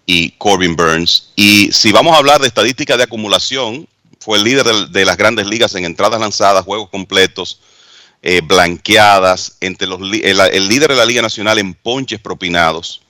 y 0.06 0.30
Corbin 0.30 0.76
Burns. 0.76 1.32
Y 1.36 1.70
si 1.72 1.92
vamos 1.92 2.14
a 2.14 2.18
hablar 2.18 2.40
de 2.40 2.46
estadística 2.46 2.96
de 2.96 3.02
acumulación, 3.02 3.86
fue 4.20 4.38
el 4.38 4.44
líder 4.44 4.64
de, 4.88 5.04
las 5.04 5.16
grandes 5.16 5.46
ligas 5.46 5.74
en 5.74 5.84
entradas 5.84 6.20
lanzadas, 6.20 6.64
juegos 6.64 6.88
completos, 6.90 7.60
eh, 8.22 8.40
blanqueadas, 8.42 9.56
entre 9.60 9.86
los, 9.86 10.00
el 10.00 10.68
líder 10.68 10.90
de 10.90 10.96
la 10.96 11.04
Liga 11.04 11.22
Nacional 11.22 11.58
en 11.58 11.74
ponches 11.74 12.20
propinados 12.20 13.02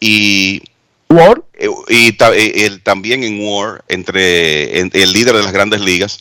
y 0.00 0.62
War 1.08 1.42
eh, 1.54 1.68
y, 1.88 2.16
eh, 2.18 2.78
también 2.82 3.22
en 3.22 3.40
War 3.46 3.84
entre 3.88 4.80
el 4.80 5.12
líder 5.12 5.36
de 5.36 5.42
las 5.42 5.52
grandes 5.52 5.80
ligas 5.80 6.18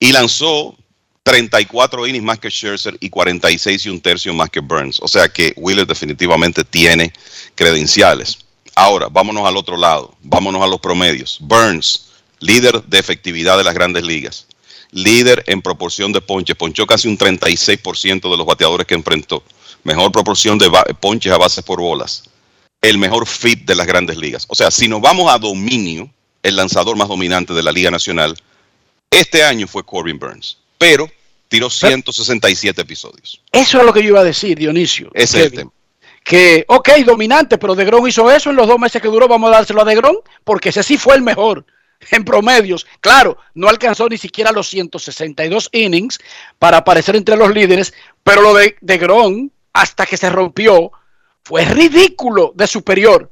y 0.00 0.12
lanzó 0.12 0.76
34 1.22 2.06
innings 2.06 2.24
más 2.24 2.38
que 2.38 2.50
Scherzer 2.50 2.96
y 3.00 3.10
46 3.10 3.86
y 3.86 3.90
un 3.90 4.00
tercio 4.00 4.32
más 4.32 4.48
que 4.48 4.60
Burns. 4.60 5.00
O 5.02 5.08
sea 5.08 5.28
que 5.28 5.52
Wheeler 5.56 5.86
definitivamente 5.86 6.64
tiene 6.64 7.12
credenciales. 7.54 8.38
Ahora, 8.78 9.08
vámonos 9.10 9.48
al 9.48 9.56
otro 9.56 9.78
lado, 9.78 10.14
vámonos 10.20 10.62
a 10.62 10.66
los 10.66 10.80
promedios. 10.80 11.38
Burns, 11.40 12.10
líder 12.40 12.84
de 12.84 12.98
efectividad 12.98 13.56
de 13.56 13.64
las 13.64 13.72
grandes 13.72 14.04
ligas, 14.04 14.46
líder 14.90 15.42
en 15.46 15.62
proporción 15.62 16.12
de 16.12 16.20
ponches, 16.20 16.56
ponchó 16.56 16.86
casi 16.86 17.08
un 17.08 17.16
36% 17.16 18.30
de 18.30 18.36
los 18.36 18.44
bateadores 18.44 18.86
que 18.86 18.94
enfrentó, 18.94 19.42
mejor 19.82 20.12
proporción 20.12 20.58
de 20.58 20.70
ponches 21.00 21.32
a 21.32 21.38
bases 21.38 21.64
por 21.64 21.80
bolas, 21.80 22.24
el 22.82 22.98
mejor 22.98 23.26
fit 23.26 23.64
de 23.64 23.74
las 23.74 23.86
grandes 23.86 24.18
ligas. 24.18 24.44
O 24.48 24.54
sea, 24.54 24.70
si 24.70 24.88
nos 24.88 25.00
vamos 25.00 25.32
a 25.32 25.38
dominio, 25.38 26.10
el 26.42 26.56
lanzador 26.56 26.98
más 26.98 27.08
dominante 27.08 27.54
de 27.54 27.62
la 27.62 27.72
Liga 27.72 27.90
Nacional, 27.90 28.36
este 29.10 29.42
año 29.42 29.66
fue 29.66 29.84
Corbin 29.84 30.18
Burns, 30.18 30.58
pero 30.76 31.10
tiró 31.48 31.70
167 31.70 32.82
episodios. 32.82 33.40
Eso 33.52 33.78
es 33.78 33.86
lo 33.86 33.92
que 33.94 34.02
yo 34.02 34.08
iba 34.10 34.20
a 34.20 34.24
decir, 34.24 34.58
Dionisio. 34.58 35.10
Ese 35.14 35.38
es 35.38 35.46
el 35.46 35.52
tema. 35.52 35.72
Que, 36.26 36.64
ok, 36.66 36.88
dominante, 37.04 37.56
pero 37.56 37.76
DeGrom 37.76 38.08
hizo 38.08 38.28
eso 38.32 38.50
en 38.50 38.56
los 38.56 38.66
dos 38.66 38.80
meses 38.80 39.00
que 39.00 39.06
duró, 39.06 39.28
vamos 39.28 39.48
a 39.48 39.58
dárselo 39.58 39.82
a 39.82 39.84
DeGrom, 39.84 40.16
porque 40.42 40.70
ese 40.70 40.82
sí 40.82 40.98
fue 40.98 41.14
el 41.14 41.22
mejor 41.22 41.64
en 42.10 42.24
promedios. 42.24 42.84
Claro, 43.00 43.38
no 43.54 43.68
alcanzó 43.68 44.08
ni 44.08 44.18
siquiera 44.18 44.50
los 44.50 44.66
162 44.66 45.68
innings 45.70 46.18
para 46.58 46.78
aparecer 46.78 47.14
entre 47.14 47.36
los 47.36 47.54
líderes, 47.54 47.94
pero 48.24 48.42
lo 48.42 48.54
de 48.54 48.74
DeGrom, 48.80 49.50
hasta 49.72 50.04
que 50.04 50.16
se 50.16 50.28
rompió, 50.28 50.90
fue 51.44 51.64
ridículo 51.64 52.50
de 52.56 52.66
superior. 52.66 53.30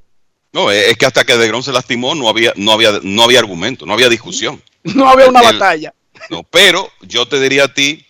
No, 0.53 0.71
es 0.71 0.97
que 0.97 1.07
hasta 1.07 1.25
que 1.25 1.37
DeGrom 1.37 1.65
se 1.65 1.73
lastimó 1.73 2.15
no 2.15 2.29
había, 2.29 2.53
no 2.55 2.71
había, 2.71 3.01
no 3.03 3.25
había 3.25 3.41
argumento, 3.41 3.87
no 3.87 3.93
había 3.93 4.09
discusión. 4.09 4.63
No 4.85 5.09
había 5.09 5.29
una 5.29 5.41
batalla. 5.41 5.95
No, 6.29 6.43
pero 6.43 6.91
yo 7.01 7.27
te 7.27 7.41
diría 7.41 7.65
a 7.65 7.73
ti, 7.73 8.07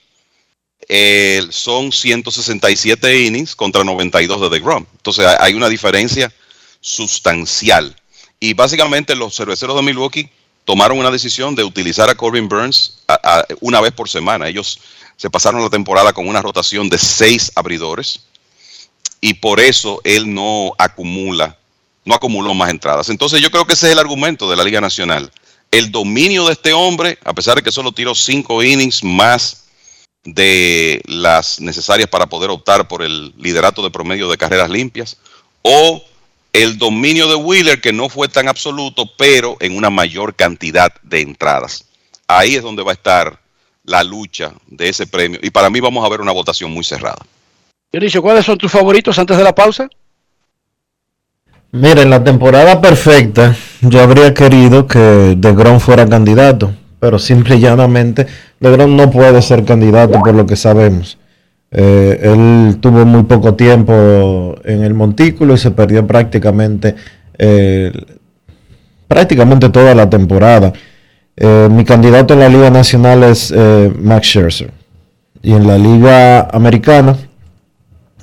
son 1.50 1.92
167 1.92 3.24
innings 3.24 3.56
contra 3.56 3.84
92 3.84 4.40
de 4.40 4.48
DeGrom. 4.50 4.86
Entonces 4.96 5.26
hay 5.38 5.54
una 5.54 5.68
diferencia 5.68 6.32
sustancial. 6.80 7.96
Y 8.40 8.52
básicamente 8.54 9.14
los 9.16 9.34
cerveceros 9.34 9.76
de 9.76 9.82
Milwaukee 9.82 10.28
tomaron 10.64 10.98
una 10.98 11.10
decisión 11.10 11.54
de 11.54 11.64
utilizar 11.64 12.10
a 12.10 12.14
Corbin 12.14 12.48
Burns 12.48 12.98
una 13.60 13.80
vez 13.80 13.92
por 13.92 14.08
semana. 14.08 14.48
Ellos 14.48 14.78
se 15.16 15.30
pasaron 15.30 15.62
la 15.62 15.70
temporada 15.70 16.12
con 16.12 16.28
una 16.28 16.42
rotación 16.42 16.88
de 16.88 16.98
seis 16.98 17.52
abridores 17.54 18.20
y 19.20 19.34
por 19.34 19.60
eso 19.60 20.00
él 20.04 20.32
no 20.32 20.72
acumula, 20.76 21.56
no 22.04 22.14
acumuló 22.14 22.52
más 22.52 22.70
entradas. 22.70 23.08
Entonces 23.08 23.40
yo 23.40 23.50
creo 23.50 23.64
que 23.64 23.74
ese 23.74 23.86
es 23.86 23.92
el 23.92 23.98
argumento 23.98 24.50
de 24.50 24.56
la 24.56 24.64
Liga 24.64 24.80
Nacional. 24.80 25.30
El 25.70 25.90
dominio 25.90 26.46
de 26.46 26.52
este 26.52 26.72
hombre, 26.72 27.18
a 27.24 27.32
pesar 27.32 27.56
de 27.56 27.62
que 27.62 27.72
solo 27.72 27.92
tiró 27.92 28.14
cinco 28.14 28.62
innings 28.62 29.02
más 29.02 29.63
de 30.24 31.02
las 31.06 31.60
necesarias 31.60 32.08
para 32.08 32.26
poder 32.26 32.50
optar 32.50 32.88
por 32.88 33.02
el 33.02 33.34
liderato 33.36 33.82
de 33.82 33.90
promedio 33.90 34.28
de 34.28 34.36
carreras 34.36 34.70
limpias, 34.70 35.18
o 35.62 36.02
el 36.52 36.78
dominio 36.78 37.26
de 37.28 37.34
Wheeler, 37.34 37.80
que 37.80 37.92
no 37.92 38.08
fue 38.08 38.28
tan 38.28 38.48
absoluto, 38.48 39.04
pero 39.18 39.56
en 39.60 39.76
una 39.76 39.90
mayor 39.90 40.34
cantidad 40.34 40.92
de 41.02 41.20
entradas. 41.20 41.84
Ahí 42.28 42.54
es 42.54 42.62
donde 42.62 42.82
va 42.82 42.92
a 42.92 42.94
estar 42.94 43.40
la 43.84 44.02
lucha 44.02 44.52
de 44.66 44.88
ese 44.88 45.06
premio. 45.06 45.40
Y 45.42 45.50
para 45.50 45.68
mí 45.68 45.80
vamos 45.80 46.04
a 46.04 46.08
ver 46.08 46.20
una 46.20 46.32
votación 46.32 46.70
muy 46.70 46.84
cerrada. 46.84 47.18
Dionisio, 47.92 48.22
¿cuáles 48.22 48.46
son 48.46 48.58
tus 48.58 48.72
favoritos 48.72 49.18
antes 49.18 49.36
de 49.36 49.44
la 49.44 49.54
pausa? 49.54 49.88
Mira, 51.72 52.02
en 52.02 52.10
la 52.10 52.22
temporada 52.22 52.80
perfecta, 52.80 53.56
yo 53.80 54.00
habría 54.00 54.32
querido 54.32 54.86
que 54.86 55.34
DeGrom 55.36 55.80
fuera 55.80 56.08
candidato, 56.08 56.72
pero 57.04 57.18
simple 57.18 57.56
y 57.56 57.60
llanamente, 57.60 58.26
DeGrom 58.60 58.96
no 58.96 59.10
puede 59.10 59.42
ser 59.42 59.62
candidato 59.66 60.20
por 60.20 60.34
lo 60.34 60.46
que 60.46 60.56
sabemos. 60.56 61.18
Eh, 61.70 62.18
él 62.22 62.78
tuvo 62.80 63.04
muy 63.04 63.24
poco 63.24 63.52
tiempo 63.52 64.54
en 64.64 64.82
el 64.82 64.94
montículo 64.94 65.52
y 65.52 65.58
se 65.58 65.70
perdió 65.70 66.06
prácticamente, 66.06 66.94
eh, 67.36 67.92
prácticamente 69.06 69.68
toda 69.68 69.94
la 69.94 70.08
temporada. 70.08 70.72
Eh, 71.36 71.68
mi 71.70 71.84
candidato 71.84 72.32
en 72.32 72.40
la 72.40 72.48
Liga 72.48 72.70
Nacional 72.70 73.22
es 73.24 73.52
Max 74.00 74.28
Scherzer. 74.28 74.70
Y 75.42 75.52
en 75.52 75.66
la 75.66 75.76
Liga 75.76 76.48
Americana, 76.52 77.18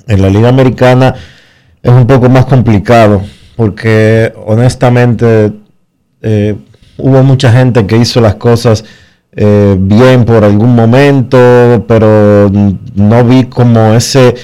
en 0.08 0.22
la 0.22 0.28
Liga 0.28 0.48
Americana 0.48 1.14
es 1.80 1.92
un 1.92 2.08
poco 2.08 2.28
más 2.28 2.46
complicado 2.46 3.22
porque 3.54 4.32
honestamente 4.44 5.52
hubo 6.98 7.22
mucha 7.22 7.52
gente 7.52 7.86
que 7.86 7.96
hizo 7.96 8.20
las 8.20 8.34
cosas 8.36 8.84
eh, 9.34 9.76
bien 9.78 10.24
por 10.24 10.44
algún 10.44 10.74
momento, 10.74 11.84
pero 11.88 12.50
no 12.94 13.24
vi 13.24 13.44
como 13.44 13.94
ese, 13.94 14.34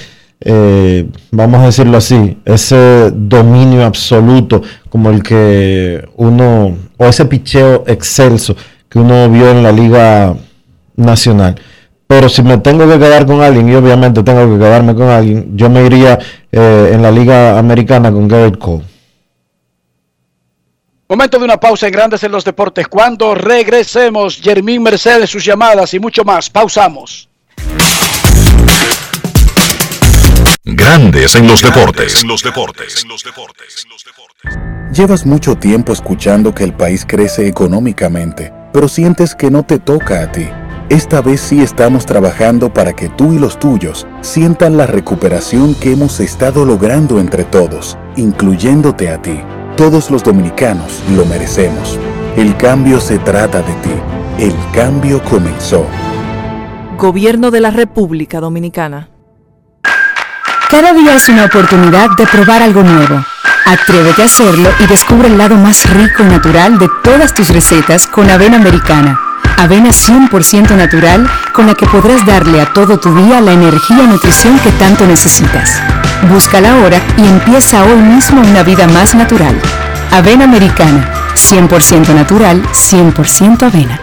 eh, 0.41 1.07
vamos 1.31 1.61
a 1.61 1.65
decirlo 1.67 1.97
así, 1.97 2.39
ese 2.45 3.11
dominio 3.13 3.85
absoluto 3.85 4.61
como 4.89 5.11
el 5.11 5.21
que 5.21 6.07
uno, 6.15 6.75
o 6.97 7.05
ese 7.05 7.25
picheo 7.25 7.83
excelso 7.87 8.55
que 8.89 8.97
uno 8.97 9.29
vio 9.29 9.51
en 9.51 9.61
la 9.61 9.71
liga 9.71 10.35
nacional. 10.95 11.55
Pero 12.07 12.27
si 12.27 12.41
me 12.41 12.57
tengo 12.57 12.87
que 12.89 12.97
quedar 12.97 13.27
con 13.27 13.41
alguien, 13.41 13.69
y 13.69 13.75
obviamente 13.75 14.23
tengo 14.23 14.51
que 14.51 14.57
quedarme 14.57 14.95
con 14.95 15.09
alguien, 15.09 15.55
yo 15.55 15.69
me 15.69 15.85
iría 15.85 16.17
eh, 16.51 16.91
en 16.93 17.03
la 17.03 17.11
liga 17.11 17.59
americana 17.59 18.11
con 18.11 18.27
Garrett 18.27 18.57
Cole. 18.57 18.88
Momento 21.11 21.39
de 21.39 21.45
una 21.45 21.59
pausa 21.59 21.87
en 21.87 21.93
Grandes 21.93 22.23
en 22.23 22.31
los 22.31 22.45
Deportes. 22.45 22.87
Cuando 22.87 23.33
regresemos, 23.33 24.39
Jermín 24.39 24.83
Mercedes, 24.83 25.31
sus 25.31 25.43
llamadas 25.43 25.91
y 25.95 25.99
mucho 25.99 26.23
más. 26.23 26.51
Pausamos. 26.51 27.27
Grandes 30.63 31.33
en 31.33 31.47
los 31.47 31.63
deportes. 31.63 32.23
los 32.23 32.43
deportes. 32.43 33.07
Llevas 34.93 35.25
mucho 35.25 35.55
tiempo 35.55 35.93
escuchando 35.93 36.53
que 36.53 36.63
el 36.63 36.73
país 36.75 37.05
crece 37.07 37.47
económicamente, 37.47 38.53
pero 38.71 38.87
sientes 38.87 39.33
que 39.33 39.49
no 39.49 39.63
te 39.63 39.79
toca 39.79 40.21
a 40.21 40.31
ti. 40.31 40.47
Esta 40.89 41.21
vez 41.21 41.41
sí 41.41 41.59
estamos 41.59 42.05
trabajando 42.05 42.71
para 42.71 42.95
que 42.95 43.09
tú 43.09 43.33
y 43.33 43.39
los 43.39 43.57
tuyos 43.57 44.05
sientan 44.21 44.77
la 44.77 44.85
recuperación 44.85 45.73
que 45.73 45.91
hemos 45.93 46.19
estado 46.19 46.65
logrando 46.65 47.19
entre 47.19 47.45
todos, 47.45 47.97
incluyéndote 48.15 49.09
a 49.09 49.19
ti. 49.19 49.39
Todos 49.79 50.11
los 50.11 50.25
dominicanos 50.25 51.01
lo 51.15 51.25
merecemos. 51.25 51.97
El 52.35 52.57
cambio 52.57 52.99
se 52.99 53.17
trata 53.17 53.61
de 53.61 53.71
ti. 53.75 53.93
El 54.37 54.53
cambio 54.73 55.23
comenzó. 55.23 55.85
Gobierno 56.97 57.49
de 57.49 57.61
la 57.61 57.71
República 57.71 58.41
Dominicana. 58.41 59.07
Cada 60.69 60.91
día 60.91 61.15
es 61.15 61.29
una 61.29 61.45
oportunidad 61.45 62.09
de 62.17 62.27
probar 62.27 62.61
algo 62.61 62.83
nuevo. 62.83 63.23
Atrévete 63.65 64.21
a 64.21 64.25
hacerlo 64.25 64.69
y 64.81 64.87
descubre 64.87 65.29
el 65.29 65.37
lado 65.37 65.55
más 65.55 65.89
rico 65.89 66.23
y 66.23 66.25
natural 66.25 66.77
de 66.77 66.89
todas 67.01 67.33
tus 67.33 67.47
recetas 67.47 68.05
con 68.05 68.29
avena 68.29 68.57
americana. 68.57 69.28
Avena 69.57 69.89
100% 69.89 70.75
natural 70.75 71.29
con 71.53 71.67
la 71.67 71.73
que 71.73 71.85
podrás 71.85 72.25
darle 72.25 72.61
a 72.61 72.73
todo 72.73 72.97
tu 72.99 73.13
día 73.13 73.41
la 73.41 73.51
energía 73.51 74.03
y 74.03 74.07
nutrición 74.07 74.57
que 74.59 74.71
tanto 74.71 75.05
necesitas. 75.05 75.81
Búscala 76.29 76.73
ahora 76.73 77.01
y 77.17 77.27
empieza 77.27 77.83
hoy 77.83 78.01
mismo 78.01 78.41
una 78.41 78.63
vida 78.63 78.87
más 78.87 79.15
natural. 79.15 79.59
Avena 80.11 80.45
Americana, 80.45 81.09
100% 81.35 82.13
natural, 82.13 82.61
100% 82.71 83.63
avena. 83.63 83.99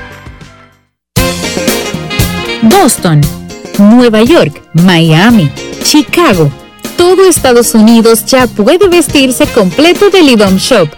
Boston, 2.63 3.21
Nueva 3.79 4.23
York, 4.23 4.63
Miami, 4.75 5.51
Chicago. 5.83 6.51
Todo 6.97 7.29
Estados 7.29 7.75
Unidos 7.75 8.25
ya 8.27 8.47
puede 8.47 8.89
vestirse 8.89 9.47
completo 9.47 10.11
del 10.11 10.31
IDOM 10.31 10.57
Shop. 10.57 10.89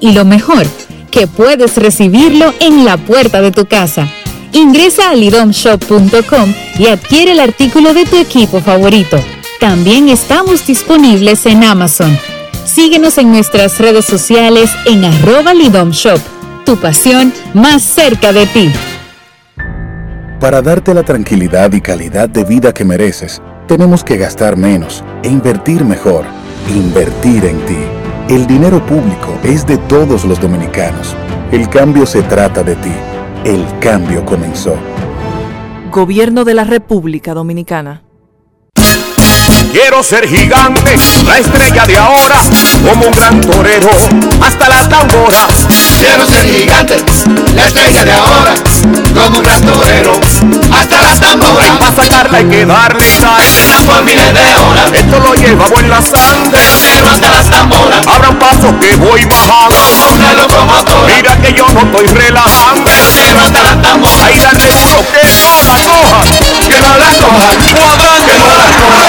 Y 0.00 0.12
lo 0.12 0.24
mejor, 0.24 0.66
que 1.10 1.26
puedes 1.26 1.76
recibirlo 1.76 2.52
en 2.60 2.84
la 2.84 2.96
puerta 2.96 3.40
de 3.40 3.50
tu 3.50 3.66
casa. 3.66 4.08
Ingresa 4.52 5.10
a 5.10 5.14
lidomshop.com 5.14 6.54
y 6.78 6.86
adquiere 6.86 7.32
el 7.32 7.40
artículo 7.40 7.94
de 7.94 8.04
tu 8.04 8.16
equipo 8.16 8.60
favorito. 8.60 9.18
También 9.60 10.08
estamos 10.08 10.66
disponibles 10.66 11.44
en 11.46 11.64
Amazon. 11.64 12.16
Síguenos 12.64 13.18
en 13.18 13.32
nuestras 13.32 13.78
redes 13.78 14.04
sociales 14.04 14.70
en 14.86 15.04
arroba 15.04 15.54
lidomshop. 15.54 16.20
Tu 16.64 16.76
pasión 16.76 17.32
más 17.54 17.82
cerca 17.82 18.32
de 18.32 18.46
ti. 18.46 18.70
Para 20.40 20.62
darte 20.62 20.94
la 20.94 21.02
tranquilidad 21.02 21.72
y 21.72 21.80
calidad 21.80 22.28
de 22.28 22.44
vida 22.44 22.72
que 22.72 22.84
mereces, 22.84 23.42
tenemos 23.66 24.04
que 24.04 24.16
gastar 24.16 24.56
menos 24.56 25.02
e 25.24 25.28
invertir 25.28 25.84
mejor. 25.84 26.24
Invertir 26.68 27.44
en 27.44 27.58
ti. 27.66 27.97
El 28.28 28.46
dinero 28.46 28.84
público 28.84 29.38
es 29.42 29.66
de 29.66 29.78
todos 29.78 30.26
los 30.26 30.38
dominicanos. 30.38 31.16
El 31.50 31.66
cambio 31.70 32.04
se 32.04 32.20
trata 32.20 32.62
de 32.62 32.76
ti. 32.76 32.92
El 33.42 33.64
cambio 33.80 34.22
comenzó. 34.26 34.76
Gobierno 35.90 36.44
de 36.44 36.52
la 36.52 36.64
República 36.64 37.32
Dominicana. 37.32 38.02
Quiero 39.72 40.02
ser 40.02 40.28
gigante, 40.28 40.94
la 41.24 41.38
estrella 41.38 41.86
de 41.86 41.96
ahora, 41.96 42.36
como 42.86 43.06
un 43.06 43.14
gran 43.14 43.40
torero, 43.40 43.88
hasta 44.42 44.68
las 44.68 44.88
tamboras. 44.90 45.66
Quiero 45.98 46.26
ser 46.26 46.44
gigante, 46.44 46.96
la 47.54 47.66
estrella 47.66 48.04
de 48.04 48.12
ahora, 48.12 48.54
como 49.14 49.38
un 49.38 49.42
gran 49.42 49.62
torero, 49.62 50.12
hasta 50.72 51.02
las 51.02 51.20
tamboras. 51.20 51.78
Para 51.78 51.94
sacarla 51.94 52.38
hay 52.38 52.44
que 52.46 52.66
darle 52.66 53.04
sal, 53.20 53.42
por 53.86 54.02
miles 54.04 54.32
de 54.34 54.56
horas. 54.56 54.92
Esto 54.92 55.20
lo 55.20 55.34
llevamos 55.34 55.80
en 55.80 55.90
la 55.90 56.02
sangre, 56.02 56.60
pero 56.82 57.08
hasta 57.10 57.30
las 57.30 57.46
tamboras. 57.50 58.06
Abra 58.06 58.30
un 58.30 58.38
paso 58.38 58.78
que 58.80 58.96
voy 58.96 59.24
bajando, 59.24 59.76
como 59.98 60.14
una 60.14 60.32
locomotora. 60.34 61.14
Mira 61.14 61.36
que 61.36 61.52
yo 61.52 61.66
no 61.72 61.80
estoy 61.80 62.06
relajando, 62.06 62.90
pero 63.14 63.40
hasta 63.40 63.62
las 63.62 63.82
tamboras. 63.82 64.24
Ahí 64.24 64.38
dale 64.38 64.66
duro 64.66 65.04
que 65.12 65.28
no 65.42 65.62
la 65.64 65.76
coja, 65.84 66.20
que 66.68 66.80
no 66.80 66.96
la 66.96 67.10
coja, 67.18 67.56
cuadrante, 67.74 68.32
que 68.32 68.38
no 68.38 68.54
la 68.54 68.66
coja. 68.66 69.08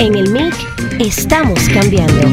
En 0.00 0.14
el 0.14 0.30
MIC 0.30 0.54
estamos 0.98 1.60
cambiando. 1.68 2.32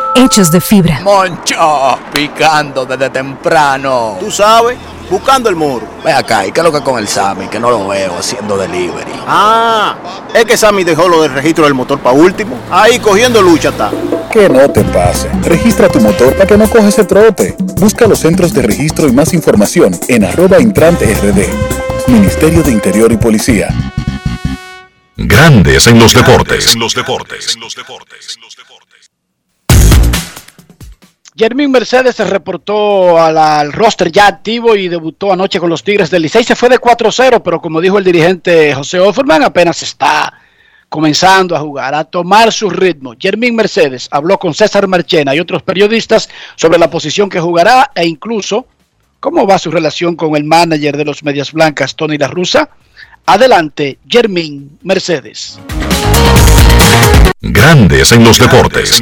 hechos 0.15 0.51
de 0.51 0.61
fibra. 0.61 0.99
Moncho, 1.01 1.97
picando 2.13 2.85
desde 2.85 3.09
temprano. 3.09 4.17
Tú 4.19 4.31
sabes, 4.31 4.77
buscando 5.09 5.49
el 5.49 5.55
muro. 5.55 5.87
Ve 6.03 6.11
acá, 6.11 6.45
¿y 6.45 6.51
qué 6.51 6.59
es 6.59 6.63
lo 6.63 6.71
que 6.71 6.81
con 6.81 6.99
el 6.99 7.07
Sammy? 7.07 7.47
Que 7.47 7.59
no 7.59 7.69
lo 7.69 7.87
veo 7.87 8.17
haciendo 8.17 8.57
delivery. 8.57 9.11
Ah, 9.27 9.95
es 10.33 10.45
que 10.45 10.57
Sammy 10.57 10.83
dejó 10.83 11.07
lo 11.07 11.21
del 11.21 11.33
registro 11.33 11.65
del 11.65 11.73
motor 11.73 11.99
para 11.99 12.15
último. 12.15 12.57
Ahí 12.69 12.99
cogiendo 12.99 13.41
lucha 13.41 13.69
está. 13.69 13.91
Que 14.31 14.47
no 14.49 14.69
te 14.69 14.83
pase. 14.85 15.29
Registra 15.43 15.89
tu 15.89 15.99
motor 15.99 16.33
para 16.33 16.47
que 16.47 16.57
no 16.57 16.69
coja 16.69 16.87
ese 16.87 17.03
trote. 17.03 17.55
Busca 17.77 18.07
los 18.07 18.19
centros 18.19 18.53
de 18.53 18.61
registro 18.61 19.07
y 19.07 19.11
más 19.11 19.33
información 19.33 19.97
en 20.07 20.25
arroba 20.25 20.59
intrante 20.59 21.13
rd. 21.13 21.45
Ministerio 22.07 22.63
de 22.63 22.71
Interior 22.71 23.11
y 23.11 23.17
Policía. 23.17 23.69
Grandes 25.17 25.85
en 25.87 25.99
los 25.99 26.13
deportes. 26.13 26.75
los 26.75 26.95
deportes. 26.95 27.57
Jermín 31.41 31.71
Mercedes 31.71 32.17
se 32.17 32.23
reportó 32.23 33.19
al, 33.19 33.35
al 33.35 33.73
roster 33.73 34.11
ya 34.11 34.27
activo 34.27 34.75
y 34.75 34.87
debutó 34.87 35.33
anoche 35.33 35.59
con 35.59 35.71
los 35.71 35.83
Tigres 35.83 36.11
del 36.11 36.21
Licey. 36.21 36.43
Se 36.43 36.55
fue 36.55 36.69
de 36.69 36.79
4-0, 36.79 37.41
pero 37.43 37.59
como 37.59 37.81
dijo 37.81 37.97
el 37.97 38.03
dirigente 38.03 38.75
José 38.75 38.99
Offerman, 38.99 39.41
apenas 39.41 39.81
está 39.81 40.31
comenzando 40.87 41.55
a 41.55 41.59
jugar, 41.59 41.95
a 41.95 42.03
tomar 42.03 42.51
su 42.51 42.69
ritmo. 42.69 43.15
Jermín 43.19 43.55
Mercedes 43.55 44.07
habló 44.11 44.37
con 44.37 44.53
César 44.53 44.87
Marchena 44.87 45.33
y 45.33 45.39
otros 45.39 45.63
periodistas 45.63 46.29
sobre 46.55 46.77
la 46.77 46.91
posición 46.91 47.27
que 47.27 47.39
jugará 47.39 47.89
e 47.95 48.05
incluso 48.05 48.67
cómo 49.19 49.47
va 49.47 49.57
su 49.57 49.71
relación 49.71 50.15
con 50.15 50.35
el 50.35 50.43
manager 50.43 50.95
de 50.95 51.05
los 51.05 51.23
Medias 51.23 51.53
Blancas, 51.53 51.95
Tony 51.95 52.19
La 52.19 52.27
Russa. 52.27 52.69
Adelante, 53.25 53.97
Jermín 54.07 54.77
Mercedes. 54.83 55.59
Grandes 57.41 58.11
en 58.11 58.23
los 58.23 58.37
deportes. 58.37 59.01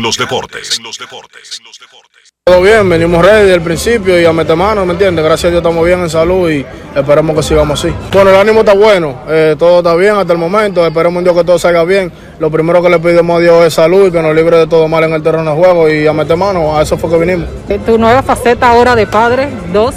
Todo 2.50 2.64
bien, 2.64 2.90
venimos 2.90 3.24
ready 3.24 3.42
desde 3.42 3.54
el 3.54 3.62
principio 3.62 4.20
y 4.20 4.26
a 4.26 4.34
meter 4.34 4.56
mano, 4.56 4.84
¿me 4.84 4.94
entiendes? 4.94 5.24
Gracias 5.24 5.46
a 5.46 5.50
Dios 5.50 5.62
estamos 5.62 5.86
bien 5.86 6.00
en 6.00 6.10
salud 6.10 6.50
y 6.50 6.66
esperemos 6.96 7.36
que 7.36 7.44
sigamos 7.44 7.80
así. 7.80 7.94
Bueno, 8.12 8.32
el 8.32 8.38
ánimo 8.38 8.62
está 8.62 8.74
bueno, 8.74 9.18
eh, 9.30 9.56
todo 9.60 9.78
está 9.78 9.94
bien 9.94 10.16
hasta 10.16 10.34
el 10.34 10.40
momento, 10.40 10.84
esperemos 10.84 11.20
un 11.20 11.26
Dios 11.26 11.36
que 11.38 11.44
todo 11.44 11.60
salga 11.60 11.84
bien. 11.84 12.12
Lo 12.40 12.50
primero 12.50 12.82
que 12.82 12.90
le 12.90 12.98
pedimos 12.98 13.38
a 13.38 13.40
Dios 13.40 13.66
es 13.68 13.76
salud 13.76 14.08
y 14.08 14.12
que 14.12 14.20
nos 14.20 14.36
libre 14.36 14.58
de 14.58 14.66
todo 14.66 14.88
mal 14.88 15.04
en 15.04 15.14
el 15.14 15.22
terreno 15.22 15.52
de 15.52 15.58
juego 15.62 15.90
y 15.90 16.08
a 16.08 16.12
meter 16.12 16.38
mano, 16.38 16.76
a 16.76 16.82
eso 16.82 16.98
fue 16.98 17.12
que 17.12 17.18
vinimos. 17.18 17.48
Tu 17.86 18.00
nueva 18.00 18.24
faceta 18.24 18.72
ahora 18.72 18.96
de 18.96 19.06
padre, 19.06 19.48
dos. 19.72 19.94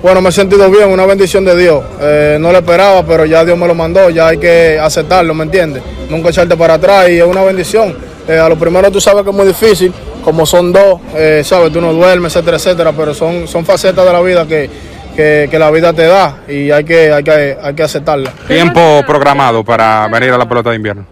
Bueno, 0.00 0.20
me 0.20 0.28
he 0.28 0.32
sentido 0.32 0.70
bien, 0.70 0.90
una 0.90 1.06
bendición 1.06 1.44
de 1.44 1.56
Dios. 1.56 1.82
Eh, 2.00 2.38
no 2.40 2.52
lo 2.52 2.58
esperaba, 2.58 3.02
pero 3.04 3.24
ya 3.24 3.44
Dios 3.44 3.58
me 3.58 3.66
lo 3.66 3.74
mandó, 3.74 4.10
ya 4.10 4.28
hay 4.28 4.38
que 4.38 4.78
aceptarlo, 4.78 5.34
¿me 5.34 5.42
entiendes? 5.42 5.82
Nunca 6.08 6.28
echarte 6.28 6.56
para 6.56 6.74
atrás 6.74 7.08
y 7.08 7.18
es 7.18 7.24
una 7.24 7.42
bendición. 7.42 7.96
Eh, 8.28 8.38
a 8.38 8.48
lo 8.48 8.56
primero 8.56 8.92
tú 8.92 9.00
sabes 9.00 9.24
que 9.24 9.30
es 9.30 9.36
muy 9.36 9.46
difícil, 9.46 9.92
como 10.20 10.46
son 10.46 10.72
dos, 10.72 11.00
eh, 11.14 11.42
sabes, 11.44 11.72
tú 11.72 11.80
no 11.80 11.92
duermes, 11.92 12.34
etcétera, 12.34 12.56
etcétera, 12.56 12.92
pero 12.92 13.14
son, 13.14 13.46
son 13.48 13.64
facetas 13.64 14.04
de 14.04 14.12
la 14.12 14.20
vida 14.20 14.46
que, 14.46 14.70
que, 15.14 15.48
que 15.50 15.58
la 15.58 15.70
vida 15.70 15.92
te 15.92 16.06
da 16.06 16.38
y 16.48 16.70
hay 16.70 16.84
que, 16.84 17.12
hay 17.12 17.24
que, 17.24 17.56
hay 17.60 17.74
que 17.74 17.82
aceptarla. 17.82 18.32
Tiempo 18.46 19.02
programado 19.06 19.64
para 19.64 20.08
venir 20.08 20.30
a 20.30 20.38
la 20.38 20.48
pelota 20.48 20.70
de 20.70 20.76
invierno. 20.76 21.06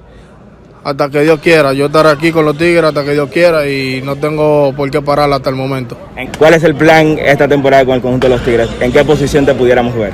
Hasta 0.85 1.11
que 1.11 1.21
Dios 1.23 1.41
quiera, 1.41 1.73
yo 1.73 1.87
estaré 1.87 2.09
aquí 2.11 2.33
con 2.33 2.45
los 2.45 2.57
Tigres 2.57 2.85
hasta 2.85 3.05
que 3.05 3.13
Dios 3.13 3.29
quiera 3.31 3.67
y 3.67 4.01
no 4.03 4.17
tengo 4.17 4.73
por 4.75 4.91
qué 4.91 5.03
parar 5.03 5.31
hasta 5.33 5.51
el 5.51 5.57
momento. 5.57 5.99
¿Cuál 6.39 6.55
es 6.55 6.65
el 6.65 6.75
plan 6.75 7.19
esta 7.19 7.47
temporada 7.47 7.85
con 7.85 7.97
el 7.97 8.01
conjunto 8.01 8.29
de 8.29 8.35
los 8.35 8.45
Tigres? 8.45 8.69
¿En 8.81 8.93
qué 8.93 9.05
posición 9.05 9.45
te 9.45 9.55
pudiéramos 9.55 9.95
ver? 9.95 10.13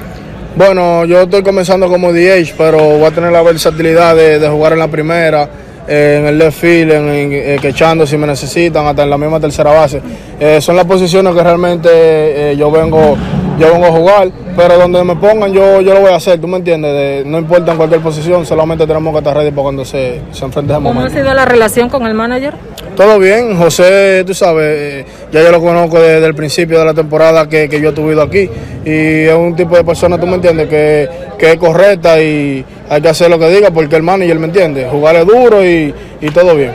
Bueno, 0.57 1.05
yo 1.05 1.23
estoy 1.23 1.43
comenzando 1.43 1.89
como 1.89 2.13
DH, 2.13 2.55
pero 2.57 2.79
voy 2.79 3.05
a 3.05 3.11
tener 3.11 3.31
la 3.33 3.43
versatilidad 3.43 4.17
de, 4.17 4.39
de 4.39 4.49
jugar 4.49 4.73
en 4.73 4.79
la 4.79 4.89
primera, 4.89 5.49
en 5.87 6.27
el 6.27 6.39
left 6.39 6.59
field, 6.59 6.93
en, 6.93 7.09
en, 7.09 7.33
eh, 7.33 7.59
quechando 7.61 8.07
si 8.07 8.17
me 8.17 8.27
necesitan, 8.27 8.87
hasta 8.87 9.03
en 9.03 9.11
la 9.11 9.19
misma 9.19 9.41
tercera 9.41 9.71
base. 9.71 10.01
Eh, 10.41 10.61
son 10.61 10.77
las 10.77 10.85
posiciones 10.85 11.35
que 11.35 11.43
realmente 11.43 11.89
eh, 11.91 12.57
yo 12.57 12.71
vengo 12.71 13.17
yo 13.59 13.73
vengo 13.73 13.87
a 13.87 13.91
jugar, 13.91 14.31
pero 14.57 14.79
donde 14.79 15.05
me 15.05 15.15
pongan 15.17 15.53
yo, 15.53 15.81
yo 15.81 15.95
lo 15.95 16.01
voy 16.01 16.11
a 16.13 16.17
hacer, 16.17 16.41
¿tú 16.41 16.49
me 16.49 16.57
entiendes? 16.57 16.93
De- 16.93 17.23
no 17.27 17.39
importa 17.39 17.73
en 17.73 17.77
cualquier 17.79 18.01
posición, 18.01 18.45
solamente 18.47 18.87
tenemos 18.87 19.13
que 19.13 19.19
estar 19.19 19.37
ready 19.37 19.51
para 19.51 19.63
cuando 19.63 19.85
se, 19.85 20.21
se 20.33 20.45
enfrente 20.45 20.73
ese 20.73 20.83
¿Cómo 20.83 21.01
ha 21.01 21.11
sido 21.11 21.33
la 21.35 21.45
relación 21.45 21.89
con 21.89 22.07
el 22.07 22.15
manager? 22.15 22.55
Todo 22.97 23.19
bien, 23.19 23.57
José, 23.57 24.23
tú 24.27 24.35
sabes, 24.35 24.65
eh, 24.67 25.05
ya 25.33 25.43
yo 25.43 25.51
lo 25.51 25.61
conozco 25.61 25.99
desde 26.01 26.25
el 26.27 26.35
principio 26.35 26.79
de 26.79 26.85
la 26.85 26.95
temporada 26.95 27.49
que, 27.49 27.69
que 27.69 27.81
yo 27.81 27.89
he 27.91 27.93
tuvido 27.93 28.23
aquí 28.23 28.49
y 28.85 29.25
es 29.25 29.35
un 29.35 29.57
tipo 29.57 29.77
de 29.77 29.83
persona, 29.85 30.19
tú 30.19 30.27
me 30.27 30.35
entiendes, 30.37 30.69
que, 30.69 31.09
que 31.39 31.53
es 31.53 31.57
correcta 31.59 32.21
y 32.23 32.65
hay 32.89 33.01
que 33.03 33.09
hacer 33.09 33.31
lo 33.31 33.39
que 33.39 33.49
diga 33.49 33.71
porque 33.73 33.97
el 33.97 34.03
manager 34.05 34.39
me 34.39 34.47
entiende, 34.47 34.87
jugarle 34.91 35.25
duro 35.25 35.65
y, 35.65 35.93
y 36.21 36.31
todo 36.31 36.55
bien. 36.55 36.73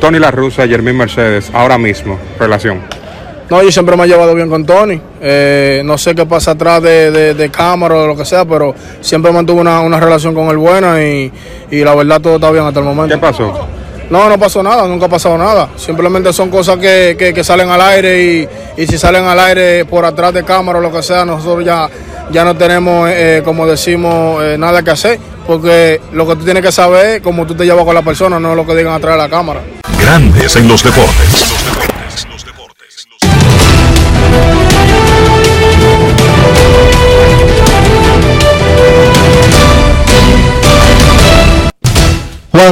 Tony 0.00 0.18
La 0.18 0.30
Russa, 0.30 0.66
Jermín 0.66 0.96
Mercedes, 0.96 1.50
ahora 1.52 1.76
mismo, 1.78 2.18
relación. 2.38 2.80
No, 3.52 3.62
yo 3.62 3.70
siempre 3.70 3.94
me 3.98 4.04
he 4.04 4.08
llevado 4.08 4.34
bien 4.34 4.48
con 4.48 4.64
Tony. 4.64 4.98
Eh, 5.20 5.82
no 5.84 5.98
sé 5.98 6.14
qué 6.14 6.24
pasa 6.24 6.52
atrás 6.52 6.82
de, 6.82 7.10
de- 7.10 7.34
de 7.34 7.50
cámara 7.50 7.96
o 7.96 8.06
lo 8.06 8.16
que 8.16 8.24
sea, 8.24 8.46
pero 8.46 8.74
siempre 9.02 9.30
mantuve 9.30 9.60
una, 9.60 9.80
una 9.80 10.00
relación 10.00 10.34
con 10.34 10.48
él 10.48 10.56
buena 10.56 11.02
y, 11.04 11.30
y 11.70 11.84
la 11.84 11.94
verdad 11.94 12.18
todo 12.18 12.36
está 12.36 12.50
bien 12.50 12.64
hasta 12.64 12.80
el 12.80 12.86
momento. 12.86 13.14
¿Qué 13.14 13.20
pasó? 13.20 13.52
No, 14.08 14.26
no 14.30 14.38
pasó 14.38 14.62
nada, 14.62 14.88
nunca 14.88 15.04
ha 15.04 15.08
pasado 15.10 15.36
nada. 15.36 15.68
Simplemente 15.76 16.32
son 16.32 16.48
cosas 16.48 16.78
que, 16.78 17.14
que- 17.18 17.34
que 17.34 17.44
salen 17.44 17.68
al 17.68 17.82
aire 17.82 18.22
y, 18.24 18.48
y 18.82 18.86
si 18.86 18.96
salen 18.96 19.24
al 19.26 19.38
aire 19.38 19.84
por 19.84 20.06
atrás 20.06 20.32
de 20.32 20.44
cámara 20.44 20.78
o 20.78 20.80
lo 20.80 20.90
que 20.90 21.02
sea, 21.02 21.26
nosotros 21.26 21.62
ya, 21.62 21.90
ya 22.30 22.44
no 22.46 22.56
tenemos, 22.56 23.10
eh, 23.12 23.42
como 23.44 23.66
decimos, 23.66 24.42
eh, 24.42 24.56
nada 24.58 24.82
que 24.82 24.92
hacer. 24.92 25.18
Porque 25.46 26.00
lo 26.14 26.26
que 26.26 26.36
tú 26.36 26.44
tienes 26.44 26.62
que 26.62 26.72
saber 26.72 27.16
es 27.16 27.20
cómo 27.20 27.46
tú 27.46 27.54
te 27.54 27.66
llevas 27.66 27.84
con 27.84 27.94
la 27.94 28.00
persona, 28.02 28.40
no 28.40 28.54
lo 28.54 28.64
que 28.66 28.74
digan 28.74 28.94
atrás 28.94 29.16
de 29.16 29.22
la 29.24 29.28
cámara. 29.28 29.60
Grandes 30.00 30.56
en 30.56 30.68
los 30.68 30.82
deportes. 30.82 31.52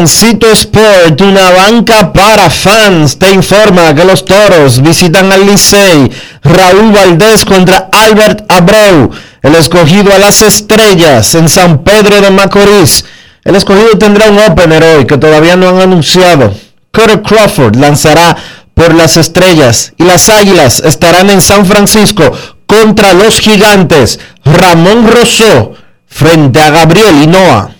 Sport, 0.04 1.20
una 1.20 1.50
banca 1.50 2.12
para 2.12 2.48
fans, 2.48 3.18
te 3.18 3.30
informa 3.32 3.94
que 3.94 4.04
los 4.04 4.24
toros 4.24 4.80
visitan 4.82 5.30
al 5.30 5.46
Licey. 5.46 6.10
Raúl 6.42 6.92
Valdés 6.92 7.44
contra 7.44 7.88
Albert 7.92 8.44
Abreu. 8.50 9.10
El 9.42 9.54
escogido 9.54 10.12
a 10.14 10.18
las 10.18 10.42
estrellas 10.42 11.34
en 11.34 11.48
San 11.48 11.82
Pedro 11.82 12.20
de 12.20 12.30
Macorís. 12.30 13.04
El 13.44 13.56
escogido 13.56 13.98
tendrá 13.98 14.30
un 14.30 14.38
opener 14.38 14.82
hoy 14.82 15.06
que 15.06 15.18
todavía 15.18 15.56
no 15.56 15.68
han 15.68 15.80
anunciado. 15.80 16.54
Carter 16.90 17.22
Crawford 17.22 17.76
lanzará 17.76 18.36
por 18.74 18.94
las 18.94 19.16
estrellas 19.16 19.92
y 19.96 20.04
las 20.04 20.28
águilas 20.28 20.80
estarán 20.80 21.30
en 21.30 21.40
San 21.40 21.66
Francisco 21.66 22.32
contra 22.66 23.12
los 23.12 23.40
gigantes. 23.40 24.18
Ramón 24.44 25.10
Rosso 25.10 25.74
frente 26.06 26.60
a 26.60 26.70
Gabriel 26.70 27.22
Hinoa. 27.22 27.79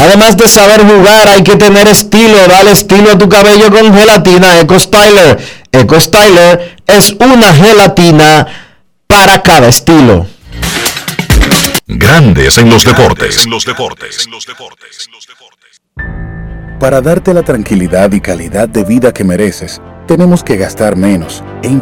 Además 0.00 0.34
de 0.36 0.48
saber 0.48 0.80
jugar, 0.80 1.28
hay 1.28 1.42
que 1.42 1.56
tener 1.56 1.86
estilo. 1.86 2.48
Dale 2.48 2.70
estilo 2.70 3.12
a 3.12 3.18
tu 3.18 3.28
cabello 3.28 3.70
con 3.70 3.94
gelatina 3.94 4.58
Eco 4.58 4.78
Styler. 4.80 5.38
Eco 5.70 6.00
Styler 6.00 6.76
es 6.86 7.12
una 7.20 7.52
gelatina 7.52 8.46
para 9.06 9.42
cada 9.42 9.68
estilo. 9.68 10.26
Grandes 11.86 12.56
en 12.56 12.70
los 12.70 12.84
deportes. 12.84 13.46
Para 16.78 17.02
darte 17.02 17.34
la 17.34 17.42
tranquilidad 17.42 18.10
y 18.12 18.22
calidad 18.22 18.68
de 18.68 18.84
vida 18.84 19.12
que 19.12 19.22
mereces, 19.22 19.82
tenemos 20.06 20.42
que 20.42 20.56
gastar 20.56 20.96
menos 20.96 21.44
e 21.62 21.66
invertir 21.66 21.80